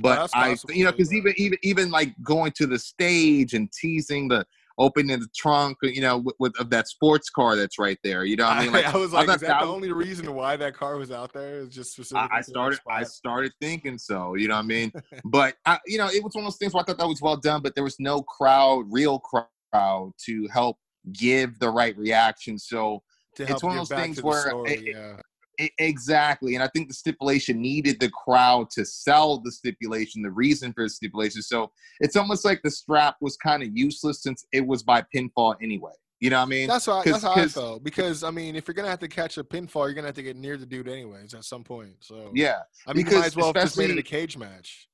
But 0.00 0.30
that's 0.32 0.68
I, 0.68 0.74
you 0.74 0.84
know, 0.84 0.92
because 0.92 1.14
even 1.14 1.32
even 1.38 1.58
even 1.62 1.90
like 1.90 2.14
going 2.22 2.52
to 2.56 2.66
the 2.66 2.78
stage 2.78 3.54
and 3.54 3.72
teasing 3.72 4.28
the 4.28 4.44
opening 4.78 5.18
the 5.18 5.28
trunk, 5.34 5.78
you 5.82 6.02
know, 6.02 6.18
with, 6.18 6.34
with 6.38 6.60
of 6.60 6.68
that 6.68 6.86
sports 6.86 7.30
car 7.30 7.56
that's 7.56 7.78
right 7.78 7.96
there. 8.04 8.24
You 8.24 8.36
know, 8.36 8.44
what 8.44 8.58
I 8.58 8.62
mean, 8.64 8.72
like 8.74 8.84
I 8.84 8.96
was 8.98 9.14
I 9.14 9.18
like, 9.18 9.26
thought 9.28 9.34
is 9.36 9.40
that 9.40 9.46
that 9.48 9.60
the 9.60 9.66
was- 9.66 9.74
only 9.74 9.92
reason 9.92 10.34
why 10.34 10.56
that 10.56 10.74
car 10.74 10.98
was 10.98 11.10
out 11.10 11.32
there? 11.32 11.60
Is 11.60 11.70
just 11.70 11.92
specifically. 11.92 12.28
I, 12.30 12.38
I 12.38 12.40
started 12.42 12.80
I 12.90 13.02
started 13.04 13.52
thinking 13.62 13.96
so, 13.96 14.34
you 14.34 14.48
know 14.48 14.56
what 14.56 14.64
I 14.64 14.66
mean? 14.66 14.92
but 15.24 15.54
I, 15.64 15.78
you 15.86 15.96
know, 15.96 16.08
it 16.08 16.22
was 16.22 16.34
one 16.34 16.44
of 16.44 16.52
those 16.52 16.58
things 16.58 16.74
where 16.74 16.82
I 16.82 16.84
thought 16.84 16.98
that 16.98 17.08
was 17.08 17.22
well 17.22 17.38
done, 17.38 17.62
but 17.62 17.74
there 17.74 17.84
was 17.84 17.96
no 17.98 18.20
crowd, 18.20 18.84
real 18.90 19.20
crowd 19.20 20.12
to 20.26 20.48
help 20.52 20.76
give 21.12 21.58
the 21.58 21.70
right 21.70 21.96
reaction. 21.96 22.58
So 22.58 23.02
it's 23.38 23.62
one 23.62 23.78
of 23.78 23.88
those 23.88 23.98
things 23.98 24.22
where 24.22 24.48
story, 24.48 24.72
it- 24.72 24.94
yeah. 24.94 25.20
E- 25.58 25.70
Exactly. 25.78 26.54
And 26.54 26.62
I 26.62 26.68
think 26.68 26.88
the 26.88 26.94
stipulation 26.94 27.62
needed 27.62 27.98
the 27.98 28.10
crowd 28.10 28.68
to 28.72 28.84
sell 28.84 29.38
the 29.38 29.50
stipulation, 29.50 30.20
the 30.22 30.30
reason 30.30 30.72
for 30.74 30.84
the 30.84 30.90
stipulation. 30.90 31.40
So 31.40 31.72
it's 32.00 32.14
almost 32.14 32.44
like 32.44 32.60
the 32.62 32.70
strap 32.70 33.16
was 33.22 33.38
kind 33.38 33.62
of 33.62 33.70
useless 33.74 34.22
since 34.22 34.44
it 34.52 34.66
was 34.66 34.82
by 34.82 35.02
pinfall 35.14 35.56
anyway. 35.62 35.92
You 36.20 36.30
know 36.30 36.38
what 36.38 36.46
I 36.46 36.48
mean? 36.48 36.68
That's 36.68 36.86
how 36.86 36.98
I, 36.98 37.04
that's 37.04 37.22
how 37.22 37.32
I 37.32 37.46
felt 37.46 37.84
because 37.84 38.22
I 38.22 38.30
mean, 38.30 38.56
if 38.56 38.66
you're 38.66 38.74
gonna 38.74 38.88
have 38.88 38.98
to 39.00 39.08
catch 39.08 39.36
a 39.38 39.44
pinfall, 39.44 39.84
you're 39.86 39.94
gonna 39.94 40.08
have 40.08 40.14
to 40.16 40.22
get 40.22 40.36
near 40.36 40.56
the 40.56 40.66
dude 40.66 40.88
anyways 40.88 41.34
at 41.34 41.44
some 41.44 41.62
point. 41.62 41.96
So 42.00 42.32
Yeah. 42.34 42.60
I 42.86 42.92
mean, 42.94 43.06
you 43.06 43.16
might 43.16 43.26
as 43.26 43.36
well 43.36 43.46
have 43.46 43.54
just 43.54 43.78
made 43.78 43.90
it 43.90 43.98
a 43.98 44.02
cage 44.02 44.36
match. 44.36 44.88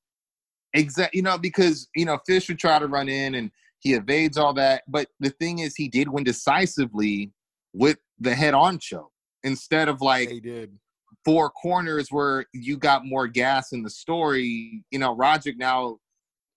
Exactly. 0.73 1.17
You 1.17 1.23
know, 1.23 1.37
because, 1.37 1.87
you 1.95 2.05
know, 2.05 2.17
Fish 2.25 2.47
would 2.49 2.59
try 2.59 2.79
to 2.79 2.87
run 2.87 3.07
in 3.07 3.35
and 3.35 3.51
he 3.83 3.93
evades 3.93 4.37
all 4.37 4.53
that. 4.53 4.83
But 4.87 5.07
the 5.19 5.29
thing 5.29 5.59
is, 5.59 5.75
he 5.75 5.89
did 5.89 6.07
win 6.07 6.23
decisively 6.23 7.31
with 7.73 7.97
the 8.19 8.33
head 8.33 8.53
on 8.53 8.79
show 8.79 9.11
instead 9.43 9.89
of 9.89 10.01
like 10.01 10.29
They 10.29 10.39
did. 10.39 10.77
four 11.25 11.49
corners 11.49 12.07
where 12.09 12.45
you 12.53 12.77
got 12.77 13.05
more 13.05 13.27
gas 13.27 13.73
in 13.73 13.83
the 13.83 13.89
story. 13.89 14.83
You 14.89 14.99
know, 14.99 15.15
Roderick 15.15 15.57
now. 15.57 15.97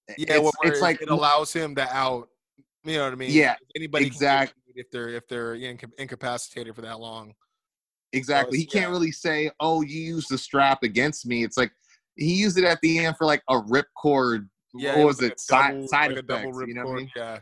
Eh, 0.09 0.15
yeah, 0.19 0.35
it's, 0.35 0.43
well, 0.43 0.53
it's 0.63 0.81
like 0.81 1.03
it 1.03 1.11
allows 1.11 1.53
him 1.53 1.75
to 1.75 1.97
out. 1.97 2.29
You 2.85 2.99
know 2.99 3.05
what 3.05 3.13
I 3.13 3.17
mean? 3.17 3.33
Yeah, 3.33 3.57
anybody 3.75 4.07
exact- 4.07 4.53
can 4.53 4.63
if 4.77 4.91
they're 4.91 5.09
if 5.09 5.27
they're 5.27 5.57
inca- 5.57 5.91
incapacitated 5.99 6.75
for 6.75 6.83
that 6.83 7.01
long. 7.01 7.35
Exactly. 8.13 8.59
He 8.59 8.65
can't 8.65 8.85
yeah. 8.85 8.91
really 8.91 9.11
say, 9.11 9.51
"Oh, 9.59 9.83
you 9.83 10.01
used 10.01 10.29
the 10.31 10.39
strap 10.39 10.85
against 10.85 11.27
me." 11.27 11.43
It's 11.43 11.57
like 11.57 11.73
he 12.15 12.35
used 12.35 12.57
it 12.57 12.65
at 12.65 12.79
the 12.83 13.05
end 13.05 13.17
for 13.17 13.27
like 13.27 13.43
a 13.49 13.55
ripcord. 13.55 14.49
Yeah, 14.79 14.99
what 14.99 15.07
was 15.07 15.23
it? 15.23 15.39
Side, 15.41 15.73
double- 15.75 15.89
side 15.89 16.13
like 16.13 16.25
effects. 16.25 16.59
You 16.67 16.75
know 16.75 16.85
what 16.85 16.93
I 16.93 16.97
mean? 16.97 17.11
Yeah. 17.17 17.39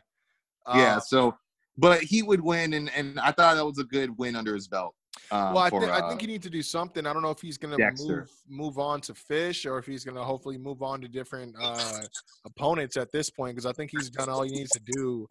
yeah. 0.74 0.97
Uh, 0.97 1.01
So, 1.01 1.37
but 1.76 2.03
he 2.03 2.22
would 2.22 2.41
win, 2.41 2.74
and 2.74 2.91
and 2.95 3.18
I 3.20 3.32
thought 3.32 3.55
that 3.57 3.64
was 3.64 3.78
a 3.78 3.85
good 3.85 4.16
win 4.18 4.37
under 4.37 4.55
his 4.55 4.68
belt. 4.68 4.95
Um, 5.30 5.55
well, 5.55 5.59
I, 5.64 5.70
for, 5.70 5.80
thi- 5.80 5.87
I 5.91 5.99
uh, 6.01 6.09
think 6.09 6.20
he 6.22 6.26
needs 6.26 6.43
to 6.45 6.51
do 6.51 6.62
something. 6.62 7.07
I 7.07 7.12
don't 7.12 7.22
know 7.22 7.30
if 7.30 7.41
he's 7.41 7.57
gonna 7.57 7.76
move 7.99 8.28
move 8.49 8.78
on 8.78 9.01
to 9.03 9.14
Fish 9.14 9.64
or 9.64 9.78
if 9.78 9.87
he's 9.87 10.05
gonna 10.05 10.22
hopefully 10.24 10.59
move 10.59 10.82
on 10.82 11.01
to 11.01 11.09
different 11.09 11.55
uh, 11.61 12.01
opponents 12.45 12.97
at 12.97 13.11
this 13.12 13.30
point 13.30 13.55
because 13.55 13.66
I 13.66 13.72
think 13.72 13.91
he's 13.91 14.11
done 14.11 14.28
all 14.28 14.43
he 14.43 14.51
needs 14.51 14.70
to 14.70 14.80
do 14.85 15.26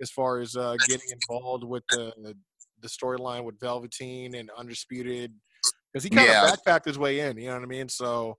as 0.00 0.10
far 0.10 0.40
as 0.40 0.56
uh, 0.56 0.76
getting 0.88 1.08
involved 1.10 1.64
with 1.64 1.84
the 1.90 2.34
the 2.80 2.88
storyline 2.88 3.44
with 3.44 3.58
Velveteen 3.60 4.34
and 4.34 4.50
Undisputed 4.56 5.32
because 5.92 6.02
he 6.04 6.10
kind 6.10 6.28
of 6.28 6.34
Yeah. 6.34 6.50
backpacked 6.54 6.84
his 6.84 6.98
way 6.98 7.20
in. 7.20 7.36
You 7.38 7.48
know 7.48 7.54
what 7.54 7.62
I 7.62 7.66
mean? 7.66 7.88
So 7.88 8.36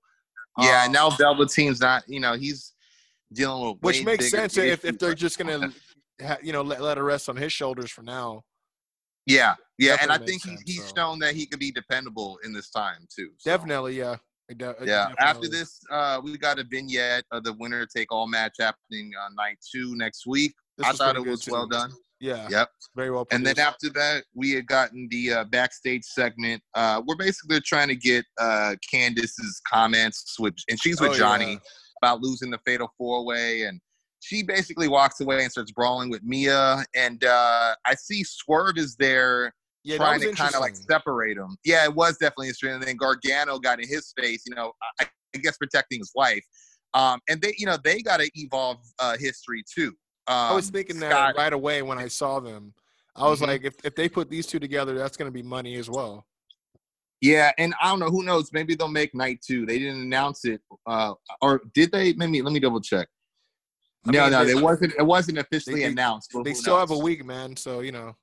yeah. 0.60 0.66
um, 0.66 0.86
and 0.86 0.94
now 0.94 1.10
Velveteen's 1.12 1.80
not. 1.80 2.04
You 2.08 2.20
know, 2.20 2.34
he's 2.34 2.74
dealing 3.34 3.68
with 3.68 3.78
which 3.82 4.04
makes 4.06 4.30
sense 4.30 4.58
if, 4.58 4.86
if 4.86 4.98
they're 4.98 5.14
just 5.14 5.38
gonna 5.38 5.72
ha, 6.22 6.38
you 6.42 6.54
know 6.54 6.62
let, 6.62 6.82
let 6.82 6.98
it 6.98 7.02
rest 7.02 7.30
on 7.30 7.36
his 7.36 7.52
shoulders 7.52 7.92
for 7.92 8.04
now. 8.04 8.44
Yeah, 9.26 9.56
yeah, 9.78 9.98
and 10.02 10.10
I 10.12 10.18
think 10.18 10.44
he, 10.44 10.56
he's 10.66 10.78
sense, 10.78 10.90
so. 10.90 10.96
shown 10.96 11.20
that 11.20 11.36
he 11.36 11.46
could 11.46 11.60
be 11.60 11.72
dependable 11.72 12.40
in 12.46 12.54
this 12.54 12.70
time 12.70 13.06
too. 13.14 13.30
so. 13.38 13.50
Definitely, 13.52 13.98
yeah. 13.98 14.16
It 14.50 14.58
de- 14.58 14.70
it 14.82 14.88
Yeah. 14.88 15.12
After 15.20 15.50
this, 15.50 15.80
uh, 15.92 16.22
we 16.24 16.38
got 16.38 16.60
a 16.60 16.64
vignette 16.64 17.26
of 17.32 17.44
the 17.44 17.54
winner 17.60 17.86
take 17.86 18.12
all 18.12 18.28
match 18.28 18.56
happening 18.60 19.12
on 19.22 19.36
night 19.36 19.58
two 19.74 19.96
next 19.98 20.26
week. 20.26 20.54
this 20.78 20.88
I 20.88 20.94
thought 20.94 21.18
it 21.18 21.26
was 21.26 21.46
well 21.50 21.68
done. 21.68 21.92
Yeah, 22.20 22.48
Yep. 22.50 22.70
very 22.96 23.12
well. 23.12 23.28
And 23.32 23.46
then 23.46 23.60
after 23.60 23.90
that, 23.90 24.24
we 24.34 24.52
had 24.52 24.66
gotten 24.66 25.08
the 25.12 25.34
uh, 25.34 25.44
backstage 25.44 26.04
segment. 26.04 26.64
Uh, 26.74 27.02
we're 27.06 27.16
basically 27.18 27.62
trying 27.62 27.90
to 27.90 27.96
get 27.96 28.26
uh, 28.40 28.76
Candice's 28.92 29.62
comments, 29.72 30.36
with, 30.40 30.56
and 30.70 30.82
she's 30.82 31.00
with 31.00 31.12
Oh, 31.12 31.16
Johnny 31.16 31.52
yeah. 31.54 31.60
About 32.02 32.22
losing 32.22 32.50
the 32.50 32.60
fatal 32.66 32.92
four 32.98 33.26
way, 33.26 33.64
and 33.64 33.80
she 34.20 34.44
basically 34.44 34.88
walks 34.88 35.22
away 35.22 35.44
and 35.44 35.52
starts 35.52 35.72
brawling 35.72 36.10
with 36.10 36.24
Mia. 36.24 36.84
And 36.96 37.24
uh, 37.24 37.76
I 37.86 37.96
see 37.96 38.24
Swerve 38.24 38.78
is 38.78 38.96
there 38.96 39.54
yeah, 39.84 39.98
trying 39.98 40.20
to 40.22 40.34
kind 40.34 40.54
of 40.54 40.62
like 40.62 40.76
separate 40.76 41.38
them. 41.38 41.56
Yeah, 41.64 41.86
it 41.86 41.94
was 41.96 42.18
definitely 42.18 42.48
interesting. 42.48 42.72
And 42.72 42.84
then 42.84 42.98
Gargano 42.98 43.60
got 43.60 43.80
in 43.80 43.88
his 43.88 44.14
face, 44.20 44.44
you 44.46 44.56
know, 44.56 44.74
I, 45.00 45.06
I 45.36 45.38
guess 45.40 45.58
protecting 45.58 46.00
his 46.00 46.12
wife. 46.16 46.44
Um, 46.94 47.20
and 47.30 47.42
they, 47.42 47.54
you 47.58 47.66
know, 47.66 47.78
they 47.84 48.02
got 48.02 48.20
to 48.20 48.30
evolve 48.36 48.78
uh, 49.00 49.18
history 49.18 49.64
too. 49.74 49.94
Um, 50.28 50.36
I 50.36 50.54
was 50.54 50.70
thinking 50.70 51.00
that 51.00 51.36
right 51.38 51.54
away 51.54 51.82
when 51.84 51.98
I 51.98 52.08
saw 52.08 52.40
them. 52.40 52.74
I 53.16 53.30
was 53.30 53.40
Mhm. 53.40 53.48
like, 53.48 53.64
if, 53.64 53.76
if 53.84 53.96
they 53.96 54.10
put 54.10 54.30
these 54.30 54.46
two 54.46 54.60
together, 54.60 54.98
that's 54.98 55.16
going 55.18 55.28
to 55.28 55.34
be 55.34 55.42
money 55.42 55.76
as 55.76 55.90
well. 55.90 56.26
Yeah, 57.22 57.52
and 57.58 57.74
I 57.82 57.90
don't 57.90 58.00
know. 58.00 58.10
Who 58.10 58.24
knows? 58.24 58.52
Maybe 58.54 58.76
they'll 58.76 58.88
make 58.88 59.16
night 59.16 59.42
two. 59.46 59.66
They 59.66 59.80
didn't 59.80 60.02
announce 60.02 60.46
it, 60.46 60.62
uh, 60.86 61.14
or 61.42 61.62
did 61.74 61.92
they? 61.92 62.14
Maybe 62.14 62.42
let 62.42 62.54
me 62.54 62.60
double 62.60 62.82
check. 62.82 63.08
I 64.06 64.12
no, 64.12 64.22
mean, 64.24 64.32
no, 64.32 64.46
they- 64.46 64.52
it 64.52 64.62
wasn't. 64.62 64.94
It 64.98 65.04
wasn't 65.06 65.38
officially 65.40 65.82
they- 65.82 65.88
announced. 65.88 66.32
They 66.44 66.54
still 66.54 66.78
have 66.78 66.92
a 66.92 66.98
week, 66.98 67.26
man. 67.26 67.56
So 67.58 67.80
you 67.80 67.92
know, 67.92 68.16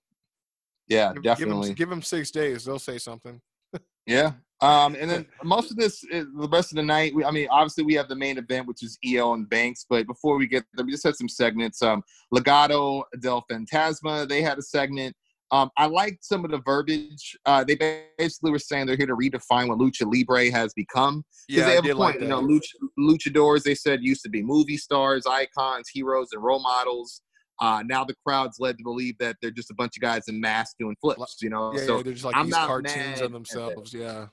Yeah, 0.89 1.13
give, 1.13 1.23
definitely. 1.25 1.69
Give 1.69 1.69
them, 1.69 1.75
give 1.75 1.91
them 1.91 2.03
six 2.03 2.31
days. 2.31 2.65
They'll 2.65 2.79
say 2.79 2.99
something. 2.99 3.41
Yeah. 4.07 4.33
Um, 4.61 4.95
and 5.01 5.11
then 5.11 5.27
most 5.43 5.71
of 5.71 5.79
this, 5.79 6.01
the 6.03 6.49
rest 6.53 6.73
of 6.73 6.77
the 6.77 6.83
night, 6.83 7.15
we, 7.15 7.25
I 7.25 7.31
mean, 7.31 7.49
obviously 7.51 7.85
we 7.85 7.95
have 7.95 8.09
the 8.09 8.15
main 8.15 8.37
event, 8.37 8.67
which 8.69 8.83
is 8.83 8.99
Io 9.07 9.33
and 9.33 9.49
Banks. 9.49 9.87
But 9.89 10.07
before 10.07 10.37
we 10.37 10.47
get 10.47 10.65
there, 10.75 10.85
we 10.85 10.93
just 10.93 11.05
had 11.05 11.17
some 11.17 11.29
segments. 11.29 11.81
Um, 11.83 12.03
Legado 12.33 13.03
del 13.21 13.45
Fantasma, 13.51 14.29
they 14.29 14.43
had 14.43 14.59
a 14.59 14.63
segment. 14.63 15.17
Um, 15.55 15.71
I 15.77 15.87
liked 15.87 16.25
some 16.25 16.45
of 16.45 16.51
the 16.51 16.61
verbiage. 16.65 17.37
Uh, 17.47 17.63
they 17.63 17.77
basically 18.19 18.51
were 18.51 18.59
saying 18.59 18.87
they're 18.87 18.97
here 18.97 19.07
to 19.07 19.15
redefine 19.15 19.69
what 19.69 19.79
lucha 19.79 20.03
libre 20.13 20.51
has 20.51 20.75
become. 20.75 21.25
Because 21.47 21.61
Yeah, 21.61 21.65
they 21.67 21.73
I 21.73 21.75
have 21.77 21.85
a 21.85 21.89
point. 21.95 21.99
like 21.99 22.21
you 22.21 22.27
know, 22.27 22.43
luch- 22.43 22.75
luchadors, 22.99 23.63
they 23.63 23.77
said, 23.77 24.03
used 24.03 24.23
to 24.25 24.29
be 24.29 24.43
movie 24.43 24.77
stars, 24.77 25.27
icons, 25.27 25.89
heroes, 25.95 26.29
and 26.33 26.43
role 26.43 26.61
models. 26.61 27.23
Uh, 27.61 27.85
now 27.87 28.03
the 28.05 28.17
crowd's 28.27 28.59
led 28.59 28.77
to 28.79 28.83
believe 28.83 29.17
that 29.19 29.37
they're 29.41 29.53
just 29.53 29.71
a 29.71 29.75
bunch 29.75 29.97
of 29.97 30.01
guys 30.01 30.25
in 30.27 30.41
masks 30.41 30.75
doing 30.77 30.97
flips. 31.01 31.37
You 31.41 31.51
know, 31.51 31.73
yeah, 31.73 31.87
so 31.87 31.97
yeah, 31.99 32.03
they're 32.03 32.13
just 32.15 32.25
like 32.25 32.37
I'm 32.37 32.47
these 32.47 32.55
cartoons 32.57 33.21
of 33.21 33.31
themselves. 33.31 33.95
Yeah. 33.95 34.27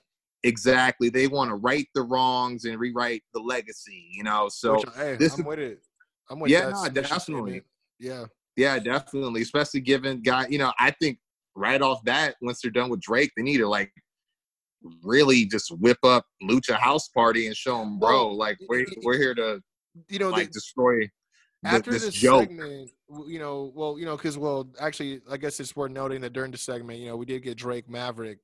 Exactly. 0.43 1.09
They 1.09 1.27
want 1.27 1.51
to 1.51 1.55
right 1.55 1.87
the 1.93 2.01
wrongs 2.01 2.65
and 2.65 2.79
rewrite 2.79 3.21
the 3.35 3.41
legacy, 3.41 4.07
you 4.11 4.23
know. 4.23 4.49
So 4.49 4.77
Which, 4.77 4.85
hey, 4.95 5.15
this 5.17 5.33
I'm 5.35 5.41
is- 5.41 5.45
with 5.45 5.59
it. 5.59 5.83
I'm 6.31 6.39
with 6.39 6.49
Yeah, 6.49 6.71
that 6.71 6.95
no, 6.95 7.01
definitely. 7.01 7.61
Yeah. 7.99 8.25
Yeah, 8.61 8.77
definitely. 8.77 9.41
Especially 9.41 9.79
given 9.79 10.21
guy, 10.21 10.45
you 10.47 10.59
know, 10.59 10.71
I 10.79 10.91
think 10.91 11.17
right 11.55 11.81
off 11.81 12.03
that, 12.05 12.35
once 12.41 12.61
they're 12.61 12.69
done 12.69 12.91
with 12.91 13.01
Drake, 13.01 13.31
they 13.35 13.41
need 13.41 13.57
to 13.57 13.67
like 13.67 13.91
really 15.03 15.45
just 15.45 15.71
whip 15.79 15.97
up 16.03 16.25
Lucha 16.43 16.75
House 16.75 17.07
Party 17.07 17.47
and 17.47 17.57
show 17.57 17.79
them, 17.79 17.97
bro, 17.97 18.29
like 18.29 18.59
we're 18.69 18.85
we're 19.03 19.17
here 19.17 19.33
to 19.33 19.61
You 20.09 20.19
know, 20.19 20.29
like 20.29 20.47
they, 20.47 20.51
destroy 20.51 21.09
after 21.65 21.89
this 21.89 22.05
this 22.05 22.13
joke. 22.13 22.49
segment, 22.49 22.91
you 23.25 23.39
know, 23.39 23.71
well, 23.73 23.97
you 23.97 24.05
know, 24.05 24.15
because 24.15 24.37
well, 24.37 24.69
actually, 24.79 25.21
I 25.29 25.37
guess 25.37 25.59
it's 25.59 25.75
worth 25.75 25.91
noting 25.91 26.21
that 26.21 26.33
during 26.33 26.51
the 26.51 26.57
segment, 26.59 26.99
you 26.99 27.07
know, 27.07 27.15
we 27.17 27.25
did 27.25 27.41
get 27.41 27.57
Drake 27.57 27.89
Maverick. 27.89 28.37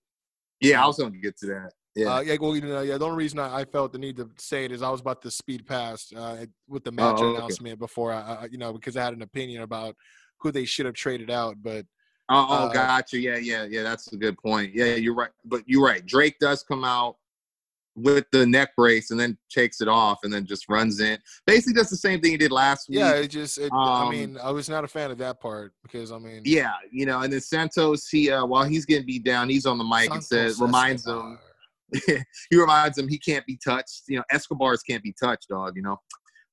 Yeah, 0.61 0.79
I 0.79 0.81
um, 0.81 0.87
was 0.87 0.97
gonna 0.97 1.17
get 1.17 1.37
to 1.39 1.45
that. 1.47 1.73
Yeah. 1.97 2.15
Uh, 2.17 2.19
yeah, 2.21 2.37
well, 2.39 2.55
you 2.55 2.61
know, 2.61 2.81
yeah. 2.81 2.97
The 2.97 3.05
only 3.05 3.17
reason 3.17 3.39
I, 3.39 3.61
I 3.61 3.65
felt 3.65 3.91
the 3.91 3.97
need 3.97 4.17
to 4.17 4.29
say 4.37 4.65
it 4.65 4.71
is 4.71 4.81
I 4.83 4.89
was 4.89 5.01
about 5.01 5.21
to 5.23 5.31
speed 5.31 5.65
past 5.65 6.13
uh, 6.15 6.45
with 6.67 6.83
the 6.83 6.91
match 6.91 7.19
Oh, 7.21 7.25
okay. 7.25 7.37
announcement 7.37 7.79
before 7.79 8.13
I, 8.13 8.19
I, 8.19 8.47
you 8.51 8.59
know, 8.59 8.71
because 8.71 8.95
I 8.95 9.03
had 9.03 9.13
an 9.13 9.23
opinion 9.23 9.63
about 9.63 9.95
who 10.39 10.51
they 10.51 10.63
should 10.65 10.85
have 10.85 10.95
traded 10.95 11.31
out. 11.31 11.55
But 11.61 11.85
Oh, 12.29 12.45
oh, 12.49 12.53
Uh, 12.65 12.73
gotcha. 12.73 13.17
Yeah, 13.19 13.37
yeah, 13.37 13.65
yeah. 13.65 13.83
That's 13.83 14.11
a 14.13 14.17
good 14.17 14.37
point. 14.37 14.75
Yeah, 14.75 14.93
you're 14.95 15.15
right. 15.15 15.31
But 15.43 15.63
you're 15.65 15.83
right. 15.83 16.05
Drake 16.05 16.37
does 16.39 16.63
come 16.63 16.83
out. 16.85 17.17
with 17.99 18.25
the 18.31 18.45
neck 18.45 18.75
brace 18.77 19.09
and 19.09 19.19
then 19.19 19.35
takes 19.49 19.81
it 19.81 19.87
off 19.87 20.19
and 20.23 20.31
then 20.31 20.45
just 20.45 20.69
runs 20.69 20.99
in. 20.99 21.17
Basically, 21.47 21.73
does 21.73 21.89
the 21.89 21.95
same 21.97 22.21
thing 22.21 22.29
he 22.29 22.37
did 22.37 22.51
last 22.51 22.89
week. 22.89 22.99
Yeah, 22.99 23.13
it 23.13 23.29
just. 23.29 23.57
It, 23.57 23.71
I 23.73 24.03
Um, 24.03 24.11
mean, 24.11 24.37
I 24.37 24.51
was 24.51 24.69
not 24.69 24.83
a 24.83 24.87
fan 24.87 25.09
of 25.09 25.17
that 25.17 25.39
part 25.39 25.73
because 25.81 26.11
I 26.11 26.19
mean, 26.19 26.43
Yeah, 26.45 26.73
you 26.91 27.07
know, 27.07 27.21
and 27.21 27.33
then 27.33 27.41
Santos, 27.41 28.07
he 28.07 28.29
uh, 28.29 28.45
while 28.45 28.65
he's 28.65 28.85
getting 28.85 29.07
beat 29.07 29.23
down, 29.23 29.49
he's 29.49 29.65
on 29.65 29.79
the 29.79 29.83
mic 29.83 30.11
and 30.11 30.23
says, 30.23 30.61
reminds 30.61 31.07
him, 31.07 31.39
he 32.49 32.57
reminds 32.57 32.97
him 32.97 33.07
he 33.07 33.19
can't 33.19 33.45
be 33.45 33.57
touched. 33.63 34.03
You 34.07 34.17
know, 34.17 34.23
Escobars 34.31 34.83
can't 34.83 35.03
be 35.03 35.13
touched, 35.21 35.49
dog. 35.49 35.73
You 35.75 35.83
know, 35.83 35.97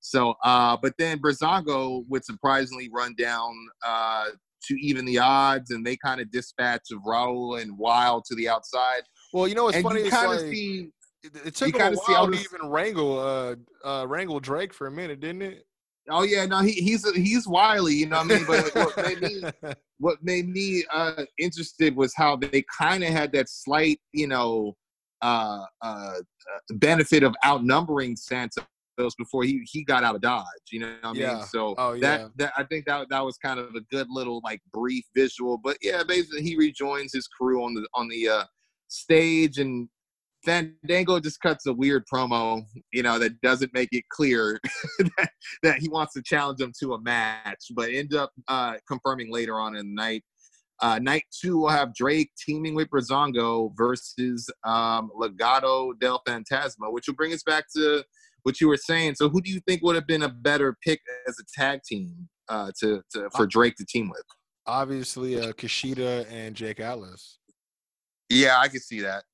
so 0.00 0.34
uh, 0.44 0.76
but 0.80 0.94
then 0.98 1.18
Breezango 1.18 2.04
would 2.08 2.24
surprisingly 2.24 2.90
run 2.92 3.14
down 3.16 3.54
uh 3.84 4.26
to 4.68 4.74
even 4.80 5.04
the 5.04 5.18
odds, 5.18 5.70
and 5.70 5.84
they 5.84 5.96
kind 5.96 6.20
of 6.20 6.30
dispatch 6.30 6.90
of 6.92 7.00
Raul 7.06 7.60
and 7.60 7.76
Wilde 7.76 8.24
to 8.26 8.34
the 8.34 8.48
outside. 8.48 9.02
Well, 9.32 9.46
you 9.48 9.54
know 9.54 9.64
what's 9.64 9.76
and 9.76 9.84
funny 9.84 10.04
you 10.04 10.10
kind 10.10 10.32
of 10.32 10.42
like, 10.42 10.50
see, 10.50 10.90
it, 11.22 11.54
took 11.54 11.68
him 11.68 11.74
a 11.74 11.78
kinda 11.78 11.96
see 11.96 12.14
all 12.14 12.28
while 12.28 12.32
to 12.32 12.38
even 12.38 12.70
wrangle 12.70 13.18
uh 13.18 13.56
uh 13.84 14.06
wrangle 14.06 14.40
Drake 14.40 14.72
for 14.72 14.86
a 14.86 14.90
minute, 14.90 15.20
didn't 15.20 15.42
it? 15.42 15.66
oh 16.10 16.22
yeah, 16.22 16.46
no, 16.46 16.60
he, 16.60 16.72
he's 16.72 17.08
he's 17.14 17.46
wily, 17.46 17.94
you 17.94 18.06
know 18.06 18.18
what 18.18 18.32
I 18.32 18.36
mean. 18.36 18.44
But 18.46 18.74
what 18.74 18.96
made 19.04 19.20
me 19.20 19.42
what 19.98 20.18
made 20.22 20.48
me 20.48 20.84
uh 20.92 21.24
interested 21.38 21.96
was 21.96 22.14
how 22.14 22.36
they 22.36 22.64
kind 22.78 23.02
of 23.02 23.10
had 23.10 23.32
that 23.32 23.48
slight 23.48 24.00
you 24.12 24.26
know 24.26 24.76
uh 25.24 25.64
uh 25.82 26.14
benefit 26.74 27.22
of 27.22 27.34
outnumbering 27.44 28.14
santos 28.16 28.64
before 29.18 29.42
he 29.42 29.60
he 29.72 29.82
got 29.82 30.04
out 30.04 30.14
of 30.14 30.20
dodge 30.20 30.44
you 30.70 30.80
know 30.80 30.94
what 31.00 31.10
i 31.10 31.12
Yeah. 31.14 31.34
mean 31.34 31.42
so 31.42 31.74
Oh, 31.78 31.98
that 32.00 32.30
that 32.36 32.52
i 32.56 32.62
think 32.64 32.86
that 32.86 33.08
that 33.10 33.24
was 33.24 33.36
kind 33.38 33.58
of 33.58 33.74
a 33.74 33.80
good 33.90 34.06
little 34.10 34.40
like 34.44 34.60
brief 34.72 35.04
visual 35.16 35.58
but 35.58 35.76
yeah 35.82 36.02
basically 36.06 36.42
he 36.42 36.56
rejoins 36.56 37.12
his 37.12 37.26
crew 37.26 37.64
on 37.64 37.74
the 37.74 37.86
on 37.94 38.08
the 38.08 38.28
uh 38.28 38.44
stage 38.88 39.58
and 39.58 39.88
Fandango 40.44 41.18
just 41.20 41.40
cuts 41.40 41.66
a 41.66 41.72
weird 41.72 42.04
promo, 42.12 42.62
you 42.92 43.02
know, 43.02 43.18
that 43.18 43.40
doesn't 43.40 43.72
make 43.72 43.88
it 43.92 44.04
clear 44.10 44.60
that, 44.98 45.30
that 45.62 45.78
he 45.78 45.88
wants 45.88 46.12
to 46.14 46.22
challenge 46.22 46.60
him 46.60 46.72
to 46.80 46.94
a 46.94 47.00
match, 47.00 47.64
but 47.74 47.88
end 47.90 48.14
up 48.14 48.30
uh, 48.48 48.74
confirming 48.86 49.32
later 49.32 49.58
on 49.58 49.74
in 49.74 49.86
the 49.86 49.94
night. 49.94 50.22
Uh, 50.84 50.98
night 50.98 51.24
two 51.30 51.60
we'll 51.60 51.70
have 51.70 51.94
Drake 51.94 52.30
teaming 52.36 52.74
with 52.74 52.90
Breezango 52.90 53.74
versus 53.74 54.50
um, 54.64 55.10
Legado 55.18 55.98
del 55.98 56.20
Fantasma, 56.28 56.92
which 56.92 57.06
will 57.06 57.14
bring 57.14 57.32
us 57.32 57.42
back 57.42 57.64
to 57.74 58.04
what 58.42 58.60
you 58.60 58.68
were 58.68 58.76
saying. 58.76 59.14
So, 59.14 59.30
who 59.30 59.40
do 59.40 59.50
you 59.50 59.60
think 59.60 59.82
would 59.82 59.94
have 59.94 60.06
been 60.06 60.24
a 60.24 60.28
better 60.28 60.76
pick 60.84 61.00
as 61.26 61.38
a 61.40 61.44
tag 61.58 61.80
team 61.88 62.28
uh, 62.50 62.70
to, 62.80 63.00
to 63.14 63.30
for 63.34 63.46
Drake 63.46 63.76
to 63.76 63.86
team 63.86 64.10
with? 64.10 64.24
Obviously, 64.66 65.40
uh, 65.40 65.52
Kushida 65.52 66.30
and 66.30 66.54
Jake 66.54 66.80
Atlas. 66.80 67.38
Yeah, 68.28 68.58
I 68.60 68.68
can 68.68 68.80
see 68.80 69.00
that. 69.00 69.24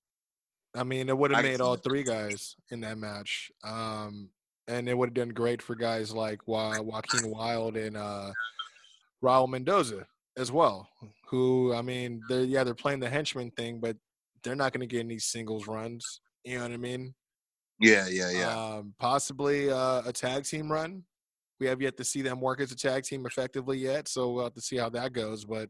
I 0.77 0.85
mean, 0.85 1.09
it 1.09 1.19
would 1.19 1.33
have 1.33 1.43
made 1.43 1.61
all 1.61 1.75
that. 1.75 1.83
three 1.83 2.05
guys 2.05 2.55
in 2.71 2.79
that 2.83 2.97
match. 2.97 3.51
Um, 3.65 4.29
and 4.69 4.89
it 4.89 4.97
would 4.97 5.09
have 5.09 5.15
done 5.15 5.31
great 5.31 5.63
for 5.63 5.75
guys 5.75 6.13
like 6.13 6.47
Wa- 6.47 6.81
Joaquin 6.81 7.29
Wilde 7.29 7.77
and 7.77 7.97
uh, 7.97 8.31
Raul 9.21 9.49
Mendoza 9.49 10.07
as 10.37 10.51
well. 10.53 10.89
Who, 11.29 11.75
I 11.75 11.83
mean, 11.83 12.21
they're 12.29 12.43
yeah, 12.45 12.65
they're 12.65 12.75
playing 12.75 13.01
the 13.01 13.09
henchman 13.11 13.51
thing, 13.53 13.81
but 13.81 13.97
they're 14.43 14.57
not 14.57 14.73
going 14.73 14.81
to 14.81 14.87
get 14.87 15.01
any 15.01 15.19
singles 15.19 15.67
runs. 15.67 16.21
You 16.45 16.57
know 16.57 16.63
what 16.65 16.73
I 16.73 16.77
mean? 16.77 17.15
Yeah, 17.81 18.07
yeah, 18.09 18.31
yeah. 18.31 18.49
Um, 18.77 18.95
possibly 18.99 19.71
uh, 19.71 20.03
a 20.07 20.13
tag 20.13 20.45
team 20.45 20.71
run. 20.71 21.03
We 21.61 21.67
have 21.67 21.81
yet 21.83 21.97
to 21.99 22.05
see 22.05 22.23
them 22.23 22.41
work 22.41 22.61
as 22.61 22.73
a 22.73 22.77
tag 22.77 23.05
team 23.05 23.27
effectively 23.27 23.79
yet, 23.79 24.09
so 24.09 24.33
we'll 24.33 24.45
have 24.45 24.55
to 24.55 24.61
see 24.63 24.77
how 24.77 24.89
that 24.91 25.13
goes. 25.13 25.45
But 25.45 25.69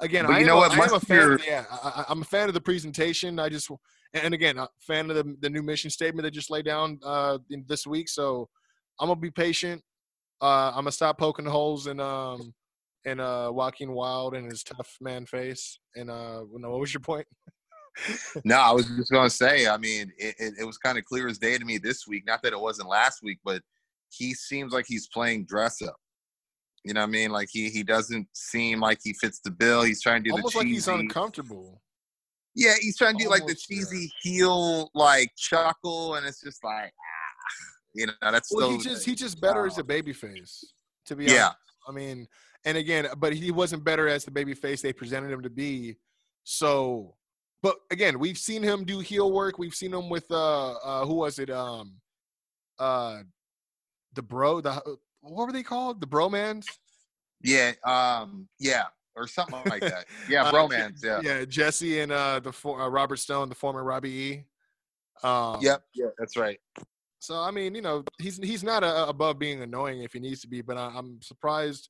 again, 0.00 0.26
But 0.26 0.34
I 0.34 0.38
you 0.38 0.44
am 0.44 0.46
know 0.48 0.56
a- 0.56 0.68
what? 0.68 0.72
I 0.72 0.84
am 0.84 0.94
a 0.94 1.00
fan. 1.00 1.32
Of, 1.32 1.46
yeah, 1.46 1.64
I, 1.70 1.76
I- 2.00 2.04
I'm 2.08 2.22
a 2.22 2.24
fan 2.24 2.48
of 2.48 2.54
the 2.54 2.60
presentation. 2.60 3.38
I 3.38 3.48
just 3.48 3.70
and 4.14 4.34
again, 4.34 4.58
a 4.58 4.68
fan 4.80 5.10
of 5.10 5.16
the 5.16 5.36
the 5.40 5.50
new 5.50 5.62
mission 5.62 5.90
statement 5.90 6.24
that 6.24 6.32
just 6.32 6.50
laid 6.50 6.64
down 6.64 6.98
uh, 7.04 7.38
in 7.50 7.64
this 7.68 7.86
week. 7.86 8.08
So 8.08 8.48
I'm 9.00 9.08
gonna 9.08 9.20
be 9.20 9.30
patient. 9.30 9.80
Uh, 10.40 10.68
I'm 10.70 10.82
gonna 10.82 10.92
stop 10.92 11.18
poking 11.18 11.46
holes 11.46 11.86
in 11.86 12.00
um 12.00 12.52
in 13.04 13.20
uh 13.20 13.50
Joaquin 13.50 13.92
Wilde 13.92 14.34
and 14.34 14.50
his 14.50 14.62
tough 14.62 14.96
man 15.00 15.26
face. 15.26 15.78
And 15.94 16.10
uh, 16.10 16.42
no, 16.52 16.70
what 16.70 16.80
was 16.80 16.92
your 16.92 17.00
point? 17.00 17.26
No, 18.44 18.56
I 18.58 18.70
was 18.70 18.86
just 18.96 19.10
gonna 19.10 19.28
say. 19.28 19.66
I 19.66 19.76
mean, 19.76 20.12
it, 20.18 20.34
it, 20.38 20.54
it 20.60 20.64
was 20.64 20.78
kind 20.78 20.98
of 20.98 21.04
clear 21.04 21.26
as 21.26 21.38
day 21.38 21.58
to 21.58 21.64
me 21.64 21.78
this 21.78 22.06
week. 22.06 22.24
Not 22.26 22.42
that 22.42 22.52
it 22.52 22.60
wasn't 22.60 22.88
last 22.88 23.24
week, 23.24 23.38
but 23.44 23.60
he 24.10 24.34
seems 24.34 24.72
like 24.72 24.84
he's 24.86 25.08
playing 25.08 25.46
dress 25.46 25.82
up. 25.82 25.96
You 26.84 26.94
know 26.94 27.00
what 27.00 27.08
I 27.08 27.10
mean? 27.10 27.30
Like 27.32 27.48
he 27.50 27.70
he 27.70 27.82
doesn't 27.82 28.28
seem 28.34 28.78
like 28.80 29.00
he 29.02 29.14
fits 29.14 29.40
the 29.40 29.50
bill. 29.50 29.82
He's 29.82 30.00
trying 30.00 30.22
to 30.22 30.30
do 30.30 30.34
Almost 30.36 30.52
the 30.52 30.58
like 30.60 30.68
he's 30.68 30.86
uncomfortable. 30.86 31.82
yeah, 32.54 32.74
he's 32.80 32.96
trying 32.96 33.18
to 33.18 33.24
do 33.24 33.28
like 33.30 33.40
the 33.40 33.54
Almost, 33.54 33.66
yeah. 33.68 33.76
cheesy 33.78 34.12
heel 34.22 34.90
like 34.94 35.32
chuckle, 35.36 36.14
and 36.14 36.24
it's 36.24 36.40
just 36.40 36.62
like, 36.62 36.92
ah, 36.92 37.50
you 37.94 38.06
know, 38.06 38.12
that's 38.22 38.54
Well, 38.54 38.70
so. 38.70 38.76
he 38.76 38.78
just 38.78 39.04
he 39.06 39.14
just 39.16 39.40
better 39.40 39.66
as 39.66 39.78
a 39.78 39.84
baby 39.84 40.12
face. 40.12 40.72
To 41.06 41.16
be 41.16 41.24
Yeah. 41.24 41.46
honest, 41.46 41.56
I 41.88 41.92
mean, 41.92 42.26
and 42.64 42.76
again, 42.76 43.08
but 43.18 43.32
he 43.32 43.50
wasn't 43.50 43.84
better 43.84 44.08
as 44.08 44.24
the 44.24 44.30
baby 44.30 44.54
face 44.54 44.82
they 44.82 44.92
presented 44.92 45.30
him 45.30 45.42
to 45.42 45.50
be. 45.50 45.96
So, 46.44 47.14
but 47.62 47.76
again, 47.90 48.18
we've 48.18 48.38
seen 48.38 48.62
him 48.62 48.84
do 48.84 49.00
heel 49.00 49.32
work. 49.32 49.58
We've 49.58 49.74
seen 49.74 49.92
him 49.92 50.08
with 50.08 50.30
uh, 50.30 50.72
uh 50.72 51.06
who 51.06 51.14
was 51.14 51.38
it? 51.38 51.50
Um, 51.50 51.94
uh, 52.78 53.18
the 54.14 54.22
bro, 54.22 54.60
the 54.60 54.98
what 55.20 55.46
were 55.46 55.52
they 55.52 55.62
called? 55.62 56.00
The 56.00 56.06
bromans. 56.06 56.66
yeah, 57.42 57.72
um, 57.84 58.48
yeah, 58.58 58.84
or 59.16 59.26
something 59.26 59.60
like 59.68 59.82
that. 59.82 60.06
Yeah, 60.28 60.44
Uh, 60.44 60.52
bromance. 60.52 61.02
Yeah. 61.02 61.20
Yeah, 61.22 61.44
Jesse 61.44 62.00
and 62.00 62.12
uh 62.12 62.40
the 62.40 62.52
for, 62.52 62.80
uh, 62.80 62.88
Robert 62.88 63.16
Stone, 63.16 63.48
the 63.48 63.54
former 63.54 63.82
Robbie 63.84 64.10
E. 64.10 64.44
Um, 65.22 65.58
Yep. 65.60 65.82
Yeah, 65.94 66.06
that's 66.18 66.36
right. 66.36 66.60
So 67.18 67.40
I 67.40 67.50
mean, 67.50 67.74
you 67.74 67.82
know, 67.82 68.04
he's 68.18 68.36
he's 68.36 68.62
not 68.62 68.84
uh 68.84 69.06
above 69.08 69.38
being 69.38 69.62
annoying 69.62 70.02
if 70.02 70.12
he 70.12 70.20
needs 70.20 70.40
to 70.42 70.48
be, 70.48 70.60
but 70.62 70.76
I, 70.76 70.92
I'm 70.94 71.20
surprised 71.22 71.88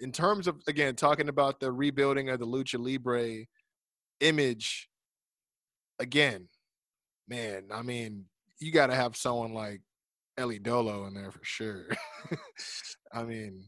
in 0.00 0.12
terms 0.12 0.46
of 0.46 0.56
again 0.66 0.94
talking 0.96 1.28
about 1.28 1.60
the 1.60 1.70
rebuilding 1.70 2.28
of 2.30 2.40
the 2.40 2.46
lucha 2.46 2.78
libre 2.78 3.44
image. 4.20 4.88
Again, 6.00 6.48
man, 7.28 7.66
I 7.72 7.82
mean, 7.82 8.24
you 8.58 8.72
got 8.72 8.88
to 8.88 8.94
have 8.96 9.16
someone 9.16 9.54
like 9.54 9.80
Ellie 10.36 10.58
Dolo 10.58 11.06
in 11.06 11.14
there 11.14 11.30
for 11.30 11.44
sure. 11.44 11.86
I 13.12 13.22
mean, 13.22 13.66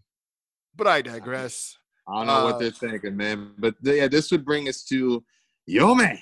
but 0.75 0.89
I 0.89 1.03
digress. 1.03 1.77
I 2.09 2.19
don't 2.19 2.27
know 2.27 2.41
Uh, 2.41 2.45
what 2.45 2.59
they're 2.59 2.71
thinking, 2.71 3.17
man. 3.17 3.53
But 3.59 3.77
yeah, 3.83 4.09
this 4.09 4.31
would 4.33 4.45
bring 4.45 4.69
us 4.69 4.83
to 4.85 5.25
yo 5.67 5.95
man, 5.95 6.19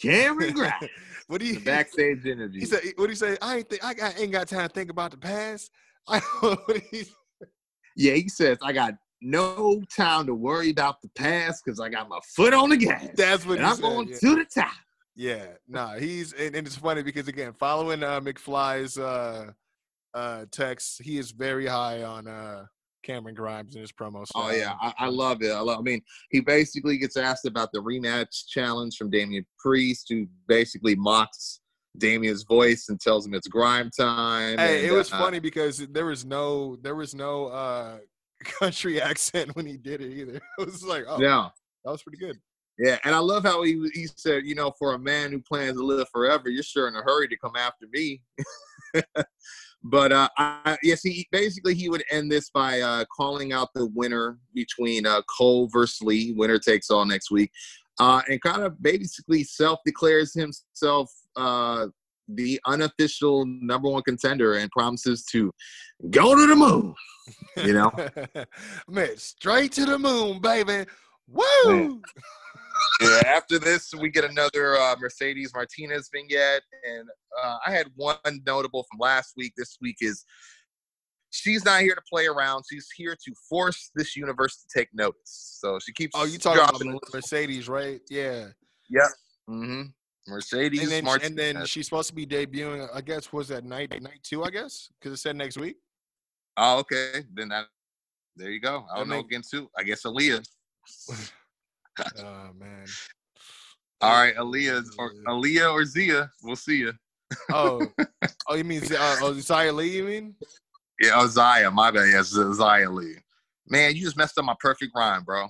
Cameron 0.00 0.54
Grimes, 0.54 0.88
what 1.28 1.40
do 1.40 1.46
you 1.46 1.54
the 1.54 1.60
backstage 1.60 2.26
interview. 2.26 2.60
He 2.60 2.66
said, 2.66 2.80
"What 2.96 3.06
do 3.06 3.10
you 3.10 3.16
say? 3.16 3.36
I 3.40 3.58
ain't 3.58 3.68
think 3.70 3.84
I, 3.84 3.94
got, 3.94 4.18
ain't 4.18 4.32
got 4.32 4.48
time 4.48 4.66
to 4.68 4.74
think 4.74 4.90
about 4.90 5.12
the 5.12 5.16
past." 5.18 5.70
I 6.08 6.18
what 6.40 6.66
do 6.66 6.80
you- 6.92 7.04
yeah, 7.96 8.14
he 8.14 8.28
says 8.28 8.58
I 8.62 8.72
got 8.72 8.94
no 9.20 9.82
time 9.94 10.26
to 10.26 10.34
worry 10.34 10.70
about 10.70 11.02
the 11.02 11.08
past 11.10 11.62
because 11.64 11.80
I 11.80 11.88
got 11.88 12.08
my 12.08 12.18
foot 12.34 12.54
on 12.54 12.70
the 12.70 12.76
gas. 12.76 13.08
That's 13.14 13.46
what 13.46 13.58
and 13.58 13.66
I'm 13.66 13.76
said. 13.76 13.82
going 13.82 14.08
yeah. 14.08 14.18
to 14.18 14.34
the 14.36 14.44
top. 14.44 14.72
Yeah, 15.16 15.46
nah, 15.68 15.96
he's 15.96 16.32
and, 16.32 16.54
and 16.54 16.66
it's 16.66 16.76
funny 16.76 17.02
because 17.02 17.28
again, 17.28 17.52
following 17.52 18.02
uh 18.02 18.20
McFly's 18.20 18.96
uh 18.98 19.50
uh 20.14 20.44
text, 20.50 21.02
he 21.02 21.18
is 21.18 21.30
very 21.30 21.66
high 21.66 22.02
on 22.02 22.26
uh 22.26 22.64
Cameron 23.02 23.34
Grimes 23.34 23.74
in 23.74 23.80
his 23.80 23.92
promo. 23.92 24.24
Oh 24.34 24.50
yeah, 24.50 24.74
I, 24.80 24.94
I 24.98 25.08
love 25.08 25.42
it. 25.42 25.50
I 25.50 25.60
love. 25.60 25.78
I 25.78 25.82
mean, 25.82 26.00
he 26.30 26.40
basically 26.40 26.98
gets 26.98 27.16
asked 27.16 27.46
about 27.46 27.70
the 27.72 27.80
rematch 27.80 28.46
challenge 28.48 28.96
from 28.96 29.10
Damian 29.10 29.44
Priest, 29.58 30.06
who 30.08 30.26
basically 30.48 30.94
mocks 30.94 31.60
Damian's 31.98 32.44
voice 32.44 32.88
and 32.88 33.00
tells 33.00 33.26
him 33.26 33.34
it's 33.34 33.48
grime 33.48 33.90
time. 33.98 34.58
Hey, 34.58 34.86
it 34.86 34.92
was 34.92 35.12
uh, 35.12 35.18
funny 35.18 35.38
because 35.38 35.78
there 35.88 36.06
was 36.06 36.24
no 36.24 36.76
there 36.76 36.94
was 36.94 37.14
no 37.14 37.46
uh 37.46 37.98
country 38.44 39.00
accent 39.00 39.54
when 39.54 39.66
he 39.66 39.76
did 39.76 40.00
it 40.00 40.12
either. 40.12 40.40
It 40.58 40.66
was 40.66 40.84
like, 40.84 41.04
oh, 41.08 41.20
Yeah. 41.20 41.48
that 41.84 41.90
was 41.90 42.02
pretty 42.02 42.18
good. 42.18 42.38
Yeah, 42.78 42.98
and 43.04 43.14
I 43.14 43.18
love 43.18 43.42
how 43.42 43.62
he 43.62 43.90
he 43.92 44.06
said, 44.16 44.46
you 44.46 44.54
know, 44.54 44.72
for 44.78 44.94
a 44.94 44.98
man 44.98 45.32
who 45.32 45.40
plans 45.40 45.76
to 45.76 45.84
live 45.84 46.08
forever, 46.10 46.48
you're 46.48 46.62
sure 46.62 46.88
in 46.88 46.96
a 46.96 47.02
hurry 47.02 47.28
to 47.28 47.36
come 47.36 47.54
after 47.54 47.86
me. 47.92 48.22
but 49.84 50.12
uh, 50.12 50.28
I, 50.38 50.78
yes, 50.82 51.02
he 51.02 51.28
basically 51.30 51.74
he 51.74 51.90
would 51.90 52.04
end 52.10 52.32
this 52.32 52.48
by 52.48 52.80
uh, 52.80 53.04
calling 53.14 53.52
out 53.52 53.68
the 53.74 53.86
winner 53.94 54.38
between 54.54 55.04
uh, 55.04 55.20
Cole 55.36 55.68
versus 55.70 56.00
Lee. 56.00 56.32
Winner 56.32 56.58
takes 56.58 56.90
all 56.90 57.04
next 57.04 57.30
week, 57.30 57.50
uh, 57.98 58.22
and 58.30 58.40
kind 58.40 58.62
of 58.62 58.82
basically 58.82 59.44
self 59.44 59.80
declares 59.84 60.32
himself 60.32 61.12
uh, 61.36 61.86
the 62.34 62.60
unofficial 62.66 63.44
number 63.46 63.88
one 63.88 64.02
contender 64.02 64.54
and 64.54 64.70
promises 64.70 65.24
to 65.26 65.52
go 66.10 66.34
to 66.34 66.46
the 66.46 66.56
moon. 66.56 66.94
You 67.56 67.72
know. 67.74 67.92
man, 68.88 69.16
straight 69.16 69.72
to 69.72 69.84
the 69.86 69.98
moon, 69.98 70.40
baby. 70.40 70.86
Woo! 71.28 72.02
yeah, 73.00 73.22
after 73.26 73.58
this, 73.58 73.92
we 73.94 74.10
get 74.10 74.24
another 74.24 74.76
uh, 74.76 74.96
Mercedes 75.00 75.52
Martinez 75.54 76.10
vignette, 76.12 76.62
and 76.88 77.08
uh, 77.42 77.56
I 77.66 77.70
had 77.70 77.86
one 77.94 78.16
notable 78.46 78.84
from 78.90 78.98
last 78.98 79.34
week. 79.36 79.52
This 79.56 79.76
week 79.80 79.96
is 80.00 80.24
she's 81.30 81.64
not 81.64 81.82
here 81.82 81.94
to 81.94 82.02
play 82.10 82.26
around; 82.26 82.64
she's 82.70 82.88
here 82.96 83.14
to 83.14 83.34
force 83.48 83.90
this 83.94 84.16
universe 84.16 84.56
to 84.56 84.78
take 84.78 84.88
notice. 84.92 85.58
So 85.60 85.78
she 85.78 85.92
keeps. 85.92 86.12
Oh, 86.16 86.24
you 86.24 86.38
talking 86.38 86.90
about 86.90 87.00
Mercedes, 87.12 87.68
right? 87.68 88.00
Yeah. 88.10 88.48
Yep. 88.88 89.08
hmm 89.46 89.82
Mercedes 90.28 90.82
and 90.82 90.90
then 90.90 91.04
Martinez. 91.04 91.28
and 91.28 91.38
then 91.38 91.66
she's 91.66 91.86
supposed 91.86 92.08
to 92.08 92.14
be 92.14 92.26
debuting. 92.26 92.88
I 92.94 93.00
guess 93.00 93.32
was 93.32 93.48
that 93.48 93.64
night 93.64 93.90
night 94.02 94.20
two? 94.22 94.44
I 94.44 94.50
guess 94.50 94.88
because 95.00 95.18
it 95.18 95.22
said 95.22 95.36
next 95.36 95.58
week. 95.58 95.76
oh, 96.56 96.78
okay. 96.80 97.24
Then 97.32 97.48
that. 97.48 97.66
There 98.36 98.50
you 98.50 98.60
go. 98.60 98.84
I 98.92 98.98
don't 98.98 99.08
know 99.08 99.16
make- 99.16 99.26
against 99.26 99.52
who. 99.52 99.68
I 99.76 99.82
guess 99.82 100.02
Aliyah. 100.04 100.44
Oh 102.18 102.50
man. 102.58 102.86
All 104.00 104.12
right, 104.14 104.34
Aliyah 104.34 104.82
or 104.98 105.12
Aliyah 105.28 105.72
or 105.72 105.84
Zia. 105.84 106.30
We'll 106.42 106.56
see 106.56 106.78
you. 106.78 106.92
Oh, 107.52 107.86
oh, 108.48 108.54
you 108.54 108.64
mean 108.64 108.82
uh, 108.84 109.16
oh, 109.20 109.34
Xia 109.34 109.74
Li? 109.74 109.96
You 109.96 110.04
mean? 110.04 110.34
Yeah, 110.98 111.10
oh, 111.16 111.26
Xia. 111.26 111.70
My 111.70 111.90
bad. 111.90 112.08
Yes, 112.10 112.32
Xia 112.34 112.90
Li. 112.92 113.16
Man, 113.68 113.94
you 113.94 114.02
just 114.02 114.16
messed 114.16 114.38
up 114.38 114.46
my 114.46 114.56
perfect 114.58 114.92
rhyme, 114.96 115.22
bro. 115.24 115.48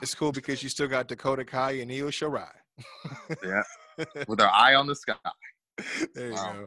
It's 0.00 0.14
cool 0.14 0.32
because 0.32 0.62
you 0.62 0.68
still 0.68 0.88
got 0.88 1.08
Dakota 1.08 1.44
Kai 1.44 1.72
and 1.72 1.90
Io 1.90 2.08
Shirai. 2.08 2.48
Yeah. 3.44 3.62
With 4.28 4.40
our 4.40 4.50
eye 4.50 4.74
on 4.74 4.86
the 4.86 4.94
sky. 4.94 5.14
there 6.14 6.28
you 6.28 6.32
Wow. 6.34 6.52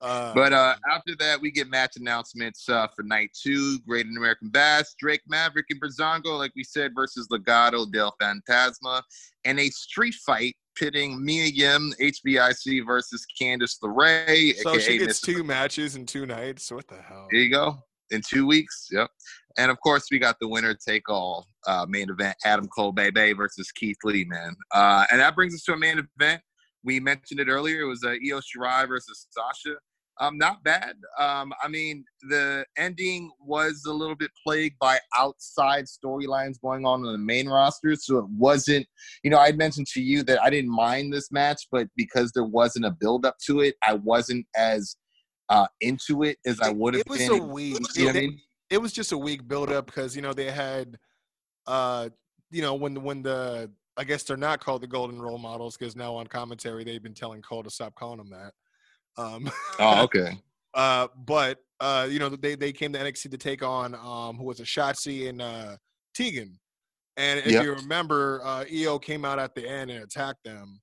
Uh, 0.00 0.34
But 0.34 0.52
uh, 0.52 0.74
after 0.90 1.14
that, 1.20 1.40
we 1.40 1.50
get 1.50 1.68
match 1.70 1.96
announcements 1.96 2.68
uh, 2.68 2.88
for 2.94 3.02
night 3.04 3.30
two. 3.40 3.78
Great 3.88 4.06
American 4.06 4.48
Bash, 4.50 4.84
Drake 4.98 5.22
Maverick 5.28 5.66
and 5.70 5.80
Breezango, 5.80 6.36
like 6.36 6.52
we 6.54 6.62
said, 6.64 6.92
versus 6.94 7.26
Legado 7.32 7.90
del 7.90 8.14
Fantasma, 8.20 9.00
and 9.44 9.58
a 9.60 9.68
street 9.70 10.14
fight 10.26 10.56
pitting 10.76 11.24
Mia 11.24 11.46
Yim, 11.46 11.94
HBIC 12.00 12.84
versus 12.84 13.24
Candice 13.40 13.78
LeRae, 13.82 14.54
so 14.56 14.76
she 14.78 14.98
gets 14.98 15.06
Miss- 15.06 15.20
two 15.22 15.42
matches 15.44 15.94
in 15.96 16.04
two 16.04 16.26
nights. 16.26 16.70
What 16.70 16.86
the 16.88 17.00
hell? 17.00 17.28
There 17.30 17.40
you 17.40 17.50
go. 17.50 17.78
In 18.10 18.20
two 18.20 18.46
weeks. 18.46 18.88
Yep. 18.90 19.08
And 19.56 19.70
of 19.70 19.78
course, 19.80 20.06
we 20.10 20.18
got 20.18 20.36
the 20.40 20.48
winner 20.48 20.74
take 20.74 21.08
all 21.08 21.46
uh, 21.66 21.86
main 21.88 22.10
event 22.10 22.36
Adam 22.44 22.68
Cole 22.68 22.92
Bebe 22.92 23.32
versus 23.32 23.70
Keith 23.72 23.98
Lee, 24.04 24.24
man. 24.24 24.54
Uh, 24.72 25.04
and 25.10 25.20
that 25.20 25.34
brings 25.34 25.54
us 25.54 25.62
to 25.64 25.72
a 25.72 25.76
main 25.76 26.06
event. 26.18 26.42
We 26.82 27.00
mentioned 27.00 27.40
it 27.40 27.48
earlier. 27.48 27.82
It 27.82 27.86
was 27.86 28.04
uh, 28.04 28.10
Io 28.10 28.40
Shirai 28.40 28.86
versus 28.88 29.26
Sasha. 29.30 29.76
Um, 30.20 30.38
not 30.38 30.62
bad. 30.62 30.94
Um, 31.18 31.52
I 31.62 31.66
mean, 31.68 32.04
the 32.28 32.64
ending 32.78 33.32
was 33.40 33.82
a 33.86 33.92
little 33.92 34.14
bit 34.14 34.30
plagued 34.46 34.78
by 34.78 35.00
outside 35.16 35.86
storylines 35.86 36.60
going 36.60 36.86
on 36.86 37.04
in 37.04 37.10
the 37.10 37.18
main 37.18 37.48
roster. 37.48 37.96
So 37.96 38.18
it 38.18 38.26
wasn't, 38.28 38.86
you 39.24 39.30
know, 39.30 39.38
I 39.38 39.52
mentioned 39.52 39.88
to 39.88 40.00
you 40.00 40.22
that 40.24 40.40
I 40.40 40.50
didn't 40.50 40.70
mind 40.70 41.12
this 41.12 41.32
match, 41.32 41.66
but 41.72 41.88
because 41.96 42.30
there 42.32 42.44
wasn't 42.44 42.84
a 42.84 42.92
build 42.92 43.26
up 43.26 43.36
to 43.46 43.60
it, 43.60 43.74
I 43.82 43.94
wasn't 43.94 44.46
as 44.56 44.96
uh, 45.48 45.66
into 45.80 46.22
it 46.22 46.38
as 46.46 46.60
I 46.60 46.70
would 46.70 46.94
have 46.94 47.04
been. 47.06 47.16
It 47.16 47.18
was 47.20 47.28
been. 47.30 47.40
a 47.40 47.52
week. 47.52 47.78
You 47.96 48.04
know 48.04 48.06
what 48.06 48.16
I 48.16 48.20
mean? 48.20 48.40
It 48.74 48.82
was 48.82 48.92
just 48.92 49.12
a 49.12 49.18
weak 49.18 49.46
build 49.46 49.70
up 49.70 49.86
because 49.86 50.16
you 50.16 50.22
know 50.22 50.32
they 50.32 50.50
had, 50.50 50.98
uh, 51.68 52.08
you 52.50 52.60
know 52.60 52.74
when 52.74 53.04
when 53.04 53.22
the 53.22 53.70
I 53.96 54.02
guess 54.02 54.24
they're 54.24 54.36
not 54.36 54.58
called 54.58 54.82
the 54.82 54.88
Golden 54.88 55.22
Role 55.22 55.38
Models 55.38 55.76
because 55.76 55.94
now 55.94 56.16
on 56.16 56.26
commentary 56.26 56.82
they've 56.82 57.00
been 57.00 57.14
telling 57.14 57.40
Cole 57.40 57.62
to 57.62 57.70
stop 57.70 57.94
calling 57.94 58.18
them 58.18 58.30
that. 58.30 58.52
Um, 59.22 59.48
Oh, 59.78 60.02
okay. 60.02 60.36
Uh, 60.74 61.06
but 61.24 61.60
uh, 61.78 62.08
you 62.10 62.18
know, 62.18 62.28
they 62.28 62.56
they 62.56 62.72
came 62.72 62.92
to 62.94 62.98
NXT 62.98 63.30
to 63.30 63.38
take 63.38 63.62
on 63.62 63.94
um 63.94 64.38
who 64.38 64.44
was 64.44 64.58
a 64.58 64.64
Shotzi 64.64 65.28
and 65.28 65.40
uh 65.40 65.76
Tegan. 66.12 66.58
And 67.16 67.38
if 67.38 67.52
Yep. 67.52 67.62
you 67.62 67.74
remember, 67.74 68.40
uh 68.44 68.64
Io 68.68 68.98
came 68.98 69.24
out 69.24 69.38
at 69.38 69.54
the 69.54 69.68
end 69.68 69.92
and 69.92 70.02
attacked 70.02 70.42
them. 70.42 70.80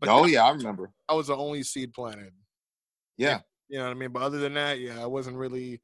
But 0.00 0.08
Oh 0.08 0.22
that, 0.22 0.30
yeah, 0.30 0.46
I 0.46 0.50
remember. 0.50 0.92
I 1.10 1.12
was 1.12 1.26
the 1.26 1.36
only 1.36 1.62
seed 1.62 1.92
planted. 1.92 2.32
Yeah. 3.18 3.40
You 3.68 3.80
know 3.80 3.84
what 3.84 3.90
I 3.90 3.94
mean? 3.94 4.12
But 4.12 4.22
other 4.22 4.38
than 4.38 4.54
that, 4.54 4.78
yeah, 4.80 5.02
I 5.02 5.06
wasn't 5.06 5.36
really 5.36 5.82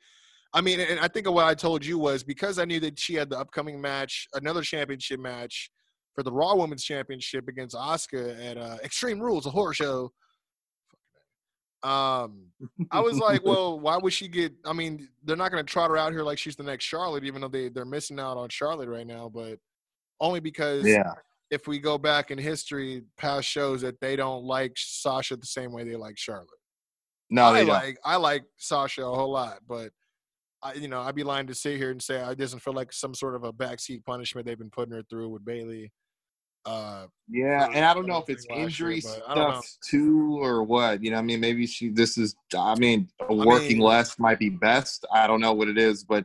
I 0.52 0.60
mean, 0.60 0.80
and 0.80 0.98
I 0.98 1.06
think 1.08 1.30
what 1.30 1.44
I 1.46 1.54
told 1.54 1.84
you 1.84 1.98
was 1.98 2.22
because 2.24 2.58
I 2.58 2.64
knew 2.64 2.80
that 2.80 2.98
she 2.98 3.14
had 3.14 3.30
the 3.30 3.38
upcoming 3.38 3.80
match, 3.80 4.26
another 4.34 4.62
championship 4.62 5.20
match 5.20 5.70
for 6.14 6.24
the 6.24 6.32
Raw 6.32 6.56
Women's 6.56 6.82
Championship 6.82 7.46
against 7.48 7.76
Asuka 7.76 8.44
at 8.44 8.58
uh, 8.58 8.76
Extreme 8.82 9.20
Rules, 9.20 9.46
a 9.46 9.50
horror 9.50 9.72
show. 9.74 10.10
Um, 11.82 12.46
I 12.90 13.00
was 13.00 13.18
like, 13.18 13.42
well, 13.44 13.78
why 13.80 13.96
would 13.96 14.12
she 14.12 14.28
get? 14.28 14.52
I 14.66 14.72
mean, 14.72 15.08
they're 15.24 15.36
not 15.36 15.50
going 15.50 15.64
to 15.64 15.70
trot 15.72 15.90
her 15.90 15.96
out 15.96 16.12
here 16.12 16.22
like 16.22 16.38
she's 16.38 16.56
the 16.56 16.62
next 16.62 16.84
Charlotte, 16.84 17.24
even 17.24 17.40
though 17.40 17.48
they 17.48 17.68
they're 17.68 17.84
missing 17.84 18.18
out 18.20 18.36
on 18.36 18.48
Charlotte 18.48 18.88
right 18.88 19.06
now. 19.06 19.30
But 19.32 19.58
only 20.20 20.40
because 20.40 20.84
Yeah. 20.86 21.12
if 21.50 21.66
we 21.66 21.78
go 21.78 21.96
back 21.96 22.30
in 22.30 22.38
history, 22.38 23.02
past 23.16 23.48
shows 23.48 23.80
that 23.82 24.00
they 24.00 24.16
don't 24.16 24.44
like 24.44 24.72
Sasha 24.76 25.36
the 25.36 25.46
same 25.46 25.72
way 25.72 25.84
they 25.84 25.96
like 25.96 26.18
Charlotte. 26.18 26.48
No, 27.30 27.44
I 27.46 27.52
they 27.52 27.58
don't. 27.60 27.68
like 27.68 27.98
I 28.04 28.16
like 28.16 28.42
Sasha 28.58 29.02
a 29.06 29.14
whole 29.14 29.30
lot, 29.32 29.60
but 29.66 29.90
I 30.62 30.74
you 30.74 30.88
know 30.88 31.00
I'd 31.00 31.14
be 31.14 31.22
lying 31.24 31.46
to 31.46 31.54
sit 31.54 31.76
here 31.78 31.90
and 31.90 32.02
say 32.02 32.20
I 32.20 32.34
doesn't 32.34 32.60
feel 32.60 32.74
like 32.74 32.92
some 32.92 33.14
sort 33.14 33.34
of 33.34 33.44
a 33.44 33.52
backseat 33.52 34.04
punishment 34.04 34.46
they've 34.46 34.58
been 34.58 34.70
putting 34.70 34.94
her 34.94 35.02
through 35.08 35.28
with 35.30 35.44
Bayley. 35.44 35.90
Uh, 36.66 37.06
Yeah, 37.28 37.68
and 37.72 37.84
I 37.86 37.94
don't 37.94 38.06
know 38.06 38.18
if 38.18 38.28
it's 38.28 38.46
year, 38.50 38.58
injury 38.64 39.02
I 39.26 39.34
know. 39.34 39.50
stuff 39.52 39.66
too 39.88 40.38
or 40.42 40.62
what. 40.62 41.02
You 41.02 41.10
know, 41.12 41.16
I 41.18 41.22
mean, 41.22 41.40
maybe 41.40 41.66
she. 41.66 41.88
This 41.88 42.18
is. 42.18 42.34
I 42.54 42.74
mean, 42.78 43.08
working 43.30 43.78
mean- 43.78 43.86
less 43.86 44.18
might 44.18 44.38
be 44.38 44.50
best. 44.50 45.06
I 45.12 45.26
don't 45.26 45.40
know 45.40 45.54
what 45.54 45.68
it 45.68 45.78
is, 45.78 46.04
but 46.04 46.24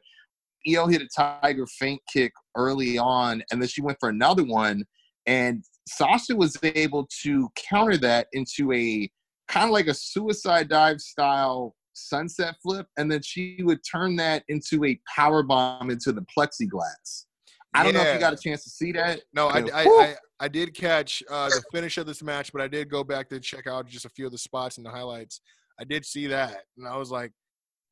Io 0.67 0.87
hit 0.87 1.01
a 1.01 1.07
tiger 1.15 1.65
feint 1.67 2.01
kick 2.11 2.33
early 2.57 2.97
on, 2.97 3.43
and 3.51 3.61
then 3.61 3.69
she 3.69 3.81
went 3.81 3.97
for 3.99 4.09
another 4.09 4.43
one, 4.43 4.83
and 5.25 5.63
Sasha 5.87 6.35
was 6.35 6.57
able 6.63 7.07
to 7.23 7.49
counter 7.55 7.95
that 7.97 8.27
into 8.33 8.73
a 8.73 9.09
kind 9.47 9.65
of 9.65 9.71
like 9.71 9.87
a 9.87 9.93
suicide 9.93 10.67
dive 10.67 10.99
style 10.99 11.75
sunset 11.95 12.55
flip, 12.61 12.87
and 12.97 13.11
then 13.11 13.21
she 13.21 13.57
would 13.61 13.79
turn 13.89 14.15
that 14.17 14.43
into 14.47 14.83
a 14.85 14.99
power 15.15 15.41
bomb 15.43 15.89
into 15.89 16.11
the 16.11 16.25
plexiglass. 16.37 17.25
I 17.73 17.83
don't 17.83 17.93
know 17.93 18.01
if 18.01 18.13
you 18.13 18.19
got 18.19 18.33
a 18.33 18.37
chance 18.37 18.63
to 18.63 18.69
see 18.69 18.91
that. 18.93 19.21
no, 19.33 19.47
I, 19.47 19.59
I, 19.73 19.83
I 19.83 20.15
I 20.41 20.47
did 20.47 20.73
catch 20.73 21.21
uh, 21.29 21.49
the 21.49 21.61
finish 21.73 21.97
of 21.97 22.05
this 22.05 22.21
match, 22.23 22.51
but 22.53 22.61
I 22.61 22.67
did 22.67 22.89
go 22.89 23.03
back 23.03 23.27
to 23.29 23.39
check 23.39 23.67
out 23.67 23.87
just 23.87 24.05
a 24.05 24.09
few 24.09 24.25
of 24.25 24.31
the 24.31 24.37
spots 24.37 24.77
and 24.77 24.85
the 24.85 24.89
highlights. 24.91 25.41
I 25.79 25.83
did 25.83 26.05
see 26.05 26.27
that, 26.27 26.63
and 26.77 26.87
I 26.87 26.95
was 26.97 27.11
like, 27.11 27.31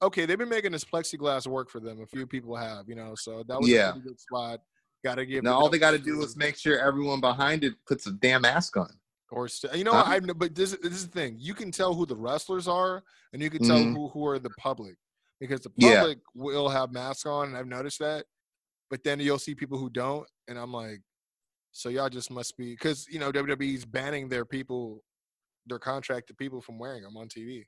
okay, 0.02 0.26
they've 0.26 0.38
been 0.38 0.50
making 0.50 0.72
this 0.72 0.86
plexiglass 0.86 1.48
work 1.48 1.70
for 1.70 1.80
them. 1.82 2.02
A 2.02 2.06
few 2.08 2.26
people 2.28 2.56
have, 2.56 2.88
you 2.88 2.96
know, 2.96 3.14
so 3.16 3.44
that 3.48 3.60
was 3.60 3.70
Yeah. 3.70 3.94
a 3.96 4.00
good 4.00 4.20
spot. 4.20 4.60
Got 5.04 5.16
to 5.16 5.26
give. 5.26 5.44
Now 5.44 5.54
all 5.56 5.70
they 5.70 5.80
got 5.80 5.92
to 5.92 5.98
to- 5.98 6.04
do 6.04 6.22
is 6.22 6.38
make 6.38 6.58
sure 6.58 6.80
everyone 6.80 7.20
behind 7.20 7.64
it 7.66 7.74
puts 7.88 8.08
a 8.08 8.12
damn 8.14 8.42
mask 8.44 8.78
on. 8.78 8.90
Or 9.34 9.48
st- 9.48 9.74
you 9.76 9.84
know, 9.84 9.94
Huh? 9.94 10.04
what? 10.20 10.30
I 10.30 10.34
but 10.34 10.54
this 10.54 10.78
this 10.84 10.94
is 10.94 11.08
the 11.08 11.12
thing. 11.12 11.36
You 11.40 11.56
can 11.56 11.72
tell 11.72 11.94
who 11.96 12.06
the 12.06 12.16
wrestlers 12.16 12.68
are, 12.68 13.04
and 13.34 13.42
you 13.42 13.50
can 13.50 13.64
tell 13.66 13.80
Mhm. 13.80 13.96
who 13.96 14.08
who 14.10 14.28
are 14.28 14.38
the 14.38 14.52
public 14.52 14.96
because 15.40 15.62
the 15.62 15.72
Yeah. 15.76 16.02
public 16.02 16.20
will 16.36 16.70
have 16.70 16.92
masks 16.92 17.26
on, 17.26 17.48
and 17.48 17.58
I've 17.58 17.66
noticed 17.66 17.98
that. 18.00 18.28
But 18.92 19.04
then 19.04 19.20
you'll 19.20 19.40
see 19.40 19.56
people 19.56 19.80
who 19.80 19.90
don't, 19.90 20.30
and 20.48 20.58
I'm 20.60 20.72
like, 20.72 21.02
so 21.72 21.90
y'all 21.90 22.10
just 22.10 22.30
must 22.30 22.56
be 22.58 22.74
because 22.74 23.08
you 23.10 23.18
know 23.18 23.32
WWE's 23.32 23.86
banning 23.86 24.30
their 24.30 24.46
people, 24.46 25.04
their 25.66 25.80
contracted 25.80 26.38
people 26.38 26.62
from 26.62 26.78
wearing 26.78 27.02
them 27.02 27.18
on 27.18 27.28
TV. 27.28 27.66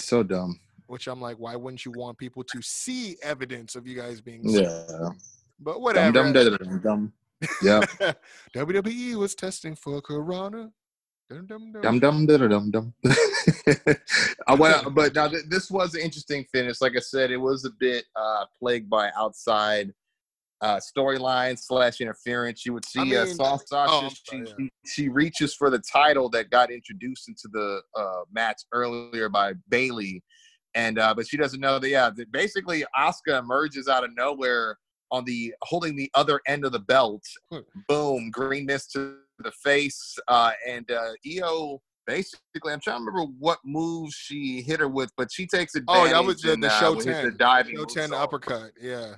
So 0.00 0.24
dumb. 0.24 0.58
Which 0.88 1.06
I'm 1.06 1.20
like, 1.20 1.36
why 1.38 1.54
wouldn't 1.54 1.84
you 1.84 1.92
want 1.92 2.18
people 2.18 2.42
to 2.42 2.60
see 2.60 3.16
evidence 3.22 3.76
of 3.76 3.86
you 3.86 3.94
guys 3.94 4.20
being? 4.20 4.40
Yeah. 4.44 5.10
But 5.60 5.80
whatever. 5.80 6.10
dum 6.10 6.32
dum 6.32 6.56
dum 6.56 6.80
dum. 6.80 7.12
Yep. 7.62 7.84
WWE 8.56 9.14
was 9.14 9.34
testing 9.34 9.74
for 9.76 10.00
Corona. 10.00 10.70
Dum, 11.30 11.46
dum, 11.46 11.72
dum. 11.72 12.00
Dum 12.00 12.26
dum 12.26 12.48
dum 12.48 12.70
dum. 12.70 12.94
Uh, 14.48 14.56
well, 14.58 14.90
but 14.90 15.14
now 15.14 15.28
th- 15.28 15.44
this 15.48 15.70
was 15.70 15.94
an 15.94 16.00
interesting 16.00 16.44
finish. 16.52 16.80
Like 16.80 16.96
I 16.96 17.00
said, 17.00 17.30
it 17.30 17.36
was 17.36 17.64
a 17.64 17.70
bit 17.70 18.04
uh, 18.16 18.44
plagued 18.58 18.90
by 18.90 19.10
outside 19.16 19.92
uh, 20.60 20.78
storyline 20.78 21.58
slash 21.58 22.00
interference. 22.00 22.64
You 22.66 22.72
would 22.72 22.84
see 22.84 23.14
I 23.16 23.22
uh, 23.22 23.24
mean- 23.24 23.34
Sa- 23.34 23.56
Sasha. 23.56 23.92
oh, 23.92 24.10
she, 24.30 24.36
yeah. 24.36 24.68
she 24.86 25.08
reaches 25.08 25.54
for 25.54 25.70
the 25.70 25.80
title 25.92 26.28
that 26.30 26.50
got 26.50 26.70
introduced 26.70 27.28
into 27.28 27.48
the 27.52 27.82
uh, 27.96 28.22
match 28.32 28.62
earlier 28.72 29.28
by 29.28 29.54
Bayley, 29.68 30.22
and 30.74 30.98
uh, 30.98 31.14
but 31.14 31.26
she 31.26 31.36
doesn't 31.36 31.60
know 31.60 31.78
that. 31.78 31.88
Yeah, 31.88 32.10
that 32.14 32.30
basically 32.30 32.84
Asuka 32.96 33.38
emerges 33.38 33.88
out 33.88 34.04
of 34.04 34.10
nowhere 34.16 34.78
on 35.12 35.24
the 35.24 35.54
holding 35.62 35.94
the 35.94 36.10
other 36.14 36.40
end 36.48 36.64
of 36.64 36.72
the 36.72 36.80
belt. 36.80 37.22
Hmm. 37.52 37.58
Boom, 37.88 38.30
green 38.30 38.66
mist 38.66 38.90
to 38.92 39.18
the 39.38 39.52
face, 39.62 40.16
uh, 40.26 40.52
and 40.68 40.90
uh, 40.90 41.12
Io. 41.24 41.80
Basically, 42.04 42.72
I'm 42.72 42.80
trying 42.80 42.98
to 42.98 43.04
remember 43.04 43.32
what 43.38 43.58
move 43.64 44.10
she 44.12 44.60
hit 44.62 44.80
her 44.80 44.88
with, 44.88 45.12
but 45.16 45.30
she 45.30 45.46
takes 45.46 45.76
it. 45.76 45.84
Oh, 45.86 46.08
that 46.08 46.24
was 46.24 46.42
the, 46.42 46.56
the 46.56 46.68
show 46.80 46.94
hits 46.94 47.04
ten. 47.04 47.24
the 47.26 47.30
diving 47.30 47.76
show 47.76 47.84
ten 47.84 48.12
uppercut. 48.12 48.72
Yeah. 48.80 49.14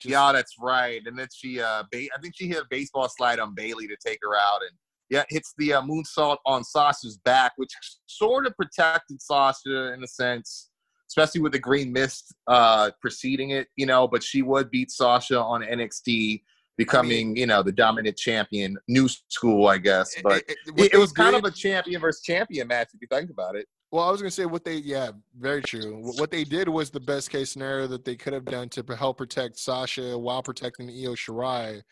Just- 0.00 0.10
yeah, 0.10 0.32
that's 0.32 0.54
right. 0.58 1.00
And 1.06 1.16
then 1.16 1.28
she, 1.32 1.60
uh, 1.60 1.84
ba- 1.92 2.08
I 2.16 2.20
think 2.20 2.34
she 2.36 2.48
hit 2.48 2.56
a 2.56 2.66
baseball 2.68 3.08
slide 3.08 3.38
on 3.38 3.54
Bayley 3.54 3.86
to 3.86 3.96
take 4.04 4.18
her 4.22 4.34
out, 4.34 4.60
and 4.62 4.76
yeah, 5.08 5.24
hits 5.28 5.54
the 5.58 5.74
uh, 5.74 5.82
moonsault 5.82 6.38
on 6.46 6.64
Sasha's 6.64 7.18
back, 7.24 7.52
which 7.56 7.70
sort 8.06 8.46
of 8.46 8.56
protected 8.56 9.20
Sasha 9.22 9.92
in 9.92 10.02
a 10.02 10.06
sense, 10.08 10.69
especially 11.10 11.40
with 11.40 11.52
the 11.52 11.58
green 11.58 11.92
mist 11.92 12.32
uh, 12.46 12.90
preceding 13.00 13.50
it, 13.50 13.68
you 13.76 13.84
know. 13.84 14.06
But 14.06 14.22
she 14.22 14.42
would 14.42 14.70
beat 14.70 14.92
Sasha 14.92 15.38
on 15.40 15.62
NXT, 15.62 16.42
becoming, 16.76 17.36
you 17.36 17.46
know, 17.46 17.62
the 17.62 17.72
dominant 17.72 18.16
champion, 18.16 18.78
new 18.86 19.08
school, 19.08 19.66
I 19.66 19.78
guess. 19.78 20.14
But 20.22 20.44
it- 20.48 20.56
it- 20.76 20.94
it, 20.94 20.98
was 20.98 21.12
kind 21.12 21.34
of 21.34 21.44
a 21.44 21.50
champion 21.50 22.00
versus 22.00 22.22
champion 22.22 22.68
match 22.68 22.90
if 22.94 23.00
you 23.00 23.08
think 23.10 23.30
about 23.30 23.56
it. 23.56 23.66
Well, 23.90 24.04
I 24.06 24.10
was 24.12 24.22
gonna 24.22 24.30
say 24.30 24.46
what 24.46 24.64
they 24.64 24.76
yeah, 24.76 25.10
very 25.36 25.62
true. 25.62 26.00
What 26.16 26.30
they 26.30 26.44
did 26.44 26.68
was 26.68 26.90
the 26.90 27.00
best 27.00 27.28
case 27.28 27.50
scenario 27.50 27.88
that 27.88 28.04
they 28.04 28.14
could 28.14 28.32
have 28.32 28.44
done 28.44 28.68
to 28.70 28.84
help 28.94 29.18
protect 29.18 29.58
Sasha 29.58 30.16
while 30.16 30.44
protecting 30.44 30.88
Io 30.88 31.14
Shirai 31.16 31.82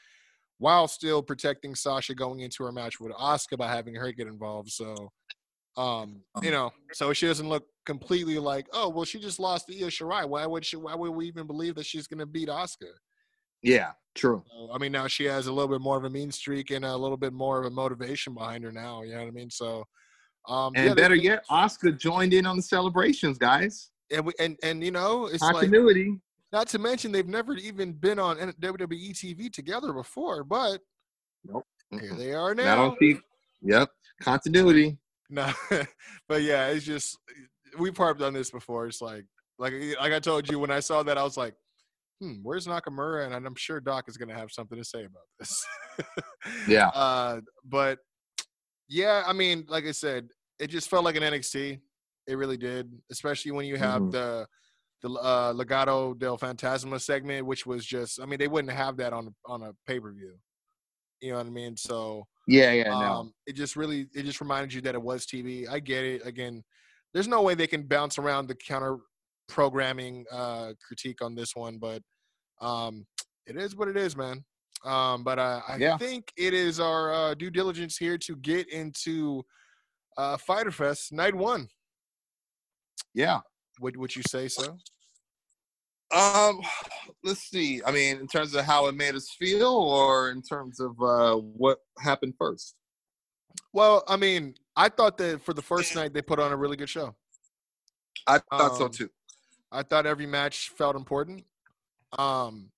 while 0.58 0.88
still 0.88 1.22
protecting 1.22 1.74
Sasha 1.74 2.14
going 2.14 2.40
into 2.40 2.64
her 2.64 2.72
match 2.72 3.00
with 3.00 3.12
Asuka 3.12 3.56
by 3.56 3.68
having 3.68 3.94
her 3.94 4.12
get 4.12 4.26
involved. 4.26 4.70
So, 4.70 5.12
um, 5.78 6.22
you 6.42 6.50
know, 6.50 6.72
so 6.92 7.12
she 7.12 7.26
doesn't 7.26 7.48
look 7.48 7.64
completely 7.86 8.38
like, 8.38 8.66
oh, 8.72 8.88
well, 8.88 9.04
she 9.04 9.18
just 9.20 9.38
lost 9.38 9.68
to 9.68 9.78
Io 9.80 9.86
Shirai. 9.86 10.28
Why 10.28 10.44
would 10.44 10.64
she? 10.64 10.76
Why 10.76 10.94
would 10.94 11.10
we 11.12 11.26
even 11.28 11.46
believe 11.46 11.74
that 11.76 11.86
she's 11.86 12.06
going 12.06 12.18
to 12.18 12.26
beat 12.26 12.48
Asuka? 12.48 12.90
Yeah, 13.62 13.92
true. 14.14 14.42
So, 14.50 14.70
I 14.72 14.78
mean, 14.78 14.92
now 14.92 15.06
she 15.06 15.24
has 15.24 15.46
a 15.46 15.52
little 15.52 15.68
bit 15.68 15.80
more 15.80 15.96
of 15.96 16.04
a 16.04 16.10
mean 16.10 16.30
streak 16.32 16.70
and 16.70 16.84
a 16.84 16.96
little 16.96 17.16
bit 17.16 17.32
more 17.32 17.60
of 17.60 17.66
a 17.66 17.70
motivation 17.70 18.34
behind 18.34 18.64
her 18.64 18.72
now. 18.72 19.02
You 19.02 19.12
know 19.12 19.20
what 19.20 19.28
I 19.28 19.30
mean? 19.30 19.50
So, 19.50 19.84
um, 20.48 20.72
And 20.76 20.86
yeah, 20.88 20.94
better 20.94 21.16
they- 21.16 21.22
yet, 21.22 21.44
Asuka 21.50 21.98
joined 21.98 22.34
in 22.34 22.44
on 22.46 22.56
the 22.56 22.62
celebrations, 22.62 23.38
guys. 23.38 23.90
and 24.10 24.26
we, 24.26 24.32
and 24.40 24.56
and 24.62 24.82
you 24.82 24.90
know, 24.90 25.26
it's 25.26 25.42
like 25.42 25.54
Continuity. 25.54 26.18
not 26.52 26.66
to 26.68 26.78
mention 26.78 27.12
they've 27.12 27.26
never 27.26 27.54
even 27.54 27.92
been 27.92 28.18
on 28.18 28.36
WWE 28.38 29.10
TV 29.14 29.52
together 29.52 29.92
before, 29.92 30.42
but 30.44 30.80
here 31.90 32.14
they 32.16 32.32
are 32.34 32.54
now. 32.54 32.64
Not 32.64 32.78
on 32.78 32.96
TV. 33.00 33.20
Yep, 33.62 33.90
continuity. 34.22 34.98
No, 35.30 35.52
but 36.28 36.42
yeah, 36.42 36.68
it's 36.68 36.84
just 36.86 37.18
we've 37.78 37.96
harped 37.96 38.22
on 38.22 38.32
this 38.32 38.50
before. 38.50 38.86
It's 38.86 39.00
like 39.02 39.24
like 39.58 39.72
like 40.00 40.12
I 40.12 40.20
told 40.20 40.50
you 40.50 40.58
when 40.58 40.70
I 40.70 40.80
saw 40.80 41.02
that, 41.02 41.18
I 41.18 41.22
was 41.22 41.36
like, 41.36 41.54
hmm, 42.20 42.36
where's 42.42 42.66
Nakamura? 42.66 43.26
And 43.26 43.46
I'm 43.46 43.54
sure 43.56 43.80
Doc 43.80 44.04
is 44.08 44.16
gonna 44.16 44.34
have 44.34 44.50
something 44.50 44.78
to 44.78 44.84
say 44.84 45.04
about 45.04 45.24
this. 45.38 45.64
Yeah. 46.68 46.88
Uh, 46.88 47.40
but 47.64 47.98
yeah, 48.88 49.24
I 49.26 49.32
mean, 49.32 49.64
like 49.68 49.84
I 49.84 49.90
said, 49.90 50.28
it 50.60 50.68
just 50.68 50.88
felt 50.88 51.04
like 51.04 51.16
an 51.16 51.22
NXT. 51.24 51.80
It 52.28 52.34
really 52.36 52.56
did, 52.56 52.92
especially 53.10 53.50
when 53.50 53.66
you 53.66 53.76
have 53.76 54.02
Mhm. 54.02 54.12
the 54.12 54.46
the 55.02 55.10
uh, 55.10 55.52
Legado 55.52 56.18
del 56.18 56.36
Fantasma 56.38 57.00
segment, 57.00 57.46
which 57.46 57.64
was 57.66 57.84
just, 57.86 58.20
I 58.20 58.26
mean, 58.26 58.38
they 58.38 58.48
wouldn't 58.48 58.72
have 58.72 58.96
that 58.98 59.12
on 59.12 59.34
on 59.46 59.62
a 59.62 59.72
pay 59.86 59.98
per 60.00 60.12
view. 60.12 60.38
You 61.20 61.32
know 61.32 61.38
what 61.38 61.46
I 61.46 61.50
mean? 61.50 61.76
So 61.76 62.24
Yeah, 62.46 62.72
yeah, 62.72 62.94
no. 62.94 63.20
um, 63.20 63.34
it 63.46 63.54
just 63.54 63.76
really 63.76 64.08
it 64.14 64.24
just 64.24 64.40
reminded 64.40 64.72
you 64.72 64.80
that 64.82 64.94
it 64.94 65.02
was 65.02 65.26
TV. 65.26 65.68
I 65.68 65.80
get 65.80 66.04
it. 66.04 66.26
Again, 66.26 66.64
there's 67.12 67.28
no 67.28 67.42
way 67.42 67.54
they 67.54 67.66
can 67.66 67.86
bounce 67.86 68.18
around 68.18 68.46
the 68.48 68.54
counter 68.54 68.98
programming 69.48 70.26
uh, 70.30 70.74
critique 70.86 71.22
on 71.22 71.34
this 71.34 71.56
one, 71.56 71.78
but 71.78 72.02
um, 72.60 73.06
it 73.46 73.56
is 73.56 73.76
what 73.76 73.88
it 73.88 73.96
is, 73.96 74.16
man. 74.16 74.44
Um, 74.84 75.24
but 75.24 75.38
uh, 75.38 75.62
I 75.68 75.80
Yeah. 75.80 75.98
think 75.98 76.32
it 76.36 76.54
is 76.54 76.80
our 76.80 77.12
uh, 77.12 77.34
due 77.34 77.50
diligence 77.50 77.96
here 77.96 78.18
to 78.18 78.36
get 78.36 78.68
into 78.68 79.42
uh, 80.16 80.36
Fyter 80.36 80.70
Fest 80.72 81.12
night 81.12 81.34
one. 81.34 81.68
Yeah. 83.14 83.40
Would 83.80 83.96
would 83.96 84.14
you 84.16 84.22
say 84.22 84.48
so? 84.48 84.78
Um, 86.14 86.60
let's 87.22 87.42
see. 87.42 87.82
I 87.84 87.90
mean, 87.90 88.18
in 88.18 88.26
terms 88.26 88.54
of 88.54 88.64
how 88.64 88.86
it 88.86 88.94
made 88.94 89.14
us 89.14 89.30
feel, 89.30 89.68
or 89.68 90.30
in 90.30 90.42
terms 90.42 90.80
of 90.80 91.00
uh, 91.02 91.34
what 91.36 91.78
happened 91.98 92.34
first. 92.38 92.74
Well, 93.72 94.04
I 94.08 94.16
mean, 94.16 94.54
I 94.76 94.88
thought 94.88 95.18
that 95.18 95.42
for 95.42 95.52
the 95.52 95.62
first 95.62 95.94
night 95.94 96.14
they 96.14 96.22
put 96.22 96.38
on 96.38 96.52
a 96.52 96.56
really 96.56 96.76
good 96.76 96.88
show. 96.88 97.14
I 98.26 98.40
thought 98.50 98.76
so 98.76 98.86
Um, 98.86 98.90
too. 98.90 99.10
I 99.70 99.82
thought 99.82 100.06
every 100.06 100.26
match 100.26 100.70
felt 100.70 100.96
important. 100.96 101.44
Um, 102.18 102.70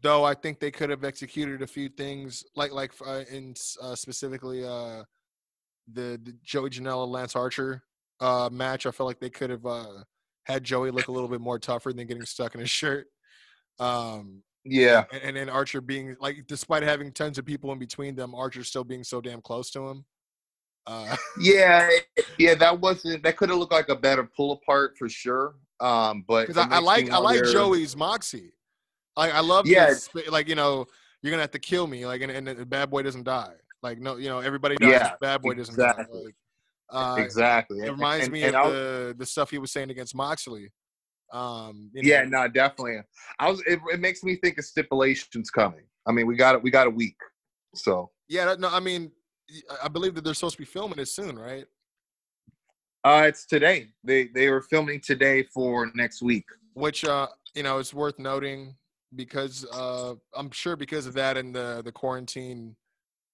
though 0.00 0.24
I 0.24 0.34
think 0.34 0.58
they 0.58 0.70
could 0.70 0.90
have 0.90 1.04
executed 1.04 1.62
a 1.62 1.66
few 1.66 1.88
things, 1.88 2.44
like 2.56 2.72
like 2.72 2.92
uh, 3.06 3.24
in 3.30 3.54
uh, 3.82 3.94
specifically 3.94 4.64
uh, 4.64 5.04
the, 5.92 6.18
the 6.22 6.34
Joey 6.42 6.70
Janela 6.70 7.06
Lance 7.06 7.36
Archer 7.36 7.82
uh, 8.20 8.48
match. 8.50 8.86
I 8.86 8.90
felt 8.90 9.08
like 9.08 9.20
they 9.20 9.30
could 9.30 9.50
have 9.50 9.66
uh, 9.66 10.04
had 10.44 10.64
Joey 10.64 10.90
look 10.90 11.08
a 11.08 11.12
little 11.12 11.28
bit 11.28 11.40
more 11.40 11.58
tougher 11.58 11.92
than 11.92 12.06
getting 12.06 12.24
stuck 12.24 12.54
in 12.54 12.60
his 12.60 12.70
shirt. 12.70 13.06
Um, 13.78 14.42
Yeah, 14.64 15.04
and, 15.12 15.22
and 15.22 15.36
then 15.36 15.48
Archer 15.48 15.80
being 15.80 16.16
like, 16.20 16.46
despite 16.46 16.82
having 16.82 17.12
tons 17.12 17.38
of 17.38 17.44
people 17.44 17.72
in 17.72 17.78
between 17.78 18.14
them, 18.14 18.34
Archer 18.34 18.62
still 18.64 18.84
being 18.84 19.04
so 19.04 19.20
damn 19.20 19.40
close 19.40 19.70
to 19.70 19.88
him. 19.88 20.04
Uh, 20.86 21.16
yeah, 21.40 21.88
yeah. 22.38 22.54
That 22.54 22.80
wasn't. 22.80 23.22
That 23.22 23.36
could 23.36 23.48
have 23.50 23.58
looked 23.58 23.72
like 23.72 23.88
a 23.88 23.96
better 23.96 24.24
pull 24.24 24.52
apart 24.52 24.94
for 24.98 25.08
sure. 25.08 25.54
Um, 25.80 26.24
but 26.26 26.46
because 26.46 26.64
I, 26.64 26.76
I 26.76 26.78
like 26.80 27.10
I 27.10 27.18
like 27.18 27.42
Joey's 27.44 27.96
moxie. 27.96 28.52
Like 29.16 29.32
I 29.34 29.40
love 29.40 29.66
Yeah. 29.66 29.88
his 29.88 30.08
like 30.28 30.48
you 30.48 30.54
know 30.54 30.86
you're 31.22 31.30
gonna 31.30 31.42
have 31.42 31.50
to 31.52 31.58
kill 31.58 31.86
me 31.86 32.06
like 32.06 32.22
and, 32.22 32.32
and 32.32 32.46
the 32.46 32.66
bad 32.66 32.90
boy 32.90 33.02
doesn't 33.02 33.24
die. 33.24 33.54
Like 33.82 33.98
no 34.00 34.16
you 34.16 34.28
know 34.28 34.40
everybody 34.40 34.76
dies. 34.76 34.90
Yeah, 34.90 35.12
bad 35.20 35.42
boy 35.42 35.54
doesn't 35.54 35.74
exactly. 35.74 36.04
die. 36.04 36.24
Like, 36.26 36.34
uh, 36.92 37.16
exactly. 37.18 37.80
It 37.80 37.90
reminds 37.90 38.26
and- 38.26 38.32
me 38.32 38.42
and 38.44 38.56
of 38.56 38.64
was- 38.66 38.72
the 38.74 39.14
the 39.18 39.26
stuff 39.26 39.50
he 39.50 39.58
was 39.58 39.72
saying 39.72 39.90
against 39.90 40.14
Moxley. 40.14 40.72
Um, 41.32 41.90
you 41.94 42.02
Yeah, 42.04 42.24
no, 42.24 42.46
definitely. 42.46 42.98
I 43.38 43.50
was. 43.50 43.62
It, 43.66 43.80
it 43.90 44.00
makes 44.00 44.22
me 44.22 44.36
think 44.36 44.58
of 44.58 44.64
stipulations 44.64 45.50
coming. 45.50 45.84
I 46.06 46.12
mean, 46.12 46.26
we 46.26 46.36
got 46.36 46.54
it. 46.54 46.62
We 46.62 46.70
got 46.70 46.86
a 46.86 46.90
week. 46.90 47.16
So 47.74 48.10
yeah. 48.28 48.54
No, 48.58 48.68
I 48.68 48.80
mean, 48.80 49.10
I 49.82 49.88
believe 49.88 50.14
that 50.14 50.24
they're 50.24 50.34
supposed 50.34 50.56
to 50.56 50.62
be 50.62 50.66
filming 50.66 50.98
it 50.98 51.08
soon, 51.08 51.38
right? 51.38 51.64
uh, 53.04 53.24
it's 53.26 53.46
today. 53.46 53.88
They 54.04 54.26
they 54.28 54.50
were 54.50 54.60
filming 54.62 55.00
today 55.00 55.42
for 55.44 55.90
next 55.94 56.22
week. 56.22 56.44
Which 56.74 57.04
uh, 57.04 57.28
you 57.54 57.62
know, 57.62 57.78
it's 57.78 57.94
worth 57.94 58.18
noting 58.18 58.74
because 59.16 59.66
uh, 59.72 60.14
I'm 60.34 60.50
sure 60.50 60.76
because 60.76 61.06
of 61.06 61.14
that 61.14 61.36
and 61.36 61.54
the 61.54 61.82
the 61.84 61.92
quarantine 61.92 62.76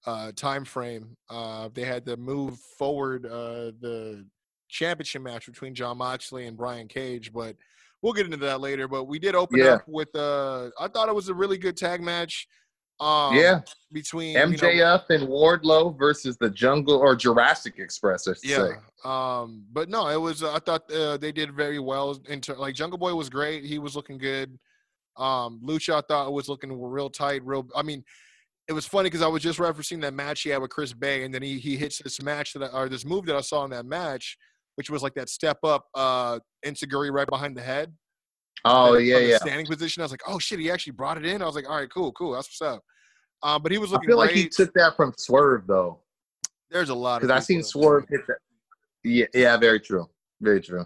uh, 0.07 0.33
time 0.33 0.65
frame, 0.65 1.17
uh, 1.29 1.69
they 1.75 1.85
had 1.85 2.07
to 2.07 2.17
move 2.17 2.59
forward 2.79 3.27
uh, 3.27 3.73
the 3.81 4.25
championship 4.69 5.23
match 5.23 5.47
between 5.47 5.75
Jon 5.75 5.99
Moxley 5.99 6.47
and 6.47 6.57
Brian 6.57 6.89
Cage. 6.89 7.33
But 7.33 7.57
we'll 8.03 8.13
get 8.13 8.27
into 8.27 8.37
that 8.39 8.61
later. 8.61 8.89
But 8.89 9.05
we 9.05 9.19
did 9.19 9.35
open 9.35 9.59
Yeah. 9.59 9.75
up 9.75 9.89
with 9.89 10.15
uh, 10.15 10.71
I 10.79 10.89
thought 10.89 11.09
it 11.09 11.15
was 11.15 11.29
a 11.29 11.35
really 11.35 11.59
good 11.59 11.77
tag 11.77 12.01
match. 12.01 12.47
Um, 13.01 13.37
yeah, 13.37 13.61
between 13.93 14.33
you 14.33 14.57
know, 14.57 14.69
MJF 14.69 15.11
and 15.11 15.29
Wardlow 15.29 15.97
versus 15.97 16.37
the 16.37 16.51
Jungle 16.51 16.97
or 16.97 17.15
Jurassic 17.15 17.79
Express. 17.79 18.27
I 18.27 18.33
should 18.33 18.45
Yeah. 18.45 18.57
say. 18.57 18.75
Um, 19.05 19.65
but 19.73 19.89
no, 19.89 20.09
it 20.09 20.21
was. 20.21 20.43
I 20.43 20.59
thought 20.59 20.91
uh, 20.93 21.17
they 21.17 21.31
did 21.31 21.55
very 21.55 21.79
well. 21.79 22.21
Into 22.29 22.55
like 22.55 22.75
Jungle 22.75 22.99
Boy 22.99 23.15
was 23.15 23.31
great. 23.31 23.65
He 23.65 23.79
was 23.79 23.95
looking 23.95 24.19
good. 24.19 24.59
Um, 25.17 25.61
Lucha, 25.65 25.95
I 25.95 26.01
thought 26.01 26.27
it 26.27 26.33
was 26.33 26.49
looking 26.49 26.81
real 26.81 27.09
tight. 27.09 27.45
Real. 27.45 27.69
I 27.77 27.83
mean, 27.83 28.05
it 28.69 28.73
was 28.73 28.87
funny 28.87 29.07
because 29.07 29.23
I 29.23 29.27
was 29.29 29.43
just 29.43 29.59
referencing 29.59 30.01
that 30.03 30.13
match 30.13 30.43
he 30.43 30.51
had 30.51 30.61
with 30.61 30.71
Chris 30.71 30.93
Bey, 30.93 31.25
and 31.25 31.35
then 31.35 31.43
he 31.43 31.59
he 31.59 31.77
hits 31.77 31.99
this 31.99 32.23
match 32.23 32.53
that 32.53 32.63
I, 32.63 32.67
or 32.69 32.89
this 32.89 33.05
move 33.05 33.25
that 33.27 33.37
I 33.37 33.41
saw 33.41 33.65
in 33.65 33.71
that 33.71 33.87
match, 33.87 34.37
which 34.77 34.91
was 34.91 35.03
like 35.03 35.15
that 35.15 35.29
step 35.29 35.59
up 35.65 35.87
uh 35.95 36.39
enzuigiri 36.65 37.11
right 37.11 37.29
behind 37.29 37.57
the 37.57 37.63
head. 37.63 37.93
Oh 38.65 38.95
from 38.95 39.05
yeah, 39.05 39.19
yeah. 39.19 39.39
Standing 39.39 39.67
position. 39.67 40.03
I 40.03 40.05
was 40.05 40.13
like, 40.13 40.23
oh 40.27 40.39
shit, 40.39 40.59
he 40.59 40.71
actually 40.71 40.93
brought 40.93 41.17
it 41.17 41.25
in. 41.25 41.41
I 41.41 41.47
was 41.47 41.55
like, 41.55 41.69
all 41.69 41.77
right, 41.77 41.89
cool, 41.93 42.13
cool. 42.13 42.33
That's 42.33 42.49
what's 42.49 42.75
up. 42.75 42.83
Um, 43.43 43.63
but 43.63 43.73
he 43.73 43.79
was 43.79 43.91
I 43.91 43.95
looking 43.95 44.09
feel 44.09 44.19
great. 44.19 44.27
like 44.29 44.37
he 44.37 44.49
took 44.49 44.73
that 44.75 44.97
from 44.97 45.15
Swerve 45.17 45.67
though, 45.67 46.01
There's 46.71 46.91
a 46.91 46.95
lot 46.95 47.17
of 47.17 47.23
because 47.23 47.37
I 47.37 47.41
seen 47.41 47.63
Swerve 47.63 48.05
hit 48.09 48.27
that. 48.27 48.39
Yeah, 49.05 49.27
yeah, 49.33 49.57
very 49.57 49.81
true, 49.81 50.09
very 50.41 50.61
true. 50.61 50.85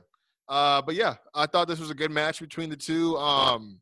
Uh, 0.49 0.83
but 0.83 0.95
yeah, 0.95 1.15
I 1.35 1.47
thought 1.47 1.67
this 1.67 1.81
was 1.81 1.91
a 1.91 1.95
good 1.95 2.11
match 2.11 2.41
between 2.41 2.69
the 2.69 2.77
two. 2.77 3.17
Um, 3.17 3.81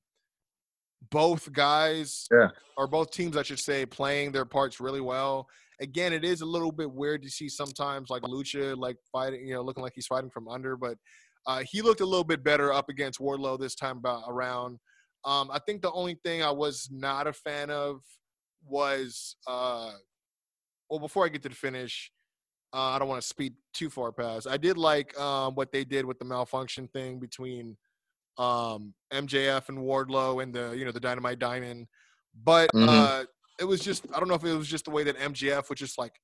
both 1.10 1.52
guys, 1.52 2.26
Yeah. 2.30 2.48
or 2.76 2.86
both 2.86 3.10
teams, 3.10 3.36
I 3.36 3.42
should 3.42 3.58
say, 3.58 3.84
playing 3.86 4.32
their 4.32 4.44
parts 4.44 4.80
really 4.80 5.00
well. 5.00 5.48
Again, 5.80 6.12
it 6.12 6.24
is 6.24 6.40
a 6.40 6.46
little 6.46 6.72
bit 6.72 6.90
weird 6.90 7.22
to 7.22 7.30
see 7.30 7.48
sometimes 7.48 8.10
like 8.10 8.22
Lucha, 8.22 8.76
like 8.76 8.96
fighting, 9.10 9.46
you 9.46 9.54
know, 9.54 9.62
looking 9.62 9.82
like 9.82 9.92
he's 9.94 10.06
fighting 10.06 10.30
from 10.30 10.46
under, 10.48 10.76
but 10.76 10.98
uh, 11.46 11.62
he 11.70 11.80
looked 11.82 12.00
a 12.00 12.06
little 12.06 12.24
bit 12.24 12.44
better 12.44 12.72
up 12.72 12.88
against 12.88 13.18
Wardlow 13.18 13.58
this 13.58 13.74
time 13.74 13.96
about 13.96 14.24
around. 14.28 14.78
Um, 15.24 15.50
I 15.50 15.58
think 15.58 15.82
the 15.82 15.92
only 15.92 16.14
thing 16.22 16.42
I 16.42 16.50
was 16.50 16.88
not 16.92 17.26
a 17.26 17.32
fan 17.32 17.70
of 17.70 18.02
was, 18.66 19.36
uh, 19.46 19.92
well, 20.88 21.00
before 21.00 21.24
I 21.24 21.28
get 21.28 21.42
to 21.42 21.48
the 21.48 21.54
finish, 21.54 22.10
uh, 22.72 22.90
I 22.90 22.98
don't 22.98 23.08
want 23.08 23.20
to 23.22 23.26
speed 23.26 23.54
too 23.74 23.90
far 23.90 24.12
past. 24.12 24.46
I 24.46 24.56
did 24.56 24.76
like 24.78 25.18
um, 25.18 25.54
what 25.54 25.72
they 25.72 25.84
did 25.84 26.04
with 26.04 26.18
the 26.18 26.24
malfunction 26.24 26.88
thing 26.88 27.18
between 27.18 27.76
um, 28.40 28.94
MJF 29.12 29.68
and 29.68 29.78
Wardlow 29.78 30.42
and 30.42 30.54
the 30.54 30.72
you 30.72 30.84
know 30.84 30.92
the 30.92 31.00
Dynamite 31.00 31.38
Diamond, 31.38 31.86
but 32.42 32.70
Mhm. 32.72 32.88
uh, 32.88 33.24
it 33.58 33.64
was 33.64 33.80
just 33.80 34.06
I 34.14 34.18
don't 34.18 34.28
know 34.28 34.34
if 34.34 34.44
it 34.44 34.54
was 34.56 34.66
just 34.68 34.86
the 34.86 34.90
way 34.90 35.04
that 35.04 35.18
MJF 35.18 35.68
was 35.68 35.78
just 35.78 35.98
like 35.98 36.14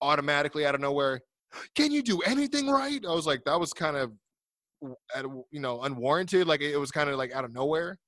automatically 0.00 0.66
out 0.66 0.74
of 0.74 0.80
nowhere. 0.80 1.20
Can 1.76 1.92
you 1.92 2.02
do 2.02 2.20
anything 2.22 2.68
right? 2.68 3.00
I 3.06 3.12
was 3.14 3.26
like 3.26 3.44
that 3.44 3.58
was 3.60 3.72
kind 3.72 3.96
of 3.96 4.12
you 4.82 5.60
know 5.60 5.82
unwarranted. 5.82 6.46
Like 6.48 6.60
it 6.60 6.76
was 6.76 6.90
kind 6.90 7.08
of 7.08 7.16
like 7.16 7.32
out 7.32 7.44
of 7.44 7.52
nowhere. 7.52 7.98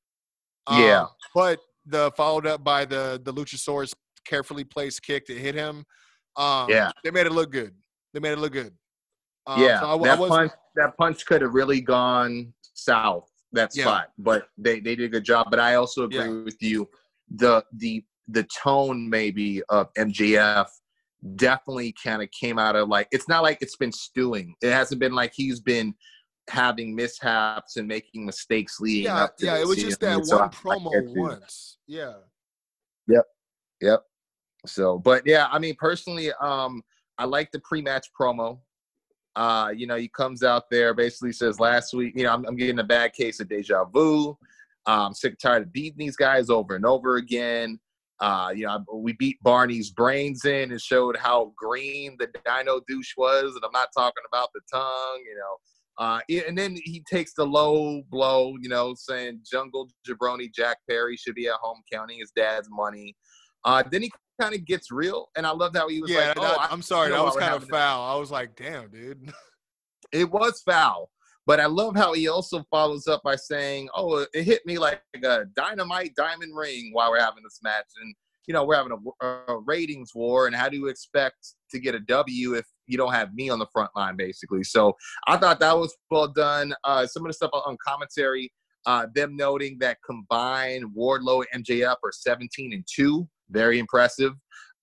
Yeah. 0.71 1.03
Um, 1.03 1.09
but 1.35 1.61
the 1.87 2.11
followed 2.17 2.47
up 2.47 2.65
by 2.65 2.85
the 2.85 3.21
the 3.25 3.33
Luchasaurus 3.33 3.93
carefully 4.27 4.65
placed 4.65 5.03
kick 5.03 5.27
to 5.27 5.35
hit 5.39 5.55
him. 5.55 5.85
Um, 6.37 6.69
Yeah. 6.71 6.91
they 7.05 7.11
made 7.13 7.27
it 7.27 7.33
look 7.33 7.53
good. 7.53 7.77
They 8.13 8.21
made 8.21 8.33
it 8.33 8.39
look 8.39 8.53
good. 8.55 8.75
Um, 9.47 9.61
yeah, 9.63 9.79
so 9.81 9.87
I, 9.87 9.91
w- 9.93 10.11
I 10.11 10.17
that 10.17 10.21
was 10.21 10.31
punch 10.31 10.53
that 10.75 10.97
punch 10.97 11.27
could 11.27 11.43
have 11.43 11.53
really 11.53 11.81
gone 11.83 12.53
south 12.73 13.31
that 13.55 13.71
Yeah. 13.75 14.03
but 14.19 14.49
they 14.59 14.81
they 14.81 14.95
did 14.97 15.07
a 15.07 15.09
good 15.09 15.25
job. 15.25 15.49
But 15.51 15.61
I 15.61 15.75
also 15.75 16.05
agree 16.05 16.19
Yeah. 16.19 16.43
with 16.45 16.61
you. 16.63 16.89
The 17.35 17.65
the 17.73 18.05
the 18.29 18.45
tone 18.63 19.09
maybe 19.09 19.63
of 19.69 19.93
MJF 19.95 20.67
definitely 21.37 21.95
kind 22.03 22.23
of 22.23 22.29
came 22.31 22.59
out 22.59 22.77
of 22.77 22.89
like 22.89 23.09
it's 23.11 23.29
not 23.29 23.43
like 23.43 23.59
it's 23.61 23.77
been 23.77 23.93
stewing. 23.93 24.55
It 24.63 24.73
hasn't 24.73 25.01
been 25.01 25.15
like 25.15 25.33
he's 25.35 25.61
been 25.61 25.95
having 26.51 26.95
mishaps 26.95 27.77
and 27.77 27.89
making 27.89 28.27
mistakes 28.27 28.79
leading 28.81 29.05
yeah, 29.05 29.25
up 29.25 29.37
to 29.39 29.47
yeah. 29.47 29.59
It 29.59 29.67
was 29.67 29.79
you 29.79 29.89
just 29.89 30.03
I 30.05 30.17
that? 30.17 30.27
So 30.27 30.37
one 30.39 30.43
I- 30.43 30.47
I 30.47 30.79
promo 30.79 31.15
you. 31.15 31.21
once. 31.23 31.79
Yeah. 31.87 32.15
Yep. 33.09 33.25
Yep. 33.81 34.03
So, 34.67 34.99
but 34.99 35.27
yeah, 35.27 35.49
I 35.51 35.59
mean, 35.59 35.75
personally, 35.79 36.33
um, 36.41 36.83
I 37.19 37.25
like 37.27 37.51
the 37.53 37.61
pre-match 37.61 38.09
promo. 38.19 38.61
Uh, 39.37 39.73
you 39.75 39.87
know, 39.87 39.97
he 39.97 40.09
comes 40.09 40.43
out 40.43 40.71
there, 40.71 40.95
basically 40.95 41.33
says 41.33 41.59
last 41.59 41.93
week, 41.93 42.15
you 42.17 42.25
know, 42.25 42.33
I'm, 42.33 42.45
I'm 42.47 42.57
getting 42.57 42.79
a 42.79 42.85
bad 42.85 43.13
case 43.13 43.41
of 43.41 43.49
deja 43.49 43.85
vu. 43.85 44.37
I'm 44.87 45.15
sick 45.15 45.33
and 45.33 45.41
tired 45.41 45.63
of 45.63 45.73
beating 45.73 45.99
these 45.99 46.17
guys 46.17 46.51
over 46.51 46.77
and 46.77 46.87
over 46.87 47.17
again. 47.17 47.79
Uh, 48.21 48.53
you 48.55 48.65
know, 48.65 48.85
we 48.93 49.13
beat 49.15 49.43
Barney's 49.43 49.91
brains 49.91 50.45
in 50.45 50.71
and 50.71 50.81
showed 50.81 51.17
how 51.17 51.53
green 51.57 52.17
the 52.19 52.29
Dino 52.47 52.81
douche 52.87 53.15
was, 53.17 53.55
and 53.55 53.65
I'm 53.65 53.73
not 53.73 53.89
talking 53.97 54.23
about 54.29 54.51
the 54.55 54.61
tongue, 54.73 55.23
you 55.27 55.37
know. 55.37 55.57
Uh, 55.97 56.21
and 56.49 56.59
then 56.59 56.77
he 56.85 57.05
takes 57.11 57.35
the 57.35 57.45
low 57.45 58.03
blow, 58.11 58.55
you 58.61 58.69
know, 58.69 58.95
saying 58.97 59.41
Jungle 59.49 59.89
Jabroni 60.09 60.53
Jack 60.53 60.79
Perry 60.89 61.17
should 61.17 61.35
be 61.35 61.47
at 61.47 61.55
home 61.55 61.83
counting 61.93 62.19
his 62.19 62.33
dad's 62.35 62.69
money. 62.71 63.17
Uh, 63.65 63.83
then 63.91 64.03
he 64.03 64.13
kind 64.41 64.55
of 64.55 64.65
gets 64.65 64.91
real, 64.91 65.29
and 65.37 65.47
I 65.47 65.51
loved 65.51 65.77
how 65.77 65.89
he 65.89 66.01
was 66.01 66.11
Yeah, 66.11 66.29
like, 66.29 66.39
"Oh, 66.39 66.57
I 66.61 66.69
I'm 66.71 66.83
sorry, 66.83 67.11
that 67.11 67.23
was 67.23 67.35
kind 67.35 67.45
of 67.45 67.53
having 67.53 67.69
this." 67.69 67.77
foul. 67.79 68.17
I 68.17 68.19
was 68.19 68.31
like, 68.31 68.57
damn, 68.57 68.91
dude. 68.91 69.33
It 70.13 70.31
was 70.31 70.63
foul, 70.65 71.11
but 71.45 71.59
I 71.59 71.67
love 71.67 71.97
how 71.97 72.13
he 72.13 72.29
also 72.29 72.65
follows 72.71 73.09
up 73.09 73.23
by 73.25 73.35
saying, 73.35 73.89
"Oh, 73.97 74.25
it 74.33 74.45
hit 74.45 74.65
me 74.65 74.79
like 74.79 75.03
a 75.25 75.45
dynamite 75.57 76.15
diamond 76.15 76.55
ring 76.55 76.91
while 76.93 77.11
we're 77.11 77.19
having 77.19 77.43
this 77.43 77.59
match." 77.65 77.87
And 78.01 78.15
you 78.47 78.55
know, 78.55 78.65
we're 78.65 78.77
having 78.77 78.93
a, 78.93 79.25
a 79.25 79.59
ratings 79.61 80.11
war, 80.15 80.47
and 80.47 80.55
how 80.55 80.69
do 80.69 80.77
you 80.77 80.87
expect 80.87 81.55
to 81.71 81.81
get 81.81 81.95
a 81.95 82.01
W 82.01 82.55
if 82.55 82.67
you 82.87 82.97
don't 82.97 83.13
have 83.13 83.35
me 83.35 83.49
on 83.49 83.59
the 83.59 83.67
front 83.73 83.91
line, 83.97 84.17
basically? 84.17 84.63
So 84.63 84.95
I 85.27 85.37
thought 85.37 85.59
that 85.61 85.77
was 85.77 85.97
well 86.11 86.29
done. 86.29 86.75
Uh, 86.85 87.07
some 87.07 87.25
of 87.25 87.31
the 87.31 87.35
stuff 87.35 87.51
on 87.53 87.77
commentary, 87.85 88.53
uh, 88.87 89.07
them 89.15 89.37
noting 89.37 89.79
that 89.81 89.99
combined 90.07 90.85
Wardlow 90.97 91.45
and 91.53 91.65
MJF 91.65 91.97
are 92.05 92.13
17 92.13 92.73
and 92.73 92.87
two, 92.93 93.29
very 93.51 93.79
impressive. 93.79 94.33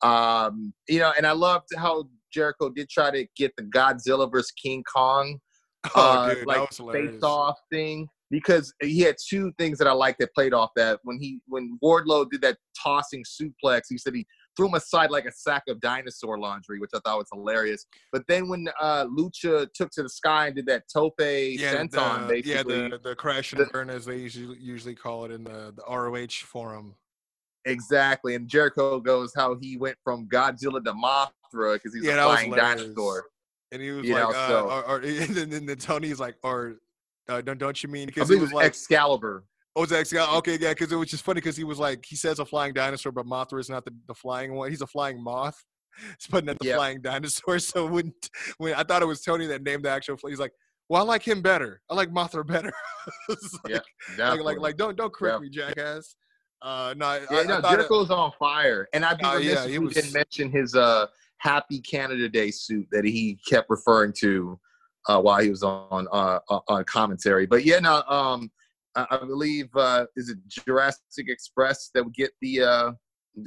Um, 0.01 0.73
you 0.87 0.99
know, 0.99 1.13
and 1.17 1.27
I 1.27 1.31
loved 1.31 1.67
how 1.77 2.05
Jericho 2.33 2.69
did 2.69 2.89
try 2.89 3.11
to 3.11 3.27
get 3.35 3.51
the 3.57 3.63
Godzilla 3.63 4.31
versus 4.31 4.51
King 4.51 4.83
Kong 4.91 5.39
Oh, 5.95 6.01
uh, 6.01 6.35
dude, 6.35 6.45
like 6.45 6.57
that 6.57 6.69
was 6.69 6.77
hilarious. 6.77 7.11
face 7.13 7.23
off 7.23 7.57
thing 7.71 8.07
because 8.29 8.71
he 8.81 8.99
had 9.01 9.15
two 9.27 9.51
things 9.57 9.79
that 9.79 9.87
I 9.87 9.93
liked 9.93 10.19
that 10.19 10.33
played 10.35 10.53
off 10.53 10.69
that 10.75 10.99
when 11.03 11.19
he 11.19 11.39
when 11.47 11.79
Wardlow 11.83 12.29
did 12.29 12.41
that 12.43 12.57
tossing 12.81 13.23
suplex, 13.23 13.81
he 13.89 13.97
said 13.97 14.13
he 14.13 14.27
threw 14.55 14.67
him 14.67 14.75
aside 14.75 15.09
like 15.09 15.25
a 15.25 15.31
sack 15.31 15.63
of 15.67 15.79
dinosaur 15.81 16.37
laundry, 16.37 16.79
which 16.79 16.91
I 16.93 16.99
thought 17.03 17.17
was 17.17 17.27
hilarious. 17.33 17.87
But 18.11 18.23
then 18.27 18.47
when 18.47 18.67
uh, 18.79 19.05
Lucha 19.05 19.67
took 19.73 19.89
to 19.93 20.03
the 20.03 20.09
sky 20.09 20.47
and 20.47 20.55
did 20.55 20.67
that 20.67 20.83
tope 20.93 21.15
Yeah, 21.19 21.73
senton, 21.73 22.27
the, 22.27 22.27
basically, 22.27 22.81
yeah, 22.83 22.89
the 22.89 22.99
the 23.03 23.15
crash 23.15 23.53
and 23.53 23.71
burn 23.71 23.89
as 23.89 24.05
they 24.05 24.17
usually 24.17 24.59
usually 24.59 24.95
call 24.95 25.25
it 25.25 25.31
in 25.31 25.43
the 25.43 25.73
the 25.75 25.83
ROH 25.89 26.45
forum. 26.45 26.93
Exactly. 27.65 28.35
And 28.35 28.47
Jericho 28.47 28.99
goes 28.99 29.31
how 29.35 29.55
he 29.59 29.77
went 29.77 29.97
from 30.03 30.27
Godzilla 30.27 30.83
to 30.83 30.93
Mothra 30.93 31.73
because 31.73 31.93
he's 31.93 32.03
Yeah, 32.05 32.23
a 32.23 32.27
was 32.27 32.39
flying 32.39 32.51
dinosaur. 32.51 33.25
And 33.71 33.81
he 33.81 33.91
was 33.91 34.05
You 34.05 34.13
like, 34.13 34.23
know, 34.23 34.31
uh, 34.31 34.47
so- 34.47 34.69
or, 34.69 34.83
or 34.85 34.95
and 35.01 35.35
then, 35.35 35.65
then 35.65 35.77
Tony's 35.77 36.19
like, 36.19 36.35
or 36.43 36.77
uh, 37.29 37.41
don't 37.41 37.57
don't 37.57 37.81
you 37.81 37.89
mean 37.89 38.07
because 38.07 38.27
he 38.27 38.35
believe 38.35 38.41
was 38.51 38.53
like, 38.53 38.65
Excalibur. 38.65 39.45
oh, 39.75 39.83
it's 39.83 39.91
X- 39.91 40.13
okay, 40.13 40.57
yeah, 40.59 40.69
because 40.69 40.91
it 40.91 40.95
was 40.95 41.09
just 41.09 41.23
funny 41.23 41.39
because 41.39 41.55
he 41.55 41.63
was 41.63 41.79
like, 41.79 42.03
he 42.05 42.15
says 42.15 42.39
a 42.39 42.45
flying 42.45 42.73
dinosaur, 42.73 43.11
but 43.11 43.25
Mothra 43.25 43.59
is 43.59 43.69
not 43.69 43.85
the, 43.85 43.93
the 44.07 44.13
flying 44.13 44.53
one. 44.55 44.69
He's 44.69 44.81
a 44.81 44.87
flying 44.87 45.23
moth. 45.23 45.55
But 46.31 46.45
not 46.45 46.57
the 46.57 46.65
Yep. 46.67 46.75
flying 46.77 47.01
dinosaur. 47.01 47.59
So 47.59 47.85
when 47.85 48.13
when 48.57 48.73
I 48.73 48.83
thought 48.83 49.01
it 49.01 49.05
was 49.05 49.21
Tony 49.21 49.45
that 49.47 49.61
named 49.61 49.83
the 49.83 49.89
actual, 49.89 50.17
he's 50.27 50.39
like, 50.39 50.53
well, 50.89 51.01
I 51.01 51.05
like 51.05 51.21
him 51.25 51.41
better. 51.41 51.81
I 51.89 51.95
like 51.95 52.09
Mothra 52.09 52.47
better. 52.47 52.71
Like, 53.29 53.83
Yeah, 54.17 54.29
like, 54.29 54.41
like, 54.41 54.59
like, 54.59 54.77
don't 54.77 54.95
don't 54.97 55.13
correct 55.13 55.35
Yeah. 55.35 55.41
me, 55.41 55.49
jackass. 55.49 56.15
Uh, 56.61 56.93
no, 56.95 57.13
Yeah, 57.15 57.39
I, 57.39 57.43
no, 57.43 57.57
I 57.57 57.61
thought 57.61 57.73
it- 57.73 57.77
Jericho's 57.77 58.11
on 58.11 58.31
fire, 58.37 58.87
and 58.93 59.03
I'd 59.03 59.17
be 59.17 59.25
Uh, 59.25 59.37
remiss 59.37 59.45
yeah, 59.45 59.65
if 59.65 59.81
was- 59.81 59.93
didn't 59.95 60.13
mention 60.13 60.51
his 60.51 60.75
uh, 60.75 61.07
Happy 61.37 61.79
Canada 61.79 62.29
Day 62.29 62.51
suit 62.51 62.87
that 62.91 63.03
he 63.03 63.39
kept 63.47 63.69
referring 63.69 64.13
to 64.19 64.59
uh, 65.07 65.19
while 65.19 65.41
he 65.41 65.49
was 65.49 65.63
on 65.63 66.07
uh, 66.11 66.39
on 66.67 66.83
commentary. 66.85 67.47
But 67.47 67.65
yeah, 67.65 67.79
no, 67.79 68.03
um, 68.03 68.51
I, 68.95 69.07
I 69.09 69.17
believe 69.25 69.75
uh, 69.75 70.05
is 70.15 70.29
it 70.29 70.37
Jurassic 70.47 71.01
Express 71.29 71.89
that 71.95 72.03
would 72.03 72.13
get 72.13 72.31
the 72.41 72.61
uh, 72.61 72.91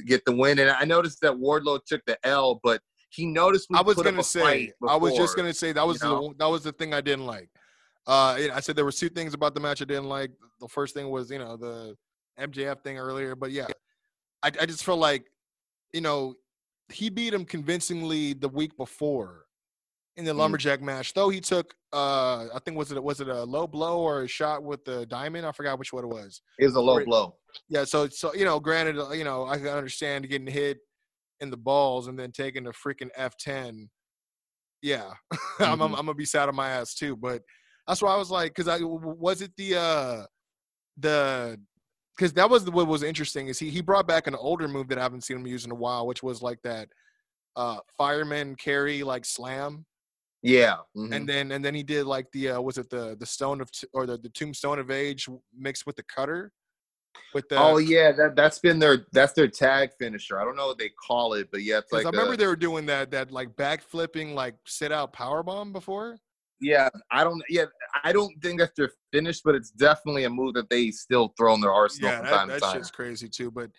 get 0.06 0.24
the 0.24 0.34
win, 0.34 0.58
and 0.58 0.70
I 0.70 0.84
noticed 0.84 1.20
that 1.20 1.32
Wardlow 1.32 1.84
took 1.84 2.04
the 2.06 2.18
L, 2.26 2.60
but 2.64 2.82
he 3.10 3.26
noticed 3.26 3.68
we 3.70 3.78
I 3.78 3.82
was 3.82 3.96
gonna 3.96 4.24
say. 4.24 4.40
fight 4.40 4.72
I 4.88 4.96
was 4.96 5.14
just 5.14 5.36
gonna 5.36 5.54
say 5.54 5.70
that 5.70 5.86
was 5.86 6.02
you 6.02 6.08
know? 6.08 6.28
the 6.30 6.34
that 6.38 6.48
was 6.50 6.64
the 6.64 6.72
thing 6.72 6.92
I 6.92 7.00
didn't 7.00 7.26
like. 7.26 7.48
Uh, 8.08 8.36
I 8.52 8.58
said 8.60 8.74
there 8.74 8.84
were 8.84 8.92
two 8.92 9.08
things 9.08 9.32
about 9.34 9.54
the 9.54 9.60
match 9.60 9.80
I 9.80 9.84
didn't 9.84 10.08
like. 10.08 10.32
The 10.60 10.68
first 10.68 10.94
thing 10.94 11.08
was 11.10 11.30
you 11.30 11.38
know 11.38 11.56
the 11.56 11.96
MJF 12.38 12.82
thing 12.82 12.98
earlier, 12.98 13.34
but 13.34 13.50
yeah, 13.52 13.66
I 14.42 14.48
I 14.60 14.66
just 14.66 14.84
felt 14.84 14.98
like 14.98 15.26
you 15.92 16.00
know 16.00 16.34
he 16.92 17.08
beat 17.10 17.32
him 17.32 17.44
convincingly 17.44 18.32
the 18.34 18.48
week 18.48 18.76
before 18.76 19.46
in 20.16 20.24
the 20.24 20.32
Mm. 20.32 20.38
lumberjack 20.38 20.80
match. 20.82 21.14
Though 21.14 21.28
he 21.28 21.40
took 21.40 21.74
uh 21.92 22.46
I 22.54 22.58
think 22.64 22.76
was 22.76 22.92
it 22.92 23.02
was 23.02 23.20
it 23.20 23.28
a 23.28 23.44
low 23.44 23.66
blow 23.66 23.98
or 24.00 24.22
a 24.22 24.28
shot 24.28 24.62
with 24.62 24.84
the 24.84 25.06
diamond? 25.06 25.46
I 25.46 25.52
forgot 25.52 25.78
which 25.78 25.92
one 25.92 26.04
it 26.04 26.08
was. 26.08 26.42
It 26.58 26.66
was 26.66 26.74
a 26.76 26.80
low 26.80 26.96
Wait. 26.96 27.06
blow. 27.06 27.36
Yeah, 27.68 27.84
so 27.84 28.08
so 28.08 28.34
you 28.34 28.44
know, 28.44 28.58
granted, 28.60 28.98
uh, 28.98 29.10
you 29.12 29.24
know, 29.24 29.46
I 29.46 29.58
can 29.58 29.68
understand 29.68 30.28
getting 30.28 30.46
hit 30.48 30.78
in 31.40 31.50
the 31.50 31.56
balls 31.56 32.08
and 32.08 32.18
then 32.18 32.32
taking 32.32 32.66
a 32.66 32.70
freaking 32.72 33.10
F 33.16 33.36
ten. 33.36 33.90
Yeah, 34.82 35.12
I'm, 35.60 35.80
I'm 35.80 35.92
Mhm. 35.92 35.98
I'm 35.98 36.06
gonna 36.06 36.14
be 36.14 36.24
sad 36.26 36.48
on 36.48 36.54
my 36.56 36.68
ass 36.68 36.94
too. 36.94 37.16
But 37.16 37.42
that's 37.86 38.02
why 38.02 38.12
I 38.12 38.16
was 38.16 38.30
like, 38.30 38.50
because 38.54 38.68
I 38.68 38.78
was 38.82 39.40
it 39.40 39.52
the 39.56 39.76
uh 39.76 40.26
the 40.98 41.58
because 42.16 42.32
that 42.34 42.48
was 42.48 42.64
the, 42.64 42.70
what 42.70 42.86
was 42.86 43.02
interesting 43.02 43.48
is 43.48 43.58
he 43.58 43.70
he 43.70 43.80
brought 43.80 44.06
back 44.06 44.26
an 44.26 44.34
older 44.34 44.68
move 44.68 44.88
that 44.88 44.98
I 44.98 45.02
haven't 45.02 45.22
seen 45.24 45.38
him 45.38 45.46
use 45.46 45.64
in 45.64 45.70
a 45.70 45.74
while, 45.74 46.06
which 46.06 46.22
was 46.22 46.42
like 46.42 46.60
that 46.62 46.88
uh 47.56 47.78
fireman 47.96 48.56
carry 48.56 49.02
like 49.02 49.24
slam 49.24 49.86
Yeah, 50.42 50.78
mhm. 50.96 51.14
and 51.14 51.28
then 51.28 51.52
and 51.52 51.64
then 51.64 51.74
he 51.74 51.82
did 51.82 52.04
like 52.06 52.26
the 52.32 52.50
uh 52.50 52.60
was 52.60 52.78
it 52.78 52.90
the 52.90 53.16
the 53.18 53.26
stone 53.26 53.60
of 53.60 53.70
t- 53.70 53.86
or 53.92 54.06
the, 54.06 54.18
the 54.18 54.30
tombstone 54.30 54.78
of 54.78 54.90
age 54.90 55.28
mixed 55.56 55.86
with 55.86 55.96
the 55.96 56.02
cutter 56.04 56.52
with 57.32 57.48
the 57.48 57.56
oh 57.56 57.76
yeah, 57.78 58.10
that 58.12 58.34
that's 58.36 58.58
been 58.58 58.78
their 58.78 59.06
that's 59.12 59.32
their 59.32 59.48
tag 59.48 59.90
finisher. 59.98 60.40
I 60.40 60.44
don't 60.44 60.56
know 60.56 60.66
what 60.66 60.78
they 60.78 60.90
call 60.90 61.34
it, 61.34 61.48
but 61.52 61.62
yeah, 61.62 61.78
it's 61.78 61.92
like 61.92 62.06
I 62.06 62.10
remember 62.10 62.34
a- 62.34 62.36
they 62.36 62.46
were 62.46 62.56
doing 62.56 62.86
that 62.86 63.10
that 63.12 63.30
like 63.30 63.50
backflipping 63.56 64.34
like 64.34 64.56
sit 64.66 64.90
out 64.92 65.12
power 65.12 65.42
bomb 65.42 65.72
before. 65.72 66.18
Yeah, 66.60 66.88
I 67.10 67.24
don't. 67.24 67.42
Yeah, 67.48 67.64
I 68.04 68.12
don't 68.12 68.32
think 68.42 68.60
that 68.60 68.70
they're 68.76 68.92
finished, 69.12 69.42
but 69.44 69.54
it's 69.54 69.70
definitely 69.70 70.24
a 70.24 70.30
move 70.30 70.54
that 70.54 70.70
they 70.70 70.90
still 70.90 71.34
throw 71.36 71.54
in 71.54 71.60
their 71.60 71.72
arsenal 71.72 72.10
Yeah, 72.10 72.16
from 72.18 72.26
that, 72.26 72.32
time 72.32 72.48
that 72.48 72.54
to 72.54 72.60
time. 72.60 72.76
shit's 72.76 72.90
crazy 72.90 73.28
too. 73.28 73.50
But 73.50 73.70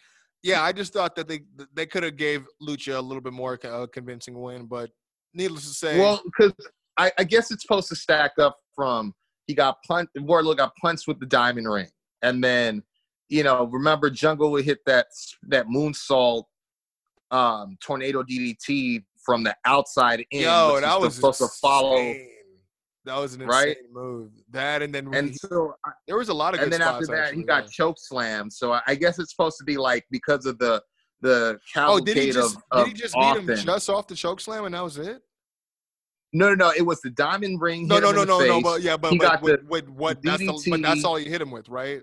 yeah, 0.43 0.61
I 0.61 0.71
just 0.71 0.93
thought 0.93 1.15
that 1.15 1.27
they 1.27 1.41
they 1.73 1.85
could 1.85 2.03
have 2.03 2.17
gave 2.17 2.45
Lucha 2.61 2.97
a 2.97 3.01
little 3.01 3.21
bit 3.21 3.33
more 3.33 3.59
uh, 3.63 3.87
convincing 3.87 4.39
win. 4.39 4.65
But 4.65 4.91
needless 5.33 5.67
to 5.67 5.73
say, 5.73 5.99
Well, 5.99 6.21
because 6.25 6.53
I, 6.97 7.11
I 7.17 7.23
guess 7.23 7.51
it's 7.51 7.61
supposed 7.63 7.89
to 7.89 7.95
stack 7.95 8.33
up 8.39 8.57
from 8.75 9.13
he 9.47 9.53
got 9.53 9.77
punched. 9.87 10.13
Wardlow 10.17 10.57
got 10.57 10.73
punched 10.81 11.07
with 11.07 11.19
the 11.19 11.25
diamond 11.25 11.69
ring, 11.69 11.89
and 12.21 12.43
then 12.43 12.83
you 13.29 13.43
know 13.43 13.65
remember 13.65 14.09
Jungle 14.09 14.51
would 14.51 14.65
hit 14.65 14.79
that 14.85 15.07
that 15.47 15.67
moonsault 15.67 16.43
um, 17.31 17.77
tornado 17.81 18.21
DDT 18.21 19.03
from 19.25 19.43
the 19.43 19.55
outside 19.65 20.25
in. 20.31 20.41
yo, 20.41 20.73
which 20.73 20.83
that 20.83 20.99
was 20.99 21.15
supposed 21.15 21.39
to 21.39 21.47
follow. 21.61 22.13
That 23.05 23.19
was 23.19 23.35
an 23.35 23.41
insane 23.41 23.67
right? 23.67 23.77
move. 23.91 24.31
That 24.51 24.81
and 24.81 24.93
then 24.93 25.13
And 25.13 25.29
he- 25.29 25.35
so 25.35 25.75
there 26.07 26.17
was 26.17 26.29
a 26.29 26.33
lot 26.33 26.55
of 26.55 26.61
and 26.61 26.73
then 26.73 26.81
after 26.81 27.05
that 27.07 27.15
actually, 27.15 27.37
he 27.37 27.43
got 27.43 27.63
yeah. 27.65 27.69
choke 27.71 27.97
slammed. 27.99 28.51
So 28.51 28.73
I, 28.73 28.81
I 28.87 28.95
guess 28.95 29.19
it's 29.19 29.31
supposed 29.31 29.57
to 29.59 29.63
be 29.63 29.77
like 29.77 30.05
because 30.09 30.45
of 30.45 30.57
the 30.57 30.81
the 31.21 31.59
Oh, 31.77 31.99
did 31.99 32.17
he 32.17 32.31
just 32.31 32.57
of, 32.71 32.85
did 32.85 32.87
he 32.87 32.93
just 32.93 33.13
beat 33.13 33.37
him 33.37 33.47
just 33.55 33.89
off 33.89 34.07
the 34.07 34.15
choke 34.15 34.41
slam 34.41 34.65
and 34.65 34.73
that 34.73 34.83
was 34.83 34.97
it? 34.97 35.21
No, 36.33 36.49
no, 36.49 36.55
no. 36.55 36.73
It 36.75 36.81
was 36.81 36.99
the 37.01 37.11
diamond 37.11 37.61
ring. 37.61 37.87
No, 37.87 37.99
no, 37.99 38.11
no, 38.11 38.23
in 38.23 38.27
the 38.27 38.37
no, 38.39 38.45
no. 38.45 38.61
But 38.61 38.81
yeah, 38.81 38.97
but, 38.97 39.11
He 39.11 39.17
but 39.17 39.41
with, 39.41 39.63
with 39.63 39.87
what 39.89 40.21
that's 40.21 40.39
the, 40.39 40.67
but 40.69 40.81
that's 40.81 41.05
all 41.05 41.17
you 41.19 41.29
hit 41.29 41.41
him 41.41 41.51
with, 41.51 41.69
right? 41.69 42.01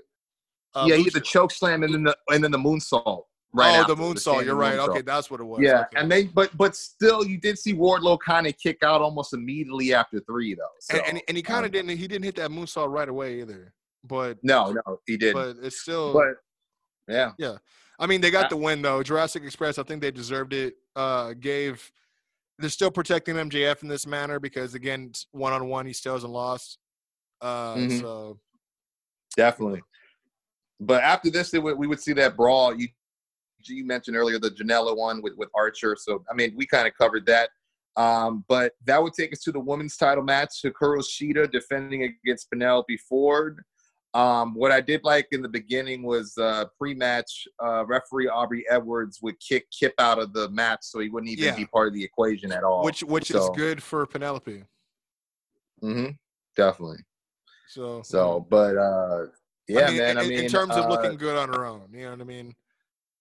Uh, 0.75 0.87
yeah, 0.89 0.97
he 0.97 1.03
hit 1.03 1.13
the 1.13 1.21
choke 1.21 1.51
slam 1.51 1.83
and 1.83 1.93
then 1.93 2.05
the 2.05 2.17
and 2.31 2.43
then 2.43 2.51
the 2.51 2.59
moonsault. 2.59 3.25
Right. 3.55 3.85
oh, 3.87 3.95
the 3.95 4.01
moonsault. 4.01 4.19
standing 4.21 4.47
You're 4.47 4.55
right. 4.57 4.75
moonsault. 4.79 4.89
Okay, 4.89 5.03
that's 5.03 5.31
what 5.31 5.41
it 5.41 5.45
was. 5.45 5.61
Yeah, 5.61 5.81
okay. 5.83 6.01
and 6.01 6.11
they 6.11 6.25
but 6.25 6.57
but 6.57 6.75
still, 6.75 7.25
you 7.27 7.39
did 7.39 7.59
see 7.59 7.75
Wardlow 7.75 8.19
kind 8.19 8.47
of 8.47 8.57
kick 8.59 8.79
out 8.83 9.03
almost 9.03 9.35
immediately 9.35 9.93
after 9.93 10.21
three, 10.21 10.55
though. 10.55 10.63
So, 10.81 10.97
and, 10.97 11.07
and, 11.07 11.23
and 11.29 11.37
he 11.37 11.43
kind 11.43 11.67
of 11.67 11.73
didn't. 11.73 11.97
He 11.97 12.09
didn't 12.09 12.25
hit 12.25 12.37
that 12.37 12.51
moonsault 12.51 12.91
right 12.91 13.09
away 13.09 13.41
either. 13.41 13.75
But 14.05 14.39
no, 14.43 14.73
no, 14.73 15.01
he 15.07 15.17
didn't. 15.17 15.35
but 15.35 15.65
it's 15.65 15.81
still. 15.81 16.13
But, 16.15 16.35
yeah, 17.09 17.33
yeah. 17.39 17.57
I 17.99 18.07
mean, 18.07 18.21
they 18.21 18.31
got 18.31 18.47
Uh, 18.47 18.49
the 18.49 18.57
win 18.57 18.81
though. 18.83 19.03
Jurassic 19.03 19.45
Express. 19.45 19.79
I 19.79 19.83
think 19.83 20.01
they 20.01 20.11
deserved 20.11 20.53
it. 20.55 20.77
Uh, 20.97 21.35
gave. 21.35 21.93
They're 22.59 22.71
still 22.71 22.91
protecting 22.91 23.37
MJF 23.37 23.83
in 23.83 23.89
this 23.89 24.07
manner 24.07 24.39
because 24.41 24.75
again, 24.75 25.13
one 25.33 25.53
on 25.53 25.69
one, 25.69 25.85
he 25.87 25.93
still 25.93 26.15
hasn't 26.15 26.33
lost. 26.33 26.79
Uh, 27.41 27.75
Mhm. 27.75 28.01
so 28.01 28.39
definitely. 29.37 29.83
But 30.81 31.03
after 31.03 31.31
this, 31.31 31.55
it 31.55 31.63
would, 31.63 31.77
we 31.79 31.87
would 31.87 32.01
see 32.01 32.13
that 32.15 32.37
brawl. 32.37 32.75
You 32.75 32.89
you 33.69 33.85
mentioned 33.85 34.17
earlier 34.17 34.39
the 34.39 34.51
Janela 34.51 34.97
one 34.97 35.23
with 35.23 35.35
with 35.37 35.49
Archer. 35.55 35.97
So 35.99 36.25
I 36.31 36.35
mean, 36.35 36.55
we 36.57 36.67
kind 36.67 36.87
of 36.87 36.95
covered 36.95 37.27
that. 37.27 37.51
Um, 37.97 38.45
but 38.49 38.73
that 38.87 39.03
would 39.03 39.13
take 39.13 39.33
us 39.33 39.41
to 39.41 39.53
the 39.53 39.61
women's 39.61 39.97
title 39.97 40.25
match: 40.25 40.63
Hikaru 40.65 41.03
Shida 41.03 41.51
defending 41.51 42.03
against 42.05 42.51
Penelope 42.51 42.97
Ford. 43.09 43.63
Um, 44.15 44.55
what 44.55 44.71
I 44.73 44.81
did 44.83 45.05
like 45.05 45.29
in 45.33 45.41
the 45.41 45.49
beginning 45.49 46.03
was 46.03 46.37
uh, 46.37 46.67
pre-match 46.79 47.49
uh, 47.65 47.87
referee 47.87 48.29
Aubrey 48.29 48.63
Edwards 48.69 49.21
would 49.23 49.41
kick 49.41 49.67
Kip 49.71 49.95
out 49.99 50.19
of 50.19 50.35
the 50.35 50.51
match, 50.51 50.81
so 50.83 50.99
he 51.01 51.09
wouldn't 51.09 51.33
even 51.33 51.45
Yeah. 51.45 51.57
be 51.57 51.65
part 51.65 51.89
of 51.89 51.95
the 51.95 52.05
equation 52.05 52.53
at 52.53 52.63
all. 52.63 52.85
which 52.85 53.03
which 53.03 53.31
is 53.31 53.49
good 53.55 53.83
for 53.83 54.05
Penelope. 54.07 54.65
Mm-hmm. 55.83 56.11
definitely. 56.57 56.99
So 57.69 58.03
So, 58.03 58.47
but 58.51 58.77
uh, 58.77 59.27
yeah, 59.67 59.87
I 59.87 59.89
mean, 59.89 59.97
man. 59.99 60.11
in, 60.11 60.19
I 60.19 60.23
mean, 60.23 60.33
in 60.45 60.51
terms 60.51 60.77
of 60.77 60.85
uh, 60.85 60.89
looking 60.89 61.17
good 61.17 61.37
on 61.37 61.49
her 61.49 61.65
own, 61.65 61.89
you 61.93 62.05
know 62.05 62.11
what 62.11 62.21
I 62.21 62.25
mean? 62.25 62.55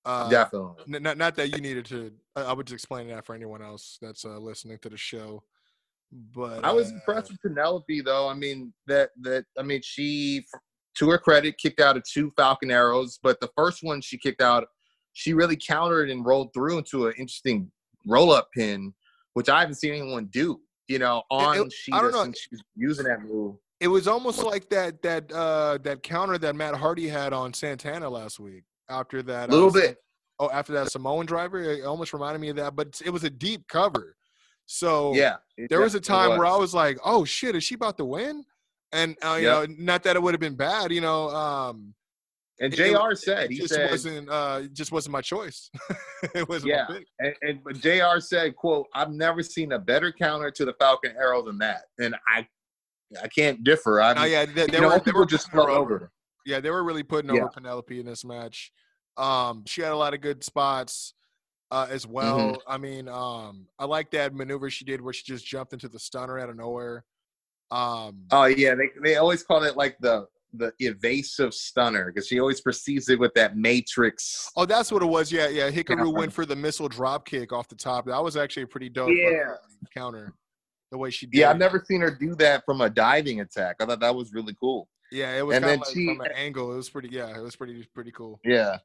Uh, 0.06 0.30
definitely. 0.30 0.96
N- 0.96 1.04
not 1.04 1.18
not 1.18 1.36
that 1.36 1.50
you 1.50 1.62
needed 1.62 1.86
to. 1.86 2.12
I, 2.36 2.54
would 2.54 2.66
just 2.68 2.74
explain 2.74 3.08
that 3.10 3.26
for 3.26 3.36
anyone 3.36 3.62
else 3.62 3.98
that's 4.02 4.26
uh, 4.26 4.38
listening 4.40 4.80
to 4.80 4.90
the 4.90 4.98
show. 4.98 5.44
But 6.34 6.66
I 6.66 6.72
was 6.72 6.92
uh, 6.92 6.96
impressed 6.96 7.32
with 7.32 7.42
Penelope, 7.42 8.02
though. 8.02 8.28
I 8.28 8.34
mean, 8.34 8.74
that 8.88 9.12
that 9.22 9.46
I 9.58 9.64
mean, 9.64 9.82
she, 9.84 10.46
to 10.98 11.10
her 11.10 11.18
credit, 11.18 11.58
kicked 11.58 11.80
out 11.80 11.98
of 11.98 12.04
two 12.04 12.32
Falcon 12.36 12.72
arrows, 12.72 13.20
but 13.22 13.40
the 13.40 13.50
first 13.56 13.84
one 13.84 14.02
she 14.02 14.18
kicked 14.18 14.42
out, 14.42 14.66
she 15.14 15.34
really 15.34 15.56
countered 15.56 16.10
and 16.10 16.26
rolled 16.26 16.54
through 16.54 16.80
into 16.80 17.08
an 17.08 17.14
interesting 17.18 17.72
roll-up 18.08 18.50
pin, 18.56 18.94
which 19.36 19.50
I 19.50 19.60
haven't 19.60 19.76
seen 19.76 19.94
anyone 19.94 20.28
do. 20.32 20.60
You 20.88 21.00
know, 21.00 21.24
on 21.30 21.58
it- 21.58 21.74
I 21.94 21.98
Shida 21.98 22.02
don't 22.02 22.12
know. 22.12 22.24
since 22.24 22.40
she 22.40 22.48
was 22.52 22.62
using 22.76 23.06
that 23.06 23.22
move. 23.24 23.56
It 23.80 23.88
was 23.88 24.08
almost 24.08 24.44
like 24.44 24.70
that 24.70 25.02
that 25.04 25.32
uh, 25.32 25.78
that 25.84 26.04
counter 26.04 26.38
that 26.40 26.56
Matt 26.56 26.76
Hardy 26.76 27.08
had 27.08 27.34
on 27.34 27.54
Santana 27.54 28.10
last 28.10 28.40
week. 28.40 28.64
After 28.92 29.24
that, 29.24 29.50
A 29.50 29.52
little 29.52 29.70
uh, 29.70 29.74
bit. 29.74 29.98
Oh, 30.40 30.50
after 30.52 30.74
that 30.74 30.92
Samoan 30.92 31.26
driver, 31.26 31.60
it 31.62 31.84
almost 31.86 32.14
reminded 32.14 32.40
me 32.40 32.50
of 32.50 32.56
that. 32.58 32.76
But 32.76 33.00
it 33.06 33.10
was 33.10 33.24
a 33.24 33.30
deep 33.30 33.68
cover. 33.68 34.16
So 34.66 35.14
Yeah. 35.16 35.38
there 35.70 35.82
was 35.82 35.96
a 35.96 36.00
time 36.00 36.38
where 36.38 36.46
I 36.48 36.56
was 36.56 36.74
like, 36.74 36.98
"Oh 37.04 37.26
shit, 37.26 37.56
is 37.56 37.64
she 37.64 37.76
about 37.76 37.98
to 37.98 38.06
win?" 38.06 38.46
And 38.92 39.16
uh, 39.24 39.36
you 39.40 39.48
Yep. 39.48 39.70
know, 39.70 39.76
not 39.80 40.04
that 40.04 40.16
it 40.16 40.22
would 40.22 40.34
have 40.34 40.40
been 40.42 40.56
bad, 40.56 40.92
you 40.92 41.02
know. 41.02 41.30
Um, 41.30 41.94
and 42.60 42.74
it- 42.74 42.80
it- 42.80 42.84
J.R. 42.92 43.16
said 43.16 43.46
it 43.46 43.52
he 43.52 43.58
just 43.60 43.74
said 43.74 43.90
wasn't 43.92 44.30
uh, 44.30 44.64
just 44.74 44.92
wasn't 44.92 45.14
my 45.14 45.22
choice. 45.22 45.70
it 46.36 46.48
wasn't 46.50 46.72
Yeah. 46.72 46.88
And, 47.20 47.36
and 47.42 47.64
but 47.64 47.76
J.R. 47.80 48.20
said, 48.20 48.56
"quote 48.56 48.88
I've 48.94 49.12
never 49.12 49.42
seen 49.44 49.72
a 49.74 49.80
better 49.80 50.12
counter 50.12 50.52
to 50.52 50.66
the 50.66 50.74
Falcon 50.74 51.14
Arrow 51.18 51.42
than 51.44 51.58
that." 51.60 51.84
And 52.00 52.16
I, 52.28 52.48
I 53.22 53.28
can't 53.28 53.64
differ. 53.64 54.02
I 54.02 54.14
mean, 54.14 54.32
yeah, 54.32 54.46
they, 54.46 54.66
they 54.68 54.74
you 54.74 54.82
know, 54.82 54.88
were, 54.90 54.94
they 54.96 55.00
people 55.06 55.20
were 55.22 55.26
just 55.26 55.50
fell 55.52 55.70
over. 55.70 56.12
Yeah, 56.46 56.60
they 56.60 56.70
were 56.70 56.84
really 56.84 57.04
putting 57.04 57.34
Yeah. 57.34 57.42
over 57.44 57.50
Penelope 57.50 58.00
in 58.00 58.06
this 58.06 58.26
match. 58.26 58.72
Um, 59.18 59.64
she 59.66 59.82
had 59.82 59.92
a 59.92 59.96
lot 59.98 60.14
of 60.14 60.22
good 60.22 60.44
spots 60.44 61.14
uh, 61.70 61.88
as 61.90 62.04
Mm-hmm. 62.06 62.14
well. 62.14 62.62
I 62.68 62.78
mean, 62.78 63.08
um, 63.08 63.68
I 63.80 63.86
like 63.86 64.12
that 64.12 64.34
maneuver 64.34 64.70
she 64.70 64.86
did 64.86 65.02
where 65.02 65.14
she 65.14 65.24
just 65.24 65.46
jumped 65.46 65.74
into 65.74 65.88
the 65.90 66.00
stunner 66.00 66.40
out 66.40 66.50
of 66.50 66.56
nowhere. 66.56 67.06
Um, 67.70 68.26
Oh 68.32 68.46
yeah, 68.46 68.76
they 68.76 68.90
they 69.02 69.16
always 69.16 69.44
call 69.44 69.64
it 69.64 69.78
like 69.78 69.98
the 70.00 70.28
the 70.54 70.74
evasive 70.80 71.54
stunner 71.54 72.12
because 72.12 72.28
she 72.28 72.38
always 72.42 72.60
perceives 72.60 73.08
it 73.08 73.18
with 73.18 73.34
that 73.36 73.56
matrix. 73.56 74.50
oh, 74.58 74.66
that's 74.66 74.92
what 74.92 75.02
it 75.02 75.06
was. 75.06 75.32
Yeah, 75.32 75.48
yeah. 75.48 75.72
Hikaru 75.72 76.08
Yeah. 76.12 76.20
went 76.20 76.34
for 76.34 76.46
the 76.46 76.56
missile 76.58 76.90
drop 76.90 77.26
kick 77.26 77.54
off 77.54 77.70
the 77.70 77.76
top. 77.76 78.06
That 78.08 78.22
was 78.22 78.36
actually 78.36 78.64
a 78.64 78.68
pretty 78.68 78.90
dope 78.90 79.12
Yeah. 79.16 79.56
counter. 79.94 80.34
The 80.92 80.98
way 80.98 81.10
she 81.10 81.26
did. 81.26 81.38
Yeah. 81.40 81.52
I've 81.52 81.58
never 81.58 81.82
seen 81.88 82.02
her 82.02 82.12
do 82.14 82.36
that 82.36 82.66
from 82.66 82.82
a 82.82 82.90
diving 82.90 83.40
attack. 83.40 83.78
I 83.80 83.86
thought 83.86 84.02
that 84.02 84.14
was 84.14 84.34
really 84.34 84.54
cool. 84.60 84.90
Yeah, 85.12 85.38
it 85.38 85.46
was 85.46 85.56
and 85.58 85.64
kind 85.66 85.72
then 85.74 85.80
of 85.82 85.88
like 85.88 85.94
she- 85.96 86.06
from 86.08 86.22
an 86.22 86.32
angle. 86.36 86.72
It 86.74 86.78
was 86.78 86.90
pretty. 86.90 87.10
Yeah, 87.10 87.36
it 87.38 87.42
was 87.42 87.56
pretty 87.56 87.86
pretty 87.94 88.12
cool. 88.12 88.40
Yeah. 88.44 88.78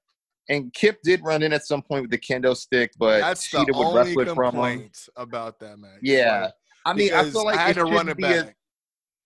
And 0.48 0.72
Kip 0.72 0.98
did 1.02 1.22
run 1.24 1.42
in 1.42 1.52
at 1.52 1.66
some 1.66 1.82
point 1.82 2.02
with 2.02 2.10
the 2.12 2.18
kendo 2.18 2.56
stick, 2.56 2.92
but 2.98 3.20
That's 3.20 3.50
the 3.50 3.58
Shida 3.58 3.66
would 3.76 3.76
only 3.84 3.96
wrestle 3.98 4.20
it 4.22 4.34
from 4.34 4.44
him. 4.44 4.50
complaint 4.52 5.08
about 5.16 5.58
that 5.58 5.76
match. 5.78 5.98
Yeah. 6.02 6.42
Like, 6.42 6.52
I 6.84 6.92
mean, 6.92 7.12
I 7.12 7.28
feel 7.30 7.44
like 7.44 7.58
I 7.58 7.62
had 7.62 7.70
it 7.72 7.80
to 7.80 7.84
run 7.84 8.08
it 8.08 8.16
back. 8.18 8.56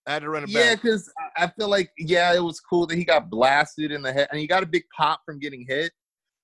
I 0.07 0.13
had 0.13 0.23
to 0.23 0.29
run 0.31 0.43
it 0.45 0.49
Yeah, 0.49 0.59
back. 0.61 0.65
Yeah, 0.69 0.75
because 0.75 1.13
I 1.37 1.47
feel 1.47 1.67
like 1.69 1.91
yeah, 1.97 2.33
it 2.33 2.39
was 2.43 2.59
cool 2.59 2.87
that 2.87 2.95
he 2.95 3.05
got 3.05 3.29
blasted 3.29 3.91
in 3.91 4.01
the 4.01 4.11
head, 4.11 4.29
and 4.31 4.39
he 4.39 4.47
got 4.47 4.63
a 4.63 4.65
big 4.65 4.83
pop 4.97 5.21
from 5.23 5.37
getting 5.37 5.63
hit, 5.67 5.91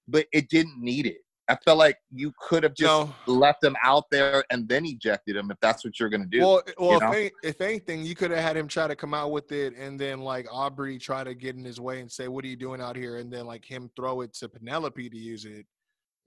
but 0.08 0.28
it 0.32 0.48
didn't 0.50 0.80
need 0.80 1.08
it. 1.08 1.18
I 1.50 1.56
felt 1.64 1.78
like 1.78 1.98
you 2.12 2.34
could 2.40 2.64
have 2.64 2.74
just 2.74 2.88
No. 2.92 3.16
left 3.26 3.64
him 3.64 3.76
out 3.82 4.06
there 4.12 4.44
and 4.50 4.68
then 4.68 4.86
ejected 4.86 5.36
him 5.38 5.50
if 5.50 5.58
that's 5.62 5.86
what 5.86 6.00
you're 6.00 6.10
gonna 6.10 6.26
do. 6.26 6.40
Well, 6.40 6.62
well, 6.78 6.96
if, 6.98 7.02
know? 7.02 7.12
any, 7.12 7.32
if 7.44 7.62
anything, 7.62 8.04
you 8.04 8.16
could 8.16 8.32
have 8.32 8.42
had 8.42 8.58
him 8.58 8.68
try 8.68 8.88
to 8.88 8.96
come 8.96 9.14
out 9.14 9.32
with 9.32 9.52
it, 9.52 9.74
and 9.78 10.00
then 10.00 10.20
like 10.20 10.46
Aubrey 10.52 10.98
try 10.98 11.24
to 11.24 11.34
get 11.34 11.56
in 11.56 11.64
his 11.64 11.80
way 11.80 12.02
and 12.02 12.12
say, 12.12 12.28
"What 12.28 12.44
are 12.44 12.48
you 12.50 12.58
doing 12.58 12.82
out 12.82 12.96
here?" 12.98 13.18
And 13.18 13.32
then 13.32 13.46
like 13.46 13.64
him 13.64 13.90
throw 13.96 14.22
it 14.22 14.34
to 14.36 14.50
Penelope 14.50 15.10
to 15.10 15.18
use 15.18 15.46
it. 15.46 15.66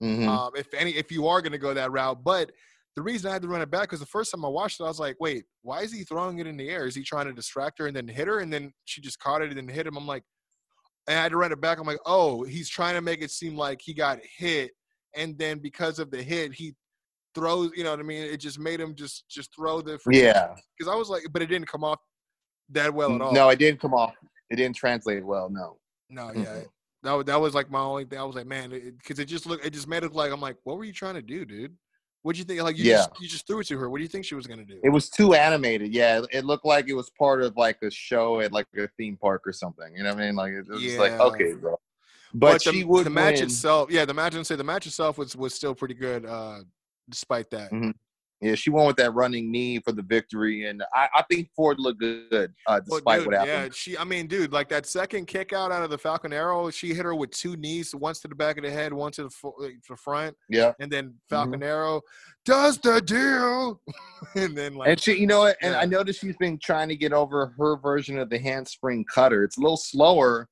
Mhm. 0.03 0.27
Um, 0.27 0.53
if 0.55 0.73
any, 0.73 0.95
if 0.95 1.11
you 1.11 1.27
are 1.27 1.41
going 1.41 1.51
to 1.51 1.59
go 1.59 1.73
that 1.75 1.91
route, 1.91 2.23
but 2.23 2.51
the 2.95 3.01
reason 3.03 3.29
I 3.29 3.33
had 3.33 3.43
to 3.43 3.47
run 3.47 3.61
it 3.61 3.69
back 3.69 3.83
because 3.83 3.99
the 3.99 4.05
first 4.07 4.31
time 4.31 4.43
I 4.43 4.47
watched 4.49 4.79
it, 4.79 4.83
I 4.83 4.87
was 4.87 4.99
like, 4.99 5.17
"Wait, 5.19 5.45
why 5.61 5.81
is 5.81 5.93
he 5.93 6.03
throwing 6.03 6.39
it 6.39 6.47
in 6.47 6.57
the 6.57 6.69
air? 6.69 6.87
Is 6.87 6.95
he 6.95 7.03
trying 7.03 7.27
to 7.27 7.33
distract 7.33 7.77
her 7.79 7.85
and 7.87 7.95
then 7.95 8.07
hit 8.07 8.27
her?" 8.27 8.39
And 8.39 8.51
then 8.51 8.73
she 8.85 9.01
just 9.01 9.19
caught 9.19 9.43
it 9.43 9.49
and 9.49 9.57
then 9.57 9.67
hit 9.67 9.85
him. 9.85 9.95
I'm 9.97 10.07
like, 10.07 10.23
and 11.07 11.17
I 11.19 11.21
had 11.21 11.29
to 11.31 11.37
run 11.37 11.51
it 11.51 11.61
back. 11.61 11.77
I'm 11.77 11.85
like, 11.85 11.99
"Oh, 12.07 12.43
he's 12.43 12.67
trying 12.69 12.95
to 12.95 13.01
make 13.01 13.21
it 13.21 13.29
seem 13.31 13.55
like 13.55 13.81
he 13.81 13.93
got 13.93 14.19
hit, 14.37 14.71
and 15.15 15.37
then 15.37 15.59
because 15.59 15.99
of 15.99 16.11
the 16.11 16.21
hit, 16.21 16.53
he." 16.53 16.75
throws 17.33 17.71
you 17.77 17.81
know 17.85 17.91
what 17.91 17.99
i 18.01 18.03
mean 18.03 18.23
it 18.23 18.35
just 18.41 18.59
made 18.59 18.77
him 18.77 18.93
just 18.93 19.23
just 19.29 19.55
throw 19.55 19.79
the 19.79 19.97
yeah. 20.09 20.53
because 20.77 20.91
I 20.91 20.95
was 20.97 21.07
like, 21.09 21.23
but 21.31 21.41
it 21.41 21.45
didn't 21.45 21.69
come 21.69 21.81
off 21.81 21.97
that 22.71 22.93
well 22.93 23.15
at 23.15 23.21
all. 23.21 23.31
No, 23.31 23.47
it 23.49 23.59
didn't 23.59 23.79
come 23.79 23.93
off. 23.93 24.13
It 24.49 24.57
didn't 24.57 24.75
translate 24.75 25.25
well. 25.25 25.49
No. 25.49 25.77
no, 26.09 26.31
yeah, 26.33 26.43
Mhm. 26.43 26.67
that 27.03 27.13
was, 27.13 27.25
that 27.25 27.39
was 27.39 27.53
like 27.53 27.71
my 27.71 27.79
only 27.79 28.03
thing. 28.05 28.19
I 28.19 28.23
was 28.23 28.35
like, 28.35 28.47
man, 28.47 28.69
because 28.69 29.19
it, 29.19 29.25
just 29.25 29.45
looked, 29.45 29.65
it 29.65 29.71
just 29.71 29.87
made 29.87 30.03
it 30.03 30.13
like 30.13 30.31
I'm 30.31 30.41
like, 30.41 30.57
what 30.63 30.77
were 30.77 30.83
you 30.83 30.93
trying 30.93 31.15
to 31.15 31.21
do, 31.21 31.45
dude? 31.45 31.75
What'd 32.23 32.37
you 32.37 32.43
think? 32.45 32.61
Like, 32.61 32.77
you 32.77 32.83
Yeah. 32.83 32.97
just 32.97 33.09
you 33.21 33.27
just 33.27 33.47
threw 33.47 33.59
it 33.61 33.67
to 33.67 33.77
her. 33.77 33.89
What 33.89 33.97
do 33.97 34.03
you 34.03 34.09
think 34.09 34.25
she 34.25 34.35
was 34.35 34.45
gonna 34.45 34.65
do? 34.65 34.79
It 34.83 34.89
was 34.89 35.09
too 35.09 35.33
animated. 35.33 35.93
Yeah, 35.93 36.21
it 36.31 36.45
looked 36.45 36.65
like 36.65 36.87
it 36.89 36.93
was 36.95 37.09
part 37.17 37.41
of 37.41 37.55
like 37.55 37.81
a 37.81 37.89
show 37.89 38.41
at 38.41 38.51
like 38.51 38.67
a 38.77 38.87
theme 38.97 39.15
park 39.15 39.43
or 39.45 39.53
something. 39.53 39.95
You 39.95 40.03
know 40.03 40.13
what 40.13 40.21
I 40.21 40.25
mean? 40.27 40.35
Like 40.35 40.51
it 40.51 40.67
was 40.67 40.81
just 40.81 40.99
like 40.99 41.13
okay, 41.13 41.53
bro. 41.53 41.79
But, 42.33 42.63
the, 42.63 42.71
she 42.71 42.83
would 42.83 43.05
the 43.05 43.09
match 43.09 43.35
win. 43.35 43.43
itself, 43.45 43.91
yeah, 43.91 44.05
the 44.05 44.13
match. 44.13 44.33
say 44.45 44.55
the 44.55 44.63
match 44.63 44.85
itself 44.87 45.17
was 45.17 45.35
was 45.35 45.53
still 45.53 45.75
pretty 45.75 45.95
good, 45.95 46.25
uh, 46.25 46.59
despite 47.09 47.49
that. 47.51 47.71
Mhm. 47.71 47.93
Yeah, 48.43 48.55
she 48.55 48.71
won 48.71 48.87
with 48.87 48.95
that 48.95 49.13
running 49.13 49.51
knee 49.51 49.79
for 49.85 49.91
the 49.91 50.01
victory, 50.01 50.65
and 50.65 50.81
I, 50.95 51.07
I 51.17 51.23
think 51.29 51.49
Ford 51.55 51.79
looked 51.79 51.99
good 51.99 52.51
uh, 52.65 52.79
Well, 52.87 52.97
despite 52.99 53.19
dude, 53.19 53.27
what 53.27 53.35
happened. 53.35 53.51
Yeah, 53.65 53.69
she. 53.71 53.97
I 53.99 54.03
mean, 54.03 54.25
dude, 54.25 54.51
like 54.51 54.67
that 54.69 54.87
second 54.87 55.27
kick 55.27 55.53
out 55.53 55.71
out 55.71 55.83
of 55.83 55.91
the 55.91 55.97
Falcon 55.99 56.33
Arrow, 56.33 56.71
she 56.71 56.91
hit 56.95 57.05
her 57.05 57.13
with 57.13 57.29
two 57.29 57.55
knees, 57.55 57.93
once 57.93 58.19
to 58.21 58.27
the 58.27 58.33
back 58.33 58.57
of 58.57 58.63
the 58.63 58.71
head, 58.71 58.93
one 58.93 59.11
to 59.11 59.25
the, 59.25 59.29
fo- 59.29 59.53
uh, 59.63 59.67
the 59.87 59.95
front, 59.95 60.35
Yeah, 60.49 60.71
and 60.79 60.91
then 60.91 61.09
Mm-hmm. 61.09 61.15
Falcon 61.29 61.61
Arrow 61.61 62.01
does 62.43 62.79
the 62.79 62.99
deal, 63.01 63.79
and 64.35 64.57
then 64.57 64.73
like 64.73 64.89
and 64.89 64.99
she, 64.99 65.19
you 65.19 65.27
know 65.27 65.41
what? 65.41 65.57
And 65.61 65.73
Yeah. 65.73 65.79
I 65.81 65.85
noticed 65.85 66.21
she's 66.21 66.37
been 66.37 66.57
trying 66.57 66.89
to 66.89 66.95
get 66.95 67.13
over 67.13 67.53
her 67.59 67.77
version 67.77 68.17
of 68.17 68.31
the 68.31 68.39
handspring 68.39 69.05
cutter. 69.13 69.43
It's 69.43 69.57
a 69.57 69.61
little 69.61 69.77
slower, 69.77 70.47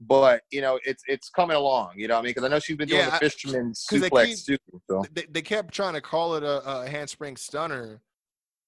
but 0.00 0.42
you 0.50 0.60
know, 0.60 0.78
it's 0.84 1.02
it's 1.06 1.28
coming 1.28 1.56
along. 1.56 1.92
You 1.96 2.08
know 2.08 2.14
what 2.14 2.20
I 2.20 2.22
mean? 2.22 2.30
Because 2.30 2.44
I 2.44 2.48
know 2.48 2.58
she's 2.58 2.76
been 2.76 2.88
doing 2.88 3.00
Yeah, 3.00 3.10
the 3.10 3.18
fisherman 3.30 3.72
they 3.90 3.98
suplex 3.98 4.44
too. 4.44 4.56
So 4.90 5.04
they, 5.12 5.26
they 5.30 5.42
kept 5.42 5.72
trying 5.74 5.94
to 5.94 6.00
call 6.00 6.34
it 6.36 6.42
a, 6.42 6.62
a 6.68 6.88
handspring 6.88 7.36
stunner. 7.36 8.00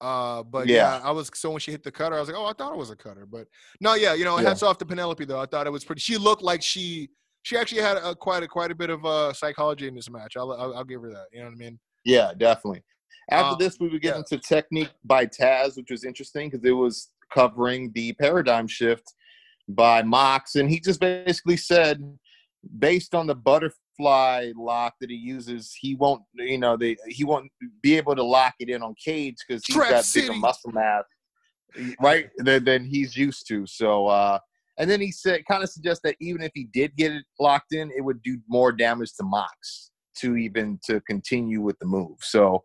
Uh, 0.01 0.43
but 0.43 0.67
yeah. 0.67 0.99
Yeah. 0.99 1.01
I 1.03 1.11
was 1.11 1.31
so 1.35 1.51
when 1.51 1.61
she 1.61 1.71
hit 1.71 1.83
the 1.83 1.91
cutter, 1.91 2.17
I 2.17 2.21
was 2.21 2.29
like, 2.29 2.37
oh, 2.37 2.47
I 2.47 2.53
thought 2.53 2.73
it 2.73 2.79
was 2.79 2.91
a 2.91 2.97
cutter, 2.97 3.27
but 3.27 3.47
no, 3.81 3.95
yeah, 3.95 4.13
you 4.15 4.25
know, 4.25 4.39
Yeah. 4.39 4.49
hats 4.49 4.63
off 4.63 4.77
to 4.79 4.85
Penelope 4.87 5.25
though. 5.25 5.41
I 5.41 5.47
thought 5.47 5.67
it 5.67 5.71
was 5.71 5.85
pretty. 5.85 6.01
She 6.01 6.17
looked 6.17 6.43
like 6.43 6.63
she 6.63 7.09
she 7.43 7.57
actually 7.57 7.83
had 7.83 7.97
a, 7.99 8.15
quite 8.15 8.43
a 8.43 8.49
quite 8.49 8.71
a 8.71 8.75
bit 8.75 8.91
of 8.91 9.05
uh 9.07 9.33
psychology 9.33 9.89
in 9.89 9.95
this 9.95 10.11
match. 10.11 10.37
I'll, 10.37 10.53
I'll 10.53 10.75
I'll 10.77 10.85
give 10.85 11.01
her 11.03 11.11
that. 11.11 11.27
You 11.33 11.41
know 11.41 11.47
what 11.47 11.55
I 11.55 11.57
mean? 11.57 11.79
yeah, 12.05 12.33
definitely. 12.37 12.83
After 13.31 13.53
Um, 13.53 13.57
this, 13.59 13.79
we 13.81 13.89
would 13.89 14.03
get 14.03 14.15
yeah. 14.15 14.19
into 14.19 14.37
technique 14.39 14.91
by 15.05 15.25
Taz, 15.25 15.77
which 15.79 15.91
was 15.91 16.05
interesting 16.05 16.51
because 16.51 16.65
it 16.67 16.73
was 16.73 17.11
covering 17.33 17.91
the 17.95 18.13
paradigm 18.15 18.67
shift 18.67 19.15
by 19.69 20.03
Mox, 20.03 20.57
and 20.57 20.71
he 20.71 20.81
just 20.81 21.01
basically 21.01 21.57
said, 21.57 22.03
based 22.79 23.15
on 23.15 23.27
the 23.27 23.35
butterfly 23.35 24.53
lock 24.57 24.95
that 25.01 25.11
he 25.11 25.17
uses, 25.17 25.75
he 25.79 25.95
won't, 25.95 26.23
you 26.35 26.59
know, 26.59 26.77
they 26.77 26.97
he 27.09 27.25
won't 27.25 27.51
be 27.83 27.97
able 27.97 28.15
to 28.17 28.23
lock 28.23 28.55
it 28.59 28.69
in 28.69 28.83
on 28.83 28.95
Cage 29.03 29.37
because 29.47 29.63
he's 29.67 29.77
Trap 29.77 29.91
got 29.91 30.05
City. 30.05 30.29
bigger 30.29 30.39
muscle 30.39 30.73
mass, 30.73 31.05
right? 32.01 32.29
Than, 32.39 32.65
than 32.65 32.85
he's 32.85 33.17
used 33.17 33.47
to. 33.49 33.67
So, 33.67 34.07
uh, 34.07 34.39
and 34.79 34.91
then 34.91 35.01
he 35.01 35.13
said, 35.13 35.45
kind 35.47 35.63
of 35.63 35.71
suggests 35.71 36.03
that 36.05 36.17
even 36.21 36.43
if 36.43 36.51
he 36.55 36.65
did 36.73 36.97
get 36.97 37.13
it 37.13 37.25
locked 37.39 37.73
in, 37.73 37.91
it 37.97 38.03
would 38.03 38.23
do 38.23 38.39
more 38.49 38.73
damage 38.73 39.13
to 39.15 39.25
Mox 39.25 39.91
to 40.17 40.37
even 40.37 40.79
to 40.85 41.01
continue 41.03 41.61
with 41.61 41.79
the 41.79 41.87
move. 41.87 42.17
So, 42.21 42.63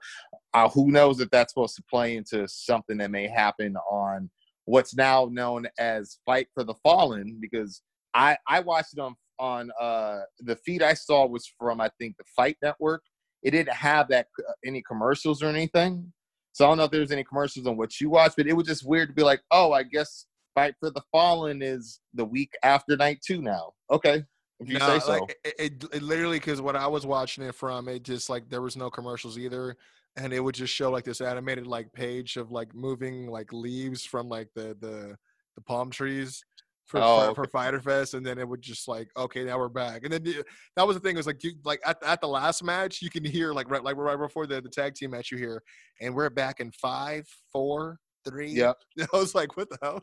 uh, 0.53 0.69
who 0.69 0.91
knows 0.91 1.19
if 1.19 1.29
that's 1.29 1.53
supposed 1.53 1.75
to 1.75 1.83
play 1.89 2.15
into 2.17 2.47
something 2.47 2.97
that 2.97 3.11
may 3.11 3.27
happen 3.27 3.75
on 3.91 4.29
what's 4.69 4.95
now 4.95 5.27
known 5.31 5.67
as 5.79 6.19
Fight 6.25 6.47
for 6.53 6.63
the 6.63 6.75
Fallen? 6.83 7.37
Because 7.41 7.81
I 8.13 8.37
I 8.47 8.59
watched 8.59 8.93
it 8.93 8.99
on 8.99 9.15
on 9.39 9.71
uh 9.79 10.21
the 10.39 10.55
feed 10.57 10.83
I 10.83 10.93
saw 10.93 11.25
was 11.25 11.51
from 11.59 11.81
I 11.81 11.89
think 11.99 12.17
the 12.17 12.23
Fight 12.35 12.57
Network. 12.61 13.03
It 13.41 13.51
didn't 13.51 13.73
have 13.73 14.09
that 14.09 14.27
uh, 14.37 14.51
any 14.65 14.83
commercials 14.87 15.41
or 15.41 15.47
anything. 15.47 16.13
So 16.51 16.65
I 16.65 16.67
don't 16.69 16.77
know 16.77 16.83
if 16.83 16.91
there's 16.91 17.11
any 17.11 17.23
commercials 17.23 17.65
on 17.67 17.77
what 17.77 17.99
you 17.99 18.09
watched, 18.09 18.35
but 18.37 18.47
it 18.47 18.53
was 18.53 18.67
just 18.67 18.85
weird 18.85 19.09
to 19.09 19.15
be 19.15 19.23
like, 19.23 19.41
oh, 19.49 19.71
I 19.71 19.83
guess 19.83 20.25
Fight 20.55 20.75
for 20.79 20.89
the 20.91 21.01
Fallen 21.11 21.61
is 21.61 21.99
the 22.13 22.25
week 22.25 22.51
after 22.63 22.97
night 22.97 23.19
two 23.25 23.41
now. 23.41 23.73
Okay, 23.89 24.23
if 24.59 24.69
you 24.69 24.77
No, 24.77 24.85
say 24.87 24.99
so. 24.99 25.11
like, 25.11 25.37
it, 25.45 25.55
it, 25.57 25.83
it 25.93 26.01
literally 26.03 26.37
because 26.37 26.61
what 26.61 26.75
I 26.75 26.87
was 26.87 27.05
watching 27.05 27.43
it 27.45 27.55
from, 27.55 27.87
it 27.87 28.03
just 28.03 28.29
like 28.29 28.49
there 28.49 28.61
was 28.61 28.75
no 28.75 28.89
commercials 28.89 29.37
either, 29.37 29.77
and 30.17 30.33
it 30.33 30.39
would 30.39 30.55
just 30.55 30.73
show 30.73 30.89
like 30.89 31.05
this 31.05 31.21
animated 31.21 31.67
like 31.67 31.91
page 31.93 32.37
of 32.37 32.51
like 32.51 32.73
moving 32.75 33.27
like 33.27 33.51
leaves 33.53 34.05
from 34.05 34.27
like 34.27 34.49
the 34.55 34.75
the 34.79 35.15
the 35.55 35.61
palm 35.61 35.89
trees 35.89 36.43
for, 36.89 36.99
Oh, 37.01 37.33
for, 37.35 37.43
for 37.43 37.51
Fyter 37.51 37.79
Fest, 37.79 38.15
and 38.15 38.25
then 38.25 38.39
it 38.39 38.47
would 38.47 38.61
just 38.61 38.87
like, 38.87 39.09
okay, 39.15 39.43
now 39.43 39.59
we're 39.59 39.69
back. 39.69 40.03
And 40.03 40.11
then 40.11 40.23
the, 40.23 40.43
that 40.75 40.87
was 40.87 40.95
the 40.97 40.99
thing. 40.99 41.13
It 41.13 41.19
was 41.19 41.27
like 41.27 41.43
you 41.43 41.53
like 41.63 41.79
at, 41.85 42.01
at 42.03 42.19
the 42.19 42.27
last 42.27 42.63
match, 42.63 43.01
you 43.01 43.11
can 43.11 43.23
hear 43.23 43.53
like 43.53 43.69
right 43.69 43.83
like 43.83 43.95
right 43.95 44.17
before 44.17 44.47
the, 44.47 44.59
the 44.59 44.69
tag 44.69 44.95
team 44.95 45.11
match, 45.11 45.31
you 45.31 45.37
hear, 45.37 45.61
and 46.01 46.15
we're 46.15 46.31
back 46.31 46.59
in 46.59 46.71
five, 46.71 47.27
four, 47.53 47.99
three. 48.27 48.49
Yeah, 48.49 48.73
I 49.13 49.17
was 49.17 49.35
like, 49.35 49.55
what 49.55 49.69
the 49.69 49.77
hell? 49.83 50.01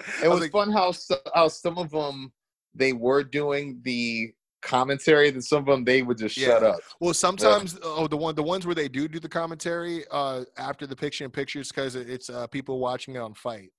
It 0.00 0.24
I 0.24 0.28
was 0.28 0.40
like, 0.40 0.52
fun 0.52 0.72
how 0.72 0.92
how 1.34 1.48
some 1.48 1.76
of 1.76 1.90
them 1.90 2.32
they 2.74 2.94
were 2.94 3.22
doing 3.22 3.80
the 3.82 4.32
commentary, 4.62 5.28
and 5.28 5.44
some 5.44 5.58
of 5.58 5.66
them 5.66 5.84
they 5.84 6.02
would 6.02 6.18
just 6.18 6.36
shut 6.36 6.62
up. 6.62 6.80
Well, 7.00 7.14
sometimes 7.14 7.78
oh 7.82 8.06
the 8.06 8.16
one 8.16 8.34
the 8.34 8.42
ones 8.42 8.64
where 8.64 8.74
they 8.74 8.88
do 8.88 9.08
do 9.08 9.20
the 9.20 9.28
commentary 9.28 10.04
uh 10.10 10.44
after 10.56 10.86
the 10.86 10.96
picture 10.96 11.24
in 11.24 11.30
pictures 11.30 11.68
because 11.68 11.94
it's 11.94 12.30
uh 12.30 12.46
people 12.46 12.78
watching 12.78 13.16
it 13.16 13.18
on 13.18 13.34
fight. 13.34 13.70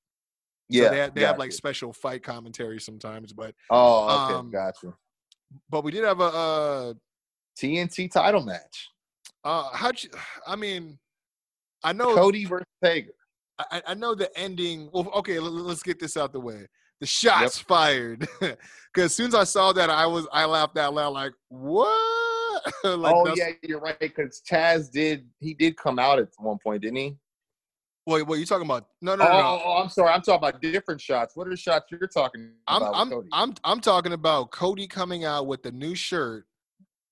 Yeah, 0.70 0.86
so 0.86 0.90
they, 0.90 0.98
have, 0.98 1.16
they 1.16 1.22
have 1.22 1.40
like 1.40 1.52
special 1.52 1.94
fight 1.94 2.24
commentary 2.24 2.80
sometimes. 2.80 3.34
But 3.34 3.56
oh, 3.70 4.26
okay, 4.26 4.34
um, 4.36 4.52
gotcha. 4.52 4.94
but 5.70 5.84
we 5.84 5.92
did 5.92 6.04
have 6.04 6.20
a 6.20 6.24
uh 6.24 6.94
TNT 7.58 8.12
title 8.12 8.44
match: 8.44 8.90
uh 9.44 9.70
how'd 9.74 10.02
you? 10.04 10.10
I 10.48 10.56
mean, 10.56 11.00
I 11.84 11.94
know 11.94 12.16
Cody 12.16 12.46
versus 12.46 12.66
Hager. 12.82 13.12
I, 13.60 13.82
I 13.88 13.94
know 13.94 14.16
the 14.16 14.36
ending. 14.38 14.90
Well, 14.92 15.10
okay, 15.16 15.40
let, 15.40 15.72
us 15.72 15.84
get 15.84 16.00
this 16.00 16.18
out 16.18 16.34
the 16.34 16.40
way. 16.40 16.68
The 17.04 17.08
shots 17.08 17.60
fired 17.60 18.20
because 18.40 18.56
as 18.98 19.14
soon 19.14 19.28
as 19.28 19.36
I 19.36 19.44
saw 19.44 19.74
that, 19.74 19.90
I 19.90 20.06
was 20.06 20.26
I 20.32 20.46
laughed 20.46 20.78
out 20.78 20.94
loud 20.94 21.12
like 21.12 21.34
what? 21.50 22.64
like, 22.86 23.14
oh 23.14 23.36
yeah, 23.36 23.50
you're 23.62 23.82
right. 23.82 24.00
Because 24.00 24.42
Taz 24.50 24.90
did 24.90 25.28
he 25.42 25.54
did 25.54 25.76
come 25.76 26.00
out 26.00 26.18
at 26.18 26.30
one 26.38 26.60
point, 26.64 26.82
didn't 26.82 26.96
he? 26.96 27.18
Wait, 28.08 28.22
what 28.26 28.36
are 28.36 28.40
you 28.40 28.46
talking 28.46 28.66
about? 28.66 28.86
No, 29.02 29.16
no, 29.16 29.26
Oh, 29.26 29.28
no. 29.28 29.34
no. 29.34 29.46
oh, 29.46 29.62
oh, 29.66 29.82
I'm 29.84 29.90
sorry. 29.90 30.14
I'm 30.14 30.22
talking 30.22 30.48
about 30.48 30.62
different 30.62 31.02
shots. 31.02 31.36
What 31.36 31.46
are 31.46 31.50
the 31.50 31.58
shots 31.58 31.88
you're 31.92 32.08
talking 32.08 32.52
I'm 32.70 32.82
about? 32.82 32.96
I'm 32.96 33.10
Cody? 33.10 33.30
I'm 33.34 33.54
I'm 33.66 33.82
talking 33.82 34.14
about 34.14 34.52
Cody 34.52 34.88
coming 34.88 35.26
out 35.26 35.46
with 35.46 35.62
the 35.62 35.74
new 35.74 35.96
shirt 35.96 36.46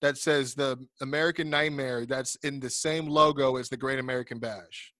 that 0.01 0.17
says 0.17 0.55
the 0.55 0.79
American 1.01 1.49
Nightmare 1.49 2.05
that's 2.05 2.35
in 2.43 2.61
the 2.61 2.69
same 2.69 3.07
logo 3.07 3.57
as 3.57 3.67
the 3.67 3.75
Great 3.75 3.99
American 3.99 4.39
Bash. 4.39 4.93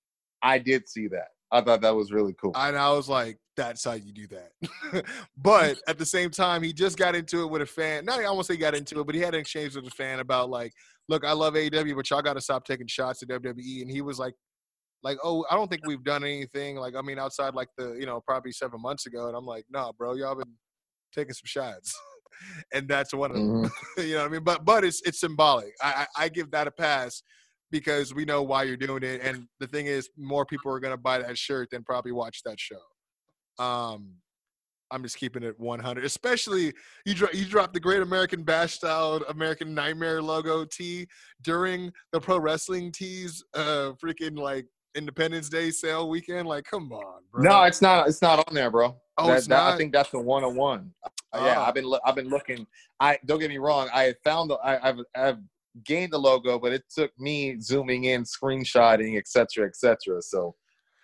I 0.43 0.57
did 0.57 0.89
see 0.89 1.07
that. 1.07 1.30
I 1.49 1.61
thought 1.61 1.80
that 1.80 1.95
was 1.95 2.11
really 2.11 2.34
cool. 2.34 2.51
And 2.55 2.77
I 2.77 2.91
was 2.91 3.07
like, 3.07 3.38
that's 3.57 3.84
how 3.84 3.94
you 3.94 4.11
do 4.14 4.28
that. 4.28 5.06
but 5.38 5.78
at 5.88 5.98
the 5.98 6.06
same 6.06 6.30
time, 6.30 6.64
he 6.64 6.73
just 6.73 6.98
got 6.98 7.15
into 7.15 7.44
it 7.44 7.49
with 7.49 7.61
a 7.61 7.65
fan. 7.65 8.06
Not 8.06 8.19
I 8.19 8.32
won't 8.32 8.45
say 8.45 8.57
got 8.57 8.76
into 8.76 8.99
it, 8.99 9.06
but 9.06 9.15
he 9.15 9.22
had 9.22 9.34
an 9.34 9.41
exchange 9.41 9.76
with 9.76 9.86
a 9.86 9.91
fan 9.91 10.19
about 10.19 10.49
like, 10.49 10.72
look, 11.10 11.26
I 11.26 11.34
love 11.34 11.56
AEW, 11.56 11.95
but 11.95 12.10
y'all 12.10 12.22
got 12.22 12.34
to 12.34 12.41
stop 12.41 12.65
taking 12.65 12.88
shots 12.88 13.22
at 13.23 13.30
WWE. 13.30 13.82
And 13.82 13.91
he 13.91 14.02
was 14.02 14.19
like, 14.19 14.34
like, 15.03 15.18
oh, 15.23 15.45
I 15.49 15.56
don't 15.56 15.69
think 15.69 15.82
we've 15.86 16.03
done 16.03 16.23
anything. 16.23 16.76
Like, 16.78 16.95
I 16.95 17.02
mean, 17.02 17.19
outside 17.19 17.56
like 17.56 17.69
the, 17.78 17.94
you 17.94 18.06
know, 18.06 18.22
probably 18.22 18.52
seven 18.52 18.82
months 18.82 19.06
ago. 19.06 19.28
And 19.28 19.36
I'm 19.36 19.45
like, 19.45 19.65
no, 19.69 19.91
bro, 19.98 20.14
y'all 20.14 20.36
been 20.36 20.53
taking 21.14 21.34
some 21.34 21.45
shots. 21.45 21.99
and 22.73 22.88
that's 22.88 23.14
one 23.14 23.32
of 23.32 23.38
them. 23.38 23.64
Mhm. 23.65 23.72
you 24.07 24.14
know 24.14 24.22
what 24.22 24.30
I 24.30 24.34
mean? 24.34 24.44
But 24.44 24.65
but 24.65 24.84
it's 24.84 25.02
it's 25.06 25.19
symbolic. 25.19 25.73
I, 25.82 26.06
I 26.18 26.26
I 26.26 26.30
give 26.30 26.52
that 26.52 26.68
a 26.68 26.72
pass 26.72 27.23
because 27.72 28.14
we 28.14 28.26
know 28.26 28.44
why 28.44 28.64
you're 28.64 28.78
doing 28.78 29.03
it. 29.03 29.22
And 29.23 29.48
the 29.60 29.68
thing 29.68 29.88
is, 29.88 30.10
more 30.18 30.45
people 30.45 30.72
are 30.72 30.80
gonna 30.80 30.98
buy 30.98 31.19
that 31.19 31.38
shirt 31.38 31.69
than 31.72 31.84
probably 31.84 32.11
watch 32.11 32.41
that 32.45 32.60
show. 32.60 32.80
Um, 33.61 34.15
I'm 34.93 35.03
just 35.03 35.17
keeping 35.17 35.43
it 35.43 35.57
100. 35.57 36.03
Especially 36.03 36.73
you 37.05 37.13
dro- 37.13 37.29
you 37.33 37.45
dropped 37.45 37.73
the 37.73 37.79
Great 37.79 38.01
American 38.01 38.43
Bash 38.43 38.73
style 38.73 39.23
American 39.29 39.73
Nightmare 39.73 40.21
logo 40.21 40.65
tee 40.65 41.07
during 41.43 41.91
the 42.11 42.19
pro 42.19 42.38
wrestling 42.39 42.91
tees, 42.91 43.41
uh, 43.53 43.93
freaking 44.03 44.38
like 44.38 44.65
Independence 44.95 45.47
Day 45.47 45.71
sale 45.71 46.09
weekend. 46.09 46.45
Like, 46.47 46.65
come 46.65 46.91
on, 46.91 47.21
bro. 47.31 47.41
No, 47.43 47.63
it's 47.63 47.81
not. 47.81 48.09
It's 48.09 48.21
not 48.21 48.45
on 48.45 48.53
there, 48.53 48.69
bro. 48.69 48.99
Oh, 49.17 49.27
That- 49.27 49.38
it's 49.38 49.47
that- 49.47 49.73
I 49.73 49.77
think 49.77 49.93
that's 49.93 50.09
the 50.09 50.19
one 50.19 50.43
on 50.43 50.55
one. 50.55 50.93
Yeah, 51.33 51.55
Oh. 51.59 51.61
I've 51.61 51.73
been 51.75 51.85
loo- 51.85 51.99
I've 52.03 52.15
been 52.15 52.27
looking. 52.27 52.67
I 52.99 53.17
don't 53.25 53.39
get 53.39 53.47
me 53.49 53.59
wrong. 53.59 53.89
I 53.93 54.13
found 54.25 54.49
the 54.49 54.55
I, 54.55 54.89
I've 54.89 54.99
I've 55.15 55.38
gained 55.85 56.11
the 56.11 56.17
logo, 56.19 56.59
but 56.59 56.73
it 56.73 56.83
took 56.93 57.17
me 57.17 57.57
zooming 57.61 58.03
in, 58.03 58.23
screenshotting, 58.25 59.17
et 59.17 59.29
cetera, 59.29 59.65
et 59.65 59.77
cetera. 59.77 60.21
So 60.21 60.53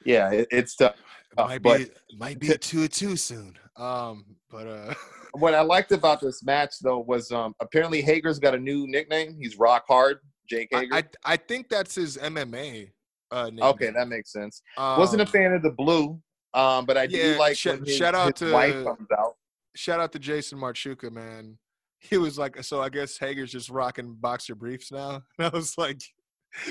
yeah, 0.07 0.31
it, 0.31 0.47
it's 0.51 0.75
tough. 0.75 0.95
It 1.31 1.38
might 1.43 1.61
but- 1.61 1.79
be 1.79 2.17
might 2.17 2.39
be 2.39 2.51
a 2.51 2.57
two 2.57 2.88
two 2.88 3.15
soon. 3.15 3.55
Um, 3.75 4.25
but 4.49 4.65
uh, 4.67 4.93
What 5.34 5.53
I 5.53 5.61
liked 5.61 5.91
about 5.91 6.19
this 6.21 6.43
match 6.43 6.79
though 6.81 6.99
was 6.99 7.31
um 7.31 7.53
apparently 7.59 8.01
Hager's 8.01 8.39
got 8.39 8.55
a 8.55 8.59
new 8.59 8.88
nickname. 8.88 9.35
He's 9.39 9.57
Rock 9.59 9.84
Hard, 9.88 10.19
Jake 10.49 10.69
Hager. 10.71 10.95
I 10.95 11.03
I 11.23 11.38
think 11.38 11.69
that's 11.69 11.93
his 11.93 12.17
MMA. 12.17 12.89
Uh, 13.29 13.51
okay, 13.61 13.91
that 13.91 14.07
makes 14.07 14.31
sense. 14.31 14.61
Wasn't 14.77 15.21
a 15.21 15.25
Um, 15.25 15.31
fan 15.31 15.51
of 15.53 15.61
the 15.61 15.71
blue, 15.71 16.19
um, 16.53 16.85
but 16.85 16.95
I 16.97 17.05
do 17.05 17.35
like 17.38 17.57
sh- 17.57 17.65
when 17.67 17.84
his, 17.84 17.95
shout 17.97 18.15
out 18.15 18.39
his 18.39 18.51
wife 18.53 18.73
to- 18.73 18.84
comes 18.85 19.07
out. 19.19 19.35
shout 19.75 19.99
out 19.99 20.11
to 20.13 20.19
Jason 20.19 20.57
Marchuka, 20.59 21.11
man. 21.11 21.57
He 21.99 22.17
was 22.17 22.38
like, 22.39 22.63
so 22.63 22.81
I 22.81 22.88
guess 22.89 23.17
Hager's 23.17 23.51
just 23.51 23.69
rocking 23.69 24.15
boxer 24.19 24.55
briefs 24.55 24.91
now. 24.91 25.21
And 25.38 25.47
I 25.47 25.49
was 25.49 25.77
like, 25.77 25.99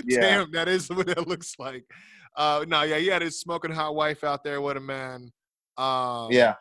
Yeah. 0.06 0.20
damn, 0.20 0.52
that 0.52 0.66
is 0.66 0.88
what 0.90 1.08
it 1.10 1.28
looks 1.28 1.54
like. 1.58 1.84
Uh, 2.36 2.64
no, 2.68 2.82
yeah, 2.82 2.98
he 2.98 3.06
had 3.06 3.22
his 3.22 3.40
smoking 3.40 3.70
hot 3.70 3.94
wife 3.94 4.22
out 4.24 4.44
there 4.44 4.60
with 4.60 4.76
a 4.76 4.80
man. 4.80 5.32
Um, 5.78 6.28
Yeah, 6.30 6.54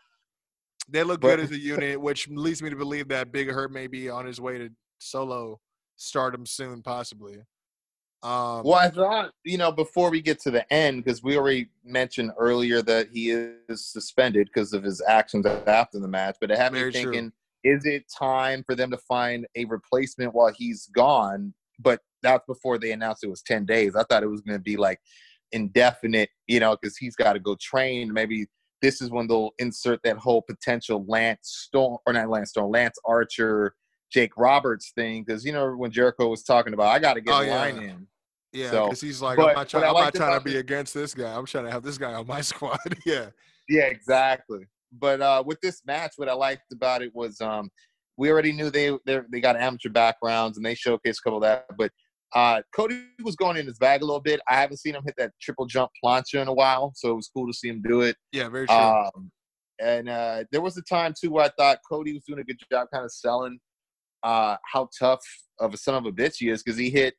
they 0.87 1.03
look 1.03 1.19
But- 1.21 1.35
good 1.37 1.39
as 1.41 1.51
a 1.51 1.57
unit, 1.59 1.99
which 1.99 2.27
leads 2.29 2.61
me 2.61 2.69
to 2.69 2.75
believe 2.75 3.07
that 3.09 3.31
Big 3.31 3.49
Hurt 3.49 3.71
may 3.71 3.87
be 3.87 4.09
on 4.09 4.25
his 4.25 4.39
way 4.39 4.57
to 4.57 4.69
solo 4.99 5.59
stardom 5.97 6.45
soon, 6.45 6.81
possibly. 6.81 7.37
Um, 8.23 8.63
Well, 8.63 8.75
I 8.75 8.89
thought, 8.89 9.33
you 9.43 9.57
know, 9.57 9.71
before 9.71 10.09
we 10.09 10.21
get 10.21 10.39
to 10.41 10.51
the 10.51 10.71
end, 10.73 11.03
because 11.03 11.21
we 11.21 11.37
already 11.37 11.69
mentioned 11.83 12.31
earlier 12.39 12.81
that 12.81 13.09
he 13.09 13.31
is 13.31 13.85
suspended 13.85 14.47
because 14.47 14.73
of 14.73 14.83
his 14.83 15.01
actions 15.07 15.45
after 15.45 15.99
the 15.99 16.07
match, 16.07 16.37
but 16.39 16.49
it 16.51 16.57
had 16.57 16.73
me 16.73 16.79
Very 16.79 16.91
true. 16.91 17.01
thinking, 17.03 17.31
is 17.63 17.85
it 17.85 18.05
time 18.09 18.63
for 18.63 18.75
them 18.75 18.89
to 18.91 18.97
find 18.97 19.45
a 19.55 19.65
replacement 19.65 20.33
while 20.33 20.51
he's 20.55 20.87
gone? 20.87 21.53
But 21.79 22.01
that's 22.21 22.45
before 22.45 22.77
they 22.77 22.93
announced 22.93 23.23
it 23.23 23.29
was 23.29 23.41
10 23.43 23.65
days. 23.65 23.95
I 23.95 24.03
thought 24.03 24.23
it 24.23 24.27
was 24.29 24.41
going 24.41 24.57
to 24.57 24.63
be 24.63 24.77
like 24.77 24.99
indefinite, 25.51 26.29
you 26.47 26.59
know, 26.59 26.77
because 26.79 26.97
he's 26.97 27.15
got 27.15 27.33
to 27.33 27.39
go 27.39 27.55
train. 27.61 28.11
Maybe 28.11 28.47
this 28.81 29.01
is 29.01 29.09
when 29.09 29.27
they'll 29.27 29.51
insert 29.59 29.99
that 30.03 30.17
whole 30.17 30.41
potential 30.41 31.05
Lance 31.07 31.39
Storm, 31.67 31.97
or 32.05 32.13
not 32.13 32.29
Lance 32.29 32.49
Storm, 32.51 32.71
Lance 32.71 32.97
Archer, 33.05 33.73
Jake 34.11 34.31
Roberts 34.37 34.91
thing. 34.95 35.23
Because, 35.25 35.45
you 35.45 35.53
know, 35.53 35.71
when 35.71 35.91
Jericho 35.91 36.27
was 36.27 36.43
talking 36.43 36.73
about, 36.73 36.87
I 36.87 36.99
got 36.99 37.15
to 37.15 37.21
get 37.21 37.33
Oh, 37.33 37.41
a 37.41 37.45
yeah. 37.45 37.55
line 37.55 37.77
in. 37.77 38.07
Yeah, 38.53 38.71
So, 38.71 38.85
because 38.85 39.01
he's 39.01 39.21
like, 39.21 39.37
but 39.37 39.49
I'm 39.49 39.55
not 39.55 39.69
trying. 39.69 39.83
I'm 39.83 39.93
not 39.93 40.13
trying 40.13 40.39
to 40.39 40.43
be 40.43 40.57
against 40.57 40.93
this 40.93 41.13
guy. 41.13 41.35
I'm 41.35 41.45
trying 41.45 41.65
to 41.65 41.71
have 41.71 41.83
this 41.83 41.97
guy 41.97 42.13
on 42.13 42.25
my 42.25 42.41
squad. 42.41 42.79
yeah, 43.05 43.29
Yeah, 43.67 43.85
exactly. 43.85 44.65
But 44.97 45.21
uh, 45.21 45.43
with 45.45 45.59
this 45.61 45.81
match, 45.85 46.13
what 46.15 46.29
I 46.29 46.33
liked 46.33 46.71
about 46.71 47.01
it 47.01 47.13
was 47.13 47.41
um, 47.41 47.69
we 48.17 48.31
already 48.31 48.53
knew 48.53 48.69
they 48.69 48.91
they 49.05 49.19
they 49.29 49.41
got 49.41 49.57
amateur 49.57 49.89
backgrounds 49.89 50.57
and 50.57 50.65
they 50.65 50.73
showcased 50.73 51.17
a 51.19 51.23
couple 51.23 51.37
of 51.37 51.43
that. 51.43 51.65
But 51.77 51.91
uh, 52.33 52.61
Cody 52.75 53.03
was 53.23 53.35
going 53.35 53.57
in 53.57 53.65
his 53.65 53.77
bag 53.77 54.01
a 54.01 54.05
little 54.05 54.21
bit. 54.21 54.39
I 54.49 54.55
haven't 54.55 54.77
seen 54.77 54.95
him 54.95 55.03
hit 55.05 55.15
that 55.17 55.31
triple 55.41 55.65
jump 55.65 55.91
plancha 56.03 56.41
in 56.41 56.47
a 56.47 56.53
while, 56.53 56.91
so 56.95 57.11
it 57.11 57.15
was 57.15 57.29
cool 57.33 57.47
to 57.47 57.53
see 57.53 57.69
him 57.69 57.81
do 57.87 58.01
it. 58.01 58.15
yeah, 58.31 58.49
very 58.49 58.67
true. 58.67 58.75
Um, 58.75 59.31
and 59.79 60.09
uh, 60.09 60.43
there 60.51 60.61
was 60.61 60.77
a 60.77 60.81
time 60.81 61.13
too 61.19 61.31
where 61.31 61.45
I 61.45 61.49
thought 61.57 61.79
Cody 61.89 62.13
was 62.13 62.23
doing 62.23 62.39
a 62.39 62.43
good 62.43 62.59
job, 62.71 62.87
kind 62.93 63.05
of 63.05 63.11
selling 63.11 63.59
uh, 64.23 64.57
how 64.71 64.89
tough 64.97 65.21
of 65.59 65.73
a 65.73 65.77
son 65.77 65.95
of 65.95 66.05
a 66.05 66.11
bitch 66.11 66.37
he 66.37 66.49
is 66.49 66.63
because 66.63 66.77
he 66.77 66.89
hit. 66.89 67.15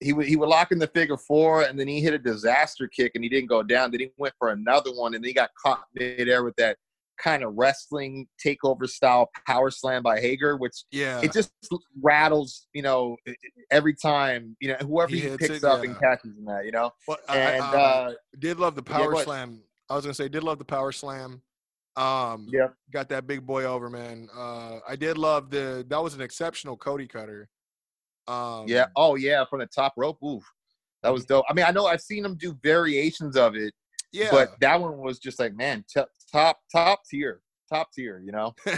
He 0.00 0.12
would 0.12 0.26
he 0.26 0.36
would 0.36 0.48
lock 0.48 0.72
in 0.72 0.78
the 0.78 0.88
figure 0.88 1.16
four, 1.16 1.62
and 1.62 1.78
then 1.78 1.88
he 1.88 2.00
hit 2.00 2.14
a 2.14 2.18
disaster 2.18 2.88
kick, 2.88 3.12
and 3.14 3.24
he 3.24 3.30
didn't 3.30 3.48
go 3.48 3.62
down. 3.62 3.90
Then 3.90 4.00
he 4.00 4.10
went 4.18 4.34
for 4.38 4.50
another 4.50 4.90
one, 4.92 5.14
and 5.14 5.22
then 5.22 5.28
he 5.28 5.34
got 5.34 5.50
caught 5.62 5.84
midair 5.94 6.42
with 6.44 6.56
that 6.56 6.76
kind 7.22 7.42
of 7.42 7.54
wrestling 7.56 8.26
takeover 8.44 8.88
style 8.88 9.30
power 9.46 9.70
slam 9.70 10.02
by 10.02 10.20
Hager, 10.20 10.56
which 10.56 10.84
yeah, 10.90 11.20
it 11.22 11.32
just 11.32 11.52
rattles, 12.02 12.66
you 12.72 12.82
know, 12.82 13.16
every 13.70 13.94
time, 13.94 14.56
you 14.60 14.68
know, 14.68 14.76
whoever 14.82 15.10
He 15.12 15.20
he, 15.20 15.36
picks 15.36 15.50
it, 15.50 15.64
up 15.64 15.82
yeah. 15.82 15.90
and 15.90 16.00
catches 16.00 16.36
in 16.36 16.44
that, 16.46 16.64
you 16.64 16.72
know. 16.72 16.90
Well, 17.08 17.18
I- 17.28 17.56
I, 17.56 17.58
uh, 17.58 17.62
uh, 17.62 18.12
did 18.38 18.58
love 18.58 18.74
the 18.74 18.82
power 18.82 19.12
ahead. 19.12 19.24
slam. 19.24 19.62
I 19.90 19.96
was 19.96 20.04
gonna 20.04 20.14
say, 20.14 20.28
did 20.28 20.42
love 20.44 20.58
the 20.58 20.64
power 20.64 20.92
slam. 20.92 21.42
Um, 21.96 22.48
yeah, 22.52 22.68
got 22.92 23.08
that 23.10 23.26
big 23.26 23.46
boy 23.46 23.64
over, 23.64 23.88
man. 23.88 24.28
Uh, 24.36 24.80
I 24.88 24.96
did 24.96 25.16
love 25.16 25.50
the. 25.50 25.86
That 25.88 26.02
was 26.02 26.14
an 26.14 26.20
exceptional 26.20 26.76
Cody 26.76 27.06
cutter. 27.06 27.48
Um, 28.26 28.64
Yeah. 28.66 28.86
Oh, 28.96 29.14
yeah. 29.14 29.44
From 29.44 29.60
the 29.60 29.66
top 29.66 29.94
rope. 29.96 30.20
Oof. 30.22 30.42
That 31.02 31.12
was 31.12 31.26
dope. 31.26 31.44
I 31.48 31.52
mean, 31.52 31.66
I 31.68 31.70
know 31.70 31.86
I've 31.86 32.00
seen 32.00 32.24
him 32.24 32.34
do 32.36 32.58
variations 32.62 33.36
of 33.36 33.54
it, 33.54 33.74
yeah. 34.10 34.28
but 34.30 34.58
that 34.60 34.80
one 34.80 34.96
was 34.96 35.18
just 35.18 35.38
like, 35.38 35.54
man, 35.54 35.84
t- 35.86 36.00
top, 36.34 36.58
top 36.72 37.00
tier, 37.10 37.40
top 37.72 37.88
tier. 37.92 38.20
You 38.24 38.32
know. 38.32 38.54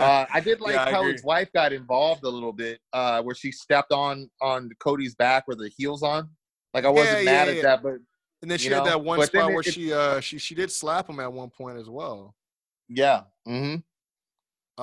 Uh, 0.00 0.26
I 0.32 0.38
did 0.38 0.60
like 0.60 0.74
Yeah, 0.76 0.92
how 0.92 1.02
his 1.02 1.24
wife 1.24 1.48
got 1.52 1.72
involved 1.72 2.22
a 2.22 2.28
little 2.28 2.52
bit, 2.52 2.78
uh, 2.92 3.20
where 3.22 3.34
she 3.34 3.50
stepped 3.50 3.90
on 3.90 4.30
on 4.40 4.70
Cody's 4.78 5.16
back 5.16 5.48
with 5.48 5.58
the 5.58 5.68
heels 5.76 6.04
on. 6.04 6.28
Like 6.72 6.84
I 6.84 6.88
wasn't 6.88 7.24
Yeah, 7.24 7.32
mad 7.32 7.48
yeah, 7.48 7.54
at 7.54 7.62
that, 7.62 7.82
but 7.82 7.94
and 8.42 8.48
then 8.50 8.58
she 8.58 8.68
you 8.68 8.74
had 8.74 8.84
that 8.84 9.02
one 9.02 9.18
but 9.18 9.28
spot 9.28 9.50
it- 9.50 9.54
where 9.54 9.60
it- 9.62 9.72
she 9.72 9.92
uh 9.92 10.20
she 10.20 10.38
she 10.38 10.54
did 10.54 10.70
slap 10.70 11.08
him 11.08 11.18
at 11.18 11.32
one 11.32 11.50
point 11.50 11.78
as 11.78 11.88
well. 11.90 12.36
yeah, 12.88 13.22
Mm-hmm. 13.48 13.80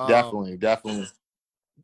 Um, 0.00 0.08
definitely, 0.08 0.56
definitely. 0.58 1.06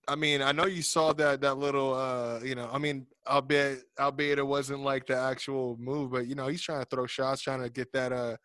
I 0.09 0.17
mean, 0.17 0.43
I 0.43 0.53
know 0.53 0.67
you 0.67 0.83
saw 0.83 1.13
that 1.15 1.41
that 1.41 1.57
little 1.57 1.95
uh, 1.95 2.41
you 2.45 2.55
know, 2.55 2.69
I 2.71 2.79
mean, 2.79 3.07
albeit 3.27 3.85
albeit 3.99 4.39
it 4.39 4.47
wasn't 4.47 4.81
like 4.81 5.07
the 5.07 5.17
actual 5.17 5.79
move, 5.81 6.11
but 6.11 6.27
you 6.27 6.35
know, 6.35 6.49
he's 6.49 6.61
trying 6.63 6.81
to 6.81 6.87
throw 6.91 7.07
shots, 7.07 7.41
trying 7.41 7.63
to 7.63 7.71
get 7.71 7.93
that 7.93 8.13
uh 8.13 8.37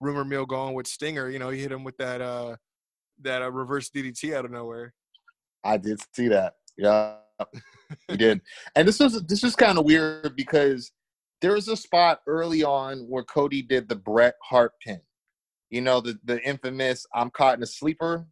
rumor 0.00 0.24
mill 0.24 0.46
going 0.46 0.74
with 0.74 0.86
Stinger. 0.86 1.28
You 1.28 1.38
know, 1.38 1.50
he 1.50 1.60
hit 1.60 1.72
him 1.72 1.84
with 1.84 1.96
that 1.98 2.20
uh 2.20 2.56
that 3.22 3.42
uh, 3.42 3.50
reverse 3.50 3.90
DDT 3.90 4.34
out 4.34 4.44
of 4.44 4.50
nowhere. 4.50 4.94
I 5.64 5.76
did 5.76 6.00
see 6.14 6.28
that. 6.28 6.54
Yeah, 6.76 7.16
he 8.08 8.16
did. 8.16 8.40
And 8.76 8.86
this 8.86 9.00
was 9.00 9.22
this 9.24 9.42
was 9.42 9.56
kind 9.56 9.78
of 9.78 9.84
weird 9.84 10.36
because 10.36 10.92
there 11.40 11.52
was 11.52 11.68
a 11.68 11.76
spot 11.76 12.20
early 12.26 12.64
on 12.64 13.00
where 13.08 13.24
Cody 13.24 13.62
did 13.62 13.88
the 13.88 13.96
Bret 13.96 14.34
Hart 14.42 14.72
pin. 14.80 15.00
You 15.70 15.80
know 15.82 16.00
the 16.00 16.18
the 16.24 16.40
infamous 16.42 17.06
"I'm 17.14 17.30
caught 17.30 17.56
in 17.56 17.62
a 17.62 17.66
sleeper." 17.66 18.26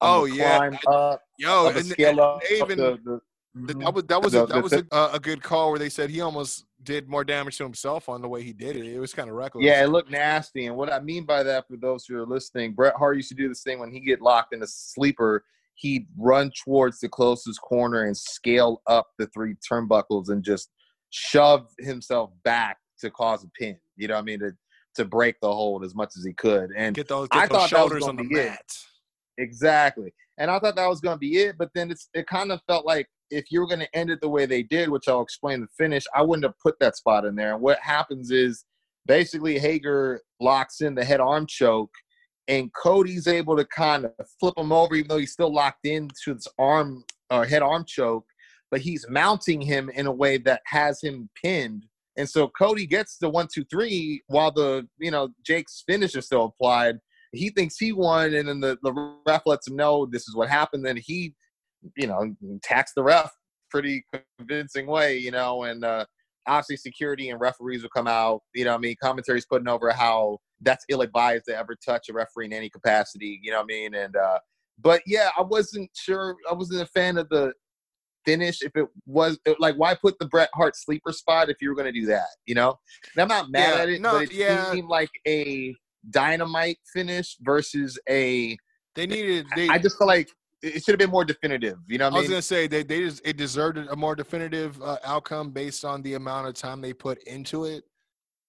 I'm 0.00 0.10
Oh, 0.10 0.24
yeah. 0.26 0.70
up, 0.86 1.22
Yo, 1.38 1.66
and, 1.66 1.84
scale 1.84 2.10
and 2.10 2.20
up. 2.20 2.40
they 2.48 2.60
even 2.60 2.78
the, 2.78 3.00
the, 3.04 3.20
th- 3.54 3.76
mm-hmm. 3.76 3.80
that 3.80 3.94
was 3.94 4.04
that 4.04 4.22
was 4.22 4.34
a, 4.34 4.46
that 4.46 4.62
was 4.62 4.72
a, 4.72 5.10
a, 5.12 5.20
good 5.20 5.42
call 5.42 5.70
where 5.70 5.78
they 5.78 5.88
said 5.88 6.10
he 6.10 6.20
almost 6.20 6.66
did 6.82 7.08
more 7.08 7.24
damage 7.24 7.56
to 7.58 7.64
himself 7.64 8.08
on 8.08 8.22
the 8.22 8.28
way 8.28 8.42
he 8.42 8.52
did 8.52 8.76
it. 8.76 8.86
It 8.86 8.98
was 8.98 9.12
kind 9.12 9.28
of 9.28 9.34
reckless. 9.34 9.64
Yeah, 9.64 9.82
it 9.82 9.88
looked 9.88 10.10
nasty. 10.10 10.66
And 10.66 10.76
what 10.76 10.92
I 10.92 11.00
mean 11.00 11.24
by 11.24 11.42
that, 11.42 11.66
for 11.68 11.76
those 11.76 12.04
who 12.06 12.16
are 12.16 12.26
listening, 12.26 12.72
Bret 12.72 12.94
Hart 12.96 13.16
used 13.16 13.28
to 13.30 13.34
do 13.34 13.48
this 13.48 13.62
thing 13.62 13.78
when 13.78 13.90
he 13.90 14.00
get 14.00 14.20
locked 14.20 14.54
in 14.54 14.62
a 14.62 14.66
sleeper. 14.66 15.44
He'd 15.74 16.06
run 16.16 16.50
towards 16.64 16.98
the 16.98 17.08
closest 17.08 17.60
corner 17.60 18.04
and 18.04 18.16
scale 18.16 18.82
up 18.86 19.08
the 19.18 19.28
three 19.28 19.54
turnbuckles 19.70 20.28
and 20.28 20.42
just 20.42 20.70
shove 21.10 21.68
himself 21.78 22.30
back 22.42 22.78
to 23.00 23.10
cause 23.10 23.44
a 23.44 23.48
pin. 23.58 23.76
You 23.96 24.08
know 24.08 24.14
what 24.14 24.20
I 24.20 24.24
mean? 24.24 24.40
To 24.40 24.52
to 24.96 25.04
break 25.04 25.36
the 25.40 25.52
hold 25.52 25.84
as 25.84 25.94
much 25.94 26.14
as 26.16 26.24
he 26.24 26.32
could. 26.34 26.70
And 26.76 26.94
get 26.94 27.08
those, 27.08 27.28
I 27.30 27.42
get 27.42 27.50
those 27.50 27.70
thought 27.70 27.70
that 27.70 27.82
was 27.82 27.90
shoulders 27.90 28.08
on 28.08 28.16
the 28.16 28.24
be 28.24 28.34
it. 28.34 28.72
Exactly. 29.38 30.12
And 30.38 30.50
I 30.50 30.58
thought 30.58 30.76
that 30.76 30.86
was 30.86 31.00
going 31.00 31.14
to 31.14 31.18
be 31.18 31.38
it, 31.38 31.56
but 31.56 31.70
then 31.74 31.90
it's 31.90 32.08
it 32.14 32.26
kind 32.26 32.52
of 32.52 32.60
felt 32.66 32.84
like 32.84 33.06
if 33.30 33.50
you 33.50 33.60
were 33.60 33.66
going 33.66 33.80
to 33.80 33.96
end 33.96 34.10
it 34.10 34.20
the 34.20 34.28
way 34.28 34.46
they 34.46 34.62
did, 34.62 34.88
which 34.88 35.08
I'll 35.08 35.22
explain 35.22 35.60
the 35.60 35.68
finish, 35.76 36.04
I 36.14 36.22
wouldn't 36.22 36.44
have 36.44 36.58
put 36.62 36.78
that 36.80 36.96
spot 36.96 37.24
in 37.24 37.34
there. 37.34 37.54
And 37.54 37.62
what 37.62 37.78
happens 37.80 38.30
is 38.30 38.64
basically 39.06 39.58
Hager 39.58 40.22
locks 40.40 40.80
in 40.80 40.94
the 40.94 41.04
head 41.04 41.20
arm 41.20 41.46
choke, 41.46 41.92
and 42.46 42.72
Cody's 42.72 43.26
able 43.26 43.56
to 43.56 43.64
kind 43.64 44.06
of 44.06 44.12
flip 44.40 44.54
him 44.56 44.72
over, 44.72 44.94
even 44.94 45.08
though 45.08 45.18
he's 45.18 45.32
still 45.32 45.52
locked 45.52 45.86
into 45.86 46.34
this 46.34 46.48
arm 46.58 47.04
or 47.30 47.44
head 47.44 47.62
arm 47.62 47.84
choke, 47.86 48.26
but 48.70 48.80
he's 48.80 49.06
mounting 49.08 49.60
him 49.60 49.90
in 49.90 50.06
a 50.06 50.12
way 50.12 50.38
that 50.38 50.62
has 50.66 51.02
him 51.02 51.28
pinned. 51.42 51.84
And 52.16 52.28
so 52.28 52.48
Cody 52.48 52.86
gets 52.86 53.18
the 53.18 53.30
one, 53.30 53.48
two, 53.52 53.64
three, 53.64 54.22
while 54.26 54.50
the 54.50 54.88
you 54.98 55.10
know 55.10 55.28
Jake's 55.44 55.84
finish 55.86 56.14
is 56.14 56.26
still 56.26 56.46
applied 56.46 56.98
he 57.32 57.50
thinks 57.50 57.76
he 57.78 57.92
won, 57.92 58.34
and 58.34 58.48
then 58.48 58.60
the, 58.60 58.78
the 58.82 59.16
ref 59.26 59.42
lets 59.46 59.68
him 59.68 59.76
know 59.76 60.06
this 60.06 60.28
is 60.28 60.34
what 60.34 60.48
happened. 60.48 60.84
Then 60.84 60.96
he, 60.96 61.34
you 61.96 62.06
know, 62.06 62.34
tax 62.62 62.92
the 62.94 63.02
ref 63.02 63.30
pretty 63.70 64.04
convincing 64.38 64.86
way, 64.86 65.18
you 65.18 65.30
know, 65.30 65.64
and 65.64 65.84
uh, 65.84 66.04
obviously 66.46 66.76
security 66.76 67.30
and 67.30 67.40
referees 67.40 67.82
will 67.82 67.90
come 67.90 68.08
out. 68.08 68.40
You 68.54 68.64
know, 68.64 68.74
I 68.74 68.78
mean, 68.78 68.96
commentary's 69.02 69.46
putting 69.46 69.68
over 69.68 69.90
how 69.90 70.38
that's 70.60 70.84
ill 70.88 71.02
advised 71.02 71.44
to 71.48 71.56
ever 71.56 71.76
touch 71.76 72.08
a 72.08 72.12
referee 72.12 72.46
in 72.46 72.52
any 72.52 72.70
capacity. 72.70 73.38
You 73.42 73.52
know 73.52 73.58
what 73.58 73.64
I 73.64 73.66
mean? 73.66 73.94
And 73.94 74.16
uh, 74.16 74.38
but 74.80 75.02
yeah, 75.06 75.30
I 75.36 75.42
wasn't 75.42 75.90
sure. 75.94 76.36
I 76.50 76.54
wasn't 76.54 76.82
a 76.82 76.86
fan 76.86 77.18
of 77.18 77.28
the 77.28 77.52
finish. 78.24 78.62
If 78.62 78.72
it 78.74 78.86
was 79.06 79.38
like, 79.58 79.76
why 79.76 79.94
put 79.94 80.18
the 80.18 80.26
Bret 80.26 80.50
Hart 80.54 80.76
sleeper 80.76 81.12
spot 81.12 81.50
if 81.50 81.56
you 81.60 81.68
were 81.68 81.74
going 81.74 81.92
to 81.92 82.00
do 82.00 82.06
that? 82.06 82.28
You 82.46 82.54
know, 82.54 82.74
and 83.14 83.22
I'm 83.22 83.28
not 83.28 83.50
mad 83.50 83.76
Yeah, 83.76 83.82
at 83.82 83.88
it, 83.88 84.00
no, 84.00 84.12
but 84.12 84.22
it 84.24 84.32
yeah. 84.32 84.70
seemed 84.72 84.88
like 84.88 85.10
a 85.26 85.74
dynamite 86.10 86.78
finish 86.92 87.36
versus 87.40 87.98
a. 88.08 88.56
They 88.94 89.06
needed. 89.06 89.46
They, 89.54 89.68
I 89.68 89.78
just 89.78 89.96
feel 89.98 90.08
like 90.08 90.28
it 90.62 90.84
should 90.84 90.92
have 90.92 90.98
been 90.98 91.10
more 91.10 91.24
definitive. 91.24 91.78
You 91.86 91.98
know 91.98 92.06
I 92.06 92.08
I 92.08 92.18
was 92.18 92.28
gonna 92.28 92.42
say 92.42 92.66
they 92.66 92.82
they 92.82 93.00
just 93.00 93.22
it 93.24 93.36
deserved 93.36 93.78
a 93.78 93.96
more 93.96 94.14
definitive 94.14 94.80
uh, 94.82 94.98
outcome 95.04 95.50
based 95.50 95.84
on 95.84 96.02
the 96.02 96.14
amount 96.14 96.48
of 96.48 96.54
time 96.54 96.80
they 96.80 96.92
put 96.92 97.22
into 97.24 97.64
it. 97.64 97.84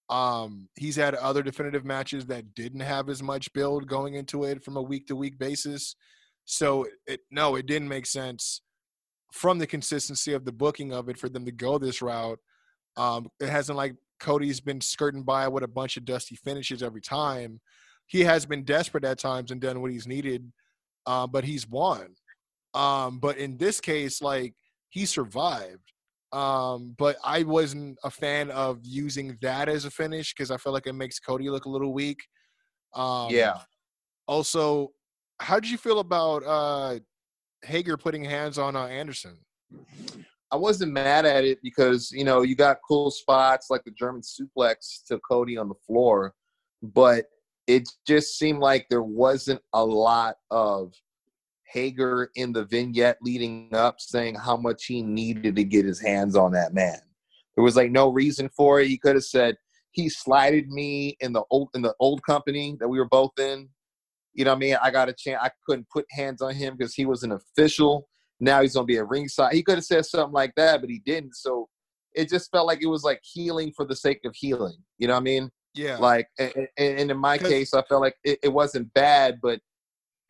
Um, 0.10 0.70
he's 0.76 0.96
had 0.96 1.14
other 1.16 1.44
definitive 1.44 1.86
matches 1.86 2.26
that 2.28 2.56
didn't 2.56 2.80
have 2.80 3.10
as 3.10 3.22
much 3.22 3.54
build 3.54 3.88
going 3.88 4.16
into 4.16 4.44
it 4.44 4.64
from 4.64 4.76
a 4.76 4.82
week 4.82 5.06
to 5.08 5.16
week 5.16 5.38
basis. 5.38 5.96
So 6.46 6.88
it 7.06 7.22
no, 7.30 7.56
it 7.56 7.68
didn't 7.68 7.90
make 7.90 8.06
sense 8.06 8.62
from 9.32 9.60
the 9.60 9.68
consistency 9.68 10.34
of 10.34 10.46
the 10.46 10.52
booking 10.52 10.92
of 10.92 11.10
it 11.10 11.18
for 11.18 11.30
them 11.30 11.46
to 11.46 11.52
go 11.52 11.78
this 11.78 12.02
route. 12.02 12.40
Um, 12.98 13.30
it 13.40 13.50
hasn't 13.50 13.78
like 13.78 13.96
Cody's 14.20 14.60
been 14.60 14.82
skirting 14.82 15.24
by 15.24 15.48
with 15.48 15.64
a 15.64 15.68
bunch 15.68 15.98
of 15.98 16.06
dusty 16.06 16.36
finishes 16.36 16.82
every 16.84 17.02
time. 17.02 17.62
He 18.08 18.22
has 18.22 18.46
been 18.46 18.64
desperate 18.64 19.06
at 19.06 19.20
times 19.20 19.52
and 19.52 19.62
done 19.62 19.82
what 19.82 19.92
he's 19.92 20.08
needed, 20.08 20.52
uh, 21.06 21.28
but 21.28 21.44
he's 21.44 21.68
won. 21.68 22.16
Um, 22.74 23.20
but 23.20 23.38
in 23.38 23.58
this 23.58 23.82
case, 23.82 24.22
like 24.22 24.54
he 24.90 25.06
survived. 25.06 25.84
Um, 26.32 26.96
but 26.98 27.18
I 27.24 27.44
wasn't 27.44 27.98
a 28.04 28.12
fan 28.12 28.52
of 28.52 28.80
using 28.84 29.38
that 29.42 29.68
as 29.68 29.86
a 29.86 29.92
finish 29.92 30.34
because 30.34 30.52
I 30.52 30.58
feel 30.58 30.74
like 30.74 30.86
it 30.86 30.94
makes 30.94 31.20
Cody 31.20 31.50
look 31.50 31.66
a 31.66 31.70
little 31.70 31.92
weak. 31.92 32.20
Um, 32.94 33.30
yeah. 33.32 33.58
Also, 34.28 34.92
how 35.40 35.60
did 35.60 35.72
you 35.72 35.78
feel 35.78 36.00
about 36.00 36.44
uh, 36.46 37.00
Hager 37.64 37.98
putting 37.98 38.24
hands 38.24 38.60
on 38.60 38.76
uh, 38.76 38.86
Anderson? 38.86 39.40
I 40.52 40.56
wasn't 40.56 40.92
mad 40.94 41.26
at 41.26 41.46
it 41.46 41.60
because 41.62 42.12
you 42.12 42.24
know 42.24 42.42
you 42.42 42.56
got 42.56 42.78
cool 42.88 43.12
spots 43.12 43.68
like 43.70 43.84
the 43.84 43.92
German 43.92 44.22
suplex 44.22 45.04
to 45.08 45.20
Cody 45.20 45.58
on 45.58 45.68
the 45.70 45.76
floor, 45.86 46.34
but 46.82 47.26
it 47.70 47.88
just 48.08 48.40
seemed 48.40 48.60
like 48.60 48.88
there 48.90 49.04
wasn't 49.04 49.62
a 49.74 49.86
lot 49.86 50.38
of 50.50 50.92
Hager 51.72 52.32
in 52.34 52.52
the 52.52 52.66
vignette 52.66 53.20
leading 53.22 53.70
up 53.74 54.02
saying 54.02 54.34
how 54.34 54.58
much 54.58 54.86
he 54.86 55.04
needed 55.04 55.56
to 55.56 55.64
get 55.64 55.86
his 55.86 56.02
hands 56.02 56.36
on 56.36 56.52
that 56.54 56.74
man. 56.74 56.98
There 57.56 57.64
was 57.64 57.76
like 57.76 57.92
no 57.92 58.10
reason 58.10 58.50
for 58.58 58.80
it. 58.80 58.88
He 58.88 58.98
could 58.98 59.14
have 59.14 59.24
said 59.24 59.56
he 59.92 60.10
slided 60.10 60.68
me 60.70 61.16
in 61.20 61.32
the 61.32 61.44
old 61.52 61.70
in 61.76 61.84
the 61.84 61.94
old 62.00 62.24
company 62.24 62.76
that 62.80 62.88
we 62.88 62.98
were 62.98 63.08
both 63.08 63.38
in. 63.38 63.70
You 64.34 64.46
know 64.46 64.52
what 64.52 64.58
I 64.58 64.60
mean? 64.60 64.78
I 64.82 64.90
got 64.90 65.10
a 65.10 65.14
chance. 65.14 65.40
I 65.40 65.52
couldn't 65.64 65.90
put 65.90 66.08
hands 66.10 66.42
on 66.42 66.56
him 66.56 66.76
because 66.76 66.96
he 66.96 67.06
was 67.06 67.22
an 67.22 67.34
official. 67.34 68.08
Now 68.40 68.64
he's 68.64 68.74
gonna 68.74 68.86
be 68.86 68.98
a 68.98 69.04
ringside. 69.04 69.54
He 69.54 69.62
could 69.62 69.76
have 69.76 69.86
said 69.86 70.08
something 70.08 70.34
like 70.34 70.56
that, 70.56 70.82
but 70.82 70.90
he 70.90 71.04
didn't. 71.06 71.36
So 71.36 71.70
it 72.16 72.30
just 72.30 72.50
felt 72.50 72.66
like 72.66 72.82
it 72.82 72.88
was 72.88 73.04
like 73.04 73.22
healing 73.22 73.72
for 73.76 73.86
the 73.86 73.96
sake 73.96 74.22
of 74.26 74.34
healing. 74.36 74.78
You 74.98 75.08
know 75.08 75.14
what 75.14 75.20
I 75.20 75.24
mean? 75.24 75.52
Yeah, 75.80 75.98
Like, 75.98 76.28
and, 76.38 76.68
and 76.78 77.12
in 77.12 77.18
my 77.18 77.38
case, 77.38 77.74
I 77.74 77.82
felt 77.84 78.02
like 78.02 78.18
it, 78.24 78.40
it 78.44 78.50
wasn't 78.50 78.94
bad, 78.94 79.40
but 79.42 79.60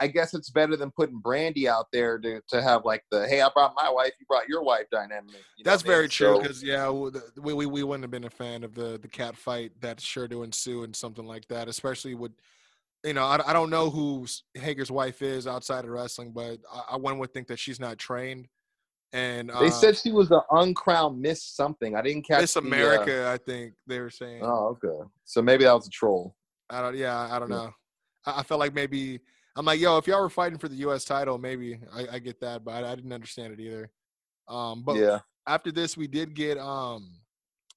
I 0.02 0.08
guess 0.08 0.34
it's 0.34 0.50
better 0.50 0.78
than 0.78 0.92
putting 0.92 1.22
Brandi 1.22 1.66
out 1.66 1.88
there 1.92 2.18
to, 2.20 2.42
to 2.50 2.62
have 2.62 2.86
like 2.86 3.04
the 3.12 3.28
hey, 3.28 3.42
I 3.42 3.50
brought 3.54 3.74
my 3.76 3.90
wife, 3.90 4.12
you 4.20 4.26
brought 4.28 4.48
your 4.48 4.64
wife 4.64 4.86
dynamic. 4.92 5.32
you 5.58 5.64
know 5.66 5.72
that's 5.72 5.84
what 5.84 5.90
I 5.90 5.94
mean? 5.94 5.98
very 5.98 6.08
true. 6.10 6.36
So- 6.36 6.42
Because 6.42 6.64
yeah, 6.64 6.90
we, 6.90 7.54
we 7.54 7.66
we 7.66 7.84
wouldn't 7.84 8.04
have 8.06 8.12
been 8.12 8.24
a 8.24 8.30
fan 8.30 8.64
of 8.64 8.76
the 8.76 8.98
the 9.02 9.10
cat 9.10 9.36
fight 9.36 9.72
that's 9.82 10.04
sure 10.04 10.28
to 10.30 10.44
ensue 10.44 10.84
and 10.84 10.96
something 10.96 11.26
like 11.26 11.48
that, 11.50 11.68
especially 11.68 12.16
with. 12.16 12.32
You 13.06 13.14
know, 13.14 13.24
I, 13.24 13.40
I 13.50 13.54
don't 13.54 13.70
know 13.70 13.90
who 13.90 14.26
Hager's 14.56 14.92
wife 14.92 15.22
is 15.22 15.48
outside 15.48 15.86
of 15.86 15.90
wrestling, 15.92 16.32
but 16.32 16.60
I, 16.74 16.82
I 16.92 16.98
one 16.98 17.18
would 17.20 17.34
think 17.34 17.48
that 17.48 17.58
she's 17.58 17.80
not 17.80 17.98
trained. 17.98 18.50
And 19.12 19.50
uh, 19.50 19.60
they 19.60 19.72
said 19.72 19.98
she 19.98 20.12
was 20.12 20.30
the 20.30 20.42
uncrowned 20.52 21.20
Miss 21.20 21.44
something. 21.44 21.96
I 21.96 22.02
didn't 22.02 22.24
catch 22.28 22.42
Miss 22.42 22.54
the, 22.54 22.60
uh, 22.60 22.64
America, 22.64 23.28
I 23.28 23.38
think 23.38 23.74
they 23.88 24.00
were 24.00 24.12
saying. 24.12 24.44
oh, 24.44 24.78
okay. 24.84 25.04
So 25.26 25.42
maybe 25.42 25.64
that 25.64 25.74
was 25.74 25.88
a 25.88 25.90
troll. 25.90 26.36
I 26.70 26.82
don't. 26.82 26.96
Yeah, 26.96 27.18
I 27.32 27.40
don't 27.40 27.50
Yeah. 27.50 27.56
know. 27.56 27.72
I, 28.26 28.40
I 28.40 28.44
felt 28.44 28.60
like 28.60 28.74
maybe 28.76 29.20
I'm 29.56 29.66
like, 29.66 29.80
yo, 29.80 29.98
if 29.98 30.06
y'all 30.08 30.22
were 30.22 30.30
fighting 30.30 30.60
for 30.60 30.68
the 30.68 30.76
U.S. 30.76 31.06
title, 31.06 31.38
maybe 31.38 31.80
I, 31.94 32.08
I 32.14 32.20
get 32.20 32.40
that, 32.42 32.64
but 32.64 32.84
I, 32.84 32.92
I 32.92 32.96
didn't 32.96 33.12
understand 33.14 33.54
it 33.54 33.60
either. 33.60 33.90
Um, 34.48 34.84
but 34.84 34.96
yeah. 34.98 35.20
after 35.48 35.72
this, 35.72 35.98
we 35.98 36.08
did 36.08 36.36
get 36.36 36.58
um 36.60 37.20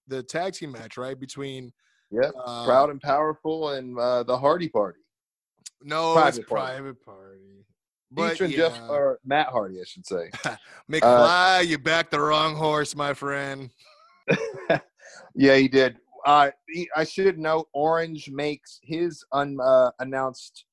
the 0.09 0.23
tag 0.23 0.53
team 0.53 0.73
match 0.73 0.97
right 0.99 1.19
between 1.19 1.73
yeah, 2.11 2.31
uh, 2.45 2.65
Proud 2.67 2.91
and 2.91 3.01
powerful 3.01 3.71
and 3.71 3.99
uh, 3.99 4.23
the 4.25 4.37
Hardy 4.37 4.69
Party. 4.69 5.01
no 5.83 6.13
Private 6.13 6.41
it's 6.41 6.49
Party. 6.49 6.73
private 6.75 7.03
party. 7.03 7.62
But 8.15 8.39
yeah, 8.41 8.47
Jeff 8.49 8.79
or 8.89 9.19
Matt 9.25 9.49
Hardy, 9.49 9.81
I 9.81 9.85
should 9.85 10.07
say. 10.07 10.31
McFly, 10.91 11.67
you 11.67 11.79
backed 11.79 12.11
the 12.11 12.21
wrong 12.21 12.55
horse, 12.55 12.95
my 12.95 13.15
friend. 13.15 13.71
yeah, 15.35 15.57
he 15.57 15.69
did. 15.69 15.97
Uh, 16.27 16.51
he, 16.69 16.89
I 16.95 17.05
should 17.05 17.39
note 17.39 17.69
Orange 17.73 18.31
makes 18.31 18.79
his 18.83 19.25
unannounced 19.33 20.67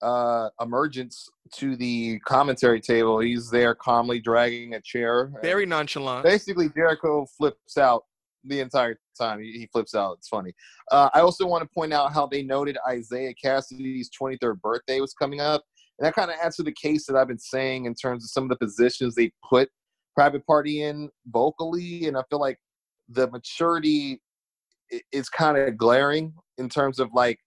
uh, 0.00 0.48
emergence 0.60 1.28
to 1.54 1.76
the 1.76 2.18
commentary 2.20 2.80
table. 2.80 3.18
He's 3.18 3.50
there 3.50 3.74
calmly 3.74 4.20
dragging 4.20 4.74
a 4.74 4.80
chair. 4.80 5.32
Very 5.42 5.66
nonchalant. 5.66 6.24
Basically, 6.24 6.68
Jericho 6.68 7.26
flips 7.36 7.76
out 7.76 8.04
the 8.44 8.60
entire 8.60 8.98
time. 9.18 9.40
He, 9.40 9.52
he 9.52 9.68
flips 9.72 9.94
out. 9.94 10.18
It's 10.18 10.28
funny. 10.28 10.52
Uh, 10.90 11.10
I 11.14 11.20
also 11.20 11.46
want 11.46 11.62
to 11.62 11.68
point 11.68 11.92
out 11.92 12.12
how 12.12 12.26
they 12.26 12.42
noted 12.42 12.78
Isiah 12.90 13.34
Kassidy's 13.42 14.10
23rd 14.10 14.60
birthday 14.60 15.00
was 15.00 15.14
coming 15.14 15.40
up. 15.40 15.64
And 15.98 16.06
that 16.06 16.14
kind 16.14 16.30
of 16.30 16.36
adds 16.42 16.56
to 16.56 16.62
the 16.62 16.72
case 16.72 17.06
that 17.06 17.16
I've 17.16 17.28
been 17.28 17.38
saying 17.38 17.86
in 17.86 17.94
terms 17.94 18.24
of 18.24 18.30
some 18.30 18.44
of 18.44 18.50
the 18.50 18.56
positions 18.56 19.14
they 19.14 19.30
put 19.48 19.68
Private 20.14 20.46
Party 20.46 20.82
in 20.82 21.10
vocally. 21.26 22.06
And 22.06 22.16
I 22.16 22.22
feel 22.28 22.40
like 22.40 22.58
the 23.08 23.30
maturity 23.30 24.20
is 25.12 25.28
kind 25.28 25.56
of 25.56 25.76
glaring 25.76 26.34
in 26.58 26.68
terms 26.68 26.98
of 26.98 27.10
like 27.14 27.38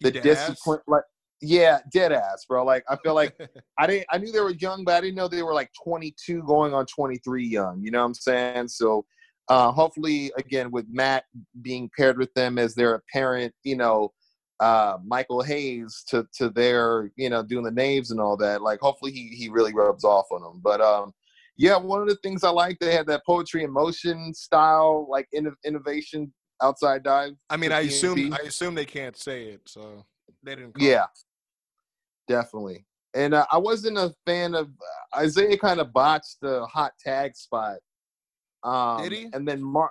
the 0.00 0.10
dead 0.10 0.26
ass? 0.26 0.48
discipline. 0.48 0.80
Like, 0.86 1.04
yeah, 1.40 1.80
dead 1.92 2.12
ass, 2.12 2.44
bro. 2.48 2.64
Like, 2.64 2.84
I 2.88 2.96
feel 3.02 3.14
like 3.14 3.36
I 3.78 3.86
didn't. 3.86 4.06
I 4.10 4.18
knew 4.18 4.32
they 4.32 4.40
were 4.40 4.50
young, 4.50 4.84
but 4.84 4.94
I 4.94 5.00
didn't 5.00 5.16
know 5.16 5.28
they 5.28 5.42
were 5.42 5.54
like 5.54 5.70
22, 5.82 6.42
going 6.44 6.74
on 6.74 6.86
23 6.86 7.44
young. 7.46 7.82
You 7.82 7.90
know 7.90 8.00
what 8.00 8.06
I'm 8.06 8.14
saying? 8.14 8.68
So, 8.68 9.04
uh, 9.48 9.72
hopefully, 9.72 10.32
again, 10.36 10.70
with 10.70 10.86
Matt 10.90 11.24
being 11.62 11.90
paired 11.96 12.18
with 12.18 12.32
them 12.34 12.58
as 12.58 12.74
their 12.74 12.94
apparent, 12.94 13.52
you 13.64 13.76
know, 13.76 14.12
uh, 14.62 14.98
Michael 15.04 15.42
Hayes 15.42 16.04
to 16.08 16.24
to 16.34 16.48
their 16.48 17.10
you 17.16 17.28
know 17.28 17.42
doing 17.42 17.64
the 17.64 17.70
names 17.72 18.12
and 18.12 18.20
all 18.20 18.36
that. 18.36 18.62
Like 18.62 18.78
hopefully 18.80 19.10
he 19.10 19.28
he 19.28 19.48
really 19.48 19.74
rubs 19.74 20.04
off 20.04 20.26
on 20.30 20.40
them. 20.40 20.60
But 20.62 20.80
um, 20.80 21.12
yeah, 21.56 21.76
one 21.76 22.00
of 22.00 22.08
the 22.08 22.16
things 22.22 22.44
I 22.44 22.50
like 22.50 22.78
they 22.78 22.94
had 22.94 23.08
that 23.08 23.26
poetry 23.26 23.64
in 23.64 23.72
motion 23.72 24.32
style 24.32 25.08
like 25.10 25.26
inno- 25.34 25.56
innovation 25.64 26.32
outside 26.62 27.02
dive. 27.02 27.32
I 27.50 27.56
mean, 27.56 27.72
I 27.72 27.80
assume. 27.80 28.32
I 28.32 28.46
assume 28.46 28.76
they 28.76 28.84
can't 28.84 29.16
say 29.16 29.46
it, 29.46 29.62
so 29.66 30.06
they 30.44 30.54
didn't. 30.54 30.74
call 30.74 30.86
it. 30.86 30.90
Yeah, 30.90 31.06
definitely. 32.28 32.86
And 33.14 33.34
uh, 33.34 33.46
I 33.50 33.58
wasn't 33.58 33.98
a 33.98 34.14
fan 34.26 34.54
of 34.54 34.70
uh, 35.16 35.22
Isiah. 35.22 35.58
Kind 35.58 35.80
of 35.80 35.92
botched 35.92 36.36
the 36.40 36.64
hot 36.66 36.92
tag 37.04 37.34
spot. 37.34 37.78
Um, 38.62 39.02
Did 39.02 39.12
he? 39.12 39.28
And 39.32 39.46
then 39.46 39.60
Marq 39.60 39.90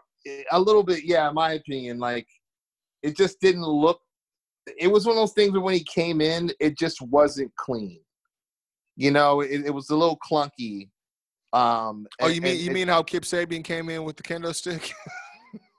a 0.50 0.60
little 0.60 0.84
bit. 0.84 1.04
Yeah, 1.04 1.28
in 1.28 1.36
my 1.36 1.54
opinion, 1.54 2.00
like 2.00 2.28
it 3.04 3.18
just 3.18 3.42
didn't 3.42 3.64
look. 3.66 4.00
It 4.78 4.88
was 4.88 5.06
one 5.06 5.16
of 5.18 5.22
those 5.22 5.34
things 5.34 5.52
where 5.54 5.62
when 5.62 5.74
he 5.76 5.84
came 5.84 6.22
in, 6.22 6.52
it 6.60 6.78
just 6.78 7.02
wasn't 7.02 7.54
clean. 7.56 8.00
You 8.96 9.12
know, 9.12 9.42
it, 9.42 9.66
it 9.66 9.74
was 9.74 9.90
a 9.90 9.96
little 9.96 10.20
clunky. 10.20 10.90
Um, 11.54 12.08
Oh, 12.22 12.26
and- 12.28 12.36
you 12.36 12.42
mean 12.42 12.52
and- 12.52 12.60
you 12.60 12.66
and- 12.68 12.74
mean 12.74 12.88
how 12.88 13.04
Kip 13.04 13.24
Sabian 13.24 13.64
came 13.64 13.90
in 13.90 14.04
with 14.04 14.18
the 14.18 14.24
kendo 14.24 14.54
stick? 14.56 14.92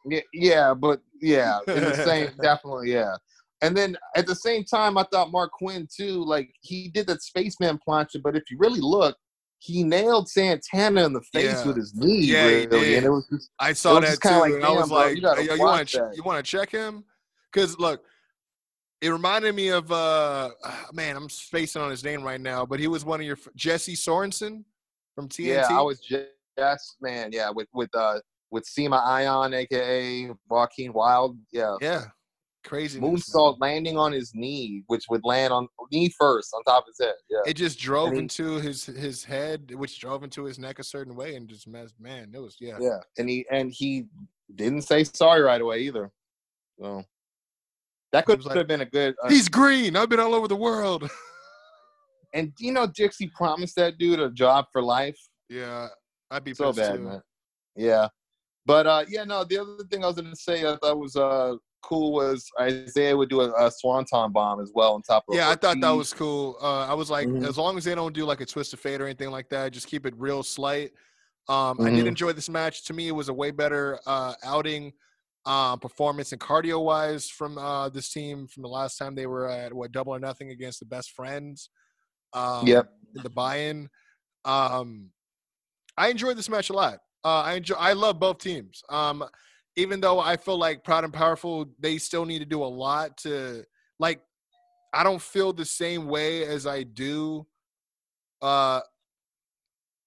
Yeah, 0.05 0.21
yeah, 0.35 0.75
but 0.75 1.01
yeah, 1.21 1.61
in 1.69 1.77
the 1.85 1.95
same, 1.95 2.31
definitely, 2.43 2.91
yeah. 2.93 3.15
And 3.61 3.77
then 3.77 3.97
at 4.17 4.27
the 4.27 4.35
same 4.35 4.65
time, 4.65 4.99
I 4.99 5.05
thought 5.13 5.31
Marq 5.31 5.51
Quen 5.57 5.87
too. 5.97 6.25
Like 6.25 6.53
he 6.61 6.89
did 6.89 7.07
that 7.07 7.23
spaceman 7.23 7.79
plancha, 7.87 8.21
but 8.21 8.35
if 8.35 8.43
you 8.51 8.57
really 8.59 8.81
look, 8.81 9.17
he 9.61 9.85
nailed 9.85 10.29
Santana 10.29 11.05
in 11.07 11.13
the 11.13 11.21
face 11.33 11.53
Yeah. 11.53 11.67
with 11.69 11.77
his 11.77 11.95
knee. 11.95 12.19
Yeah, 12.23 12.47
really, 12.47 12.97
and 12.97 13.07
it 13.07 13.11
was 13.11 13.29
just 13.33 13.51
I 13.61 13.73
saw 13.75 14.01
that 14.01 14.21
too, 14.21 14.29
like, 14.31 14.55
and 14.55 14.65
I 14.65 14.73
was 14.73 14.91
like, 14.91 15.15
you 15.19 15.23
"Yo, 15.23 15.35
you 15.55 15.61
want 15.61 15.87
to 15.91 15.99
that." 15.99 16.17
you 16.17 16.25
want 16.25 16.45
to 16.45 16.51
check 16.51 16.73
him?" 16.73 17.05
Because 17.53 17.79
look, 17.79 18.03
it 19.03 19.11
reminded 19.11 19.55
me 19.55 19.69
of 19.69 19.91
uh, 19.93 20.51
man, 20.93 21.17
I'm 21.17 21.29
spacing 21.29 21.83
on 21.83 21.91
his 21.91 22.05
name 22.05 22.23
right 22.23 22.41
now, 22.41 22.65
but 22.65 22.81
he 22.81 22.87
was 22.87 23.05
one 23.05 23.21
of 23.21 23.27
your 23.27 23.39
Jesse 23.55 23.97
Sorensen 23.97 24.65
from 25.15 25.29
TNT. 25.29 25.47
yeah. 25.47 25.67
I 25.71 25.83
was 25.83 26.01
just 26.01 26.97
man, 27.01 27.31
yeah, 27.33 27.51
with 27.51 27.69
with 27.75 27.91
uh 27.95 28.21
with 28.51 28.65
Zema 28.67 29.03
Ion, 29.05 29.53
aka 29.55 30.31
Joaquin 30.49 30.93
Wilde, 30.93 31.39
yeah. 31.53 31.77
yeah, 31.81 32.05
crazy 32.65 33.01
Moonsault 33.01 33.57
landing 33.61 33.97
on 33.97 34.13
his 34.13 34.33
knee, 34.35 34.85
which 34.87 35.05
would 35.09 35.25
land 35.25 35.53
on 35.53 35.67
knee 35.91 36.13
first 36.19 36.53
on 36.55 36.63
top 36.65 36.85
of 36.85 36.89
his 36.89 37.07
head. 37.07 37.15
Yeah. 37.31 37.41
It 37.47 37.55
just 37.55 37.79
drove 37.79 38.13
he- 38.13 38.19
into 38.19 38.61
his 38.61 38.85
his 38.85 39.25
head, 39.25 39.75
which 39.75 39.99
drove 39.99 40.23
into 40.23 40.45
his 40.45 40.59
neck 40.59 40.79
a 40.79 40.85
certain 40.85 41.17
way, 41.17 41.35
and 41.35 41.49
just 41.49 41.67
messed. 41.67 41.99
Man, 41.99 42.31
it 42.35 42.39
was 42.39 42.57
yeah. 42.61 42.77
Yeah, 42.79 43.01
and 43.19 43.29
he 43.29 43.47
and 43.51 43.73
he 43.73 44.05
didn't 44.55 44.83
say 44.83 45.05
sorry 45.05 45.41
right 45.41 45.61
away 45.61 45.81
either. 45.81 46.11
So 46.79 47.05
that 48.13 48.27
could 48.27 48.45
like, 48.45 48.57
have 48.57 48.67
been 48.69 48.83
a 48.83 48.87
good. 48.87 49.15
Uh, 49.23 49.29
He's 49.29 49.49
green. 49.49 49.97
I've 49.97 50.09
been 50.09 50.21
all 50.21 50.35
over 50.35 50.49
the 50.49 50.57
world. 50.57 51.11
and 52.35 52.53
you 52.59 52.73
know, 52.73 52.87
Dixie 52.87 53.31
promised 53.35 53.77
that 53.77 53.99
dude 53.99 54.21
a 54.21 54.31
job 54.31 54.67
for 54.73 54.83
life. 54.83 55.19
yeah, 55.49 55.89
I'd 56.31 56.45
be 56.45 56.55
So 56.55 56.73
bad, 56.73 56.97
too. 56.97 57.01
man. 57.03 57.23
Yeah, 57.77 58.09
but 58.67 58.87
uh, 58.87 59.05
yeah, 59.09 59.25
no. 59.25 59.45
The 59.45 59.59
other 59.59 59.85
thing 59.91 60.05
I 60.05 60.07
was 60.07 60.17
gonna 60.17 60.37
say 60.37 60.61
I 60.71 60.77
thought 60.77 60.99
was 60.99 61.17
uh 61.17 61.55
cool 61.83 62.13
was 62.13 62.49
Isiah 62.65 63.17
would 63.17 63.29
do 63.29 63.41
a, 63.41 63.67
a 63.67 63.71
swanton 63.71 64.31
bomb 64.31 64.61
as 64.61 64.71
well 64.75 64.95
on 64.95 65.03
top 65.03 65.25
of. 65.29 65.35
Yeah, 65.35 65.49
I 65.51 65.57
thought 65.57 65.81
that 65.81 65.91
was 65.91 66.13
cool. 66.13 66.57
Uh, 66.63 66.87
I 66.87 66.95
was 66.95 67.11
like, 67.11 67.27
Mhm. 67.27 67.45
as 67.45 67.59
long 67.59 67.77
as 67.77 67.85
they 67.85 67.95
don't 67.95 68.15
do 68.15 68.25
like 68.25 68.41
a 68.41 68.47
twist 68.47 68.73
of 68.73 68.79
fate 68.81 69.01
or 69.01 69.05
anything 69.07 69.31
like 69.31 69.49
that, 69.49 69.73
just 69.73 69.89
keep 69.89 70.07
it 70.07 70.15
real 70.17 70.43
slight. 70.45 70.93
Um, 71.49 71.81
I 71.81 71.91
did 71.91 72.05
Mhm. 72.05 72.09
enjoy 72.09 72.33
this 72.35 72.49
match. 72.49 72.85
To 72.85 72.93
me, 72.93 73.09
it 73.09 73.13
was 73.13 73.29
a 73.29 73.33
way 73.33 73.51
better 73.51 73.99
uh, 74.07 74.35
outing, 74.45 74.93
uh, 75.45 75.77
performance 75.77 76.33
and 76.33 76.41
cardio 76.41 76.83
wise 76.83 77.29
from 77.29 77.59
uh, 77.59 77.89
this 77.89 78.13
team 78.13 78.47
from 78.47 78.63
the 78.63 78.69
last 78.69 78.97
time 78.97 79.15
they 79.15 79.27
were 79.27 79.49
at 79.49 79.73
what 79.73 79.93
double 79.93 80.15
or 80.15 80.21
nothing 80.21 80.51
against 80.51 80.79
the 80.81 80.87
best 80.87 81.13
friends. 81.13 81.71
Um, 82.33 82.67
Yep. 82.67 82.89
The 83.15 83.31
buy-in. 83.31 83.91
Um, 84.45 85.11
I 85.99 86.09
enjoyed 86.09 86.39
this 86.39 86.49
match 86.49 86.71
a 86.71 86.73
lot. 86.73 86.99
Uh, 87.25 87.43
I 87.43 87.55
enjoy. 87.55 87.75
I 87.75 87.93
love 87.93 88.19
both 88.19 88.39
teams. 88.39 88.83
Um, 88.89 89.25
even 89.77 90.01
though 90.01 90.19
I 90.19 90.37
feel 90.37 90.59
like 90.59 90.83
Proud 90.83 91.05
and 91.05 91.13
Powerful, 91.13 91.67
they 91.79 91.99
still 91.99 92.25
need 92.25 92.39
to 92.41 92.47
do 92.47 92.63
a 92.63 92.67
lot 92.67 93.17
to 93.19 93.65
like. 93.99 94.21
I 94.95 95.03
don't 95.03 95.23
feel 95.23 95.53
the 95.53 95.65
same 95.65 96.07
way 96.07 96.45
as 96.45 96.67
I 96.67 96.83
do 96.83 97.47
uh, 98.43 98.81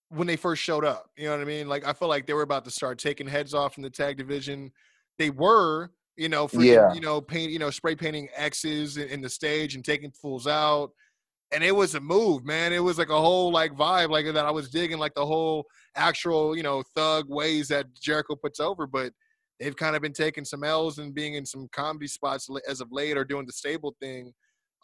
when 0.09 0.27
they 0.27 0.35
first 0.35 0.61
showed 0.61 0.85
up. 0.85 1.09
You 1.17 1.25
know 1.25 1.31
what 1.31 1.41
I 1.41 1.45
mean? 1.45 1.67
Like 1.67 1.87
I 1.87 1.93
feel 1.93 2.07
like 2.07 2.27
they 2.27 2.33
were 2.33 2.41
about 2.41 2.65
to 2.65 2.71
start 2.71 2.99
taking 2.99 3.27
heads 3.27 3.53
off 3.53 3.77
in 3.77 3.83
the 3.83 3.89
tag 3.89 4.17
division. 4.17 4.71
They 5.17 5.29
were, 5.29 5.91
you 6.15 6.29
know, 6.29 6.47
freaking, 6.47 6.65
Yeah. 6.65 6.93
you 6.93 7.01
know, 7.01 7.21
paint, 7.21 7.51
you 7.51 7.59
know, 7.59 7.69
spray 7.69 7.95
painting 7.95 8.29
X's 8.35 8.97
in, 8.97 9.07
in 9.09 9.21
the 9.21 9.29
stage 9.29 9.75
and 9.75 9.83
taking 9.83 10.11
fools 10.11 10.47
out. 10.47 10.91
And 11.51 11.63
it 11.63 11.75
was 11.75 11.95
a 11.95 11.99
move, 11.99 12.43
man. 12.43 12.73
It 12.73 12.79
was 12.83 12.97
like 12.97 13.09
a 13.09 13.19
whole 13.19 13.51
like 13.51 13.73
vibe 13.73 14.09
like 14.09 14.25
that. 14.25 14.45
I 14.45 14.51
was 14.51 14.69
digging 14.69 14.97
like 14.97 15.13
the 15.13 15.25
whole 15.25 15.65
actual, 15.95 16.55
you 16.57 16.63
know, 16.63 16.83
thug 16.95 17.29
ways 17.29 17.67
that 17.69 17.93
Jericho 17.93 18.35
puts 18.35 18.59
over, 18.59 18.87
but 18.87 19.13
they've 19.59 19.75
kind 19.75 19.95
of 19.95 20.01
been 20.01 20.11
taking 20.11 20.43
some 20.43 20.63
L's 20.63 20.97
and 20.97 21.13
being 21.13 21.35
in 21.35 21.45
some 21.45 21.69
comedy 21.71 22.07
spots 22.07 22.49
as 22.67 22.81
of 22.81 22.91
late 22.91 23.15
or 23.15 23.23
doing 23.23 23.45
the 23.45 23.53
stable 23.53 23.95
thing. 24.01 24.33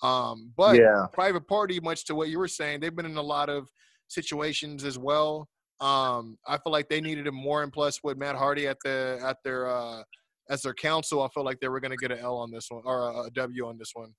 Um, 0.03 0.53
but 0.55 0.77
yeah, 0.77 1.07
private 1.11 1.47
party, 1.47 1.79
much 1.79 2.05
to 2.05 2.15
what 2.15 2.29
you 2.29 2.39
were 2.39 2.47
saying, 2.47 2.79
they've 2.79 2.95
been 2.95 3.05
in 3.05 3.17
a 3.17 3.21
lot 3.21 3.49
of 3.49 3.67
situations 4.07 4.83
as 4.83 4.97
well. 4.97 5.47
Um, 5.79 6.37
I 6.47 6.57
feel 6.57 6.71
like 6.71 6.89
they 6.89 7.01
needed 7.01 7.27
it 7.27 7.33
more, 7.33 7.63
and 7.63 7.73
plus 7.73 7.99
with 8.03 8.17
Matt 8.17 8.35
Hardy 8.35 8.67
at 8.67 8.77
the 8.83 9.19
at 9.23 9.37
their 9.43 9.67
uh, 9.67 10.03
as 10.49 10.61
their 10.61 10.73
counsel, 10.73 11.21
I 11.21 11.29
felt 11.29 11.45
like 11.45 11.59
they 11.59 11.69
were 11.69 11.79
going 11.79 11.91
to 11.91 11.97
get 11.97 12.11
an 12.11 12.19
L 12.19 12.37
on 12.37 12.51
this 12.51 12.67
one 12.69 12.81
or 12.85 13.09
a, 13.09 13.21
a 13.23 13.29
W 13.31 13.67
on 13.67 13.77
this 13.77 13.91
one. 13.93 14.13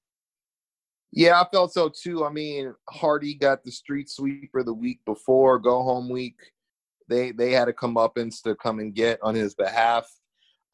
yeah, 1.12 1.40
I 1.40 1.46
felt 1.52 1.72
so 1.72 1.90
too. 1.90 2.24
I 2.24 2.30
mean, 2.30 2.74
Hardy 2.90 3.34
got 3.34 3.64
the 3.64 3.72
street 3.72 4.08
sweeper 4.08 4.62
the 4.62 4.72
week 4.74 5.00
before 5.04 5.58
go 5.58 5.82
home 5.82 6.08
week. 6.08 6.36
They 7.08 7.32
they 7.32 7.52
had 7.52 7.66
to 7.66 7.72
come 7.72 7.96
up 7.96 8.16
and 8.16 8.32
to 8.44 8.54
come 8.56 8.78
and 8.78 8.94
get 8.94 9.18
on 9.22 9.34
his 9.34 9.54
behalf. 9.54 10.06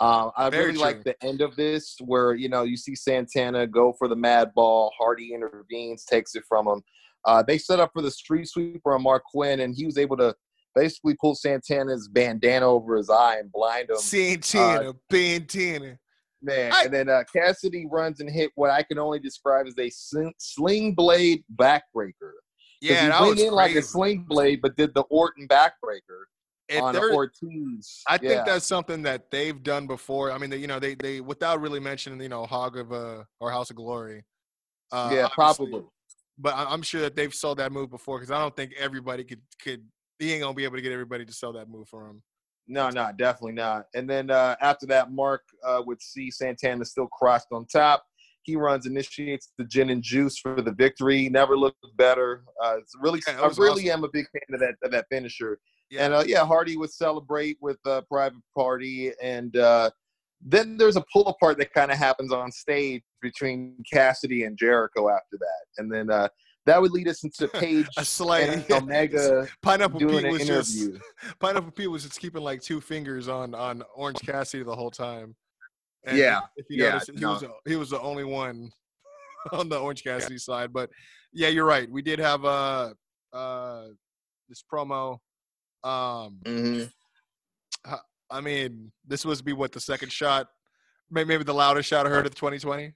Um, 0.01 0.31
I 0.37 0.49
Very 0.49 0.67
really 0.67 0.79
like 0.79 1.03
the 1.03 1.21
end 1.25 1.41
of 1.41 1.57
this 1.57 1.97
where 2.05 2.35
you 2.35 2.49
know 2.49 2.63
you 2.63 2.77
see 2.77 2.95
Santana 2.95 3.67
go 3.67 3.93
for 3.99 4.07
the 4.07 4.15
mad 4.15 4.53
ball. 4.55 4.93
Hardy 4.97 5.35
intervenes, 5.35 6.05
takes 6.05 6.37
it 6.37 6.45
from 6.49 6.69
him. 6.69 6.83
Uh, 7.25 7.43
they 7.43 7.59
set 7.59 7.81
up 7.81 7.91
for 7.93 8.03
the 8.03 8.11
street 8.11 8.47
sweeper 8.49 8.95
on 8.95 9.03
Marq 9.03 9.23
Quen, 9.33 9.61
and 9.61 9.75
he 9.75 9.85
was 9.85 9.99
able 9.99 10.17
to 10.19 10.35
basically 10.79 11.17
pull 11.21 11.35
Santana's 11.35 12.09
bandana 12.09 12.67
over 12.67 12.97
his 12.97 13.11
eye 13.11 13.39
and 13.39 13.51
blind 13.51 13.91
him. 13.91 13.97
Santana, 13.97 14.95
bandana. 15.11 15.99
Man, 16.41 16.73
I- 16.73 16.85
and 16.85 16.95
then 16.95 17.09
uh, 17.09 17.25
Kassidy 17.35 17.87
runs 17.91 18.21
and 18.21 18.31
hit 18.31 18.53
what 18.55 18.71
I 18.71 18.83
can 18.83 18.99
only 18.99 19.19
describe 19.19 19.67
as 19.67 19.79
a 19.79 19.91
sling, 19.91 20.33
sling 20.39 20.95
blade 20.95 21.45
backbreaker. 21.57 22.33
Yeah, 22.81 23.03
he 23.03 23.09
that 23.09 23.21
went 23.21 23.31
was 23.35 23.43
in 23.43 23.53
like 23.53 23.75
a 23.75 23.83
sling 23.83 24.25
blade, 24.29 24.61
but 24.63 24.77
did 24.77 24.95
the 24.95 25.03
Orton 25.03 25.49
backbreaker 25.49 26.27
If 26.69 26.81
on 26.81 26.95
Ortiz. 26.97 28.03
I 28.07 28.19
think 28.19 28.47
that's 28.47 28.67
something 28.67 29.03
that 29.03 29.33
they've 29.33 29.61
done 29.61 29.89
before. 29.89 30.31
I 30.31 30.39
mean, 30.39 30.51
they, 30.51 30.59
you 30.59 30.69
know, 30.69 30.79
they 30.79 30.95
they 30.95 31.21
without 31.21 31.61
really 31.61 31.81
mentioning, 31.81 32.21
you 32.21 32.29
know, 32.29 32.47
Hog 32.47 32.77
of 32.77 32.93
uh, 32.93 33.25
or 33.41 33.51
House 33.51 33.71
of 33.71 33.77
Glory. 33.77 34.25
Uh, 34.93 35.11
yeah, 35.13 35.29
probably. 35.35 35.83
but 36.39 36.55
I'm 36.57 36.83
sure 36.83 37.01
that 37.01 37.17
they've 37.17 37.35
sold 37.35 37.59
that 37.59 37.73
move 37.73 37.91
before 37.91 38.19
because 38.19 38.31
I 38.31 38.39
don't 38.39 38.55
think 38.55 38.73
everybody 38.79 39.25
could 39.25 39.41
could 39.61 39.85
he 40.19 40.33
ain't 40.33 40.43
gonna 40.43 40.55
be 40.55 40.65
able 40.65 40.77
to 40.77 40.83
get 40.83 40.93
everybody 40.93 41.25
to 41.25 41.33
sell 41.33 41.53
that 41.55 41.69
move 41.69 41.89
for 41.89 42.07
him. 42.09 42.23
No, 42.67 42.91
no, 42.91 43.11
definitely 43.17 43.53
not. 43.53 43.87
And 43.95 44.09
then 44.09 44.31
uh, 44.31 44.57
after 44.61 44.87
that, 44.87 45.11
Marq 45.11 45.39
uh, 45.67 45.83
would 45.87 46.03
see 46.03 46.31
Santana 46.31 46.85
still 46.85 47.07
crossed 47.07 47.49
on 47.51 47.65
top. 47.67 48.05
He 48.43 48.57
runs, 48.57 48.87
initiates 48.87 49.53
the 49.59 49.65
gin 49.65 49.91
and 49.91 50.03
juice 50.03 50.39
for 50.39 50.61
the 50.61 50.73
victory. 50.73 51.29
Never 51.29 51.57
looked 51.57 51.85
better. 51.97 52.45
Uh, 52.63 52.77
it's 52.79 52.93
really, 53.01 53.21
Yeah, 53.27 53.41
I 53.41 53.47
really 53.57 53.91
awesome. 53.91 54.01
am 54.01 54.05
a 54.05 54.09
big 54.13 54.27
fan 54.33 54.55
of 54.55 54.61
that 54.61 54.75
of 54.83 54.91
that 54.91 55.07
finisher. 55.11 55.59
Yeah. 55.91 56.05
And 56.05 56.15
uh, 56.15 56.25
yeah, 56.27 56.45
Hardy 56.45 56.77
would 56.77 56.93
celebrate 56.93 57.57
with 57.61 57.79
a 57.87 58.03
Private 58.03 58.43
Party, 58.55 59.13
and 59.23 59.57
uh, 59.57 59.91
then 60.43 60.77
there's 60.77 60.97
a 60.97 61.05
pull 61.13 61.27
apart 61.29 61.57
that 61.59 61.73
kind 61.73 61.91
of 61.91 61.97
happens 61.97 62.33
on 62.33 62.53
stage 62.53 63.03
between 63.23 63.77
Cassidy 63.91 64.45
and 64.45 64.59
Jericho 64.59 65.09
after 65.09 65.39
that, 65.39 65.65
and 65.79 65.91
then 65.91 66.11
uh, 66.11 66.29
that 66.69 66.81
would 66.81 66.93
lead 66.93 67.09
us 67.09 67.25
into 67.25 67.49
Page 67.49 67.89
A 67.97 68.05
slight 68.05 68.49
and 68.49 68.71
Omega 68.71 69.49
Pineapple 69.63 70.01
doing 70.01 70.17
Pete 70.17 70.25
an 70.27 70.33
was 70.33 70.47
just. 70.47 70.91
Pineapple 71.41 71.71
Pete 71.71 71.91
was 71.91 72.05
just 72.05 72.21
keeping 72.21 72.43
like 72.43 72.61
two 72.61 72.81
fingers 72.81 73.27
on 73.27 73.55
on 73.55 73.83
Orange 73.95 74.21
Cassidy 74.21 74.63
the 74.63 74.75
whole 74.77 74.91
time. 74.91 75.35
And 76.05 76.17
Yeah, 76.19 76.41
if 76.57 76.67
you 76.69 76.83
yeah, 76.85 76.93
notice, 76.93 77.11
he 77.17 77.25
was 77.25 77.45
he 77.67 77.77
was 77.77 77.91
the 77.91 78.01
only 78.01 78.25
one 78.25 78.71
on 79.53 79.69
the 79.69 79.79
Orange 79.79 80.05
Cassidy 80.05 80.39
side. 80.39 80.73
But 80.73 80.91
yeah, 81.33 81.49
you're 81.49 81.65
right. 81.65 81.91
We 81.91 82.03
did 82.03 82.19
have 82.19 82.45
uh 82.45 82.93
uh 83.33 83.87
this 84.49 84.63
promo. 84.71 85.19
Um, 85.85 86.39
Mhm. 86.45 86.91
I 88.31 88.43
mean, 88.43 88.93
this 89.07 89.25
was 89.25 89.41
be 89.41 89.55
what 89.55 89.73
the 89.73 89.81
second 89.81 90.13
shot, 90.13 90.49
maybe 91.11 91.39
the 91.39 91.55
loudest 91.55 91.89
shot 91.89 92.07
I 92.07 92.11
heard 92.11 92.27
of 92.27 92.35
2020. 92.35 92.93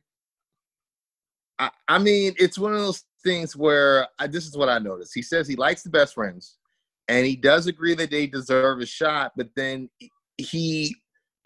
I, 1.59 1.71
I 1.89 1.99
mean, 1.99 2.35
it's 2.39 2.59
one 2.59 2.75
of 2.75 2.81
those 2.81 3.05
things 3.25 3.57
where 3.57 4.07
I, 4.19 4.27
this 4.27 4.47
is 4.47 4.57
what 4.57 4.69
I 4.69 4.79
noticed. 4.79 5.13
He 5.15 5.23
says 5.23 5.47
he 5.49 5.57
likes 5.57 5.83
the 5.83 5.91
best 5.91 6.15
friends, 6.15 6.59
and 7.09 7.27
he 7.27 7.37
does 7.37 7.67
agree 7.67 7.95
that 7.95 8.11
they 8.11 8.27
deserve 8.27 8.81
a 8.81 8.87
shot. 8.87 9.33
But 9.37 9.49
then 9.57 9.89
he, 10.39 10.95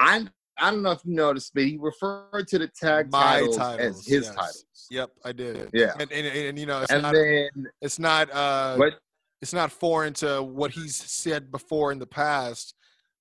I'm 0.00 0.30
I 0.58 0.70
don't 0.70 0.82
know 0.82 0.92
if 0.92 1.04
you 1.04 1.14
noticed, 1.14 1.52
but 1.54 1.64
he 1.64 1.76
referred 1.78 2.48
to 2.48 2.58
the 2.58 2.68
tag 2.68 3.10
My 3.12 3.40
titles, 3.40 3.56
titles, 3.58 3.98
as 3.98 4.06
his 4.06 4.24
yes. 4.24 4.34
titles. 4.34 4.64
Yep, 4.90 5.10
I 5.24 5.32
did. 5.32 5.70
Yeah. 5.72 5.92
and 6.00 6.10
and, 6.10 6.26
and, 6.26 6.36
and, 6.48 6.58
you 6.58 6.66
know, 6.66 6.80
it's 6.82 6.92
And 6.92 7.02
not 7.02 7.12
then 7.12 7.48
it's 7.82 7.98
not 7.98 8.30
uh 8.32 8.76
what? 8.76 8.94
it's 9.42 9.52
not 9.52 9.70
foreign 9.70 10.14
to 10.14 10.42
what 10.42 10.70
he's 10.70 10.96
said 10.96 11.50
before 11.50 11.92
in 11.92 11.98
the 11.98 12.06
past 12.06 12.74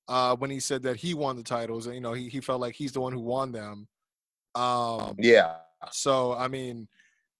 uh 0.08 0.36
when 0.38 0.50
he 0.50 0.60
said 0.62 0.82
that 0.84 0.96
he 0.96 1.14
won 1.14 1.36
the 1.36 1.44
titles. 1.44 1.88
and 1.88 1.96
You 1.96 2.02
know, 2.02 2.14
he 2.14 2.30
he 2.30 2.40
felt 2.40 2.62
like 2.62 2.74
he's 2.76 2.94
the 2.94 3.02
one 3.02 3.12
who 3.12 3.20
won 3.20 3.52
them. 3.52 3.88
Um, 4.56 5.16
Yeah. 5.20 5.56
So 5.92 6.34
I 6.36 6.48
mean, 6.48 6.88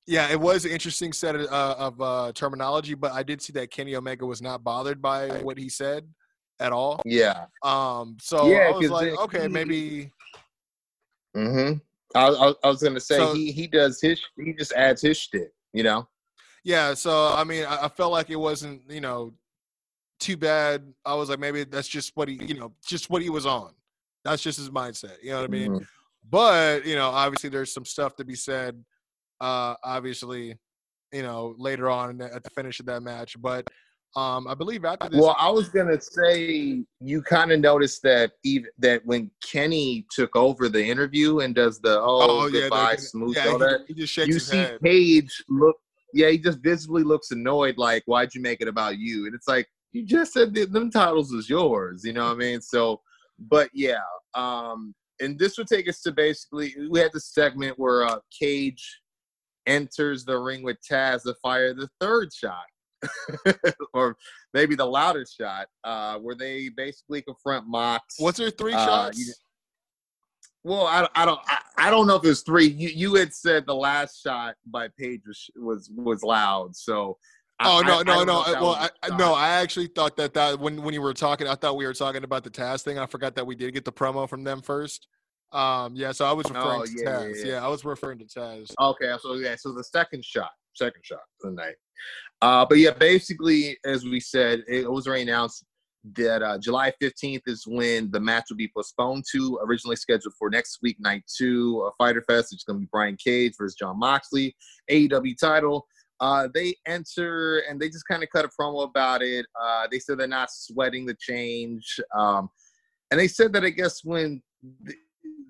yeah, 0.08 0.30
it 0.32 0.40
was 0.40 0.66
an 0.66 0.72
interesting 0.72 1.12
set 1.14 1.36
of, 1.36 1.48
uh, 1.52 1.76
of 1.78 2.02
uh, 2.02 2.32
terminology, 2.36 2.94
but 2.94 3.12
I 3.12 3.24
did 3.24 3.42
see 3.42 3.54
that 3.54 3.72
Kenny 3.72 3.96
Omega 3.96 4.26
was 4.26 4.42
not 4.42 4.64
bothered 4.64 5.02
by 5.02 5.30
what 5.42 5.58
he 5.58 5.68
said 5.70 6.08
at 6.60 6.72
all. 6.72 7.02
Yeah. 7.06 7.46
Um, 7.64 8.18
so 8.22 8.48
Yeah, 8.48 8.72
I 8.74 8.78
was 8.78 8.90
like, 8.90 9.08
then 9.10 9.18
okay, 9.20 9.48
maybe 9.48 10.12
Mm-hmm. 11.36 11.78
I, 12.18 12.28
I, 12.28 12.54
I 12.64 12.68
was 12.68 12.82
gonna 12.82 13.00
say 13.00 13.18
So- 13.18 13.34
he 13.34 13.52
he 13.52 13.68
does 13.68 14.00
his 14.02 14.22
he 14.38 14.54
just 14.54 14.72
adds 14.74 15.02
his 15.02 15.18
shit. 15.18 15.54
You 15.74 15.84
know. 15.84 16.08
yeah. 16.64 16.94
So 16.94 17.34
I 17.34 17.44
mean, 17.44 17.66
I, 17.66 17.86
I 17.86 17.88
felt 17.90 18.12
like 18.14 18.30
it 18.30 18.38
wasn't 18.38 18.90
you 18.90 19.02
know 19.02 19.34
too 20.20 20.38
bad. 20.38 20.94
I 21.06 21.14
was 21.16 21.28
like, 21.30 21.40
maybe 21.40 21.66
that's 21.66 21.90
just 21.90 22.16
what 22.16 22.30
he 22.30 22.36
you 22.46 22.54
know 22.54 22.72
just 22.86 23.10
what 23.10 23.22
he 23.22 23.30
was 23.30 23.46
on. 23.46 23.74
That's 24.24 24.42
just 24.42 24.58
his 24.60 24.70
mindset. 24.70 25.22
You 25.22 25.32
know 25.32 25.42
what 25.42 25.46
I 25.50 25.52
mean? 25.52 25.72
Mhm. 25.74 25.88
But 26.30 26.86
you 26.86 26.96
know, 26.96 27.10
obviously, 27.10 27.50
there's 27.50 27.74
some 27.74 27.86
stuff 27.86 28.16
to 28.16 28.24
be 28.24 28.36
said. 28.36 28.82
Uh, 29.42 29.76
obviously, 29.84 30.58
you 31.12 31.24
know, 31.24 31.56
later 31.58 31.90
on 31.90 32.22
at 32.22 32.44
the 32.44 32.50
finish 32.50 32.80
of 32.80 32.86
that 32.88 33.02
match. 33.02 33.40
But 33.42 33.68
um, 34.16 34.48
I 34.48 34.54
believe 34.54 34.86
after 34.86 35.10
this, 35.10 35.20
Well, 35.20 35.36
I 35.38 35.50
was 35.50 35.70
gonna 35.70 36.00
say 36.00 36.84
you 37.02 37.22
kind 37.22 37.52
of 37.52 37.60
noticed 37.60 38.02
that 38.04 38.32
even 38.44 38.70
that 38.80 39.06
when 39.06 39.30
Kenny 39.44 40.06
took 40.10 40.36
over 40.36 40.70
the 40.70 40.84
interview 40.84 41.40
and 41.40 41.54
does 41.54 41.80
the 41.80 42.00
oh, 42.02 42.48
yeah, 42.48 42.62
goodbye 42.62 42.96
the- 42.96 43.02
smooth 43.02 43.36
yeah, 43.36 43.48
all 43.48 43.60
that, 43.60 43.82
he 43.88 44.06
shakes 44.06 44.28
you 44.28 44.40
see 44.40 44.58
head. 44.58 44.82
Page 44.82 45.44
look. 45.50 45.76
Yeah, 46.14 46.30
he 46.30 46.38
just 46.38 46.60
visibly 46.60 47.04
looks 47.04 47.32
annoyed. 47.32 47.78
Like, 47.78 48.04
why'd 48.06 48.34
you 48.34 48.42
make 48.42 48.62
it 48.62 48.70
about 48.70 48.98
you? 48.98 49.26
And 49.26 49.36
it's 49.36 49.50
like 49.50 49.68
you 49.92 50.06
just 50.06 50.32
said 50.32 50.54
that 50.56 50.72
them 50.72 50.90
titles 50.90 51.34
is 51.34 51.50
yours. 51.50 52.06
You 52.06 52.14
know 52.14 52.26
what 52.26 52.36
I 52.36 52.38
mean? 52.38 52.62
So, 52.62 53.02
but 53.38 53.70
yeah, 53.74 54.00
um, 54.34 54.96
and 55.20 55.38
this 55.38 55.58
would 55.58 55.68
take 55.68 55.90
us 55.90 56.02
to 56.04 56.14
basically 56.14 56.74
we 56.90 57.00
had 57.00 57.12
this 57.12 57.34
segment 57.34 57.78
where 57.78 58.04
uh, 58.04 58.20
Cage 58.38 59.02
enters 59.68 60.26
the 60.26 60.38
ring 60.38 60.64
with 60.64 60.78
Taz 60.90 61.24
to 61.24 61.34
fire 61.42 61.74
the 61.74 61.90
third 62.00 62.32
shot. 62.34 62.66
or 63.94 64.16
maybe 64.54 64.74
the 64.76 64.86
loudest 64.86 65.36
shot, 65.38 65.68
uh, 65.84 66.18
where 66.18 66.34
they 66.36 66.70
basically 66.70 67.22
confront 67.22 67.68
Mox. 67.68 68.20
Was 68.20 68.36
there 68.38 68.50
three 68.50 68.74
Uh, 68.74 68.86
shots? 68.86 69.20
you- 69.20 69.34
Well, 70.64 70.88
I, 70.88 71.08
I 71.14 71.26
don't 71.26 71.40
I, 71.46 71.60
I 71.78 71.90
don't 71.92 72.08
know 72.08 72.16
if 72.16 72.24
it 72.24 72.30
was 72.30 72.42
three. 72.42 72.66
You 72.68 72.90
you 72.90 73.14
had 73.16 73.34
said 73.34 73.66
the 73.68 73.76
last 73.76 74.24
shot 74.24 74.56
by 74.66 74.88
Page 74.98 75.22
was 75.28 75.50
was, 75.56 75.92
was 75.96 76.24
loud. 76.24 76.76
So 76.76 77.18
Oh 77.62 77.80
I- 77.84 77.88
no 77.88 78.02
no 78.02 78.16
no! 78.20 78.24
know 78.24 78.40
if 78.42 78.48
that 78.48 78.62
Well, 78.62 78.72
was 78.72 78.78
I, 78.78 78.86
a 78.86 78.90
I- 79.04 79.08
shot. 79.10 79.20
no, 79.20 79.34
I 79.34 79.50
actually 79.50 79.88
thought 79.88 80.18
that 80.18 80.34
that 80.34 80.60
when 80.60 80.82
when 80.82 80.94
you 80.96 81.02
were 81.02 81.14
talking, 81.14 81.48
I 81.48 81.54
thought 81.56 81.78
we 81.78 81.86
were 81.86 81.94
talking 81.94 82.24
about 82.24 82.44
the 82.44 82.50
Taz 82.50 82.82
thing. 82.82 82.98
I 82.98 83.06
forgot 83.06 83.36
that 83.36 83.46
we 83.46 83.54
did 83.56 83.74
get 83.74 83.86
the 83.86 83.92
promo 83.94 84.28
from 84.28 84.44
them 84.44 84.62
first. 84.62 85.08
Um, 85.52 85.96
yeah, 85.96 86.12
so 86.12 86.26
I 86.26 86.34
was 86.34 86.46
referring 86.50 86.82
Oh, 86.82 86.86
to 86.86 86.92
yeah, 86.98 87.04
yeah, 87.04 87.26
Taz. 87.28 87.36
yeah. 87.38 87.52
Yeah, 87.54 87.66
I 87.66 87.68
was 87.68 87.86
referring 87.86 88.20
to 88.20 88.26
Taz. 88.26 88.72
Okay, 88.80 89.14
so 89.22 89.34
yeah, 89.36 89.56
so 89.58 89.72
the 89.74 89.84
second 89.84 90.24
shot, 90.26 90.52
second 90.74 91.02
shot 91.06 91.20
of 91.44 91.50
the 91.50 91.52
night. 91.52 91.76
Uh, 92.42 92.66
but 92.68 92.78
yeah, 92.78 92.92
basically, 92.92 93.78
as 93.86 94.04
we 94.04 94.20
said, 94.20 94.64
it 94.68 94.90
was 94.92 95.08
already 95.08 95.24
announced 95.24 95.64
that 96.16 96.44
uh, 96.44 96.58
July 96.60 96.92
15th 97.02 97.42
is 97.48 97.64
when 97.66 98.12
the 98.12 98.20
match 98.20 98.44
will 98.50 98.58
be 98.58 98.70
postponed 98.76 99.24
to 99.32 99.58
originally 99.64 99.96
scheduled 99.96 100.34
for 100.38 100.50
next 100.50 100.80
week, 100.84 100.98
night 101.00 101.24
two, 101.36 101.84
uh, 101.88 101.92
Fyter 101.98 102.22
Fest. 102.28 102.54
It's 102.54 102.64
going 102.64 102.78
to 102.78 102.82
be 102.82 102.90
Brian 102.92 103.18
Cage 103.24 103.54
versus 103.58 103.76
Jon 103.76 103.98
Moxley, 103.98 104.56
AEW 104.92 105.36
title. 105.40 105.88
Uh, 106.20 106.48
they 106.54 106.76
enter 106.86 107.60
and 107.70 107.80
they 107.80 107.90
just 107.90 108.08
kind 108.08 108.24
of 108.24 108.30
cut 108.30 108.46
a 108.46 108.50
promo 108.50 108.84
about 108.88 109.22
it. 109.22 109.46
Uh, 109.60 109.88
they 109.92 110.00
said 110.00 110.18
they're 110.18 110.28
not 110.28 110.50
sweating 110.52 111.06
the 111.06 111.16
change. 111.20 112.00
Um, 112.16 112.50
and 113.10 113.20
they 113.20 113.28
said 113.28 113.52
that 113.54 113.64
I 113.64 113.70
guess 113.72 114.02
when 114.04 114.42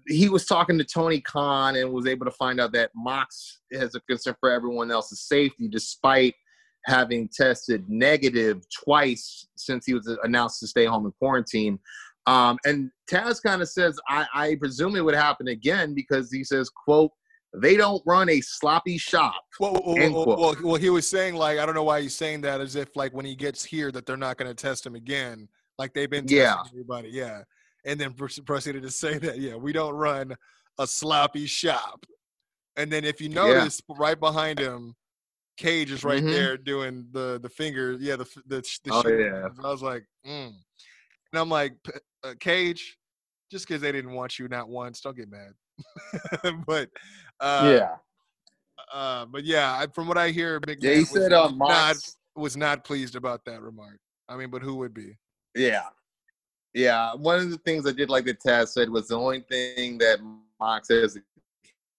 he 0.07 0.29
was 0.29 0.45
talking 0.45 0.77
to 0.77 0.83
Tony 0.83 1.19
Khan 1.21 1.75
and 1.75 1.91
was 1.91 2.07
able 2.07 2.25
to 2.25 2.31
find 2.31 2.59
out 2.59 2.71
that 2.73 2.91
Mox 2.95 3.59
has 3.73 3.95
a 3.95 3.99
concern 4.01 4.35
for 4.39 4.51
everyone 4.51 4.91
else's 4.91 5.21
safety, 5.21 5.67
despite 5.67 6.35
having 6.85 7.27
tested 7.27 7.83
negative 7.89 8.61
twice 8.83 9.47
since 9.55 9.85
he 9.85 9.93
was 9.93 10.07
announced 10.23 10.59
to 10.59 10.67
stay 10.67 10.85
home 10.85 11.05
in 11.05 11.11
quarantine. 11.13 11.79
Um, 12.27 12.57
and 12.65 12.91
Taz 13.09 13.41
kind 13.41 13.61
of 13.61 13.69
says, 13.69 13.99
I, 14.07 14.25
I 14.33 14.55
presume 14.55 14.95
it 14.95 15.01
would 15.01 15.15
happen 15.15 15.47
again 15.47 15.93
because 15.93 16.31
he 16.31 16.43
says, 16.43 16.69
quote, 16.69 17.11
they 17.61 17.77
don't 17.77 18.01
run 18.05 18.29
a 18.29 18.41
sloppy 18.41 18.97
shop. 18.97 19.41
Well, 19.59 19.81
well, 19.85 19.97
End 19.97 20.13
well, 20.13 20.23
quote. 20.25 20.39
well, 20.39 20.55
well, 20.61 20.75
he 20.75 20.89
was 20.89 21.09
saying 21.09 21.35
like 21.35 21.57
I 21.57 21.65
don't 21.65 21.75
know 21.75 21.83
why 21.83 22.01
he's 22.01 22.15
saying 22.15 22.41
that 22.41 22.59
as 22.59 22.75
if 22.75 22.95
like 22.95 23.13
when 23.13 23.25
he 23.25 23.35
gets 23.35 23.63
here 23.63 23.91
that 23.91 24.05
they're 24.05 24.17
not 24.17 24.37
going 24.37 24.49
to 24.49 24.55
test 24.55 24.85
him 24.85 24.95
again, 24.95 25.47
like 25.77 25.93
they've 25.93 26.09
been 26.09 26.25
testing 26.25 26.41
Yeah. 26.41 26.57
everybody. 26.69 27.09
Yeah, 27.09 27.43
and 27.85 27.99
then 27.99 28.13
proceeded 28.13 28.83
to 28.83 28.91
say 28.91 29.17
that 29.19 29.39
yeah, 29.39 29.55
we 29.55 29.71
don't 29.71 29.93
run 29.93 30.35
a 30.79 30.87
sloppy 30.87 31.45
shop. 31.45 32.05
And 32.75 32.91
then 32.91 33.05
if 33.05 33.21
you 33.21 33.29
notice, 33.29 33.81
right 33.89 34.19
behind 34.19 34.59
him, 34.59 34.95
Cage 35.57 35.91
is 35.91 36.03
right 36.03 36.21
Mhm. 36.21 36.31
there 36.31 36.57
doing 36.57 37.07
the 37.11 37.39
the 37.41 37.49
finger. 37.49 37.93
Yeah, 37.93 38.17
the 38.17 38.25
the, 38.47 38.61
the 38.83 38.91
Oh, 38.91 39.07
yeah. 39.07 39.49
I 39.63 39.71
was 39.71 39.81
like, 39.81 40.05
mm. 40.25 40.47
and 40.47 41.39
I'm 41.39 41.49
like, 41.49 41.77
uh, 42.23 42.33
Cage, 42.39 42.97
just 43.51 43.65
because 43.67 43.81
they 43.81 43.93
didn't 43.93 44.11
want 44.11 44.37
you 44.37 44.49
not 44.49 44.67
once, 44.67 44.99
don't 44.99 45.15
get 45.15 45.29
mad. 45.29 45.53
but 46.67 46.89
uh, 47.39 47.95
uh, 48.93 49.25
but 49.25 49.45
yeah, 49.45 49.77
I, 49.77 49.87
from 49.87 50.07
what 50.07 50.17
I 50.17 50.31
hear, 50.31 50.59
Big 50.59 50.83
Yeah, 50.83 50.93
he 50.93 50.99
was, 50.99 51.09
said, 51.11 51.31
uh, 51.31 51.43
was 51.43 51.51
not 51.53 51.69
Mox, 51.69 52.17
was 52.35 52.57
not 52.57 52.83
pleased 52.83 53.15
about 53.15 53.45
that 53.45 53.61
remark. 53.61 53.99
I 54.27 54.35
mean, 54.35 54.49
but 54.49 54.61
who 54.61 54.75
would 54.75 54.93
be? 54.93 55.17
Yeah. 55.55 55.85
Yeah. 56.75 57.13
One 57.15 57.39
of 57.39 57.49
the 57.49 57.57
things 57.59 57.87
I 57.87 57.91
did 57.93 58.09
like 58.09 58.25
the 58.25 58.33
Taz 58.35 58.67
said 58.67 58.89
was 58.89 59.07
the 59.07 59.17
only 59.17 59.39
thing 59.49 59.97
that 59.99 60.19
Mox 60.59 60.89
has 60.89 61.15
a 61.15 61.21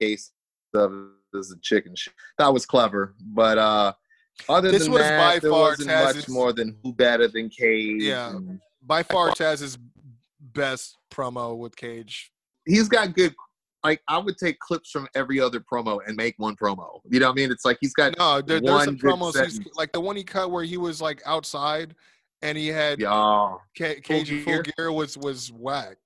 case 0.01 0.31
of 0.74 0.93
is 1.35 1.51
a 1.51 1.59
chicken 1.61 1.94
shit. 1.97 2.15
That 2.39 2.53
was 2.53 2.65
clever. 2.66 3.15
But 3.20 3.59
uh 3.59 3.93
other 4.48 4.69
than 4.69 4.73
This 4.78 4.85
than 4.85 4.93
was 4.93 5.03
that, 5.03 5.19
by 5.35 5.39
there 5.39 5.51
far 5.51 5.61
wasn't 5.70 5.89
Taz's- 5.89 6.16
much 6.16 6.28
more 6.28 6.53
than 6.53 6.77
who 6.82 6.93
better 6.93 7.27
than 7.27 7.48
Cage. 7.48 8.03
Yeah. 8.03 8.31
and 8.36 8.61
By 8.82 9.03
far, 9.03 9.31
Taz's 9.31 9.78
best 10.40 10.97
promo 11.11 11.57
with 11.57 11.74
Cage. 11.74 12.31
He's 12.66 12.89
got 12.89 13.15
good 13.15 13.35
like 13.85 14.03
I 14.09 14.19
would 14.19 14.36
take 14.36 14.59
clips 14.59 14.90
from 14.90 15.07
every 15.15 15.40
other 15.40 15.61
promo 15.61 16.01
and 16.07 16.16
make 16.16 16.35
one 16.39 16.57
promo. 16.57 17.01
You 17.09 17.20
know 17.20 17.27
what 17.27 17.32
I 17.32 17.36
mean? 17.36 17.51
It's 17.53 17.65
like 17.65 17.78
he's 17.81 17.94
got 17.94 18.19
No, 18.19 18.40
there, 18.43 18.61
there's 18.61 18.73
one 18.73 18.85
some 18.85 18.97
good 18.97 19.11
promos. 19.12 19.44
He's, 19.44 19.61
like 19.77 19.93
the 19.93 20.01
one 20.01 20.16
he 20.16 20.24
cut 20.24 20.51
where 20.51 20.65
he 20.65 20.77
was 20.77 21.01
like 21.01 21.23
outside, 21.24 21.94
and 22.43 22.57
he 22.59 22.69
had 22.69 23.01
yeah. 23.01 23.55
Ca- 23.77 24.01
full 24.05 24.23
gear. 24.25 24.63
gear 24.77 24.93
was 24.93 25.17
was 25.19 25.51
whack. 25.53 25.97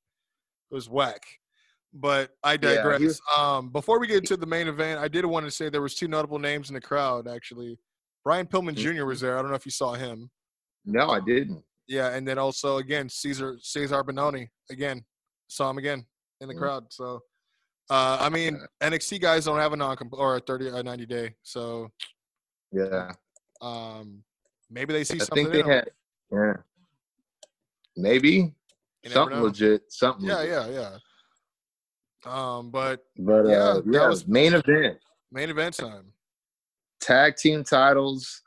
It 0.70 0.74
was 0.74 0.88
whack. 0.88 1.22
But 1.92 2.30
I 2.44 2.56
digress. 2.56 3.00
he 3.00 3.06
was- 3.06 3.20
um, 3.36 3.70
before 3.70 3.98
we 3.98 4.06
get 4.06 4.24
to 4.26 4.36
the 4.36 4.46
main 4.46 4.68
event, 4.68 5.00
I 5.00 5.08
did 5.08 5.24
want 5.26 5.44
to 5.46 5.50
say 5.50 5.68
there 5.68 5.82
was 5.82 5.94
two 5.96 6.06
notable 6.08 6.38
names 6.38 6.68
in 6.70 6.74
the 6.74 6.80
crowd. 6.80 7.26
Actually, 7.26 7.78
Brian 8.24 8.46
Pillman 8.46 8.76
Mm-hmm. 8.76 8.96
Jr. 8.98 9.04
was 9.06 9.20
there. 9.20 9.36
I 9.38 9.42
don't 9.42 9.50
know 9.50 9.56
if 9.56 9.64
you 9.66 9.72
saw 9.72 9.94
him. 9.94 10.30
No, 10.84 11.10
I 11.10 11.20
didn't. 11.20 11.64
Yeah, 11.88 12.10
and 12.10 12.26
then 12.26 12.38
also 12.38 12.76
again 12.78 13.08
Cezar 13.08 13.56
Cezar 13.60 14.04
Bononi 14.04 14.48
again 14.70 15.04
saw 15.48 15.68
him 15.70 15.78
again 15.78 16.06
in 16.40 16.46
the 16.48 16.54
Mm. 16.54 16.58
crowd. 16.58 16.84
So, 16.92 17.20
uh, 17.90 18.18
I 18.20 18.28
mean 18.28 18.60
NXT 18.80 19.20
guys 19.20 19.46
don't 19.46 19.58
have 19.58 19.72
a 19.72 19.76
non 19.76 19.96
or 20.12 20.36
a 20.36 20.40
thirty 20.40 20.68
or 20.68 20.82
ninety 20.84 21.06
day. 21.06 21.34
So, 21.42 21.90
Yeah. 22.70 23.10
um, 23.60 24.22
maybe 24.70 24.92
they 24.92 25.02
see 25.02 25.16
I 25.16 25.24
something. 25.24 25.50
think 25.50 25.66
they 25.66 25.72
had 25.72 25.90
yeah. 26.32 26.52
Maybe 27.96 28.54
something 29.06 29.38
know. 29.38 29.44
legit. 29.44 29.82
Something 29.92 30.26
Yeah, 30.28 30.36
legit. 30.38 30.50
yeah, 30.52 30.68
yeah. 30.68 30.96
Um, 32.24 32.70
but 32.70 33.04
But 33.16 33.46
Yeah, 33.46 33.56
uh, 33.56 33.80
that 33.86 34.08
was- 34.08 34.26
main 34.26 34.54
event, 34.54 34.98
main 35.32 35.50
event 35.50 35.74
time. 35.76 36.12
tag 37.00 37.36
team 37.36 37.64
titles, 37.64 38.42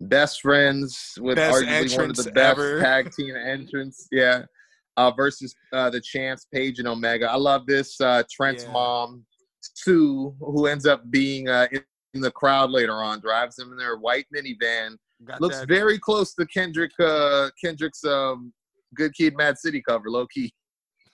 best 0.00 0.40
friends 0.40 1.14
with 1.20 1.36
Best 1.36 1.62
arguably 1.62 1.96
one 1.98 2.10
of 2.10 2.16
the 2.16 2.30
best 2.32 2.58
ever. 2.58 2.80
tag 2.80 3.12
team 3.12 3.36
entrance. 3.36 4.08
Yeah, 4.10 4.44
uh, 4.96 5.10
versus 5.12 5.54
uh, 5.72 5.90
the 5.90 6.00
champs, 6.00 6.46
Page 6.52 6.78
and 6.78 6.88
Omega. 6.88 7.30
I 7.30 7.36
love 7.36 7.66
this. 7.66 8.00
Uh, 8.00 8.22
Trent's 8.30 8.64
Yeah. 8.64 8.72
mom, 8.72 9.26
Sue, 9.60 10.34
who 10.40 10.66
ends 10.66 10.86
up 10.86 11.10
being 11.10 11.48
uh, 11.48 11.68
in, 11.70 11.84
in 12.14 12.20
the 12.22 12.30
crowd 12.30 12.70
later 12.70 12.94
on, 12.94 13.20
drives 13.20 13.58
him 13.58 13.70
in 13.72 13.76
their 13.76 13.96
white 13.98 14.26
minivan. 14.34 14.96
Got 15.24 15.40
Looks 15.40 15.58
that- 15.60 15.68
very 15.68 15.98
close 15.98 16.34
to 16.34 16.46
Kendrick. 16.46 16.92
Uh, 17.00 17.50
Kendrick's 17.62 18.04
um, 18.04 18.52
Good 18.94 19.14
Kid, 19.14 19.36
Mad 19.36 19.58
City 19.58 19.82
cover, 19.86 20.10
low 20.10 20.26
key. 20.26 20.52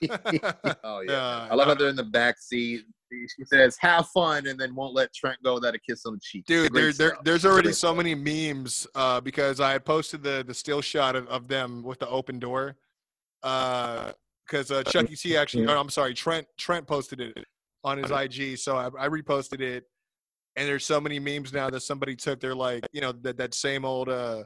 Oh 0.10 1.00
yeah. 1.00 1.08
Yeah, 1.08 1.48
I 1.50 1.54
love 1.54 1.68
how 1.68 1.74
they're 1.74 1.88
in 1.88 1.96
the 1.96 2.02
back 2.04 2.38
seat. 2.38 2.82
She 3.12 3.44
says, 3.44 3.76
"Have 3.80 4.08
fun," 4.08 4.46
and 4.48 4.58
then 4.58 4.74
won't 4.74 4.92
let 4.92 5.14
Trent 5.14 5.38
go 5.44 5.54
without 5.54 5.74
a 5.74 5.78
kiss 5.78 6.04
on 6.04 6.14
the 6.14 6.20
cheek. 6.20 6.44
Dude, 6.46 6.72
Great 6.72 6.96
there, 6.96 7.10
there, 7.10 7.18
there's 7.24 7.44
already 7.46 7.68
Great 7.68 7.76
so 7.76 7.88
stuff. 7.94 7.96
many 7.98 8.14
memes 8.14 8.86
uh, 8.96 9.20
because 9.20 9.60
I 9.60 9.78
posted 9.78 10.22
the 10.22 10.44
the 10.46 10.52
still 10.52 10.80
shot 10.80 11.14
of, 11.14 11.26
of 11.28 11.46
them 11.48 11.82
with 11.84 12.00
the 12.00 12.08
open 12.08 12.38
door. 12.40 12.76
Uh, 13.42 14.10
because 14.46 14.70
uh, 14.70 14.82
Chucky 14.82 15.14
T 15.16 15.36
actually. 15.36 15.66
I'm 15.68 15.88
sorry, 15.90 16.12
Trent. 16.12 16.46
Trent 16.58 16.86
posted 16.86 17.20
it 17.20 17.44
on 17.84 17.98
his 17.98 18.10
IG, 18.10 18.58
so 18.58 18.76
I, 18.76 18.86
I 18.98 19.08
reposted 19.08 19.60
it. 19.60 19.84
And 20.56 20.68
there's 20.68 20.84
so 20.86 21.00
many 21.00 21.18
memes 21.18 21.52
now 21.52 21.68
that 21.70 21.80
somebody 21.80 22.14
took. 22.14 22.40
They're 22.40 22.54
like, 22.54 22.86
you 22.92 23.00
know, 23.00 23.12
that 23.22 23.36
that 23.38 23.54
same 23.54 23.84
old 23.84 24.08
uh 24.08 24.44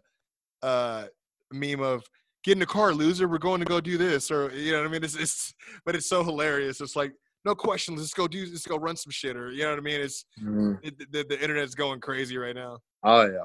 uh 0.63 1.05
meme 1.53 1.81
of 1.81 2.05
get 2.45 2.53
in 2.53 2.59
the 2.61 2.67
car, 2.67 2.93
loser. 2.95 3.29
We're 3.29 3.39
going 3.39 3.61
to 3.61 3.67
go 3.67 3.81
do 3.81 3.99
this, 3.99 4.31
or 4.31 4.51
you 4.55 4.73
know 4.73 4.79
what 4.79 4.89
I 4.89 4.91
mean. 4.93 5.05
It's 5.05 5.17
it's, 5.17 5.55
but 5.85 5.95
it's 5.95 6.09
so 6.09 6.25
hilarious. 6.25 6.81
It's 6.81 6.97
like 6.97 7.13
no 7.45 7.55
questions. 7.55 8.01
Let's 8.01 8.15
go 8.15 8.27
do. 8.27 8.47
Let's 8.47 8.67
go 8.67 8.77
run 8.77 8.97
some 8.97 9.11
shit, 9.11 9.37
or 9.37 9.51
you 9.51 9.63
know 9.65 9.71
what 9.71 9.79
I 9.79 9.83
mean. 9.83 10.01
It's 10.01 10.25
Mhm. 10.43 10.79
it, 10.83 11.13
the, 11.13 11.25
the 11.25 11.41
internet's 11.43 11.75
going 11.75 12.01
crazy 12.01 12.37
right 12.39 12.55
now. 12.57 12.79
Oh 13.03 13.23
yeah. 13.27 13.45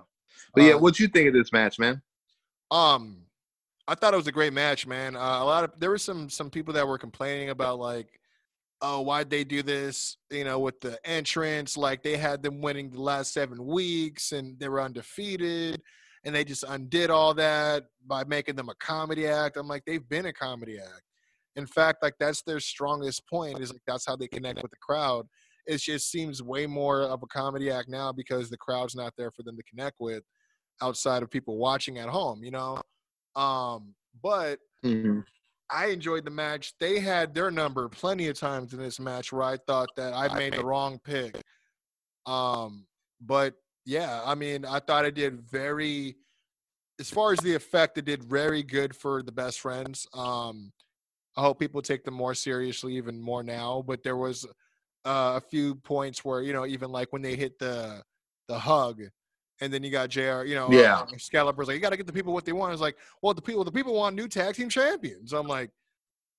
But 0.55 0.63
yeah, 0.63 0.73
Uh, 0.73 0.79
what 0.79 0.99
you 0.99 1.07
think 1.07 1.27
of 1.27 1.33
this 1.33 1.51
match, 1.51 1.79
man? 1.79 2.01
Um, 2.71 3.25
I 3.87 3.95
thought 3.95 4.13
it 4.13 4.17
was 4.17 4.27
a 4.27 4.31
great 4.31 4.53
match, 4.53 4.87
man. 4.87 5.15
Uh, 5.15 5.19
a 5.19 5.45
lot 5.45 5.63
of 5.65 5.71
there 5.79 5.89
were 5.89 5.97
some 5.97 6.29
some 6.29 6.49
people 6.49 6.73
that 6.75 6.87
were 6.87 6.97
complaining 6.97 7.49
about 7.49 7.77
like, 7.79 8.07
oh, 8.83 9.01
why'd 9.01 9.29
they 9.29 9.43
do 9.43 9.63
this? 9.63 10.17
You 10.29 10.43
know, 10.43 10.59
with 10.59 10.79
the 10.81 10.99
entrance, 11.09 11.77
like 11.77 12.03
they 12.03 12.17
had 12.17 12.43
them 12.43 12.61
winning 12.61 12.89
the 12.91 13.01
last 13.01 13.33
seven 13.33 13.65
weeks 13.65 14.33
and 14.33 14.59
they 14.59 14.67
were 14.67 14.81
undefeated, 14.81 15.81
and 16.25 16.35
they 16.35 16.43
just 16.43 16.65
undid 16.67 17.09
all 17.09 17.33
that 17.35 17.85
by 18.05 18.23
making 18.25 18.55
them 18.55 18.69
a 18.69 18.75
comedy 18.75 19.25
act. 19.25 19.57
I'm 19.57 19.67
like, 19.67 19.83
they've 19.85 20.07
been 20.07 20.27
a 20.27 20.33
comedy 20.33 20.77
act. 20.77 21.01
In 21.55 21.65
fact, 21.65 22.03
like 22.03 22.15
that's 22.19 22.43
their 22.43 22.59
strongest 22.59 23.27
point 23.27 23.59
is 23.59 23.71
like 23.71 23.81
that's 23.87 24.05
how 24.05 24.15
they 24.15 24.27
connect 24.27 24.61
with 24.61 24.71
the 24.71 24.77
crowd. 24.81 25.27
It 25.65 25.77
just 25.77 26.11
seems 26.11 26.43
way 26.43 26.67
more 26.67 27.01
of 27.01 27.23
a 27.23 27.27
comedy 27.27 27.71
act 27.71 27.87
now 27.87 28.11
because 28.11 28.49
the 28.49 28.57
crowd's 28.57 28.95
not 28.95 29.13
there 29.17 29.31
for 29.31 29.43
them 29.43 29.55
to 29.55 29.63
connect 29.63 29.95
with 29.99 30.23
outside 30.81 31.23
of 31.23 31.29
people 31.29 31.57
watching 31.57 31.99
at 31.99 32.09
home, 32.09 32.43
you 32.43 32.51
know. 32.51 32.81
Um, 33.35 33.95
but 34.21 34.59
Mhm. 34.83 35.25
I 35.73 35.87
enjoyed 35.87 36.25
the 36.25 36.31
match. 36.31 36.73
They 36.79 36.99
had 36.99 37.33
their 37.33 37.49
number 37.49 37.89
plenty 37.89 38.27
of 38.27 38.39
times 38.39 38.73
in 38.73 38.79
this 38.79 38.99
match 38.99 39.31
where 39.31 39.43
I 39.43 39.57
thought 39.57 39.89
that 39.97 40.13
I 40.13 40.33
made 40.37 40.53
the 40.53 40.63
wrong 40.63 40.99
pick. 41.03 41.41
Um, 42.25 42.85
but 43.19 43.55
yeah, 43.85 44.21
I 44.23 44.35
mean, 44.35 44.65
I 44.65 44.79
thought 44.79 45.05
it 45.05 45.15
did 45.15 45.41
very 45.41 46.15
as 46.99 47.09
far 47.09 47.33
as 47.33 47.39
the 47.39 47.55
effect, 47.55 47.97
it 47.97 48.05
did 48.05 48.23
very 48.23 48.63
good 48.63 48.95
for 48.95 49.23
the 49.23 49.31
best 49.31 49.59
friends. 49.59 50.07
Um, 50.13 50.71
I 51.35 51.41
hope 51.41 51.59
people 51.59 51.81
take 51.81 52.03
them 52.03 52.13
more 52.13 52.35
seriously, 52.35 52.95
even 52.95 53.19
more 53.19 53.43
now. 53.43 53.83
But 53.85 54.03
there 54.03 54.17
was 54.17 54.45
uh, 55.05 55.33
a 55.35 55.41
few 55.41 55.75
points 55.75 56.23
where 56.23 56.41
you 56.41 56.53
know, 56.53 56.65
even 56.65 56.91
like 56.91 57.11
when 57.11 57.21
they 57.21 57.35
hit 57.35 57.57
the 57.59 58.03
the 58.47 58.59
hug, 58.59 59.01
and 59.63 59.73
then 59.73 59.83
you 59.83 59.89
got 59.91 60.09
Jr. 60.09 60.43
You 60.43 60.55
know, 60.55 60.71
Yeah. 60.71 60.99
uh, 60.99 61.05
Excalibur's 61.13 61.67
like, 61.67 61.75
you 61.75 61.81
got 61.81 61.89
to 61.91 61.97
get 61.97 62.05
the 62.07 62.13
people 62.13 62.33
what 62.33 62.45
they 62.45 62.51
want. 62.51 62.73
It's 62.73 62.81
like, 62.81 62.97
well, 63.21 63.33
the 63.33 63.41
people 63.41 63.63
the 63.63 63.71
people 63.71 63.93
want 63.93 64.15
new 64.15 64.27
tag 64.27 64.55
team 64.55 64.69
champions. 64.69 65.33
I'm 65.33 65.47
like, 65.47 65.71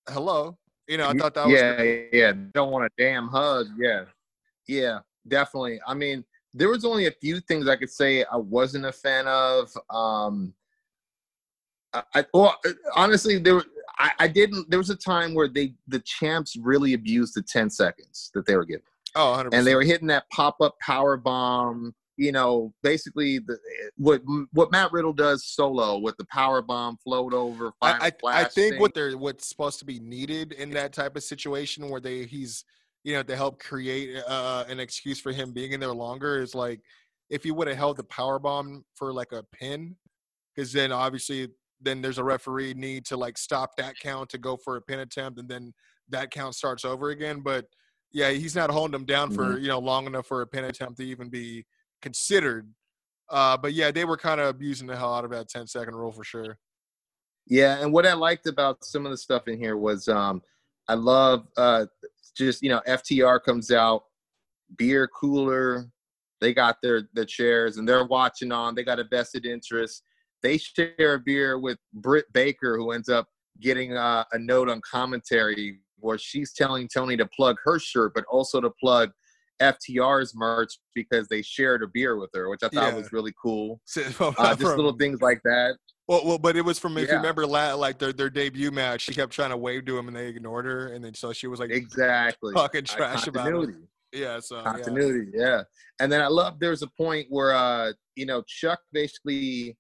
hello, 0.09 0.57
you 0.87 0.99
know, 0.99 1.09
I 1.09 1.15
thought 1.15 1.35
that 1.35 1.47
was 1.47 1.55
yeah, 1.61 1.83
yeah. 2.13 2.33
Don't 2.53 2.71
want 2.71 2.85
a 2.85 2.91
damn 2.99 3.29
hug. 3.29 3.67
Yeah, 3.79 4.05
yeah, 4.69 4.99
definitely. 5.27 5.81
I 5.87 5.95
mean, 5.95 6.25
there 6.53 6.69
was 6.69 6.85
only 6.85 7.07
a 7.07 7.11
few 7.11 7.41
things 7.41 7.67
I 7.69 7.77
could 7.77 7.91
say 7.91 8.25
I 8.25 8.37
wasn't 8.37 8.85
a 8.87 8.93
fan 8.93 9.27
of. 9.27 9.71
Um, 9.91 10.55
I, 12.13 12.25
well, 12.35 12.57
honestly, 12.97 13.39
there 13.39 13.55
were- 13.57 13.65
I, 13.99 14.11
I 14.19 14.29
didn't. 14.29 14.69
There 14.69 14.79
was 14.81 14.91
a 14.91 14.97
time 14.97 15.35
where 15.35 15.47
they 15.49 15.75
the 15.87 16.01
champs 16.01 16.57
really 16.57 16.95
abused 16.95 17.35
the 17.37 17.43
ten 17.43 17.71
seconds 17.71 18.31
that 18.35 18.45
they 18.45 18.57
were 18.57 18.65
given, 18.65 18.83
oh, 19.15 19.31
100 19.31 19.55
and 19.55 19.65
they 19.65 19.77
were 19.77 19.83
hitting 19.85 20.09
that 20.09 20.29
pop 20.31 20.57
up 20.61 20.75
power 20.81 21.17
bomb. 21.17 21.95
You 22.17 22.33
know, 22.33 22.73
basically 22.83 23.41
the 23.41 23.59
what 23.97 24.23
what 24.53 24.71
Matt 24.71 24.93
Riddle 24.93 25.13
does 25.13 25.47
solo 25.47 25.99
with 25.99 26.17
the 26.17 26.27
power 26.27 26.63
bomb 26.63 26.97
float 26.99 27.35
over. 27.35 27.73
I, 27.83 28.13
I, 28.25 28.41
I 28.41 28.45
think 28.45 28.75
thing. 28.75 28.81
what 28.81 28.95
they're 28.95 29.19
what's 29.19 29.49
supposed 29.49 29.81
to 29.81 29.85
be 29.85 29.99
needed 29.99 30.53
in 30.53 30.71
that 30.71 30.93
type 30.93 31.17
of 31.17 31.25
situation 31.25 31.89
where 31.89 32.01
they 32.01 32.25
he's 32.25 32.65
you 33.05 33.15
know 33.15 33.23
to 33.23 33.37
help 33.37 33.61
create 33.61 34.17
uh, 34.27 34.65
an 34.69 34.81
excuse 34.81 35.21
for 35.21 35.33
him 35.33 35.53
being 35.53 35.73
in 35.73 35.81
there 35.81 35.93
longer 35.93 36.43
is 36.43 36.55
like 36.55 36.81
if 37.31 37.45
he 37.45 37.51
would 37.51 37.69
have 37.69 37.77
held 37.77 37.97
the 37.97 38.05
power 38.05 38.39
bomb 38.39 38.85
for 38.95 39.13
like 39.13 39.33
a 39.33 39.43
pin 39.53 39.95
because 40.55 40.73
then 40.73 40.91
obviously 40.91 41.49
then 41.81 42.01
there's 42.01 42.19
a 42.19 42.25
referee 42.25 42.75
need 42.75 43.05
to 43.05 43.17
like 43.17 43.37
stop 43.37 43.77
that 43.77 43.95
count 43.99 44.29
to 44.31 44.39
go 44.39 44.57
for 44.57 44.77
a 44.77 44.83
pin 44.83 45.01
attempt 45.01 45.39
and 45.39 45.49
then 45.49 45.73
that 46.09 46.31
count 46.31 46.55
starts 46.55 46.85
over 46.85 47.11
again 47.11 47.41
but 47.41 47.67
yeah 48.13 48.31
he's 48.31 48.55
not 48.57 48.71
holding 48.71 48.93
them 48.93 49.05
down 49.05 49.31
for 49.31 49.59
you 49.59 49.69
know 49.69 49.79
long 49.79 50.07
enough 50.07 50.27
for 50.27 50.41
a 50.41 50.47
pin 50.47 50.65
attempt 50.65 50.99
to 50.99 51.05
even 51.05 51.29
be 51.29 51.65
considered 52.05 52.69
uh, 53.31 53.57
but 53.57 53.73
yeah 53.73 53.91
they 53.91 54.05
were 54.05 54.19
kind 54.19 54.39
of 54.39 54.49
abusing 54.49 54.87
the 54.87 54.95
hell 54.95 55.15
out 55.15 55.25
of 55.25 55.31
that 55.31 55.49
10 55.49 55.67
second 55.67 55.95
rule 55.95 56.13
for 56.13 56.23
sure 56.23 56.59
Yeah, 57.47 57.83
and 57.83 57.93
what 57.93 58.07
I 58.07 58.13
liked 58.13 58.47
about 58.47 58.85
some 58.85 59.07
of 59.07 59.11
the 59.11 59.17
stuff 59.17 59.49
in 59.49 59.59
here 59.59 59.77
was 59.77 60.07
um 60.09 60.43
I 60.87 60.95
love 60.95 61.47
uh 61.57 61.87
just 62.37 62.63
you 62.63 62.69
know 62.69 62.83
FTR 62.87 63.43
comes 63.43 63.71
out, 63.71 64.03
beer 64.77 65.09
cooler, 65.09 65.89
they 66.41 66.53
got 66.53 66.77
their 66.83 67.09
the 67.15 67.25
chairs 67.25 67.79
and 67.79 67.89
they're 67.89 68.05
watching 68.05 68.53
on, 68.53 68.75
they 68.75 68.85
got 68.85 69.01
a 69.01 69.05
vested 69.05 69.47
interest. 69.47 70.03
They 70.43 70.59
share 70.59 71.15
a 71.15 71.19
beer 71.19 71.59
with 71.59 71.79
Britt 71.95 72.27
Baker 72.35 72.77
who 72.77 72.91
ends 72.93 73.09
up 73.09 73.27
getting 73.63 73.97
uh, 73.97 74.25
a 74.33 74.39
note 74.39 74.69
on 74.69 74.83
commentary 74.83 75.81
where 76.01 76.19
she's 76.19 76.53
telling 76.53 76.87
Tony 76.87 77.17
to 77.17 77.27
plug 77.27 77.57
her 77.65 77.79
shirt 77.79 78.13
but 78.15 78.25
also 78.31 78.61
to 78.61 78.71
plug 78.79 79.11
FTR's 79.61 80.35
merch 80.35 80.79
because 80.95 81.29
they 81.29 81.43
shared 81.43 81.83
a 81.83 81.87
beer 81.93 82.17
with 82.17 82.31
her, 82.35 82.49
which 82.49 82.63
I 82.63 82.69
thought 82.69 82.93
Yeah. 82.93 82.95
was 82.95 83.13
really 83.13 83.33
cool. 83.41 83.81
Uh, 84.21 84.55
just 84.55 84.77
little 84.77 84.97
things 84.97 85.21
like 85.21 85.41
that. 85.45 85.77
Well, 86.07 86.23
well, 86.27 86.39
but 86.39 86.57
it 86.57 86.65
was 86.65 86.79
from 86.79 86.99
if 86.99 87.09
you 87.09 87.17
remember, 87.17 87.47
like 87.47 87.99
their 87.99 88.13
their 88.13 88.29
debut 88.29 88.71
match. 88.71 89.03
She 89.03 89.15
kept 89.15 89.33
trying 89.33 89.51
to 89.51 89.57
wave 89.57 89.87
to 89.87 89.97
him, 89.97 90.09
and 90.09 90.17
they 90.17 90.27
ignored 90.27 90.67
her, 90.67 90.89
and 90.89 91.03
then 91.05 91.15
so 91.15 91.33
she 91.33 91.47
was 91.47 91.61
like 91.61 91.71
Exactly. 91.71 92.53
talking 92.55 92.83
Uh, 92.83 92.95
trash 92.97 93.27
about 93.27 93.65
it. 93.65 93.71
Yeah, 94.13 94.39
so 94.39 94.63
continuity 94.63 95.31
yeah 95.35 95.65
and 95.99 96.13
then 96.13 96.21
i 96.23 96.29
love 96.29 96.61
there's 96.61 96.83
a 96.83 96.87
point 96.87 97.27
where 97.31 97.53
uh 97.53 97.91
you 98.15 98.27
know 98.27 98.45
chuck 98.47 98.79
basically 98.93 99.77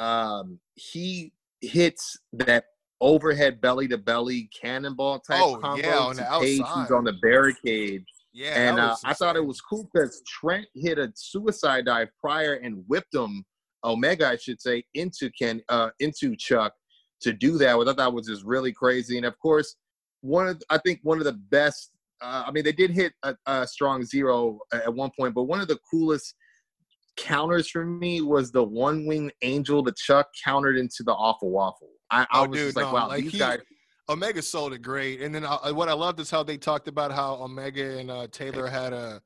um 0.00 0.58
he 0.74 1.32
hits 1.60 2.18
that 2.32 2.64
overhead 3.00 3.60
belly 3.60 3.86
to 3.86 3.96
belly 3.96 4.50
cannonball 4.60 5.20
type 5.20 5.38
Oh, 5.40 5.56
combo 5.58 5.86
yeah, 5.86 5.98
on 6.00 6.16
to 6.16 6.22
the 6.22 6.28
outside. 6.32 6.80
who's 6.80 6.90
on 6.90 7.04
the 7.04 7.12
barricade 7.22 8.02
Yeah, 8.32 8.54
and 8.54 8.78
uh, 8.78 8.96
i 9.04 9.12
thought 9.12 9.36
it 9.36 9.44
was 9.44 9.60
cool 9.60 9.88
because 9.92 10.22
trent 10.26 10.66
hit 10.74 10.98
a 10.98 11.10
suicide 11.14 11.86
dive 11.86 12.08
prior 12.20 12.54
and 12.54 12.84
whipped 12.86 13.14
him 13.14 13.44
omega 13.84 14.28
i 14.28 14.36
should 14.36 14.60
say 14.60 14.84
into 14.94 15.30
ken 15.38 15.60
uh 15.68 15.90
into 15.98 16.36
chuck 16.36 16.72
to 17.20 17.32
do 17.32 17.58
that 17.58 17.76
which 17.76 17.88
i 17.88 17.92
thought 17.92 18.14
was 18.14 18.26
just 18.26 18.44
really 18.44 18.72
crazy 18.72 19.16
and 19.16 19.26
of 19.26 19.36
course 19.40 19.76
one 20.20 20.46
of 20.48 20.62
i 20.70 20.78
think 20.78 21.00
one 21.02 21.18
of 21.18 21.24
the 21.24 21.38
best 21.50 21.90
uh, 22.22 22.44
I 22.46 22.50
mean, 22.50 22.64
they 22.64 22.72
did 22.72 22.90
hit 22.90 23.14
a, 23.22 23.34
a 23.46 23.66
strong 23.66 24.04
zero 24.04 24.58
at 24.74 24.92
one 24.92 25.10
point, 25.18 25.34
but 25.34 25.44
one 25.44 25.58
of 25.62 25.68
the 25.68 25.78
coolest 25.90 26.34
counters 27.16 27.70
for 27.70 27.84
me 27.84 28.20
was 28.20 28.52
the 28.52 28.62
one 28.62 29.06
wing 29.06 29.30
angel 29.42 29.82
that 29.84 29.96
Chuck 29.96 30.28
countered 30.44 30.76
into 30.76 31.02
the 31.02 31.12
awful 31.12 31.50
waffle. 31.50 31.88
I, 32.10 32.22
I 32.30 32.44
Oh, 32.44 32.48
was 32.48 32.58
dude, 32.58 32.66
just 32.68 32.76
like, 32.76 32.86
no, 32.86 32.92
wow, 32.92 33.08
like 33.08 33.22
these 33.22 33.32
he- 33.32 33.38
guys. 33.38 33.60
Omega 34.10 34.42
sold 34.42 34.72
it 34.72 34.82
great, 34.82 35.22
and 35.22 35.32
then 35.32 35.44
uh, 35.44 35.72
what 35.72 35.88
I 35.88 35.92
loved 35.92 36.18
is 36.18 36.30
how 36.30 36.42
they 36.42 36.56
talked 36.58 36.88
about 36.88 37.12
how 37.12 37.34
Omega 37.34 37.98
and 37.98 38.10
uh, 38.10 38.26
Taylor 38.30 38.66
had 38.66 38.92
a 38.92 39.22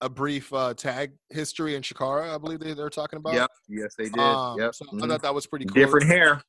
a 0.00 0.08
brief 0.08 0.52
uh, 0.52 0.74
tag 0.74 1.12
history 1.30 1.76
in 1.76 1.82
Chikara. 1.82 2.34
I 2.34 2.38
believe 2.38 2.58
they, 2.58 2.74
they 2.74 2.82
were 2.82 2.90
talking 2.90 3.16
about. 3.16 3.34
Yep, 3.34 3.50
yes, 3.68 3.94
they 3.96 4.04
did. 4.04 4.18
Um, 4.18 4.58
yep, 4.58 4.74
so 4.74 4.84
I 4.90 4.94
mhm. 4.96 5.08
thought 5.08 5.22
that 5.22 5.34
was 5.34 5.46
pretty 5.46 5.66
cool. 5.66 5.74
different 5.74 6.06
hair, 6.06 6.42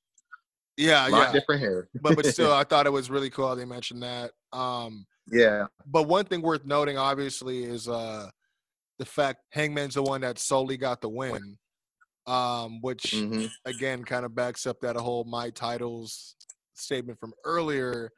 Yeah, 0.78 1.08
a 1.08 1.10
lot 1.10 1.28
yeah. 1.28 1.32
different 1.32 1.62
hair. 1.62 1.88
but 2.02 2.16
but 2.16 2.26
still, 2.26 2.52
I 2.54 2.64
thought 2.64 2.88
it 2.88 2.92
was 2.92 3.10
really 3.10 3.30
cool 3.30 3.48
how 3.48 3.56
they 3.56 3.66
mentioned 3.66 4.02
that. 4.02 4.32
Um, 4.52 5.06
yeah, 5.28 5.68
but 5.86 6.04
one 6.04 6.26
thing 6.26 6.42
worth 6.42 6.66
noting, 6.66 6.98
obviously, 6.98 7.64
is 7.64 7.88
uh, 7.88 8.30
the 8.98 9.06
fact 9.06 9.42
Hangman's 9.52 9.94
the 9.94 10.04
one 10.04 10.22
that 10.22 10.40
solely 10.40 10.78
got 10.78 11.02
the 11.02 11.10
win, 11.10 11.58
um, 12.26 12.82
which 12.82 13.14
mhm. 13.14 13.50
again 13.66 14.04
kind 14.04 14.26
of 14.26 14.34
backs 14.34 14.66
up 14.66 14.82
that 14.82 14.96
whole 14.96 15.24
my 15.24 15.52
titles 15.52 16.36
statement 16.78 17.20
from 17.20 17.34
earlier. 17.44 18.12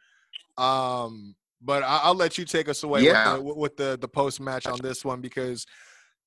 Um, 0.57 1.35
but 1.61 1.83
I, 1.83 1.99
I'll 2.03 2.15
let 2.15 2.37
you 2.37 2.45
take 2.45 2.69
us 2.69 2.83
away 2.83 3.03
Yeah. 3.03 3.33
with 3.37 3.45
the, 3.45 3.53
with 3.53 3.77
the 3.77 3.97
the 3.99 4.07
post 4.07 4.39
match 4.39 4.67
on 4.67 4.79
this 4.81 5.03
one 5.05 5.21
because 5.21 5.65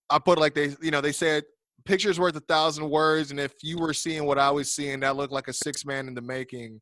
I 0.09 0.19
put 0.19 0.39
like 0.39 0.55
they 0.55 0.75
you 0.81 0.91
know 0.91 1.01
they 1.01 1.13
said 1.13 1.45
pictures 1.85 2.19
worth 2.19 2.37
a 2.37 2.41
thousand 2.41 2.89
words, 2.91 3.31
and 3.31 3.41
if 3.41 3.55
you 3.63 3.79
were 3.79 3.95
seeing 3.95 4.25
what 4.25 4.39
I 4.39 4.51
was 4.51 4.73
seeing, 4.73 5.01
that 5.01 5.17
looked 5.17 5.33
like 5.33 5.49
a 5.49 5.53
six 5.53 5.85
man 5.85 6.09
in 6.09 6.15
the 6.15 6.23
making. 6.23 6.81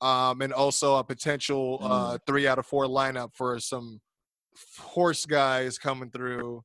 Um, 0.00 0.40
and 0.42 0.52
also 0.52 0.96
a 0.96 1.04
potential 1.04 1.78
uh, 1.80 2.18
three 2.26 2.48
out 2.48 2.58
of 2.58 2.66
four 2.66 2.86
lineup 2.86 3.30
for 3.36 3.60
some 3.60 4.00
horse 4.76 5.24
guys 5.24 5.78
coming 5.78 6.10
through. 6.10 6.64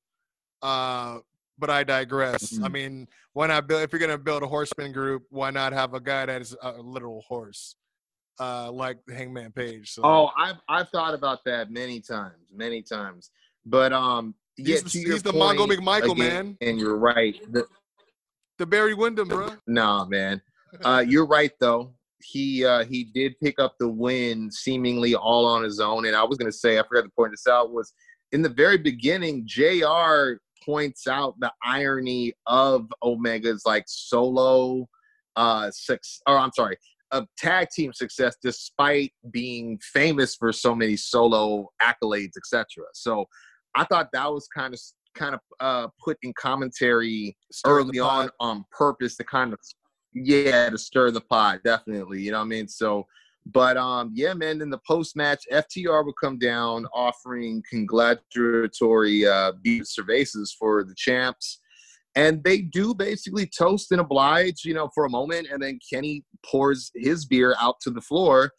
Uh, 0.63 1.19
but 1.59 1.69
I 1.69 1.83
digress. 1.83 2.57
I 2.63 2.67
Mhm. 2.67 2.71
mean, 2.71 3.07
why 3.33 3.45
not 3.45 3.67
build? 3.67 3.83
If 3.83 3.91
you're 3.93 3.99
gonna 3.99 4.17
build 4.17 4.41
a 4.41 4.47
horseman 4.47 4.91
group, 4.91 5.23
why 5.29 5.51
not 5.51 5.71
have 5.71 5.93
a 5.93 5.99
guy 5.99 6.25
that 6.25 6.41
is 6.41 6.55
a 6.63 6.71
literal 6.81 7.21
horse, 7.27 7.75
uh, 8.39 8.71
like 8.71 8.97
Hangman 9.09 9.51
Page? 9.51 9.91
So, 9.93 10.01
Oh, 10.03 10.29
I've 10.37 10.57
I've 10.69 10.89
thought 10.89 11.13
about 11.13 11.39
that 11.45 11.71
many 11.71 11.99
times, 12.01 12.35
many 12.53 12.81
times. 12.81 13.31
But 13.65 13.93
um, 13.93 14.33
yeah, 14.57 14.77
he's, 14.83 14.93
he's 14.93 15.23
the 15.23 15.31
Mongo 15.33 15.67
McMichael 15.67 16.13
again, 16.13 16.17
man, 16.17 16.57
and 16.61 16.79
you're 16.79 16.97
right. 16.97 17.35
The, 17.51 17.65
the 18.57 18.65
Barry 18.65 18.93
Windham, 18.93 19.27
bro. 19.27 19.49
Nah, 19.67 20.05
man. 20.05 20.41
Uh, 20.83 21.03
you're 21.07 21.25
right 21.27 21.51
though. 21.59 21.93
he 22.23 22.65
uh, 22.65 22.83
he 22.85 23.03
did 23.03 23.39
pick 23.39 23.59
up 23.59 23.75
the 23.79 23.87
win 23.87 24.49
seemingly 24.51 25.15
all 25.15 25.45
on 25.45 25.63
his 25.63 25.79
own. 25.79 26.05
And 26.05 26.15
I 26.15 26.23
was 26.23 26.37
going 26.37 26.51
to 26.51 26.57
say, 26.57 26.79
I 26.79 26.83
forgot 26.87 27.03
to 27.03 27.09
point 27.09 27.31
this 27.31 27.47
out 27.47 27.71
was 27.71 27.93
in 28.31 28.41
the 28.41 28.49
very 28.49 28.77
beginning, 28.77 29.43
Jr. 29.45 30.39
points 30.65 31.07
out 31.07 31.35
the 31.39 31.51
irony 31.63 32.33
of 32.47 32.91
Omega's 33.01 33.63
like 33.65 33.85
solo 33.87 34.87
uh 35.35 35.69
six 35.71 36.19
or 36.27 36.37
I'm 36.37 36.51
sorry, 36.55 36.77
a 37.11 37.25
tag 37.37 37.69
team 37.69 37.93
success 37.93 38.35
despite 38.41 39.13
being 39.31 39.79
famous 39.81 40.35
for 40.35 40.51
so 40.51 40.75
many 40.75 40.95
solo 40.97 41.69
accolades, 41.81 42.37
etc. 42.37 42.65
So 42.93 43.25
I 43.75 43.85
thought 43.85 44.09
that 44.13 44.31
was 44.31 44.47
kind 44.47 44.73
of 44.73 44.79
kind 45.15 45.33
of 45.33 45.41
uh 45.59 45.87
put 46.03 46.17
in 46.21 46.33
commentary 46.33 47.35
early 47.65 47.99
on 47.99 48.29
on 48.39 48.63
purpose 48.71 49.15
to 49.17 49.23
kind 49.23 49.51
of 49.51 49.59
yeah 50.13 50.69
to 50.69 50.77
stir 50.77 51.09
the 51.09 51.21
pot 51.21 51.59
definitely 51.63 52.21
you 52.21 52.31
know 52.31 52.37
what 52.37 52.45
i 52.45 52.47
mean? 52.47 52.67
So 52.67 53.07
but 53.47 53.77
um 53.77 54.11
yeah 54.13 54.33
man 54.33 54.61
in 54.61 54.69
the 54.69 54.79
post 54.85 55.15
match 55.15 55.43
ftr 55.51 56.05
would 56.05 56.15
come 56.21 56.37
down 56.37 56.85
offering 56.93 57.63
congratulatory 57.69 59.25
uh 59.25 59.53
beat 59.63 59.83
cervezas 59.83 60.49
for 60.57 60.83
the 60.83 60.93
champs 60.95 61.59
and 62.17 62.43
they 62.43 62.59
do 62.61 62.93
basically 62.93 63.45
toast 63.57 63.91
and 63.91 64.01
oblige 64.01 64.65
you 64.65 64.73
know 64.73 64.89
for 64.93 65.05
a 65.05 65.09
moment 65.09 65.47
and 65.51 65.61
then 65.61 65.79
kenny 65.91 66.23
pours 66.45 66.91
his 66.95 67.25
beer 67.25 67.55
out 67.61 67.75
to 67.79 67.89
the 67.91 68.01
floor 68.01 68.51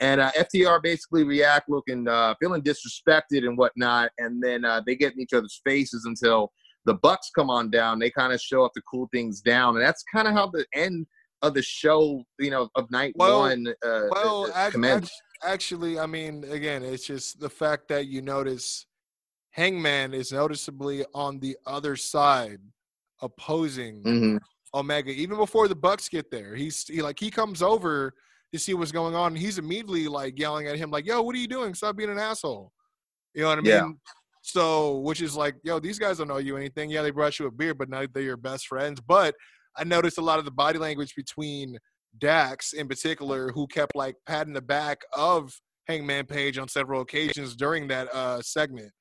and 0.00 0.20
uh, 0.20 0.30
ftr 0.32 0.80
basically 0.82 1.24
react 1.24 1.68
looking 1.68 2.06
uh 2.08 2.34
feeling 2.40 2.62
disrespected 2.62 3.46
and 3.46 3.58
whatnot 3.58 4.10
and 4.18 4.42
then 4.42 4.64
uh, 4.64 4.80
they 4.86 4.94
get 4.94 5.12
in 5.12 5.20
each 5.20 5.34
other's 5.34 5.60
faces 5.64 6.04
until 6.06 6.50
the 6.86 6.94
Bucks 6.94 7.28
come 7.36 7.50
on 7.50 7.70
down. 7.70 7.98
They 7.98 8.08
kind 8.10 8.32
of 8.32 8.40
show 8.40 8.64
up 8.64 8.72
to 8.72 8.80
cool 8.90 9.06
things 9.12 9.42
down, 9.42 9.76
and 9.76 9.84
that's 9.84 10.02
kind 10.10 10.26
of 10.26 10.32
how 10.32 10.46
the 10.46 10.64
end 10.74 11.06
of 11.42 11.52
the 11.52 11.60
show, 11.62 12.24
you 12.38 12.50
know, 12.50 12.70
of 12.74 12.90
night 12.90 13.12
Well- 13.16 13.40
one. 13.40 13.66
Uh, 13.84 14.06
Well, 14.10 14.50
uh, 14.54 14.70
ac- 14.74 15.10
actually, 15.42 15.98
I 15.98 16.06
mean, 16.06 16.44
again, 16.44 16.82
it's 16.82 17.06
just 17.06 17.38
the 17.38 17.50
fact 17.50 17.88
that 17.88 18.06
you 18.06 18.22
notice 18.22 18.86
Hangman 19.50 20.14
is 20.14 20.32
noticeably 20.32 21.04
on 21.14 21.38
the 21.40 21.58
other 21.66 21.96
side, 21.96 22.60
opposing 23.22 24.02
Mhm. 24.02 24.38
Omega 24.74 25.10
even 25.10 25.36
before 25.36 25.68
the 25.68 25.74
Bucks 25.74 26.08
get 26.08 26.30
there. 26.30 26.54
He's 26.54 26.86
he, 26.86 27.02
like 27.02 27.18
he 27.18 27.30
comes 27.30 27.62
over 27.62 28.14
to 28.52 28.58
see 28.58 28.74
what's 28.74 28.92
going 28.92 29.14
on, 29.14 29.32
and 29.32 29.38
he's 29.38 29.58
immediately 29.58 30.08
like 30.08 30.38
yelling 30.38 30.66
at 30.66 30.76
him, 30.76 30.90
like, 30.90 31.06
"Yo, 31.06 31.22
what 31.22 31.34
are 31.34 31.38
you 31.38 31.46
doing? 31.48 31.74
Stop 31.74 31.96
being 31.96 32.10
an 32.10 32.18
asshole." 32.18 32.72
You 33.34 33.42
know 33.42 33.48
what 33.48 33.58
I 33.58 33.62
mean? 33.62 33.70
Yeah. 33.70 33.88
So, 34.42 34.98
which 34.98 35.20
is 35.20 35.36
like, 35.36 35.54
yo, 35.62 35.78
these 35.78 35.98
guys 35.98 36.18
don't 36.18 36.28
know 36.28 36.38
you 36.38 36.56
anything. 36.56 36.90
Yeah, 36.90 37.02
they 37.02 37.10
brought 37.10 37.38
you 37.38 37.46
a 37.46 37.50
beer, 37.50 37.74
but 37.74 37.88
now 37.88 38.04
they're 38.12 38.22
your 38.22 38.36
best 38.36 38.66
friends. 38.66 39.00
But 39.00 39.36
I 39.76 39.84
noticed 39.84 40.18
a 40.18 40.22
lot 40.22 40.38
of 40.38 40.44
the 40.44 40.50
body 40.50 40.78
language 40.78 41.14
between 41.14 41.78
Dax 42.18 42.72
in 42.72 42.88
particular, 42.88 43.52
who 43.52 43.66
kept 43.66 43.94
like 43.94 44.16
patting 44.26 44.52
the 44.54 44.62
back 44.62 45.02
of 45.12 45.52
Hangman 45.86 46.26
Page 46.26 46.58
on 46.58 46.68
several 46.68 47.02
occasions 47.02 47.54
during 47.54 47.86
that 47.88 48.12
uh 48.14 48.40
segment. 48.42 48.92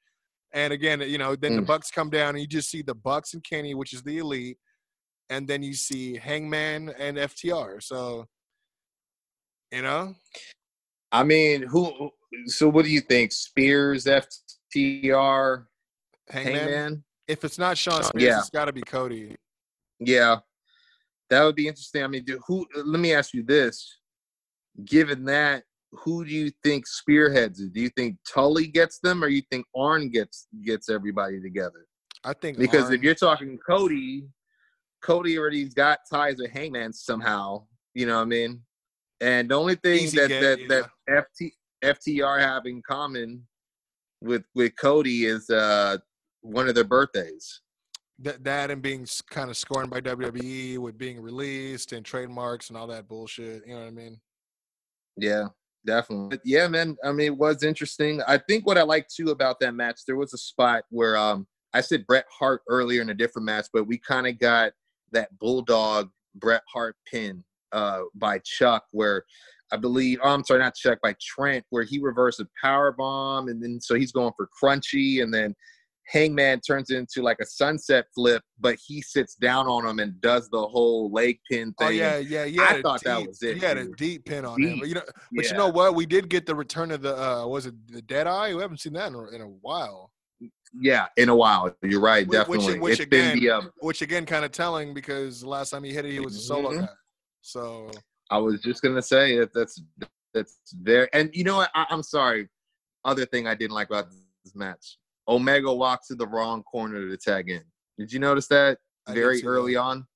And 0.52 0.74
again, 0.74 1.02
you 1.02 1.18
know, 1.18 1.36
then 1.36 1.56
the 1.56 1.62
Mm. 1.62 1.68
Bucks 1.68 1.92
come 1.92 2.10
down 2.10 2.30
and 2.30 2.40
you 2.40 2.48
just 2.48 2.70
see 2.70 2.82
the 2.82 2.96
Bucks 2.96 3.34
and 3.34 3.44
Kenny, 3.44 3.76
which 3.76 3.94
is 3.94 4.02
the 4.02 4.18
elite, 4.18 4.58
and 5.30 5.48
then 5.48 5.62
you 5.62 5.74
see 5.74 6.18
Hangman 6.18 6.90
and 6.98 7.18
FTR. 7.18 7.80
So, 7.82 8.28
you 9.72 9.84
know, 9.84 10.16
I 11.12 11.24
mean, 11.24 11.64
who? 11.64 12.12
So, 12.46 12.68
what 12.70 12.86
do 12.86 12.92
you 12.92 13.02
think? 13.02 13.32
Spears, 13.32 14.06
FTR, 14.06 15.66
Hangman. 16.30 16.56
Hangman? 16.56 17.04
If 17.28 17.44
it's 17.44 17.60
not 17.60 17.78
Shawn 17.78 18.04
Spears, 18.04 18.24
Yeah. 18.24 18.40
it's 18.40 18.50
got 18.50 18.66
to 18.66 18.74
be 18.74 18.82
Cody. 18.82 19.36
Yeah, 20.00 20.38
that 21.30 21.44
would 21.44 21.56
be 21.56 21.68
interesting. 21.68 22.04
I 22.04 22.08
mean, 22.08 22.24
do, 22.24 22.40
who? 22.48 22.66
Let 22.76 23.00
me 23.00 23.14
ask 23.14 23.34
you 23.34 23.44
this: 23.44 24.00
Given 24.84 25.26
that, 25.26 25.64
who 25.92 26.24
do 26.24 26.32
you 26.32 26.52
think 26.64 26.86
spearheads 26.86 27.60
it? 27.60 27.74
Do 27.74 27.82
you 27.82 27.90
think 27.90 28.18
Tully 28.32 28.68
gets 28.68 29.00
them, 29.00 29.24
or 29.24 29.28
you 29.28 29.42
think 29.52 29.66
Arn 29.76 30.10
gets 30.10 30.48
gets 30.64 30.90
everybody 30.90 31.42
together? 31.42 31.88
I 32.24 32.34
think 32.34 32.58
Because 32.58 32.86
Arn- 32.86 32.96
if 32.96 33.02
you're 33.02 33.16
talking 33.16 33.58
Cody, 33.68 34.28
Cody 35.02 35.38
already's 35.38 35.74
got 35.74 36.00
ties 36.10 36.38
with 36.38 36.52
Hangman 36.52 36.94
somehow. 36.94 37.66
You 37.94 38.06
know 38.06 38.18
what 38.18 38.24
I 38.24 38.26
mean? 38.26 38.62
And 39.22 39.50
the 39.50 39.56
only 39.56 39.76
thing 39.76 40.04
Easy 40.04 40.18
that 40.18 40.28
get, 40.30 40.70
that, 40.70 40.90
that 41.08 41.26
FT, 41.42 41.52
FTR 41.84 42.40
have 42.40 42.66
in 42.66 42.82
common 42.88 43.46
with 44.22 44.44
with 44.54 44.74
Cody 44.80 45.26
is 45.26 45.50
uh 45.50 45.98
one 46.42 46.70
of 46.70 46.76
their 46.76 46.84
birthdays. 46.84 47.62
that, 48.20 48.44
that 48.44 48.72
and 48.72 48.82
being 48.82 49.08
kind 49.30 49.50
of 49.50 49.58
scorned 49.58 49.90
by 49.90 50.02
WWE 50.02 50.78
with 50.78 50.98
being 50.98 51.22
released 51.22 51.94
and 51.94 52.06
trademarks 52.06 52.70
and 52.70 52.78
all 52.78 52.88
that 52.88 53.08
bullshit. 53.08 53.66
You 53.66 53.74
know 53.74 53.82
what 53.82 53.88
I 53.88 53.92
mean? 53.92 54.20
Yeah, 55.18 55.48
definitely. 55.86 56.30
But 56.30 56.42
yeah, 56.44 56.68
man. 56.68 56.98
I 57.04 57.12
mean, 57.12 57.28
it 57.28 57.38
was 57.38 57.64
interesting. 57.64 58.22
I 58.28 58.38
think 58.38 58.66
what 58.66 58.78
I 58.78 58.84
liked 58.84 59.14
too 59.14 59.30
about 59.32 59.60
that 59.60 59.74
match, 59.74 60.02
there 60.06 60.16
was 60.16 60.34
a 60.34 60.38
spot 60.38 60.84
where 60.90 61.18
um 61.18 61.48
I 61.74 61.82
said 61.82 62.08
Bret 62.08 62.26
Hart 62.32 62.62
earlier 62.68 63.02
in 63.02 63.10
a 63.10 63.14
different 63.14 63.46
match, 63.46 63.68
but 63.74 63.86
we 63.86 63.98
kind 63.98 64.28
of 64.28 64.40
got 64.40 64.74
that 65.12 65.38
bulldog 65.40 66.10
Bret 66.36 66.64
Hart 66.72 66.96
pin 67.10 67.44
uh 67.72 68.02
by 68.16 68.40
Chuck 68.40 68.86
where 68.92 69.24
I 69.72 69.78
believe 69.78 70.20
oh, 70.24 70.30
I'm 70.30 70.44
sorry, 70.44 70.60
not 70.60 70.76
Chuck, 70.76 71.00
by 71.02 71.16
Trent, 71.22 71.64
where 71.70 71.84
he 71.84 72.00
reversed 72.00 72.40
a 72.40 72.48
power 72.62 72.92
bomb 72.92 73.48
and 73.50 73.62
then 73.62 73.80
so 73.80 73.96
he's 73.96 74.12
going 74.12 74.34
for 74.36 74.50
crunchy 74.62 75.22
and 75.22 75.34
then 75.34 75.56
Hangman 76.10 76.60
turns 76.62 76.90
into 76.90 77.22
like 77.22 77.38
a 77.40 77.46
sunset 77.46 78.06
flip, 78.16 78.42
but 78.60 78.78
he 78.84 79.02
sits 79.02 79.36
down 79.36 79.68
on 79.68 79.86
him 79.86 80.00
and 80.00 80.20
does 80.22 80.50
the 80.50 80.60
whole 80.68 81.12
leg 81.12 81.40
pin 81.50 81.74
thing. 81.78 81.88
Oh 81.88 81.90
yeah, 81.90 82.18
yeah, 82.18 82.46
yeah. 82.46 82.64
I 82.64 82.82
thought 82.82 83.04
that 83.04 83.28
was 83.28 83.42
it, 83.44 83.56
He 83.58 83.60
had 83.66 83.78
a 83.78 83.88
deep 83.90 84.26
pin 84.26 84.44
on 84.44 84.62
him, 84.62 84.80
but 84.80 84.88
you 84.90 84.96
know, 84.96 85.04
but 85.06 85.46
Yeah. 85.46 85.52
you 85.52 85.58
know 85.58 85.70
what? 85.70 85.94
We 85.94 86.06
did 86.08 86.28
get 86.30 86.46
the 86.48 86.56
return 86.56 86.90
of 86.92 87.02
the 87.02 87.16
uh 87.16 87.46
was 87.46 87.68
it 87.68 87.76
the 87.88 88.02
Dead 88.02 88.26
Eye? 88.28 88.56
We 88.56 88.62
haven't 88.62 88.80
seen 88.80 88.94
that 88.94 89.08
in 89.10 89.16
a, 89.16 89.28
in 89.28 89.42
a 89.42 89.48
while. 89.48 90.12
Yeah, 90.80 91.08
in 91.18 91.30
a 91.30 91.36
while. 91.36 91.76
You're 91.84 92.00
right, 92.00 92.28
Which- 92.28 92.48
which- 92.48 92.60
definitely. 92.60 92.80
which 92.80 93.00
it's 93.00 93.10
been 93.10 93.38
again- 93.38 93.40
the 93.44 93.50
um, 93.52 93.72
Which 93.82 94.02
again, 94.02 94.26
kind 94.26 94.46
of 94.46 94.52
telling 94.52 94.94
because 94.94 95.42
the 95.42 95.50
last 95.50 95.70
time 95.70 95.84
he 95.84 95.92
hit 95.94 96.06
it, 96.06 96.12
he 96.12 96.20
was 96.20 96.36
a 96.36 96.40
solo 96.40 96.72
Mhm. 96.72 96.82
guy. 96.82 96.90
So 97.42 97.92
I 98.32 98.38
was 98.40 98.62
just 98.62 98.82
gonna 98.82 99.02
say 99.02 99.38
that 99.38 99.54
that's 99.54 99.82
that's 100.34 100.58
very 100.74 101.08
and 101.14 101.30
you 101.34 101.44
know 101.44 101.58
what 101.58 101.70
I, 101.76 101.86
I'm 101.90 102.04
sorry. 102.04 102.50
Other 103.06 103.26
thing 103.26 103.48
I 103.48 103.54
didn't 103.56 103.74
like 103.74 103.90
about 103.90 104.10
this 104.44 104.56
match. 104.56 104.98
Omega 105.30 105.72
walks 105.72 106.08
to 106.08 106.16
the 106.16 106.28
wrong 106.28 106.64
corner 106.64 107.08
to 107.08 107.16
tag 107.18 107.50
in. 107.50 107.62
Did 107.98 108.12
you 108.12 108.20
notice 108.20 108.48
that 108.48 108.80
I 109.08 109.14
very 109.14 109.44
early 109.46 109.76
that. 109.76 109.82
on? 109.82 110.08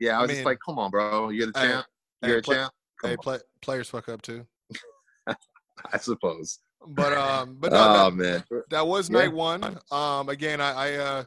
Yeah, 0.00 0.16
I 0.16 0.18
I 0.18 0.22
was 0.22 0.28
mean, 0.28 0.36
just 0.38 0.46
like, 0.46 0.58
come 0.64 0.78
on, 0.78 0.90
bro. 0.90 1.28
You're 1.28 1.46
the 1.48 1.52
champ. 1.52 1.86
hey, 2.22 2.28
You're 2.28 2.38
a 2.38 2.42
play- 2.42 2.56
champ. 2.56 2.72
Come 3.00 3.10
hey, 3.10 3.16
play, 3.16 3.38
players 3.60 3.88
fuck 3.90 4.08
up 4.08 4.22
too. 4.22 4.46
I 5.92 5.98
suppose. 5.98 6.58
But 6.86 7.12
um, 7.12 7.56
but 7.58 7.72
no, 7.72 7.78
oh 7.78 8.10
that, 8.10 8.14
man. 8.16 8.44
that 8.70 8.86
was 8.86 9.08
Yeah. 9.10 9.18
night 9.18 9.32
one. 9.32 9.78
Um, 9.90 10.28
again, 10.28 10.60
I, 10.60 10.72
I 10.72 10.92
uh 10.96 11.24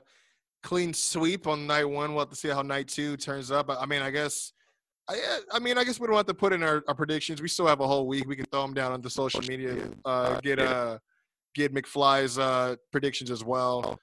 clean 0.64 0.94
sweep 0.94 1.48
on 1.48 1.66
night 1.68 1.86
one. 1.86 2.12
We'll 2.12 2.22
have 2.22 2.30
to 2.30 2.36
see 2.36 2.50
how 2.50 2.62
night 2.62 2.88
two 2.88 3.18
turns 3.18 3.52
up. 3.52 3.70
I 3.70 3.86
mean, 3.86 4.02
I 4.02 4.12
guess. 4.12 4.54
I, 5.10 5.14
uh, 5.16 5.40
I 5.54 5.60
mean, 5.60 5.78
I 5.78 5.86
guess 5.86 6.00
we 6.02 6.08
don't 6.08 6.18
have 6.18 6.26
to 6.26 6.34
put 6.34 6.52
in 6.52 6.62
our, 6.64 6.84
our 6.90 6.94
predictions. 6.94 7.42
We 7.42 7.48
still 7.48 7.66
have 7.68 7.80
a 7.80 7.88
whole 7.88 8.08
week. 8.08 8.28
We 8.28 8.36
can 8.36 8.46
throw 8.52 8.62
them 8.64 8.74
down 8.74 8.92
on 8.92 9.02
the 9.02 9.10
social 9.10 9.40
media. 9.42 9.90
Uh, 10.04 10.40
get 10.42 10.60
uh, 10.60 10.98
get 11.58 11.74
McFly's 11.74 12.38
uh 12.38 12.76
predictions 12.92 13.32
as 13.32 13.44
well. 13.44 14.00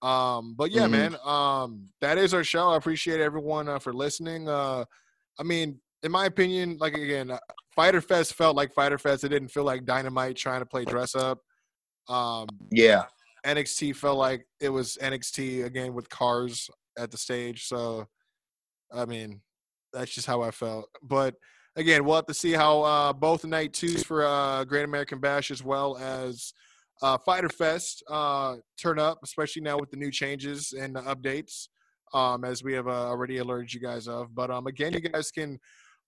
Um, 0.00 0.54
but 0.56 0.70
yeah, 0.70 0.86
Mhm. 0.86 0.90
man. 0.90 1.16
Um, 1.24 1.88
that 2.00 2.18
is 2.18 2.32
our 2.32 2.44
show. 2.44 2.70
I 2.70 2.76
appreciate 2.76 3.20
everyone 3.20 3.68
uh, 3.68 3.78
for 3.78 3.92
listening. 3.92 4.48
Uh, 4.48 4.84
I 5.38 5.42
mean, 5.42 5.80
in 6.02 6.12
my 6.12 6.26
opinion, 6.26 6.78
like 6.78 6.94
again, 6.94 7.30
uh, 7.32 7.38
Fyter 7.74 8.00
Fest 8.00 8.34
felt 8.34 8.56
like 8.56 8.72
Fyter 8.72 8.98
Fest. 8.98 9.24
It 9.24 9.28
didn't 9.28 9.48
feel 9.48 9.64
like 9.64 9.84
Dynamite 9.84 10.36
trying 10.36 10.60
to 10.60 10.66
play 10.66 10.84
dress 10.84 11.14
up. 11.14 11.40
Um, 12.08 12.46
Yeah. 12.70 13.04
NXT 13.44 13.92
felt 13.94 14.18
like 14.18 14.46
it 14.60 14.68
was 14.68 14.96
NXT 15.00 15.62
again 15.64 15.94
with 15.94 16.08
cars 16.08 16.70
at 16.96 17.10
the 17.10 17.16
stage. 17.18 17.66
So, 17.66 18.06
I 18.92 19.04
mean, 19.04 19.42
that's 19.92 20.12
just 20.12 20.26
how 20.26 20.42
I 20.42 20.50
felt. 20.50 20.88
But 21.02 21.34
again, 21.76 22.04
we'll 22.04 22.16
have 22.16 22.26
to 22.26 22.34
see 22.34 22.52
how 22.52 22.82
uh, 22.82 23.12
both 23.12 23.44
night 23.44 23.72
twos 23.72 24.02
for 24.04 24.24
uh, 24.24 24.64
Great 24.64 24.84
American 24.84 25.18
Bash 25.20 25.50
as 25.50 25.62
well 25.62 25.96
as 25.98 26.52
uh, 27.02 27.18
Fyter 27.18 27.48
Fest 27.48 28.02
uh, 28.08 28.56
turn 28.80 28.98
up, 28.98 29.18
especially 29.22 29.62
now 29.62 29.78
with 29.78 29.90
the 29.90 29.96
new 29.96 30.10
changes 30.10 30.74
and 30.78 30.96
the 30.96 31.02
updates, 31.02 31.68
um, 32.14 32.44
as 32.44 32.62
we 32.62 32.72
have 32.74 32.88
uh, 32.88 33.08
already 33.08 33.38
alerted 33.38 33.72
you 33.72 33.80
guys 33.80 34.08
of. 34.08 34.34
But 34.34 34.50
um, 34.50 34.66
again, 34.66 34.92
you 34.92 35.00
guys 35.00 35.30
can 35.30 35.58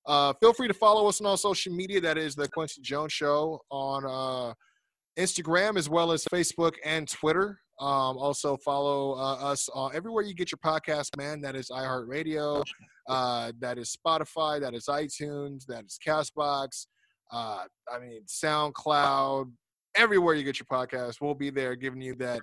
uh, 0.07 0.33
feel 0.41 0.53
free 0.53 0.69
to 0.69 0.75
follow 0.75 1.09
us 1.09 1.21
on 1.21 1.27
all 1.27 1.37
social 1.37 1.73
media. 1.73 2.01
That 2.01 2.19
is 2.19 2.35
the 2.35 2.49
Kwency 2.49 2.81
Jones 2.81 3.13
Show 3.13 3.61
on. 3.71 4.05
Uh, 4.07 4.55
Instagram 5.19 5.77
as 5.77 5.89
well 5.89 6.13
as 6.13 6.25
Facebook 6.25 6.75
and 6.85 7.09
Twitter. 7.09 7.61
Um, 7.79 8.19
also 8.19 8.57
follow 8.59 9.15
uh, 9.15 9.37
us 9.37 9.69
uh, 9.75 9.87
everywhere 9.89 10.23
you 10.23 10.35
get 10.35 10.53
your 10.53 10.59
podcast, 10.65 11.17
man. 11.17 11.41
That 11.41 11.57
is 11.57 11.71
iHeartRadio, 11.71 12.63
uh, 13.09 13.53
that 13.59 13.79
is 13.79 13.97
Spotify, 13.97 14.61
that 14.61 14.75
is 14.75 14.87
iTunes, 14.87 15.65
that 15.67 15.85
is 15.85 15.99
Castbox. 16.07 16.87
Uh, 17.33 17.65
I 17.93 17.99
mean 18.01 18.23
SoundCloud. 18.27 19.51
Everywhere 19.97 20.35
you 20.35 20.45
get 20.45 20.59
your 20.59 20.67
podcast, 20.67 21.17
we'll 21.21 21.35
be 21.35 21.51
there 21.51 21.75
giving 21.75 22.01
you 22.01 22.15
that 22.17 22.41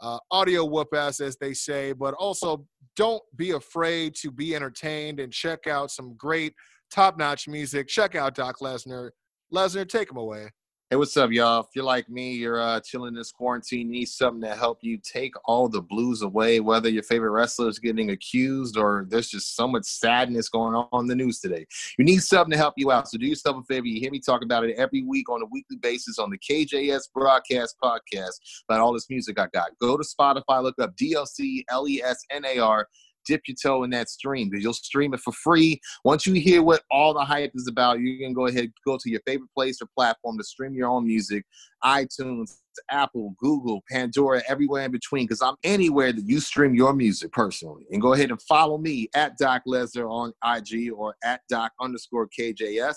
uh, 0.00 0.18
audio 0.30 0.64
whoop 0.64 0.88
ass, 0.94 1.20
as 1.20 1.36
they 1.36 1.54
say. 1.54 1.92
But 1.92 2.14
also, 2.14 2.66
don't 2.96 3.22
be 3.36 3.52
afraid 3.52 4.14
to 4.16 4.30
be 4.30 4.54
entertained 4.54 5.20
and 5.20 5.32
check 5.32 5.66
out 5.66 5.90
some 5.90 6.14
great 6.16 6.54
top 6.90 7.18
notch 7.18 7.48
music. 7.48 7.88
Check 7.88 8.14
out 8.14 8.34
Doc 8.34 8.56
Lesnar. 8.60 9.10
Lesnar, 9.52 9.88
take 9.88 10.10
him 10.10 10.16
away. 10.16 10.50
Hey, 10.88 10.94
what's 10.94 11.16
up, 11.16 11.32
y'all? 11.32 11.62
If 11.62 11.66
you're 11.74 11.84
like 11.84 12.08
me, 12.08 12.34
you're 12.34 12.60
uh, 12.60 12.78
chilling 12.78 13.12
this 13.12 13.32
quarantine, 13.32 13.90
need 13.90 14.06
something 14.06 14.48
to 14.48 14.54
help 14.54 14.78
you 14.82 14.98
take 14.98 15.34
all 15.44 15.68
the 15.68 15.82
blues 15.82 16.22
away, 16.22 16.60
whether 16.60 16.88
your 16.88 17.02
favorite 17.02 17.30
wrestler 17.30 17.68
is 17.68 17.80
getting 17.80 18.10
accused 18.10 18.76
or 18.76 19.04
there's 19.08 19.28
just 19.28 19.56
so 19.56 19.66
much 19.66 19.82
sadness 19.84 20.48
going 20.48 20.76
on 20.76 21.00
in 21.00 21.08
the 21.08 21.16
news 21.16 21.40
today. 21.40 21.66
You 21.98 22.04
need 22.04 22.22
something 22.22 22.52
to 22.52 22.56
help 22.56 22.74
you 22.76 22.92
out. 22.92 23.08
So 23.08 23.18
do 23.18 23.26
yourself 23.26 23.56
a 23.56 23.62
favor. 23.64 23.88
You 23.88 23.98
hear 23.98 24.12
me 24.12 24.20
talk 24.20 24.44
about 24.44 24.62
it 24.62 24.76
every 24.78 25.02
week 25.02 25.28
on 25.28 25.42
a 25.42 25.46
weekly 25.46 25.76
basis 25.76 26.20
on 26.20 26.30
the 26.30 26.38
KJS 26.38 27.12
Broadcast 27.12 27.74
Podcast 27.82 28.34
about 28.68 28.80
all 28.80 28.92
this 28.92 29.10
music 29.10 29.40
I 29.40 29.48
got. 29.52 29.70
Go 29.80 29.96
to 29.96 30.04
Spotify, 30.04 30.62
look 30.62 30.78
up 30.78 30.96
DLC 30.96 31.64
L 31.68 31.88
E 31.88 32.00
S 32.00 32.24
N 32.30 32.44
A 32.44 32.60
R 32.60 32.86
dip 33.26 33.42
your 33.46 33.56
toe 33.60 33.84
in 33.84 33.90
that 33.90 34.08
stream 34.08 34.48
because 34.48 34.62
you'll 34.62 34.72
stream 34.72 35.14
it 35.14 35.20
for 35.20 35.32
free. 35.32 35.80
Once 36.04 36.26
you 36.26 36.34
hear 36.34 36.62
what 36.62 36.82
all 36.90 37.14
the 37.14 37.24
hype 37.24 37.52
is 37.54 37.68
about, 37.68 38.00
you 38.00 38.18
can 38.18 38.32
go 38.32 38.46
ahead 38.46 38.72
go 38.86 38.96
to 38.96 39.10
your 39.10 39.20
favorite 39.26 39.50
place 39.54 39.80
or 39.80 39.88
platform 39.96 40.38
to 40.38 40.44
stream 40.44 40.74
your 40.74 40.88
own 40.88 41.06
music, 41.06 41.44
iTunes, 41.84 42.58
Apple, 42.90 43.34
Google, 43.38 43.82
Pandora, 43.90 44.42
everywhere 44.48 44.84
in 44.84 44.90
between. 44.90 45.24
Because 45.24 45.42
I'm 45.42 45.56
anywhere 45.64 46.12
that 46.12 46.24
you 46.26 46.40
stream 46.40 46.74
your 46.74 46.92
music 46.92 47.32
personally. 47.32 47.86
And 47.90 48.00
go 48.00 48.12
ahead 48.12 48.30
and 48.30 48.40
follow 48.42 48.78
me 48.78 49.08
at 49.14 49.36
Doc 49.38 49.62
Lesnar 49.66 50.10
on 50.10 50.32
IG 50.44 50.92
or 50.92 51.14
at 51.24 51.40
Doc 51.48 51.72
underscore 51.80 52.28
KJS. 52.38 52.96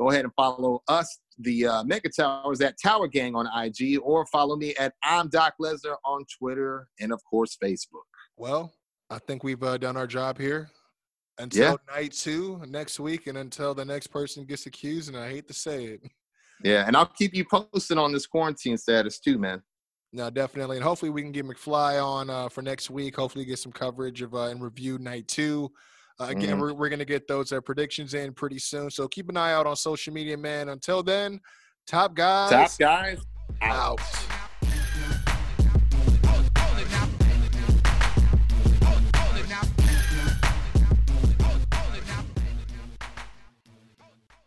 Go 0.00 0.10
ahead 0.10 0.24
and 0.24 0.32
follow 0.34 0.82
us, 0.88 1.18
the 1.38 1.66
uh, 1.66 1.84
Mega 1.84 2.08
Towers, 2.08 2.62
at 2.62 2.76
Tower 2.82 3.06
Gang 3.06 3.34
on 3.34 3.46
IG, 3.46 3.98
or 4.02 4.24
follow 4.26 4.56
me 4.56 4.74
at 4.76 4.94
I'm 5.04 5.28
Doc 5.28 5.54
Lesnar 5.60 5.96
on 6.06 6.24
Twitter 6.38 6.88
and, 7.00 7.12
of 7.12 7.20
course, 7.30 7.58
Facebook. 7.62 8.08
Well, 8.38 8.72
I 9.10 9.18
think 9.18 9.42
we've 9.44 9.62
uh, 9.62 9.76
done 9.76 9.96
our 9.96 10.06
job 10.06 10.38
here. 10.38 10.70
Until 11.38 11.62
Yeah. 11.88 11.94
night 11.94 12.12
two 12.12 12.62
next 12.68 13.00
week, 13.00 13.26
and 13.26 13.38
until 13.38 13.74
the 13.74 13.84
next 13.84 14.08
person 14.08 14.44
gets 14.44 14.66
accused, 14.66 15.08
and 15.08 15.16
I 15.16 15.28
hate 15.30 15.48
to 15.48 15.54
say 15.54 15.84
it. 15.84 16.00
Yeah, 16.62 16.84
and 16.86 16.94
I'll 16.94 17.06
keep 17.06 17.34
you 17.34 17.42
posted 17.46 17.96
on 17.96 18.12
this 18.12 18.26
quarantine 18.26 18.76
status 18.76 19.18
too, 19.18 19.38
man. 19.38 19.62
No, 20.12 20.28
definitely, 20.28 20.76
and 20.76 20.84
hopefully 20.84 21.10
we 21.10 21.22
can 21.22 21.32
get 21.32 21.46
McFly 21.46 22.04
on 22.04 22.28
uh, 22.28 22.50
for 22.50 22.60
next 22.60 22.90
week. 22.90 23.16
Hopefully, 23.16 23.46
get 23.46 23.58
some 23.58 23.72
coverage 23.72 24.20
of 24.20 24.34
uh, 24.34 24.48
and 24.48 24.60
review 24.62 24.98
night 24.98 25.26
two. 25.26 25.72
Uh, 26.20 26.24
again, 26.24 26.58
Mhm. 26.58 26.60
we're 26.60 26.74
we're 26.74 26.88
gonna 26.90 27.06
get 27.06 27.26
those 27.26 27.50
uh, 27.52 27.62
predictions 27.62 28.12
in 28.12 28.34
pretty 28.34 28.58
soon. 28.58 28.90
So 28.90 29.08
keep 29.08 29.30
an 29.30 29.38
eye 29.38 29.54
out 29.54 29.66
on 29.66 29.74
social 29.74 30.12
media, 30.12 30.36
man. 30.36 30.68
Until 30.68 31.02
then, 31.02 31.40
top 31.86 32.12
guys 32.14 32.50
Top 32.50 32.78
guys. 32.78 33.18
out. 33.62 33.98